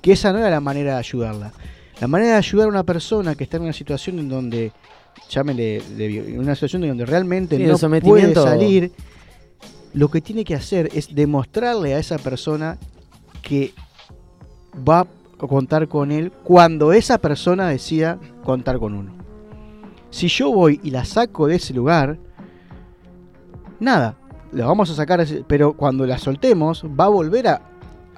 Que 0.00 0.12
esa 0.12 0.32
no 0.32 0.38
era 0.38 0.48
la 0.48 0.60
manera 0.60 0.92
de 0.94 0.98
ayudarla. 1.00 1.52
La 2.00 2.06
manera 2.06 2.32
de 2.32 2.38
ayudar 2.38 2.66
a 2.66 2.70
una 2.70 2.84
persona 2.84 3.34
que 3.34 3.44
está 3.44 3.56
en 3.56 3.64
una 3.64 3.72
situación 3.72 4.20
en 4.20 4.28
donde, 4.28 4.72
llámele, 5.28 5.82
de 5.96 6.36
una 6.38 6.54
situación 6.54 6.82
donde 6.82 7.06
realmente 7.06 7.56
Sí, 7.56 7.64
no 7.64 8.00
puede 8.00 8.34
salir, 8.34 8.92
lo 9.94 10.08
que 10.10 10.20
tiene 10.20 10.44
que 10.44 10.54
hacer 10.54 10.88
es 10.92 11.14
demostrarle 11.14 11.94
a 11.94 11.98
esa 11.98 12.18
persona 12.18 12.78
que 13.42 13.72
va 14.88 15.00
a 15.00 15.46
contar 15.46 15.88
con 15.88 16.12
él 16.12 16.32
cuando 16.44 16.92
esa 16.92 17.18
persona 17.18 17.68
decida 17.68 18.18
contar 18.44 18.78
con 18.78 18.94
uno. 18.94 19.12
Si 20.10 20.28
yo 20.28 20.50
voy 20.50 20.80
y 20.82 20.90
la 20.90 21.04
saco 21.04 21.46
de 21.46 21.56
ese 21.56 21.74
lugar, 21.74 22.18
nada, 23.80 24.16
la 24.52 24.66
vamos 24.66 24.90
a 24.90 24.94
sacar, 24.94 25.24
pero 25.46 25.74
cuando 25.74 26.06
la 26.06 26.18
soltemos 26.18 26.84
va 26.84 27.04
a 27.04 27.08
volver 27.08 27.48
a, 27.48 27.62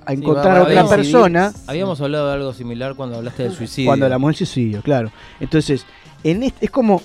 a 0.04 0.12
encontrar 0.12 0.58
a 0.58 0.62
otra 0.62 0.88
persona 0.88 1.52
Habíamos 1.66 2.00
hablado 2.00 2.28
de 2.28 2.34
algo 2.34 2.52
similar 2.52 2.94
cuando 2.94 3.16
hablaste 3.16 3.44
del 3.44 3.52
suicidio. 3.52 3.88
cuando 3.88 4.08
la 4.08 4.18
mujer 4.18 4.36
suicidio, 4.36 4.82
claro. 4.82 5.10
Entonces, 5.40 5.84
en 6.24 6.42
este, 6.42 6.66
es 6.66 6.70
como 6.70 7.00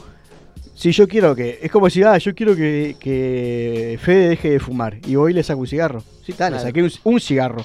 si 0.73 0.91
yo 0.91 1.07
quiero 1.07 1.35
que, 1.35 1.59
es 1.61 1.71
como 1.71 1.89
si, 1.89 2.03
ah, 2.03 2.17
yo 2.17 2.35
quiero 2.35 2.55
que, 2.55 2.95
que 2.99 3.97
Fede 4.01 4.29
deje 4.29 4.49
de 4.51 4.59
fumar 4.59 4.97
y 5.07 5.15
voy 5.15 5.31
y 5.31 5.35
le 5.35 5.43
saco 5.43 5.61
un 5.61 5.67
cigarro. 5.67 6.03
Sí, 6.25 6.33
tal, 6.33 6.53
le 6.53 6.59
saqué 6.59 6.83
un, 6.83 6.91
un 7.03 7.19
cigarro. 7.19 7.63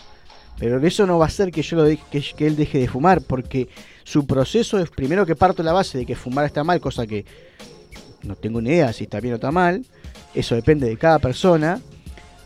Pero 0.59 0.79
eso 0.87 1.07
no 1.07 1.19
va 1.19 1.25
a 1.25 1.29
hacer 1.29 1.51
que 1.51 1.63
yo 1.63 1.77
lo 1.77 1.89
deje- 1.89 2.03
que, 2.11 2.21
que 2.37 2.47
él 2.47 2.55
deje 2.55 2.79
de 2.79 2.87
fumar, 2.89 3.23
porque 3.23 3.69
su 4.05 4.27
proceso 4.27 4.79
es 4.79 4.91
primero 4.91 5.25
que 5.25 5.35
parto 5.35 5.63
la 5.63 5.73
base 5.73 5.99
de 5.99 6.07
que 6.07 6.15
fumar 6.15 6.45
está 6.45 6.63
mal, 6.65 6.81
cosa 6.81 7.07
que 7.07 7.25
no 8.23 8.35
tengo 8.37 8.61
ni 8.61 8.71
idea 8.71 8.93
si 8.93 9.05
está 9.05 9.21
bien 9.21 9.33
o 9.33 9.37
está 9.37 9.51
mal. 9.51 9.85
Eso 10.35 10.55
depende 10.55 10.87
de 10.89 10.97
cada 10.99 11.19
persona. 11.19 11.81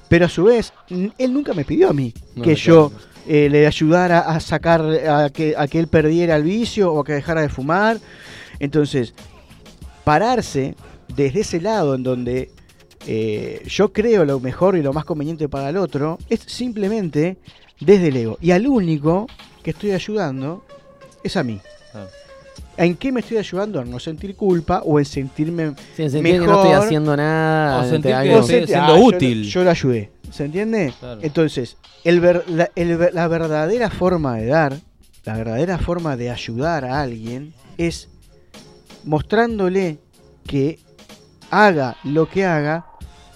Pero 0.08 0.26
a 0.26 0.28
su 0.28 0.44
vez, 0.44 0.72
él 1.18 1.32
nunca 1.32 1.54
me 1.54 1.64
pidió 1.64 1.90
a 1.90 1.92
mí 1.92 2.12
No, 2.36 2.44
que 2.44 2.54
yo 2.54 2.92
eh, 3.26 3.48
le 3.50 3.66
ayudara 3.66 4.20
a 4.20 4.38
sacar, 4.38 4.80
a 4.82 5.30
que, 5.30 5.54
a 5.58 5.66
que 5.66 5.80
él 5.80 5.88
perdiera 5.88 6.36
el 6.36 6.44
vicio 6.44 6.92
o 6.92 7.00
a 7.00 7.04
que 7.04 7.14
dejara 7.14 7.40
de 7.40 7.48
fumar. 7.48 7.98
Entonces, 8.58 9.14
pararse 10.04 10.74
desde 11.14 11.40
ese 11.40 11.60
lado 11.60 11.94
en 11.94 12.02
donde 12.02 12.50
eh, 13.06 13.62
yo 13.66 13.92
creo 13.92 14.24
lo 14.24 14.40
mejor 14.40 14.76
y 14.76 14.82
lo 14.82 14.92
más 14.92 15.04
conveniente 15.04 15.48
para 15.48 15.68
el 15.68 15.76
otro, 15.76 16.18
es 16.28 16.40
simplemente 16.40 17.36
desde 17.80 18.08
el 18.08 18.16
ego. 18.16 18.38
Y 18.40 18.50
al 18.52 18.66
único 18.66 19.26
que 19.62 19.70
estoy 19.70 19.92
ayudando 19.92 20.64
es 21.22 21.36
a 21.36 21.42
mí. 21.42 21.60
Ah. 21.94 22.06
¿En 22.76 22.96
qué 22.96 23.12
me 23.12 23.20
estoy 23.20 23.36
ayudando? 23.36 23.80
A 23.80 23.84
no 23.84 24.00
sentir 24.00 24.34
culpa 24.34 24.82
o 24.84 24.98
en 24.98 25.04
sentirme 25.04 25.74
Sí, 25.96 26.02
en 26.04 26.10
sentir 26.10 26.32
que 26.34 26.40
mejor. 26.40 26.54
no 26.54 26.62
estoy 26.62 26.72
haciendo 26.86 27.16
nada, 27.16 27.76
O 27.76 27.80
ante 27.80 27.90
sentir 27.90 28.12
que 28.16 28.38
estoy 28.38 28.66
siendo 28.66 28.84
"Ah, 28.94 28.98
yo 28.98 29.04
útil". 29.04 29.42
lo- 29.42 29.48
Yo, 29.48 29.64
lo 29.64 29.70
ayudé. 29.70 30.10
¿Se 30.32 30.44
entiende? 30.46 30.92
Claro. 30.98 31.20
Entonces, 31.22 31.76
el 32.02 32.20
ver- 32.20 32.44
la, 32.48 32.70
el 32.74 32.98
la 33.12 33.28
verdadera 33.28 33.90
forma 33.90 34.36
de 34.38 34.46
dar, 34.46 34.76
la 35.24 35.36
verdadera 35.36 35.78
forma 35.78 36.16
de 36.16 36.30
ayudar 36.30 36.84
a 36.84 37.00
alguien 37.00 37.54
es 37.78 38.08
mostrándole 39.04 39.98
que 40.46 40.78
haga 41.50 41.96
lo 42.04 42.28
que 42.28 42.44
haga, 42.44 42.86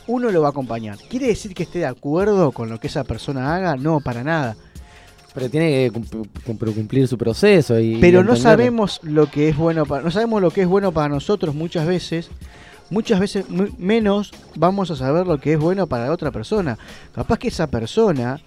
uno 0.06 0.30
lo 0.30 0.40
va 0.40 0.48
a 0.48 0.50
acompañar. 0.50 0.96
¿Quiere 1.10 1.26
decir 1.28 1.54
que 1.54 1.62
esté 1.64 1.80
de 1.80 1.86
acuerdo 1.86 2.52
con 2.52 2.68
lo 2.70 2.80
que 2.80 2.86
esa 2.86 3.04
persona 3.04 3.54
haga? 3.54 3.76
No, 3.76 4.00
para 4.00 4.24
nada. 4.24 4.56
Pero 5.34 5.50
tiene 5.50 5.68
que 5.70 5.90
cum- 5.92 6.24
cum- 6.58 6.74
cumplir 6.74 7.06
su 7.06 7.16
proceso 7.18 7.78
y 7.78 7.96
pero 8.00 8.24
no 8.24 8.34
sabemos 8.42 9.00
lo 9.02 9.30
que 9.30 9.50
es 9.50 9.56
bueno 9.56 9.84
para 9.86 10.02
no 10.02 10.10
sabemos 10.10 10.40
lo 10.42 10.50
que 10.50 10.62
es 10.62 10.66
bueno 10.66 10.90
para 10.90 11.08
nosotros 11.10 11.54
muchas 11.54 11.86
veces 11.86 12.30
muchas 12.90 13.20
veces 13.20 13.44
menos 13.78 14.32
vamos 14.56 14.90
a 14.90 14.96
saber 14.96 15.26
lo 15.26 15.38
que 15.38 15.52
es 15.52 15.58
bueno 15.60 15.86
para 15.86 16.06
la 16.06 16.12
otra 16.12 16.32
persona 16.32 16.76
capaz 17.14 17.38
que 17.38 17.48
esa 17.48 17.68
persona 17.68 18.40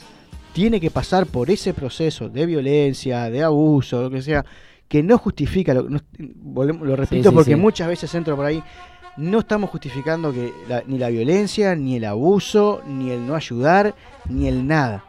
tiene 0.54 0.82
que 0.82 0.90
pasar 0.90 1.28
por 1.28 1.50
ese 1.50 1.74
proceso 1.74 2.28
de 2.28 2.46
violencia 2.48 3.30
de 3.30 3.44
abuso 3.44 4.02
lo 4.02 4.10
que 4.10 4.22
sea 4.24 4.44
que 4.92 5.02
no 5.02 5.18
justifica 5.18 5.74
lo, 5.74 5.84
no- 5.90 6.02
volvemos- 6.44 6.86
lo 6.86 6.98
repito 6.98 7.30
sí, 7.30 7.34
porque 7.36 7.52
sí. 7.54 7.60
muchas 7.60 7.88
veces 7.88 8.14
entro 8.14 8.36
por 8.36 8.46
ahí 8.46 8.62
no 9.16 9.40
estamos 9.40 9.70
justificando 9.70 10.34
que 10.34 10.52
la- 10.68 10.84
ni 10.86 10.98
la 10.98 11.08
violencia 11.10 11.76
ni 11.76 11.96
el 11.96 12.04
abuso 12.04 12.82
ni 12.86 13.10
el 13.12 13.26
no 13.26 13.36
ayudar 13.36 13.96
ni 14.30 14.48
el 14.50 14.68
nada 14.68 15.06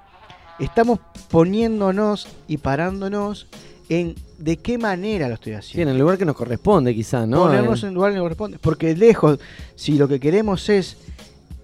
estamos 0.61 1.01
poniéndonos 1.31 2.29
y 2.47 2.59
parándonos 2.59 3.49
en 3.89 4.15
de 4.39 4.57
qué 4.59 4.79
manera 4.79 5.27
lo 5.27 5.35
estoy 5.35 5.53
Sí, 5.55 5.59
haciendo. 5.59 5.91
en 5.91 5.97
el 5.97 6.01
lugar 6.01 6.17
que 6.17 6.25
nos 6.25 6.37
corresponde, 6.37 6.95
quizás, 6.95 7.27
¿no? 7.27 7.39
Ponernos 7.45 7.83
en 7.83 7.89
el 7.91 7.95
lugar 7.97 8.13
que 8.13 8.17
nos 8.19 8.25
corresponde. 8.25 8.59
Porque 8.61 8.95
lejos, 8.97 9.39
si 9.75 9.99
lo 9.99 10.07
que 10.09 10.19
queremos 10.21 10.69
es, 10.69 10.97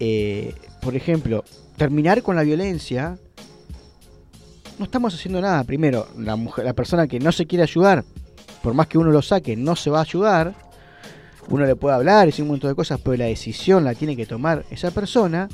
eh, 0.00 0.54
por 0.82 0.94
ejemplo, 0.94 1.44
terminar 1.76 2.22
con 2.22 2.34
la 2.36 2.42
violencia, 2.42 3.16
no 4.78 4.84
estamos 4.84 5.14
haciendo 5.14 5.40
nada. 5.40 5.64
Primero, 5.64 6.08
la, 6.16 6.36
mujer, 6.36 6.64
la 6.64 6.72
persona 6.72 7.06
que 7.06 7.18
no 7.18 7.32
se 7.32 7.46
quiere 7.46 7.62
ayudar, 7.62 8.04
por 8.62 8.74
más 8.74 8.86
que 8.86 8.98
uno 8.98 9.10
lo 9.10 9.22
saque, 9.22 9.56
no 9.56 9.76
se 9.76 9.90
va 9.90 9.98
a 9.98 10.02
ayudar. 10.02 10.54
Uno 11.48 11.64
le 11.64 11.76
puede 11.76 11.96
hablar 11.96 12.26
y 12.26 12.30
decir 12.30 12.42
un 12.42 12.50
montón 12.50 12.70
de 12.70 12.76
cosas, 12.76 13.00
pero 13.02 13.16
la 13.16 13.24
decisión 13.24 13.84
la 13.84 13.94
tiene 13.94 14.16
que 14.16 14.26
tomar 14.26 14.64
esa 14.70 14.90
persona. 14.90 15.48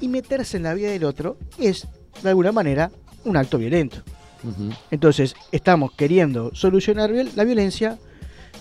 Y 0.00 0.08
meterse 0.08 0.56
en 0.56 0.64
la 0.64 0.74
vida 0.74 0.90
del 0.90 1.04
otro 1.04 1.36
es, 1.58 1.86
de 2.22 2.28
alguna 2.28 2.52
manera, 2.52 2.90
un 3.24 3.36
acto 3.36 3.58
violento. 3.58 3.98
Entonces, 4.90 5.34
estamos 5.52 5.92
queriendo 5.92 6.54
solucionar 6.54 7.10
la 7.10 7.44
violencia 7.44 7.98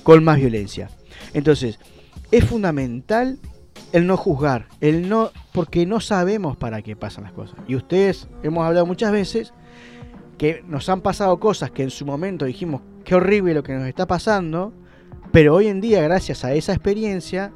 con 0.04 0.24
más 0.24 0.38
violencia. 0.38 0.90
Entonces, 1.34 1.80
es 2.32 2.46
fundamental 2.46 3.38
el 3.94 4.08
no 4.08 4.18
juzgar, 4.18 4.68
el 4.82 5.08
no 5.08 5.32
porque 5.54 5.86
no 5.86 6.02
sabemos 6.02 6.58
para 6.58 6.82
qué 6.82 6.96
pasan 6.96 7.24
las 7.24 7.34
cosas. 7.34 7.56
Y 7.68 7.76
ustedes 7.76 8.28
hemos 8.42 8.66
hablado 8.66 8.86
muchas 8.86 9.12
veces 9.12 9.54
que 10.38 10.64
nos 10.68 10.90
han 10.90 11.02
pasado 11.02 11.40
cosas 11.40 11.72
que 11.72 11.84
en 11.84 11.92
su 11.92 12.06
momento 12.06 12.44
dijimos, 12.44 12.82
qué 13.06 13.16
horrible 13.16 13.54
lo 13.54 13.64
que 13.64 13.74
nos 13.74 13.88
está 13.88 14.08
pasando, 14.08 14.74
pero 15.32 15.54
hoy 15.56 15.68
en 15.68 15.80
día, 15.80 16.02
gracias 16.02 16.44
a 16.44 16.54
esa 16.54 16.74
experiencia, 16.74 17.54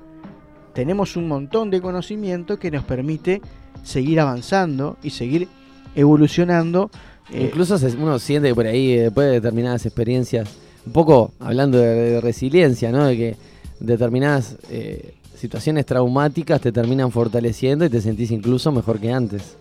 tenemos 0.74 1.16
un 1.18 1.28
montón 1.28 1.72
de 1.72 1.82
conocimiento 1.82 2.60
que 2.60 2.70
nos 2.70 2.84
permite 2.84 3.42
seguir 3.84 4.20
avanzando 4.20 4.98
y 5.02 5.10
seguir 5.10 5.48
evolucionando. 5.96 6.92
eh, 7.32 7.46
Incluso 7.46 7.78
uno 7.98 8.20
siente 8.20 8.50
que 8.50 8.56
por 8.56 8.68
ahí, 8.68 8.94
eh, 8.94 9.04
después 9.04 9.28
de 9.28 9.34
determinadas 9.34 9.88
experiencias, 9.88 10.50
un 10.86 10.94
poco 10.94 11.34
hablando 11.40 11.80
de, 11.80 11.88
de 11.88 12.22
resiliencia, 12.22 12.92
¿no? 12.92 13.06
De 13.06 13.18
que 13.18 13.36
determinadas 13.80 14.58
eh, 14.70 15.16
situaciones 15.38 15.86
traumáticas 15.86 16.62
te 16.62 16.72
terminan 16.72 17.12
fortaleciendo 17.12 17.86
y 17.86 17.90
te 17.90 18.02
sentís 18.02 18.32
incluso 18.32 18.72
mejor 18.72 19.00
que 19.00 19.12
antes. 19.12 19.56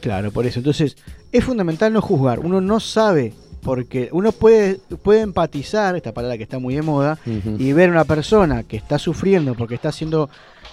Claro, 0.00 0.30
por 0.30 0.46
eso. 0.46 0.58
Entonces, 0.58 0.96
es 1.32 1.44
fundamental 1.44 1.92
no 1.92 2.02
juzgar. 2.02 2.40
Uno 2.40 2.60
no 2.60 2.80
sabe, 2.80 3.32
porque 3.62 4.10
uno 4.12 4.32
puede, 4.32 4.80
puede 5.02 5.20
empatizar, 5.20 5.96
esta 5.96 6.12
palabra 6.12 6.36
que 6.36 6.42
está 6.42 6.58
muy 6.58 6.74
de 6.74 6.82
moda, 6.82 7.18
y 7.58 7.72
ver 7.72 7.90
una 7.90 8.04
persona 8.04 8.64
que 8.64 8.76
está 8.76 8.98
sufriendo 8.98 9.54
porque 9.54 9.74
está 9.74 9.92
siendo 9.92 10.28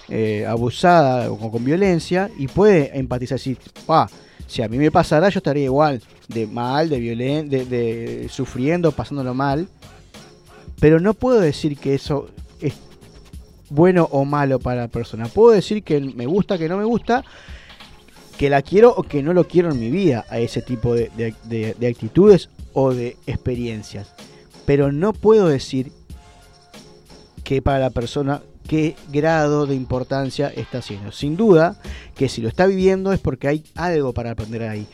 eh, 0.08 0.44
abusada 0.46 1.30
o 1.30 1.50
con 1.50 1.64
violencia, 1.64 2.30
y 2.38 2.48
puede 2.48 2.98
empatizar, 2.98 3.38
decir, 3.38 3.58
"Ah, 3.88 4.08
si 4.46 4.60
a 4.60 4.68
mí 4.68 4.76
me 4.76 4.90
pasara, 4.90 5.30
yo 5.30 5.38
estaría 5.38 5.64
igual, 5.64 6.02
de 6.28 6.46
mal, 6.46 6.90
de 6.90 6.98
violen 6.98 7.48
de, 7.48 7.64
de 7.64 8.28
sufriendo, 8.28 8.92
pasándolo 8.92 9.32
mal. 9.32 9.66
Pero 10.78 11.00
no 11.00 11.14
puedo 11.14 11.40
decir 11.40 11.78
que 11.78 11.94
eso 11.94 12.28
es 12.60 12.74
bueno 13.72 14.08
o 14.12 14.24
malo 14.24 14.58
para 14.58 14.82
la 14.82 14.88
persona. 14.88 15.26
Puedo 15.26 15.52
decir 15.52 15.82
que 15.82 16.00
me 16.00 16.26
gusta, 16.26 16.58
que 16.58 16.68
no 16.68 16.76
me 16.76 16.84
gusta, 16.84 17.24
que 18.38 18.50
la 18.50 18.62
quiero 18.62 18.92
o 18.94 19.02
que 19.02 19.22
no 19.22 19.32
lo 19.32 19.46
quiero 19.48 19.70
en 19.70 19.80
mi 19.80 19.90
vida 19.90 20.24
a 20.28 20.38
ese 20.38 20.62
tipo 20.62 20.94
de, 20.94 21.10
de- 21.16 21.34
de- 21.44 21.74
de 21.78 21.86
actitudes 21.86 22.48
o 22.72 22.92
de 22.92 23.16
experiencias. 23.26 24.12
Pero 24.66 24.92
no 24.92 25.12
puedo 25.12 25.48
decir 25.48 25.92
que 27.44 27.60
para 27.62 27.78
la 27.78 27.90
persona 27.90 28.42
qué 28.68 28.94
grado 29.10 29.66
de 29.66 29.74
importancia 29.74 30.48
está 30.48 30.78
haciendo. 30.78 31.12
Sin 31.12 31.36
duda 31.36 31.76
que 32.14 32.28
si 32.28 32.40
lo 32.40 32.48
está 32.48 32.66
viviendo 32.66 33.12
es 33.12 33.20
porque 33.20 33.48
hay 33.48 33.64
algo 33.74 34.12
para 34.12 34.30
aprender 34.30 34.62
ahí. 34.62 34.86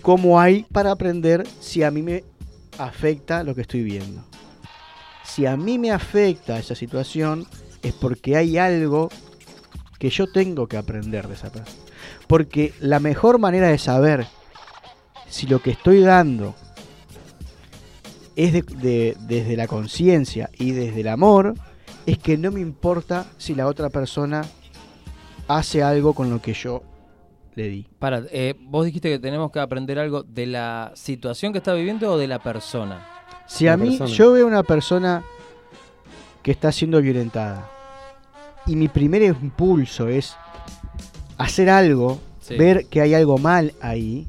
¿Cómo 0.00 0.40
hay 0.40 0.64
para 0.72 0.90
aprender 0.90 1.46
si 1.60 1.82
a 1.82 1.90
mí 1.90 2.02
me 2.02 2.24
afecta 2.78 3.44
lo 3.44 3.54
que 3.54 3.60
estoy 3.62 3.82
viendo? 3.82 4.22
Si 5.24 5.46
a 5.46 5.56
mí 5.56 5.78
me 5.78 5.92
afecta 5.92 6.58
esa 6.58 6.74
situación 6.74 7.46
es 7.82 7.92
porque 7.94 8.36
hay 8.36 8.58
algo 8.58 9.08
que 9.98 10.10
yo 10.10 10.26
tengo 10.30 10.66
que 10.66 10.76
aprender 10.76 11.28
de 11.28 11.34
esa 11.34 11.50
persona. 11.50 11.78
Porque 12.26 12.72
la 12.80 12.98
mejor 13.00 13.38
manera 13.38 13.68
de 13.68 13.78
saber 13.78 14.26
si 15.28 15.46
lo 15.46 15.60
que 15.60 15.70
estoy 15.70 16.00
dando 16.00 16.54
es 18.36 18.52
de- 18.52 18.62
de- 18.62 19.16
desde 19.20 19.56
la 19.56 19.66
conciencia 19.66 20.50
y 20.58 20.72
desde 20.72 21.00
el 21.02 21.08
amor, 21.08 21.54
es 22.06 22.18
que 22.18 22.36
no 22.36 22.50
me 22.50 22.60
importa 22.60 23.26
si 23.38 23.54
la 23.54 23.66
otra 23.66 23.90
persona 23.90 24.42
hace 25.48 25.82
algo 25.82 26.14
con 26.14 26.30
lo 26.30 26.40
que 26.40 26.54
yo 26.54 26.82
le 27.54 27.68
di. 27.68 27.86
Para, 27.98 28.22
eh, 28.32 28.54
vos 28.58 28.86
dijiste 28.86 29.10
que 29.10 29.18
tenemos 29.18 29.52
que 29.52 29.60
aprender 29.60 29.98
algo 29.98 30.22
de 30.22 30.46
la 30.46 30.92
situación 30.94 31.52
que 31.52 31.58
está 31.58 31.74
viviendo 31.74 32.10
o 32.10 32.18
de 32.18 32.26
la 32.26 32.38
persona. 32.42 33.06
Si 33.46 33.68
a 33.68 33.76
mí 33.76 33.90
persona. 33.98 34.10
yo 34.10 34.32
veo 34.32 34.46
una 34.46 34.62
persona 34.62 35.22
que 36.42 36.50
está 36.50 36.72
siendo 36.72 37.00
violentada 37.00 37.68
y 38.66 38.76
mi 38.76 38.88
primer 38.88 39.22
impulso 39.22 40.08
es 40.08 40.36
hacer 41.38 41.70
algo, 41.70 42.20
Sí. 42.40 42.56
ver 42.56 42.86
que 42.86 43.00
hay 43.00 43.14
algo 43.14 43.38
mal 43.38 43.72
ahí, 43.80 44.26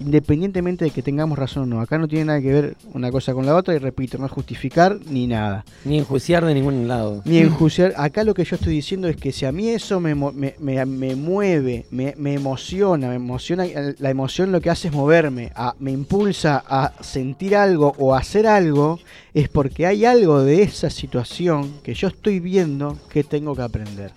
independientemente 0.00 0.84
de 0.84 0.90
que 0.90 1.02
tengamos 1.02 1.38
razón 1.38 1.64
o 1.64 1.66
no. 1.66 1.80
Acá 1.80 1.98
no 1.98 2.06
tiene 2.08 2.26
nada 2.26 2.40
que 2.40 2.52
ver 2.52 2.76
una 2.94 3.10
cosa 3.10 3.34
con 3.34 3.44
la 3.46 3.54
otra 3.56 3.74
y 3.74 3.78
repito, 3.78 4.18
no 4.18 4.26
es 4.26 4.32
justificar 4.32 4.98
ni 5.10 5.26
nada. 5.26 5.64
Ni 5.84 5.98
enjuiciar 5.98 6.44
de 6.44 6.54
ningún 6.54 6.86
lado. 6.88 7.22
Ni 7.24 7.38
enjuiciar. 7.38 7.94
Acá 7.96 8.24
lo 8.24 8.34
que 8.34 8.44
yo 8.44 8.56
estoy 8.56 8.74
diciendo 8.74 9.08
es 9.08 9.16
que 9.16 9.32
si 9.32 9.44
a 9.44 9.52
mí 9.52 9.68
eso 9.68 10.00
me, 10.00 10.14
me, 10.14 10.54
me- 10.58 10.86
me 10.86 11.16
mueve, 11.16 11.86
me, 11.90 12.14
me 12.16 12.34
emociona, 12.34 13.08
me 13.08 13.16
emociona, 13.16 13.64
la 13.98 14.10
emoción 14.10 14.52
lo 14.52 14.60
que 14.60 14.70
hace 14.70 14.88
es 14.88 14.94
moverme, 14.94 15.52
a- 15.54 15.74
me 15.78 15.90
impulsa 15.90 16.62
a 16.66 16.92
sentir 17.02 17.56
algo 17.56 17.94
o 17.98 18.14
a 18.14 18.18
hacer 18.18 18.46
algo, 18.46 18.98
es 19.34 19.48
porque 19.48 19.86
hay 19.86 20.04
algo 20.04 20.42
de 20.42 20.62
esa 20.62 20.90
situación 20.90 21.72
que 21.82 21.94
yo 21.94 22.08
estoy 22.08 22.40
viendo 22.40 22.96
que 23.08 23.24
tengo 23.24 23.54
que 23.54 23.62
aprender. 23.62 24.12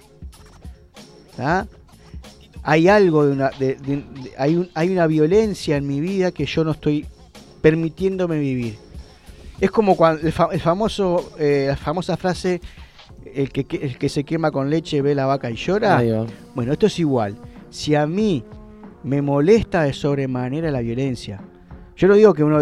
¿Tá? 1.36 1.66
Hay 2.63 2.88
algo 2.88 3.25
de 3.25 3.31
una. 3.33 3.49
de- 3.51 3.75
de- 3.75 3.95
de- 3.97 4.31
hay, 4.38 4.55
un- 4.55 4.69
hay 4.75 4.89
una 4.91 5.07
violencia 5.07 5.77
en 5.77 5.88
mi 5.88 5.99
vida 5.99 6.31
que 6.31 6.45
yo 6.45 6.63
no 6.63 6.71
estoy 6.71 7.05
permitiéndome 7.61 8.39
vivir. 8.39 8.75
Es 9.59 9.71
como 9.71 9.95
cuando 9.95 10.25
el, 10.25 10.31
fa- 10.33 10.49
el 10.51 10.59
famoso, 10.59 11.31
eh, 11.39 11.65
la 11.69 11.77
famosa 11.77 12.17
frase, 12.17 12.61
el 13.33 13.51
que, 13.51 13.65
el 13.79 13.97
que 13.97 14.09
se 14.09 14.23
quema 14.23 14.51
con 14.51 14.69
leche 14.69 15.01
ve 15.01 15.13
la 15.15 15.25
vaca 15.25 15.49
y 15.51 15.55
llora. 15.55 15.97
Bueno, 16.55 16.73
esto 16.73 16.88
es 16.88 16.97
igual. 16.99 17.35
Si 17.69 17.93
a 17.95 18.05
mí 18.07 18.43
me 19.03 19.21
molesta 19.21 19.83
de 19.83 19.93
sobremanera 19.93 20.71
la 20.71 20.81
violencia, 20.81 21.39
yo 21.95 22.07
no 22.07 22.15
digo 22.15 22.33
que 22.33 22.43
uno 22.43 22.59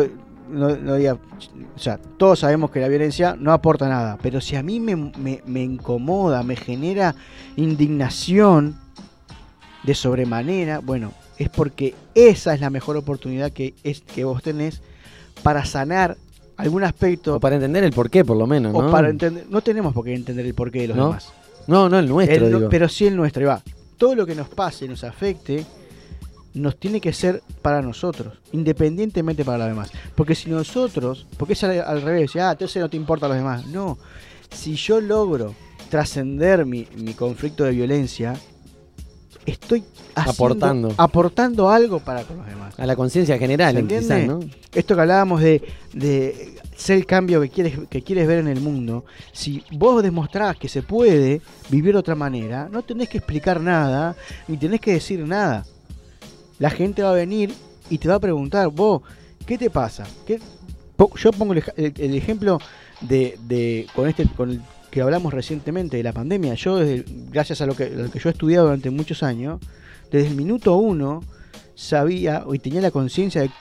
no, 0.49 0.75
no 0.75 0.95
diga, 0.95 1.13
o 1.13 1.79
sea, 1.79 1.97
todos 2.17 2.39
sabemos 2.39 2.71
que 2.71 2.79
la 2.79 2.87
violencia 2.87 3.35
no 3.39 3.53
aporta 3.53 3.87
nada, 3.87 4.17
pero 4.21 4.41
si 4.41 4.55
a 4.55 4.63
mí 4.63 4.79
me, 4.79 4.95
me- 4.95 5.41
me 5.45 5.61
incomoda, 5.63 6.41
me 6.43 6.55
genera 6.55 7.13
indignación 7.55 8.75
de 9.83 9.95
sobremanera, 9.95 10.79
bueno, 10.79 11.13
es 11.37 11.49
porque 11.49 11.95
esa 12.15 12.53
es 12.53 12.61
la 12.61 12.69
mejor 12.69 12.97
oportunidad 12.97 13.51
que, 13.51 13.73
es, 13.83 14.01
que 14.01 14.23
vos 14.23 14.43
tenés 14.43 14.81
para 15.43 15.63
sanar 15.65 16.17
algún 16.57 16.83
aspecto. 16.83 17.35
O 17.35 17.39
para 17.39 17.55
entender 17.55 17.83
el 17.85 17.93
porqué, 17.93 18.25
por 18.25 18.35
lo 18.37 18.45
menos, 18.45 18.73
O 18.75 18.81
¿no? 18.83 18.91
para 18.91 19.09
entender, 19.09 19.45
no 19.49 19.61
tenemos 19.61 19.93
por 19.93 20.03
qué 20.05 20.13
entender 20.13 20.45
el 20.45 20.53
porqué 20.53 20.81
de 20.81 20.87
los 20.89 20.97
¿No? 20.97 21.07
demás. 21.07 21.31
No, 21.67 21.87
no, 21.87 21.99
el 21.99 22.07
nuestro, 22.09 22.45
El 22.45 22.51
no- 22.51 22.57
digo. 22.59 22.69
pero 22.69 22.89
sí 22.89 23.07
el 23.07 23.15
nuestro, 23.15 23.43
y 23.43 23.45
va. 23.45 23.61
Todo 23.97 24.15
lo 24.15 24.25
que 24.25 24.35
nos 24.35 24.49
pase, 24.49 24.87
nos 24.87 25.03
afecte, 25.03 25.65
nos 26.53 26.77
tiene 26.77 26.99
que 26.99 27.13
ser 27.13 27.41
para 27.61 27.81
nosotros, 27.81 28.39
independientemente 28.51 29.45
para 29.45 29.59
los 29.59 29.67
demás. 29.67 29.91
Porque 30.15 30.35
si 30.35 30.49
nosotros, 30.49 31.27
porque 31.37 31.53
es 31.53 31.63
al, 31.63 31.79
al 31.81 32.01
revés, 32.01 32.35
ah, 32.37 32.51
entonces 32.51 32.81
no 32.81 32.89
te 32.89 32.97
importa 32.97 33.27
a 33.27 33.29
los 33.29 33.37
demás. 33.37 33.65
No, 33.67 33.97
si 34.51 34.75
yo 34.75 34.99
logro 34.99 35.53
trascender 35.89 36.65
mi, 36.65 36.87
mi 36.97 37.13
conflicto 37.13 37.63
de 37.65 37.71
violencia, 37.71 38.35
estoy 39.45 39.83
haciendo- 40.15 40.31
Aportando. 40.31 40.93
aportando 40.97 41.69
algo 41.69 41.99
para 41.99 42.23
con 42.23 42.37
los 42.37 42.45
demás. 42.47 42.79
A 42.79 42.85
la 42.85 42.95
conciencia 42.95 43.37
general, 43.37 43.75
¿Se 43.75 43.85
quizás? 43.87 44.25
¿no? 44.27 44.39
Esto 44.73 44.95
que 44.95 45.01
hablábamos 45.01 45.41
de, 45.41 45.61
de 45.93 46.55
ser 46.75 46.97
el 46.97 47.05
cambio 47.05 47.41
que 47.41 47.49
quieres, 47.49 47.77
que 47.89 48.01
quieres 48.01 48.27
ver 48.27 48.39
en 48.39 48.47
el 48.47 48.61
mundo, 48.61 49.05
si 49.33 49.63
vos 49.71 50.01
demostrás 50.03 50.57
que 50.57 50.69
se 50.69 50.81
puede 50.83 51.41
vivir 51.69 51.93
de 51.93 51.99
otra 51.99 52.15
manera, 52.15 52.69
no 52.71 52.81
tenés 52.83 53.09
que 53.09 53.17
explicar 53.17 53.59
nada, 53.59 54.15
ni 54.47 54.57
tenés 54.57 54.79
que 54.81 54.93
decir 54.93 55.19
nada. 55.25 55.65
La 56.59 56.69
gente 56.69 57.01
va 57.01 57.11
a 57.11 57.13
venir 57.15 57.53
y 57.89 57.97
te 57.97 58.07
va 58.07 58.15
a 58.15 58.19
preguntar, 58.19 58.67
vos, 58.69 59.01
¿qué 59.45 59.57
te 59.57 59.69
pasa? 59.69 60.05
Yo 61.15 61.31
pongo 61.31 61.53
el, 61.53 61.63
el- 61.77 61.93
el 61.97 62.15
ejemplo 62.15 62.59
de, 63.01 63.37
de- 63.47 63.87
con 63.95 64.07
este 64.09 64.25
con 64.35 64.49
el 64.51 64.61
que 64.91 65.01
hablamos 65.01 65.33
recientemente 65.33 65.97
de 65.97 66.03
la 66.03 66.13
pandemia. 66.13 66.53
Yo, 66.55 66.77
desde- 66.77 67.05
gracias 67.31 67.61
a 67.61 67.65
lo, 67.65 67.75
que, 67.75 67.83
a 67.85 67.89
lo 67.89 68.11
que 68.11 68.19
yo 68.19 68.29
he 68.29 68.31
estudiado 68.31 68.65
durante 68.65 68.89
muchos 68.89 69.23
años, 69.23 69.59
desde 70.11 70.27
el 70.29 70.35
minuto 70.35 70.75
uno 70.75 71.23
sabía 71.75 72.43
y 72.51 72.59
tenía 72.59 72.81
la 72.81 72.91
conciencia 72.91 73.41
de, 73.41 73.51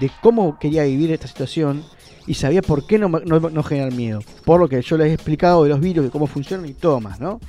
de 0.00 0.10
cómo 0.22 0.58
quería 0.58 0.82
vivir 0.84 1.12
esta 1.12 1.28
situación 1.28 1.84
y 2.26 2.34
sabía 2.34 2.60
por 2.62 2.86
qué 2.86 2.98
no, 2.98 3.08
no, 3.08 3.40
no 3.40 3.62
generar 3.62 3.92
miedo. 3.92 4.20
Por 4.44 4.60
lo 4.60 4.68
que 4.68 4.80
yo 4.82 4.96
les 4.96 5.08
he 5.08 5.14
explicado 5.14 5.62
de 5.64 5.70
los 5.70 5.80
virus, 5.80 6.04
de 6.04 6.10
cómo 6.10 6.26
funcionan 6.26 6.66
y 6.66 6.74
todo 6.74 7.00
más, 7.00 7.20
¿no? 7.20 7.40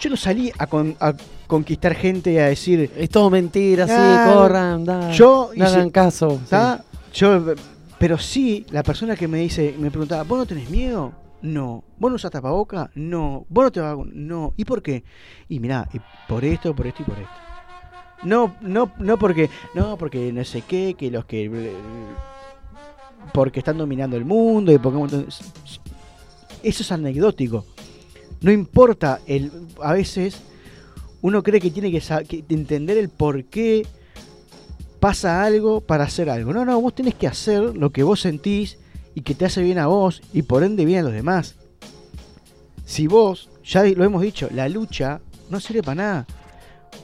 Yo 0.00 0.08
no 0.10 0.16
salí 0.16 0.50
a, 0.58 0.66
con- 0.66 0.96
a 0.98 1.12
conquistar 1.46 1.94
gente 1.94 2.32
y 2.32 2.38
a 2.38 2.46
decir... 2.46 2.90
Es 2.96 3.10
todo 3.10 3.28
mentira, 3.28 3.86
sí, 3.86 3.92
"Ah, 3.94 4.30
corran, 4.34 4.84
da, 4.84 5.10
Yo 5.12 5.50
no 5.54 5.64
hice- 5.64 5.74
hagan 5.74 5.90
caso. 5.90 6.40
¿tá? 6.48 6.82
Yo, 7.12 7.54
pero 8.00 8.16
sí, 8.16 8.64
la 8.70 8.82
persona 8.82 9.14
que 9.14 9.28
me 9.28 9.40
dice, 9.40 9.74
me 9.78 9.90
preguntaba, 9.90 10.22
¿vos 10.22 10.38
no 10.38 10.46
tenés 10.46 10.70
miedo? 10.70 11.12
No. 11.42 11.84
¿Vos 11.98 12.10
no 12.10 12.14
usás 12.14 12.30
tapaboca? 12.30 12.90
No. 12.94 13.44
¿Vos 13.50 13.64
no 13.64 13.70
te 13.70 13.80
vas 13.80 13.92
a... 13.92 14.02
No. 14.10 14.54
¿Y 14.56 14.64
por 14.64 14.82
qué? 14.82 15.04
Y 15.50 15.60
mirá, 15.60 15.86
y 15.92 16.00
por 16.26 16.42
esto, 16.42 16.74
por 16.74 16.86
esto 16.86 17.02
y 17.02 17.04
por 17.04 17.18
esto. 17.18 17.34
No, 18.22 18.56
no, 18.62 18.90
no 18.98 19.18
porque, 19.18 19.50
no, 19.74 19.98
porque 19.98 20.32
no 20.32 20.42
sé 20.46 20.62
qué, 20.62 20.94
que 20.96 21.10
los 21.10 21.26
que, 21.26 21.44
eh, 21.44 21.76
porque 23.34 23.58
están 23.58 23.76
dominando 23.76 24.16
el 24.16 24.24
mundo 24.24 24.72
y 24.72 24.78
porque 24.78 25.26
eso 26.62 26.82
es 26.82 26.92
anecdótico. 26.92 27.66
No 28.40 28.50
importa 28.50 29.20
el, 29.26 29.52
a 29.82 29.92
veces 29.92 30.40
uno 31.20 31.42
cree 31.42 31.60
que 31.60 31.70
tiene 31.70 31.90
que, 31.90 32.00
que 32.26 32.44
entender 32.48 32.96
el 32.96 33.10
por 33.10 33.44
qué 33.44 33.86
pasa 35.00 35.42
algo 35.42 35.80
para 35.80 36.04
hacer 36.04 36.30
algo. 36.30 36.52
No, 36.52 36.64
no, 36.64 36.80
vos 36.80 36.94
tenés 36.94 37.14
que 37.14 37.26
hacer 37.26 37.60
lo 37.76 37.90
que 37.90 38.02
vos 38.02 38.20
sentís 38.20 38.78
y 39.14 39.22
que 39.22 39.34
te 39.34 39.46
hace 39.46 39.62
bien 39.62 39.78
a 39.78 39.86
vos 39.88 40.22
y 40.32 40.42
por 40.42 40.62
ende 40.62 40.84
bien 40.84 41.00
a 41.00 41.02
los 41.04 41.12
demás. 41.12 41.56
Si 42.84 43.06
vos, 43.06 43.48
ya 43.64 43.82
lo 43.84 44.04
hemos 44.04 44.22
dicho, 44.22 44.48
la 44.54 44.68
lucha 44.68 45.20
no 45.48 45.58
sirve 45.60 45.82
para 45.82 45.94
nada. 45.96 46.26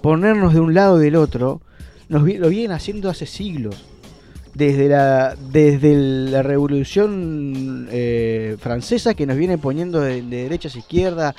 Ponernos 0.02 0.52
de 0.54 0.60
un 0.60 0.74
lado 0.74 1.00
y 1.00 1.04
del 1.04 1.16
otro, 1.16 1.60
nos 2.08 2.22
vi- 2.24 2.38
lo 2.38 2.48
vienen 2.48 2.72
haciendo 2.72 3.08
hace 3.10 3.26
siglos. 3.26 3.84
Desde 4.54 4.88
la, 4.88 5.36
desde 5.50 5.94
la 6.30 6.42
revolución 6.42 7.88
eh, 7.90 8.56
francesa 8.58 9.12
que 9.14 9.26
nos 9.26 9.36
viene 9.36 9.58
poniendo 9.58 10.00
de, 10.00 10.22
de 10.22 10.44
derecha 10.44 10.70
a 10.74 10.78
izquierda, 10.78 11.34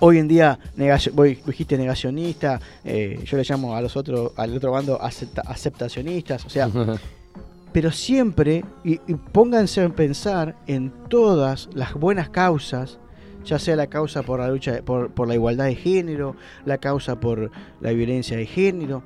hoy 0.00 0.18
en 0.18 0.28
día 0.28 0.58
negacio- 0.76 1.12
vos 1.12 1.26
dijiste 1.46 1.76
negacionista, 1.78 2.60
eh, 2.84 3.20
yo 3.24 3.36
le 3.36 3.44
llamo 3.44 3.76
a 3.76 3.80
los 3.82 3.96
otros, 3.96 4.32
al 4.36 4.56
otro 4.56 4.72
bando 4.72 4.98
acepta- 5.00 5.42
aceptacionistas, 5.46 6.44
o 6.44 6.50
sea, 6.50 6.68
pero 7.72 7.92
siempre, 7.92 8.64
y, 8.84 8.94
y 9.06 9.14
pónganse 9.14 9.82
a 9.82 9.88
pensar 9.90 10.56
en 10.66 10.90
todas 11.08 11.68
las 11.74 11.94
buenas 11.94 12.28
causas, 12.30 12.98
ya 13.44 13.58
sea 13.58 13.76
la 13.76 13.86
causa 13.86 14.22
por 14.22 14.40
la 14.40 14.48
lucha, 14.48 14.82
por 14.84 15.26
la 15.28 15.34
igualdad 15.34 15.64
de 15.66 15.74
género, 15.76 16.34
la 16.66 16.78
causa 16.78 17.18
por 17.20 17.50
la 17.80 17.92
violencia 17.92 18.36
de 18.36 18.44
género, 18.46 19.02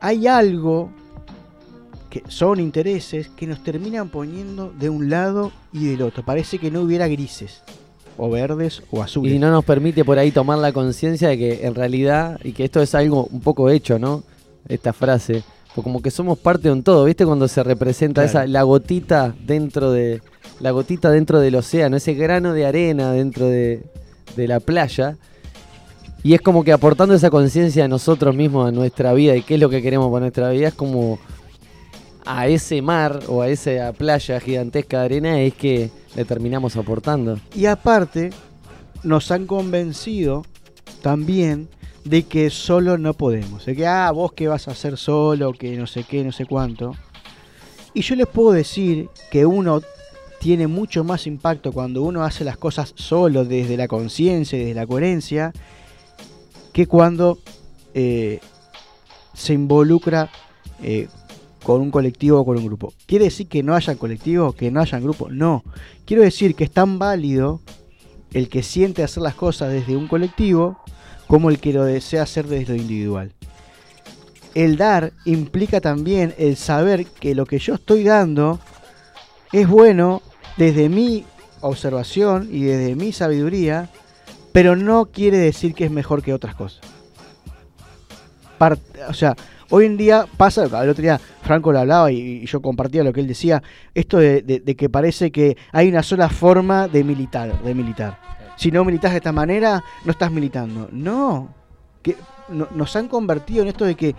hay 0.00 0.26
algo 0.26 0.90
que 2.08 2.24
son 2.26 2.58
intereses 2.58 3.28
que 3.36 3.46
nos 3.46 3.62
terminan 3.62 4.08
poniendo 4.08 4.72
de 4.72 4.90
un 4.90 5.10
lado 5.10 5.52
y 5.72 5.86
del 5.86 6.02
otro. 6.02 6.24
Parece 6.24 6.58
que 6.58 6.70
no 6.70 6.80
hubiera 6.80 7.06
grises, 7.06 7.62
o 8.20 8.28
verdes 8.30 8.82
o 8.90 9.02
azules. 9.02 9.32
Y 9.34 9.38
no 9.38 9.50
nos 9.50 9.64
permite 9.64 10.04
por 10.04 10.18
ahí 10.18 10.30
tomar 10.30 10.58
la 10.58 10.72
conciencia 10.72 11.28
de 11.30 11.38
que 11.38 11.66
en 11.66 11.74
realidad, 11.74 12.38
y 12.44 12.52
que 12.52 12.64
esto 12.64 12.82
es 12.82 12.94
algo 12.94 13.26
un 13.32 13.40
poco 13.40 13.70
hecho, 13.70 13.98
¿no? 13.98 14.22
Esta 14.68 14.92
frase. 14.92 15.42
Pues 15.74 15.82
como 15.84 16.02
que 16.02 16.10
somos 16.10 16.38
parte 16.38 16.64
de 16.68 16.72
un 16.72 16.82
todo, 16.82 17.04
¿viste? 17.04 17.24
Cuando 17.24 17.48
se 17.48 17.62
representa 17.62 18.22
Claro. 18.22 18.40
esa, 18.40 18.46
la 18.46 18.62
gotita 18.64 19.34
dentro 19.46 19.90
de. 19.92 20.20
La 20.60 20.72
gotita 20.72 21.10
dentro 21.10 21.40
del 21.40 21.54
océano, 21.54 21.96
ese 21.96 22.12
grano 22.14 22.52
de 22.52 22.66
arena 22.66 23.12
dentro 23.12 23.46
de, 23.46 23.82
de 24.36 24.48
la 24.48 24.60
playa. 24.60 25.16
Y 26.22 26.34
es 26.34 26.42
como 26.42 26.64
que 26.64 26.72
aportando 26.72 27.14
esa 27.14 27.30
conciencia 27.30 27.86
a 27.86 27.88
nosotros 27.88 28.34
mismos, 28.34 28.68
a 28.68 28.72
nuestra 28.72 29.14
vida 29.14 29.34
y 29.36 29.42
qué 29.42 29.54
es 29.54 29.60
lo 29.60 29.70
que 29.70 29.80
queremos 29.80 30.08
para 30.10 30.20
nuestra 30.20 30.50
vida, 30.50 30.68
es 30.68 30.74
como 30.74 31.18
a 32.26 32.46
ese 32.48 32.82
mar 32.82 33.20
o 33.28 33.40
a 33.40 33.48
esa 33.48 33.92
playa 33.94 34.38
gigantesca 34.40 34.98
de 34.98 35.04
arena 35.06 35.40
es 35.40 35.54
que 35.54 35.88
le 36.14 36.24
terminamos 36.24 36.76
aportando. 36.76 37.38
Y 37.54 37.66
aparte, 37.66 38.30
nos 39.02 39.30
han 39.30 39.46
convencido 39.46 40.44
también 41.02 41.68
de 42.04 42.24
que 42.24 42.50
solo 42.50 42.98
no 42.98 43.14
podemos. 43.14 43.66
De 43.66 43.76
que, 43.76 43.86
ah, 43.86 44.10
vos 44.10 44.32
qué 44.32 44.48
vas 44.48 44.68
a 44.68 44.72
hacer 44.72 44.96
solo, 44.96 45.52
que 45.52 45.76
no 45.76 45.86
sé 45.86 46.04
qué, 46.04 46.24
no 46.24 46.32
sé 46.32 46.46
cuánto. 46.46 46.94
Y 47.94 48.02
yo 48.02 48.14
les 48.14 48.26
puedo 48.26 48.52
decir 48.52 49.08
que 49.30 49.46
uno 49.46 49.80
tiene 50.38 50.66
mucho 50.66 51.04
más 51.04 51.26
impacto 51.26 51.72
cuando 51.72 52.02
uno 52.02 52.24
hace 52.24 52.44
las 52.44 52.56
cosas 52.56 52.92
solo, 52.96 53.44
desde 53.44 53.76
la 53.76 53.88
conciencia 53.88 54.56
y 54.56 54.60
desde 54.60 54.74
la 54.74 54.86
coherencia, 54.86 55.52
que 56.72 56.86
cuando 56.86 57.38
eh, 57.94 58.40
se 59.34 59.52
involucra 59.52 60.30
eh, 60.82 61.08
con 61.62 61.80
un 61.80 61.90
colectivo 61.90 62.40
o 62.40 62.44
con 62.44 62.56
un 62.56 62.64
grupo. 62.64 62.92
¿Quiere 63.06 63.26
decir 63.26 63.48
que 63.48 63.62
no 63.62 63.74
haya 63.74 63.94
colectivo, 63.96 64.52
que 64.52 64.70
no 64.70 64.80
haya 64.80 64.98
grupo? 64.98 65.28
No. 65.28 65.62
Quiero 66.04 66.22
decir 66.22 66.54
que 66.54 66.64
es 66.64 66.70
tan 66.70 66.98
válido 66.98 67.60
el 68.32 68.48
que 68.48 68.62
siente 68.62 69.02
hacer 69.02 69.22
las 69.22 69.34
cosas 69.34 69.72
desde 69.72 69.96
un 69.96 70.08
colectivo 70.08 70.78
como 71.26 71.50
el 71.50 71.60
que 71.60 71.72
lo 71.72 71.84
desea 71.84 72.22
hacer 72.22 72.46
desde 72.46 72.74
lo 72.74 72.80
individual. 72.80 73.32
El 74.54 74.76
dar 74.76 75.12
implica 75.24 75.80
también 75.80 76.34
el 76.38 76.56
saber 76.56 77.06
que 77.06 77.34
lo 77.34 77.46
que 77.46 77.58
yo 77.58 77.74
estoy 77.74 78.02
dando 78.02 78.58
es 79.52 79.68
bueno 79.68 80.22
desde 80.56 80.88
mi 80.88 81.24
observación 81.60 82.48
y 82.50 82.62
desde 82.62 82.96
mi 82.96 83.12
sabiduría, 83.12 83.90
pero 84.52 84.74
no 84.74 85.06
quiere 85.06 85.38
decir 85.38 85.74
que 85.74 85.84
es 85.84 85.90
mejor 85.90 86.22
que 86.22 86.34
otras 86.34 86.54
cosas. 86.54 86.80
O 89.08 89.14
sea, 89.14 89.36
hoy 89.70 89.86
en 89.86 89.96
día 89.96 90.26
pasa, 90.36 90.64
el 90.64 90.88
otro 90.88 91.02
día 91.02 91.20
Franco 91.42 91.72
lo 91.72 91.78
hablaba 91.80 92.10
y, 92.12 92.16
y 92.42 92.46
yo 92.46 92.60
compartía 92.60 93.02
lo 93.04 93.12
que 93.12 93.20
él 93.20 93.26
decía, 93.26 93.62
esto 93.94 94.18
de, 94.18 94.42
de- 94.42 94.60
de 94.60 94.76
que 94.76 94.88
parece 94.88 95.30
que 95.32 95.56
hay 95.72 95.88
una 95.88 96.02
sola 96.02 96.28
forma 96.28 96.86
de 96.88 97.02
militar, 97.04 97.62
de 97.62 97.74
militar. 97.74 98.18
Si 98.56 98.70
no 98.70 98.84
militas 98.84 99.12
de 99.12 99.16
esta 99.18 99.32
manera, 99.32 99.82
no 100.04 100.10
estás 100.12 100.30
militando. 100.30 100.88
No, 100.92 101.54
que 102.02 102.16
no- 102.50 102.68
nos 102.74 102.94
han 102.96 103.08
convertido 103.08 103.62
en 103.62 103.68
esto 103.68 103.84
de 103.84 103.94
que 103.94 104.14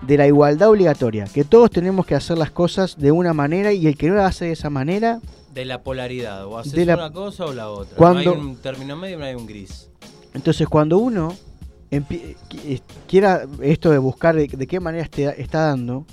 de 0.00 0.16
la 0.16 0.26
igualdad 0.26 0.70
obligatoria, 0.70 1.24
que 1.32 1.44
todos 1.44 1.70
tenemos 1.70 2.06
que 2.06 2.14
hacer 2.16 2.36
las 2.38 2.50
cosas 2.50 2.98
de 2.98 3.12
una 3.12 3.32
manera 3.34 3.72
y 3.72 3.86
el 3.86 3.96
que 3.96 4.08
no 4.08 4.16
las 4.16 4.30
hace 4.36 4.46
de 4.46 4.52
esa 4.52 4.68
manera 4.70 5.20
De 5.54 5.64
la 5.66 5.82
polaridad, 5.82 6.46
o 6.46 6.58
haces 6.58 6.86
la- 6.86 6.94
una 6.94 7.12
cosa 7.12 7.44
o 7.44 7.52
la 7.52 7.68
otra. 7.68 7.96
Cuando- 7.96 8.24
No 8.34 8.40
hay 8.40 8.46
un 8.48 8.56
término 8.56 8.96
medio, 8.96 9.18
no 9.18 9.24
hay 9.26 9.34
un 9.34 9.46
gris. 9.46 9.90
Entonces, 10.34 10.66
cuando 10.66 10.96
uno 10.98 11.34
quiera 13.06 13.46
esto 13.60 13.90
de 13.90 13.98
buscar 13.98 14.34
de, 14.34 14.48
de 14.48 14.66
qué 14.66 14.80
manera 14.80 15.04
este- 15.04 15.40
está 15.40 15.66
dando, 15.66 16.06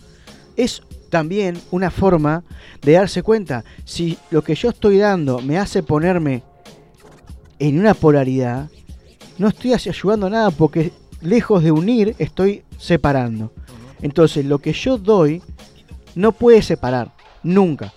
es 0.58 0.82
también 1.10 1.60
una 1.72 1.90
forma 1.90 2.44
de 2.82 2.94
darse 2.94 3.24
cuenta 3.24 3.64
si 3.86 4.18
lo 4.30 4.44
que 4.44 4.56
yo 4.56 4.70
estoy 4.70 4.98
dando 4.98 5.40
me 5.40 5.58
hace 5.58 5.82
ponerme 5.82 6.44
en 7.60 7.80
una 7.80 7.94
polaridad, 7.94 8.70
no 9.38 9.48
estoy 9.48 9.74
ayudando 9.74 10.28
a 10.28 10.30
nada 10.30 10.52
porque 10.52 10.92
lejos 11.22 11.64
de 11.64 11.72
unir 11.72 12.16
estoy 12.20 12.64
separando. 12.78 13.52
Entonces, 14.02 14.46
lo 14.46 14.60
que 14.60 14.74
yo 14.74 14.98
doy 14.98 15.42
no 16.16 16.32
puede 16.32 16.62
separar, 16.62 17.12
nunca. 17.44 17.94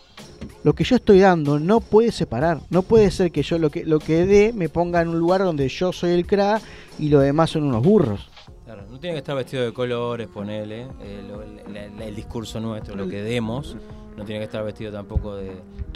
Lo 0.64 0.72
que 0.74 0.84
yo 0.84 0.96
estoy 0.96 1.20
dando 1.20 1.58
no 1.58 1.80
puede 1.80 2.12
separar. 2.12 2.60
No 2.70 2.82
puede 2.82 3.10
ser 3.10 3.30
que 3.32 3.42
yo 3.42 3.58
lo 3.58 3.70
que, 3.70 3.84
lo 3.84 3.98
que 3.98 4.26
dé 4.26 4.52
me 4.52 4.68
ponga 4.68 5.00
en 5.02 5.08
un 5.08 5.18
lugar 5.18 5.42
donde 5.42 5.68
yo 5.68 5.92
soy 5.92 6.10
el 6.12 6.26
cra 6.26 6.60
y 6.98 7.08
los 7.08 7.22
demás 7.22 7.50
son 7.50 7.64
unos 7.64 7.82
burros. 7.82 8.28
Claro, 8.64 8.84
no 8.90 8.98
tiene 8.98 9.14
que 9.14 9.18
estar 9.18 9.36
vestido 9.36 9.64
de 9.64 9.72
colores, 9.72 10.28
ponele, 10.28 10.82
eh, 11.02 11.22
lo- 11.28 11.44
la- 11.72 11.88
la- 11.88 12.04
el 12.06 12.14
discurso 12.14 12.60
nuestro, 12.60 12.94
lo 12.96 13.08
que 13.08 13.22
demos. 13.22 13.76
No 14.16 14.24
tiene 14.24 14.40
que 14.40 14.44
estar 14.44 14.64
vestido 14.64 14.92
tampoco 14.92 15.34
de 15.36 15.52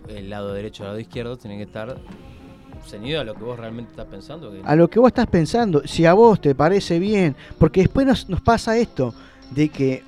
el 0.08 0.30
lado 0.30 0.52
derecho 0.52 0.82
o 0.82 0.86
el 0.86 0.90
lado 0.90 1.00
izquierdo, 1.00 1.36
tiene 1.36 1.56
que 1.56 1.64
estar 1.64 1.96
ceñido 2.86 3.20
a 3.20 3.24
lo 3.24 3.34
que 3.34 3.42
vos 3.42 3.58
realmente 3.58 3.90
estás 3.90 4.06
pensando. 4.06 4.50
que- 4.52 4.60
a 4.64 4.76
lo 4.76 4.88
que 4.88 4.98
vos 4.98 5.08
estás 5.08 5.26
pensando, 5.26 5.82
si 5.86 6.06
a 6.06 6.12
vos 6.14 6.40
te 6.40 6.54
parece 6.54 6.98
bien, 6.98 7.34
porque 7.58 7.80
después 7.80 8.06
nos, 8.06 8.28
nos 8.28 8.40
pasa 8.40 8.76
esto, 8.78 9.12
de 9.50 9.68
que 9.68 10.02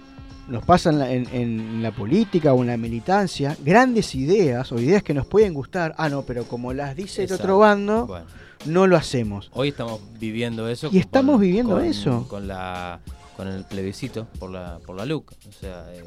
nos 0.49 0.65
pasa 0.65 0.91
en 0.91 0.99
la, 0.99 1.13
en- 1.13 1.29
en 1.33 1.83
la 1.83 1.91
política 1.93 2.53
o 2.55 2.61
en 2.63 2.69
la 2.69 2.77
militancia, 2.77 3.57
grandes 3.65 4.15
ideas 4.15 4.73
o 4.73 4.81
ideas 4.81 5.03
que 5.03 5.15
nos 5.15 5.27
pueden 5.27 5.55
gustar, 5.55 5.95
ah, 5.99 6.09
no, 6.09 6.23
pero 6.23 6.45
como 6.45 6.73
las 6.73 6.97
dice 6.97 7.25
el 7.25 7.33
otro 7.33 7.59
bando, 7.59 8.07
Bueno. 8.07 8.27
no 8.67 8.87
lo 8.87 8.97
hacemos. 8.97 9.51
Hoy 9.53 9.69
estamos 9.69 10.01
viviendo 10.19 10.69
eso. 10.69 10.89
Y 10.93 10.99
estamos 10.99 11.39
viviendo 11.41 11.75
con- 11.77 11.85
eso. 11.85 12.27
Con 12.29 12.49
la 12.49 13.01
con 13.37 13.47
el 13.47 13.63
plebiscito 13.65 14.27
por 14.41 14.51
la 14.51 14.79
por 14.85 14.97
la 14.97 15.05
LUC. 15.07 15.31
O 15.31 15.53
sea, 15.53 15.85
eh, 15.93 16.03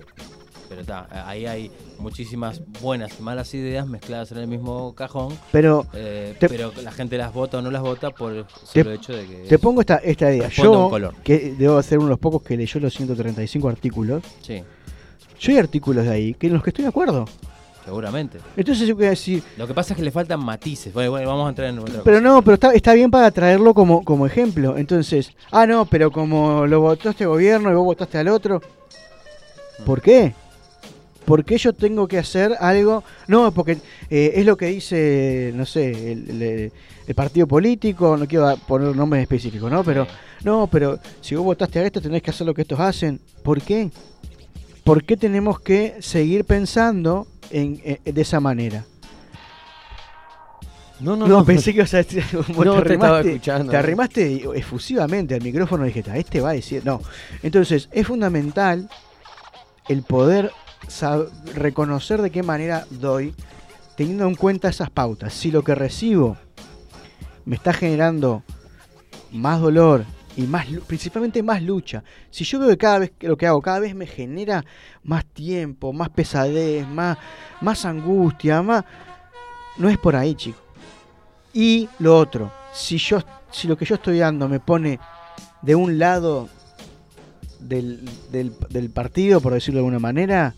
pero 0.72 0.82
está, 0.82 1.06
ahí 1.28 1.46
hay 1.46 1.70
muchísimas 2.00 2.62
buenas 2.82 3.12
y 3.20 3.22
malas 3.22 3.54
ideas 3.54 3.86
mezcladas 3.86 4.32
en 4.32 4.38
el 4.38 4.48
mismo 4.48 4.96
cajón. 4.96 5.38
Pero 5.52 5.86
eh, 5.94 6.34
te- 6.40 6.48
pero 6.48 6.72
la 6.82 6.92
gente 6.94 7.18
las 7.18 7.34
vota 7.34 7.58
o 7.58 7.62
no 7.62 7.70
las 7.70 7.82
vota 7.82 8.12
por 8.12 8.32
el 8.32 8.46
Te, 8.46 8.82
solo 8.82 8.92
hecho 8.94 9.12
de 9.12 9.26
que 9.26 9.36
te 9.50 9.60
pongo 9.60 9.82
esta, 9.82 9.98
esta 9.98 10.34
idea. 10.34 10.48
Yo, 10.48 10.90
color. 10.90 11.14
que 11.26 11.54
debo 11.60 11.82
ser 11.84 11.98
uno 11.98 12.08
de 12.08 12.12
los 12.12 12.20
pocos 12.20 12.42
que 12.42 12.56
leyó 12.56 12.80
los 12.80 12.94
135 12.94 13.68
artículos, 13.68 14.24
Sí, 14.42 14.64
yo 15.42 15.52
hay 15.52 15.58
artículos 15.58 16.06
de 16.06 16.12
ahí 16.12 16.34
que 16.36 16.48
en 16.48 16.54
los 16.54 16.64
que 16.64 16.70
estoy 16.70 16.84
de 16.84 16.90
acuerdo. 16.90 17.26
seguramente. 17.84 18.38
Entonces 18.56 18.88
yo 18.88 18.96
voy 18.96 19.08
a 19.08 19.10
decir, 19.10 19.44
Lo 19.58 19.68
que 19.68 19.74
pasa 19.74 19.94
es 19.94 19.98
que 19.98 20.04
le 20.04 20.12
faltan 20.12 20.40
matices. 20.40 20.94
Bueno, 20.94 21.12
bueno, 21.12 21.28
vamos 21.28 21.48
a 21.48 21.50
entrar 21.50 21.68
en 21.68 21.80
otra 21.80 22.02
Pero 22.04 22.18
cosa. 22.20 22.22
no, 22.22 22.42
pero 22.44 22.54
está, 22.54 22.72
está 22.74 22.94
bien 22.94 23.12
para 23.12 23.30
traerlo 23.32 23.74
como, 23.74 24.06
como 24.06 24.26
ejemplo. 24.26 24.78
Entonces, 24.78 25.32
ah, 25.52 25.66
no, 25.66 25.86
pero 25.86 26.12
como 26.12 26.66
lo 26.66 26.80
votó 26.80 27.10
este 27.10 27.26
gobierno 27.26 27.70
y 27.70 27.74
vos 27.74 27.84
votaste 27.84 28.18
al 28.20 28.30
otro. 28.30 28.62
¿Por 29.86 30.00
qué? 30.02 30.34
¿Por 31.26 31.46
qué 31.46 31.58
yo 31.58 31.72
tengo 31.74 32.08
que 32.08 32.18
hacer 32.18 32.56
algo? 32.60 33.04
No, 33.28 33.52
porque 33.52 33.78
eh, 34.10 34.34
es 34.36 34.46
lo 34.46 34.58
que 34.58 34.66
dice, 34.68 35.52
no 35.56 35.66
sé, 35.66 36.12
el, 36.14 36.42
el- 36.42 36.72
el 37.08 37.16
partido 37.16 37.46
político, 37.48 38.16
no 38.16 38.26
quiero 38.28 38.56
poner 38.68 38.96
nombres 38.96 39.24
específicos, 39.24 39.70
¿no? 39.72 39.84
Pero, 39.84 40.08
no, 40.44 40.68
pero 40.68 41.00
si 41.20 41.36
vos 41.36 41.44
votaste 41.44 41.80
a 41.80 41.86
esto 41.86 42.00
tenés 42.02 42.22
que 42.22 42.30
hacer 42.32 42.46
lo 42.48 42.54
que 42.54 42.62
estos 42.62 42.80
hacen. 42.80 43.20
¿Por 43.44 43.62
qué? 43.62 43.90
¿Por 44.84 45.04
qué 45.04 45.18
tenemos 45.18 45.60
que 45.60 45.96
seguir 46.00 46.46
pensando 46.46 47.28
en, 47.50 47.82
en- 47.84 48.14
de 48.16 48.22
esa 48.22 48.40
manera? 48.40 48.86
No, 51.00 51.16
no, 51.16 51.28
No, 51.28 51.40
no. 51.40 51.46
pensé 51.46 51.72
que 51.72 51.78
ibas 51.80 51.94
a 51.96 51.98
decir 51.98 52.24
algo. 52.32 52.64
No, 52.64 52.76
te, 52.82 52.90
te 52.90 52.94
estaba 52.94 53.18
arrimaste, 53.18 53.30
escuchando. 53.34 53.72
te 53.72 53.78
arrimaste 53.78 54.42
efusivamente 54.56 55.34
al 55.36 55.42
micrófono 55.42 55.84
y 55.84 55.88
dijiste, 55.88 56.12
"Ah, 56.12 56.18
este 56.18 56.40
va 56.42 56.52
a 56.52 56.54
decir. 56.54 56.84
No. 56.86 57.02
Entonces, 57.42 57.90
es 57.92 58.06
fundamental 58.08 58.88
el 59.90 60.04
poder 60.04 60.52
reconocer 61.54 62.22
de 62.22 62.32
qué 62.32 62.44
manera 62.44 62.86
doy, 62.90 63.34
teniendo 63.96 64.28
en 64.28 64.36
cuenta 64.36 64.70
esas 64.70 64.90
pautas. 64.90 65.34
Si 65.34 65.52
lo 65.52 65.64
que 65.64 65.76
recibo 65.76 66.38
me 67.46 67.56
está 67.56 67.74
generando 67.74 68.44
más 69.32 69.62
dolor 69.62 70.06
y 70.36 70.44
más 70.44 70.66
principalmente 70.88 71.44
más 71.44 71.62
lucha. 71.62 72.04
Si 72.30 72.44
yo 72.44 72.60
veo 72.60 72.70
que 72.70 72.78
cada 72.78 73.00
vez 73.00 73.12
que 73.18 73.28
lo 73.28 73.38
que 73.38 73.48
hago 73.48 73.62
cada 73.62 73.80
vez 73.80 73.96
me 73.96 74.08
genera 74.08 74.64
más 75.04 75.26
tiempo, 75.26 75.94
más 75.94 76.10
pesadez, 76.10 76.88
más, 76.88 77.18
más 77.62 77.86
angustia, 77.86 78.62
más 78.62 78.86
no 79.78 79.90
es 79.90 79.98
por 79.98 80.16
ahí, 80.16 80.36
chicos. 80.36 80.62
Y 81.54 81.90
lo 82.00 82.18
otro, 82.18 82.52
si 82.74 82.98
yo 82.98 83.20
si 83.52 83.68
lo 83.68 83.78
que 83.78 83.86
yo 83.86 83.96
estoy 83.96 84.20
dando 84.20 84.48
me 84.48 84.60
pone 84.60 85.00
de 85.62 85.76
un 85.76 86.00
lado 86.00 86.48
del, 87.60 88.10
del, 88.32 88.54
del 88.70 88.90
partido, 88.90 89.42
por 89.42 89.54
decirlo 89.54 89.80
de 89.80 89.86
alguna 89.86 90.00
manera, 90.00 90.56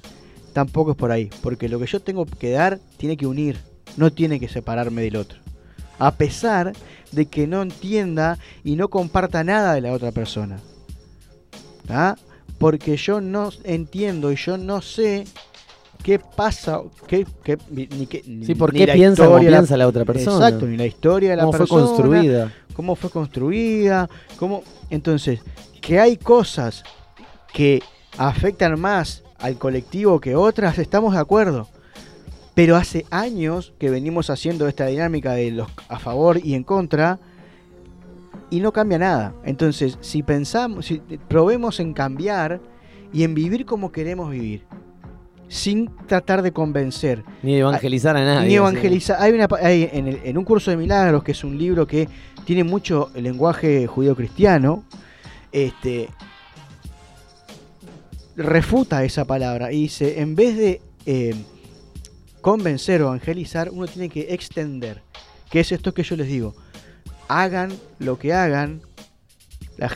tampoco 0.53 0.91
es 0.91 0.97
por 0.97 1.11
ahí. 1.11 1.30
Porque 1.41 1.67
lo 1.69 1.80
que 1.80 1.85
yo 1.88 1.99
tengo 1.99 2.25
que 2.25 2.51
dar 2.51 2.80
tiene 2.97 3.17
que 3.17 3.27
unir, 3.27 3.57
no 3.97 4.11
tiene 4.11 4.39
que 4.39 4.47
separarme 4.47 5.01
del 5.01 5.15
otro. 5.17 5.39
A 5.99 6.11
pesar 6.15 6.73
de 7.11 7.25
que 7.27 7.45
no 7.47 7.61
entienda 7.61 8.38
y 8.63 8.75
no 8.75 8.88
comparta 8.89 9.43
nada 9.43 9.73
de 9.73 9.81
la 9.81 9.91
otra 9.93 10.11
persona. 10.11 10.59
¿Ah? 11.89 12.15
Porque 12.57 12.95
yo 12.97 13.19
no 13.21 13.49
entiendo 13.63 14.31
y 14.31 14.35
yo 14.35 14.57
no 14.57 14.81
sé 14.81 15.25
qué 16.01 16.19
pasa, 16.19 16.81
qué, 17.07 17.25
qué- 17.43 17.57
ni, 17.69 17.88
qué- 18.07 18.23
Sí, 18.45 18.55
por 18.55 18.73
ni 18.73 18.80
qué 18.80 18.88
la 18.88 18.93
piensa 18.93 19.23
historia 19.23 19.61
la 19.77 19.88
otra 19.88 20.05
persona. 20.05 20.47
Exacto, 20.47 20.65
ni 20.65 20.77
la 20.77 20.85
historia 20.85 21.31
de 21.31 21.35
la 21.38 21.43
Cómo 21.43 21.51
fue 21.53 21.59
persona. 21.67 21.85
construida. 21.85 22.53
Cómo 22.73 22.95
fue 22.95 23.09
construida. 23.09 24.09
Cómo... 24.38 24.63
Entonces, 24.89 25.41
que 25.81 25.99
hay 25.99 26.17
cosas 26.17 26.84
que 27.53 27.81
afectan 28.17 28.80
más 28.80 29.23
al 29.44 29.57
colectivo 29.57 30.20
que 30.20 30.36
otras, 30.36 30.78
estamos 30.80 31.14
de 31.14 31.20
acuerdo. 31.20 31.68
Pero 32.56 32.76
hace 32.76 33.06
años 33.11 33.74
que 33.80 33.90
venimos 33.90 34.30
haciendo 34.30 34.68
esta 34.68 34.86
dinámica 34.88 35.34
de 35.34 35.52
los 35.52 35.68
a 35.90 35.99
favor 35.99 36.40
y 36.44 36.53
en 36.56 36.64
contra 36.64 37.20
y 38.49 38.60
no 38.60 38.72
cambia 38.72 38.99
nada. 38.99 39.34
Entonces, 39.44 39.98
si 40.02 40.24
pensamos, 40.24 40.86
si 40.86 41.02
probemos 41.28 41.80
en 41.80 41.94
cambiar 41.94 42.61
y 43.11 43.24
en 43.24 43.34
vivir 43.34 43.65
como 43.65 43.91
queremos 43.91 44.30
vivir, 44.32 44.64
sin 45.48 45.90
tratar 46.07 46.41
de 46.41 46.52
convencer, 46.52 47.24
Ni 47.41 47.56
evangelizar 47.57 48.15
a 48.15 48.24
nadie. 48.24 48.48
ni 48.49 48.56
evangelizar. 48.56 49.18
Hay 49.20 49.32
una, 49.34 49.48
hay 49.61 49.90
en, 49.91 50.07
el- 50.07 50.20
en 50.24 50.38
un 50.38 50.45
curso 50.45 50.72
de 50.72 50.78
milagros, 50.78 51.24
que 51.24 51.32
es 51.34 51.44
un 51.44 51.57
libro 51.57 51.86
que 51.88 52.07
tiene 52.45 52.64
mucho 52.64 53.10
lenguaje 53.15 53.88
judío-cristiano, 53.88 54.84
este, 55.52 56.10
refuta 58.35 59.03
esa 59.03 59.26
palabra 59.26 59.72
y 59.72 59.84
dice, 59.84 60.22
en 60.22 60.35
vez 60.35 60.57
de 60.57 60.81
eh, 61.05 61.35
convencer 62.41 63.01
o 63.01 63.07
evangelizar, 63.07 63.69
uno 63.72 63.88
tiene 63.88 64.10
que 64.10 64.34
extender. 64.34 65.01
Que 65.49 65.60
es 65.60 65.72
esto 65.72 65.93
que 65.93 66.03
yo 66.03 66.15
les 66.15 66.27
digo. 66.27 66.55
Hagan 67.27 67.72
lo 67.99 68.18
que 68.18 68.34
hagan. 68.34 68.81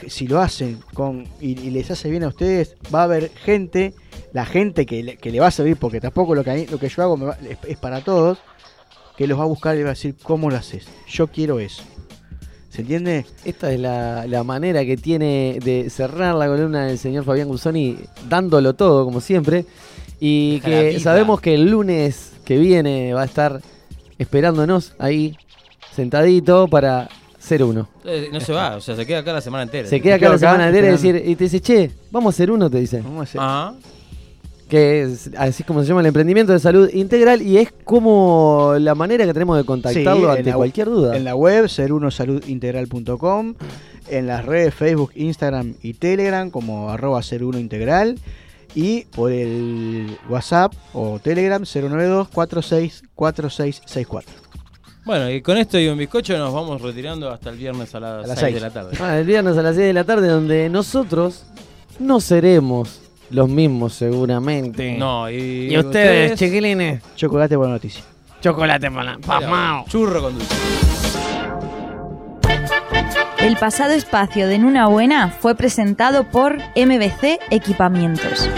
si 0.08 0.28
lo 0.28 0.40
hacen 0.40 0.80
con 0.94 1.28
y, 1.40 1.56
les 1.56 1.92
hace 1.92 2.10
bien 2.10 2.24
a 2.24 2.30
ustedes, 2.30 2.76
va 2.94 3.02
a 3.02 3.04
haber 3.04 3.32
gente, 3.32 3.94
la 4.34 4.46
gente 4.46 4.86
que 4.86 5.04
le, 5.04 5.18
que 5.18 5.32
le 5.32 5.40
va 5.40 5.48
a 5.48 5.52
servir, 5.52 5.78
porque 5.78 6.00
tampoco 6.00 6.36
lo 6.36 6.44
que, 6.44 6.68
lo 6.70 6.80
que 6.80 6.90
yo 6.90 7.04
hago 7.04 7.34
es, 7.50 7.58
es 7.68 7.78
para 7.78 8.02
todos, 8.02 8.40
que 9.18 9.28
los 9.28 9.40
va 9.40 9.44
a 9.44 9.48
buscar 9.48 9.78
y 9.78 9.84
va 9.84 9.90
a 9.90 9.94
decir, 9.94 10.16
¿cómo 10.22 10.50
lo 10.50 10.58
haces? 10.58 10.88
Yo 11.08 11.28
quiero 11.28 11.60
eso. 11.60 11.84
¿Se 12.70 12.82
entiende? 12.82 13.26
Esta 13.46 13.72
es 13.72 13.80
la, 13.80 14.28
la 14.28 14.44
manera 14.44 14.86
que 14.86 14.98
tiene 14.98 15.60
de 15.64 15.90
cerrar 15.90 16.36
la 16.36 16.48
columna 16.48 16.86
del 16.86 16.98
señor 16.98 17.24
Fabián 17.24 17.48
Gusoni, 17.48 17.98
dándolo 18.30 18.74
todo, 18.74 19.06
como 19.06 19.22
siempre. 19.22 19.66
Y 20.20 20.60
que 20.62 21.00
sabemos 21.00 21.42
que 21.42 21.54
el 21.54 21.70
lunes 21.70 22.34
que 22.44 22.58
viene 22.58 23.14
va 23.14 23.22
a 23.22 23.26
estar 23.26 23.62
esperándonos 24.18 24.94
ahí, 25.00 25.38
sentadito, 25.94 26.68
para 26.68 27.10
ser 27.40 27.64
uno. 27.64 27.88
Eh, 28.04 28.30
no 28.32 28.40
se 28.40 28.52
va, 28.52 28.76
o 28.76 28.82
sea, 28.82 28.96
se 28.96 29.06
queda 29.06 29.20
acá 29.20 29.34
la 29.34 29.42
semana 29.42 29.64
entera. 29.64 29.88
Se 29.88 30.02
queda 30.02 30.16
acá 30.16 30.30
la 30.30 30.38
semana 30.38 30.68
entera 30.68 30.88
y, 30.88 30.92
decir, 30.92 31.22
y 31.26 31.36
te 31.36 31.46
dice, 31.46 31.62
che, 31.62 31.92
vamos 32.12 32.34
a 32.34 32.36
hacer 32.36 32.52
uno, 32.52 32.70
te 32.70 32.80
dice. 32.80 33.04
Ajá. 33.38 33.74
Que 34.68 35.04
es 35.04 35.30
así 35.38 35.64
como 35.64 35.82
se 35.82 35.88
llama 35.88 36.02
el 36.02 36.08
emprendimiento 36.08 36.52
de 36.52 36.60
salud 36.60 36.90
integral 36.94 37.42
y 37.42 37.58
es 37.58 37.72
como 37.86 38.74
la 38.80 38.96
manera 38.96 39.26
que 39.26 39.32
tenemos 39.34 39.56
de 39.58 39.64
contactarlo 39.64 40.32
Sí, 40.34 40.38
ante 40.38 40.50
la- 40.50 40.56
cualquier 40.58 40.88
duda. 40.88 41.16
En 41.16 41.24
la 41.24 41.36
web, 41.36 41.70
serunosaludintegral.com, 41.70 43.56
en 44.10 44.28
las 44.28 44.46
redes 44.46 44.74
Facebook, 44.74 45.12
Instagram 45.16 45.76
y 45.82 45.94
Telegram 45.94 46.50
como 46.50 46.90
arroba 46.90 47.24
serunointegral 47.24 48.20
y 48.76 49.06
por 49.06 49.32
el 49.32 50.18
WhatsApp 50.30 50.74
o 50.94 51.20
Telegram 51.24 51.64
092 51.64 52.28
464664. 52.30 54.30
Bueno, 55.06 55.30
y 55.32 55.42
con 55.42 55.58
esto 55.58 55.80
y 55.80 55.88
un 55.88 55.98
bizcocho 55.98 56.38
nos 56.38 56.54
vamos 56.54 56.82
retirando 56.82 57.30
hasta 57.32 57.50
el 57.52 57.58
viernes 57.58 57.96
a 57.96 58.02
las, 58.02 58.26
A 58.26 58.28
las 58.28 58.40
6 58.40 58.54
de 58.54 58.60
la 58.60 58.70
tarde. 58.72 58.98
Ah, 59.00 59.18
el 59.18 59.26
viernes 59.26 59.58
a 59.58 59.62
las 59.64 59.76
6 59.76 59.88
de 59.88 59.94
la 59.94 60.04
tarde, 60.04 60.28
donde 60.28 60.68
nosotros 60.70 61.44
no 62.00 62.20
seremos 62.20 63.00
los 63.30 63.50
mismos, 63.50 63.94
seguramente. 63.94 64.98
No, 64.98 65.30
y, 65.30 65.74
¿Y 65.74 65.78
ustedes, 65.78 66.38
chiquilines? 66.38 67.02
Chocolate 67.16 67.56
buena 67.56 67.74
noticia. 67.74 68.04
Chocolate 68.42 68.92
para 68.92 69.18
pasmao. 69.18 69.86
Churro 69.88 70.22
con 70.22 70.34
dulce. 70.36 70.56
El 73.40 73.56
pasado 73.56 73.94
espacio 73.94 74.48
de 74.48 74.56
En 74.56 74.66
una 74.66 74.88
buena 74.88 75.30
fue 75.30 75.56
presentado 75.56 76.26
por 76.26 76.58
MBC 76.76 77.40
Equipamientos. 77.50 78.50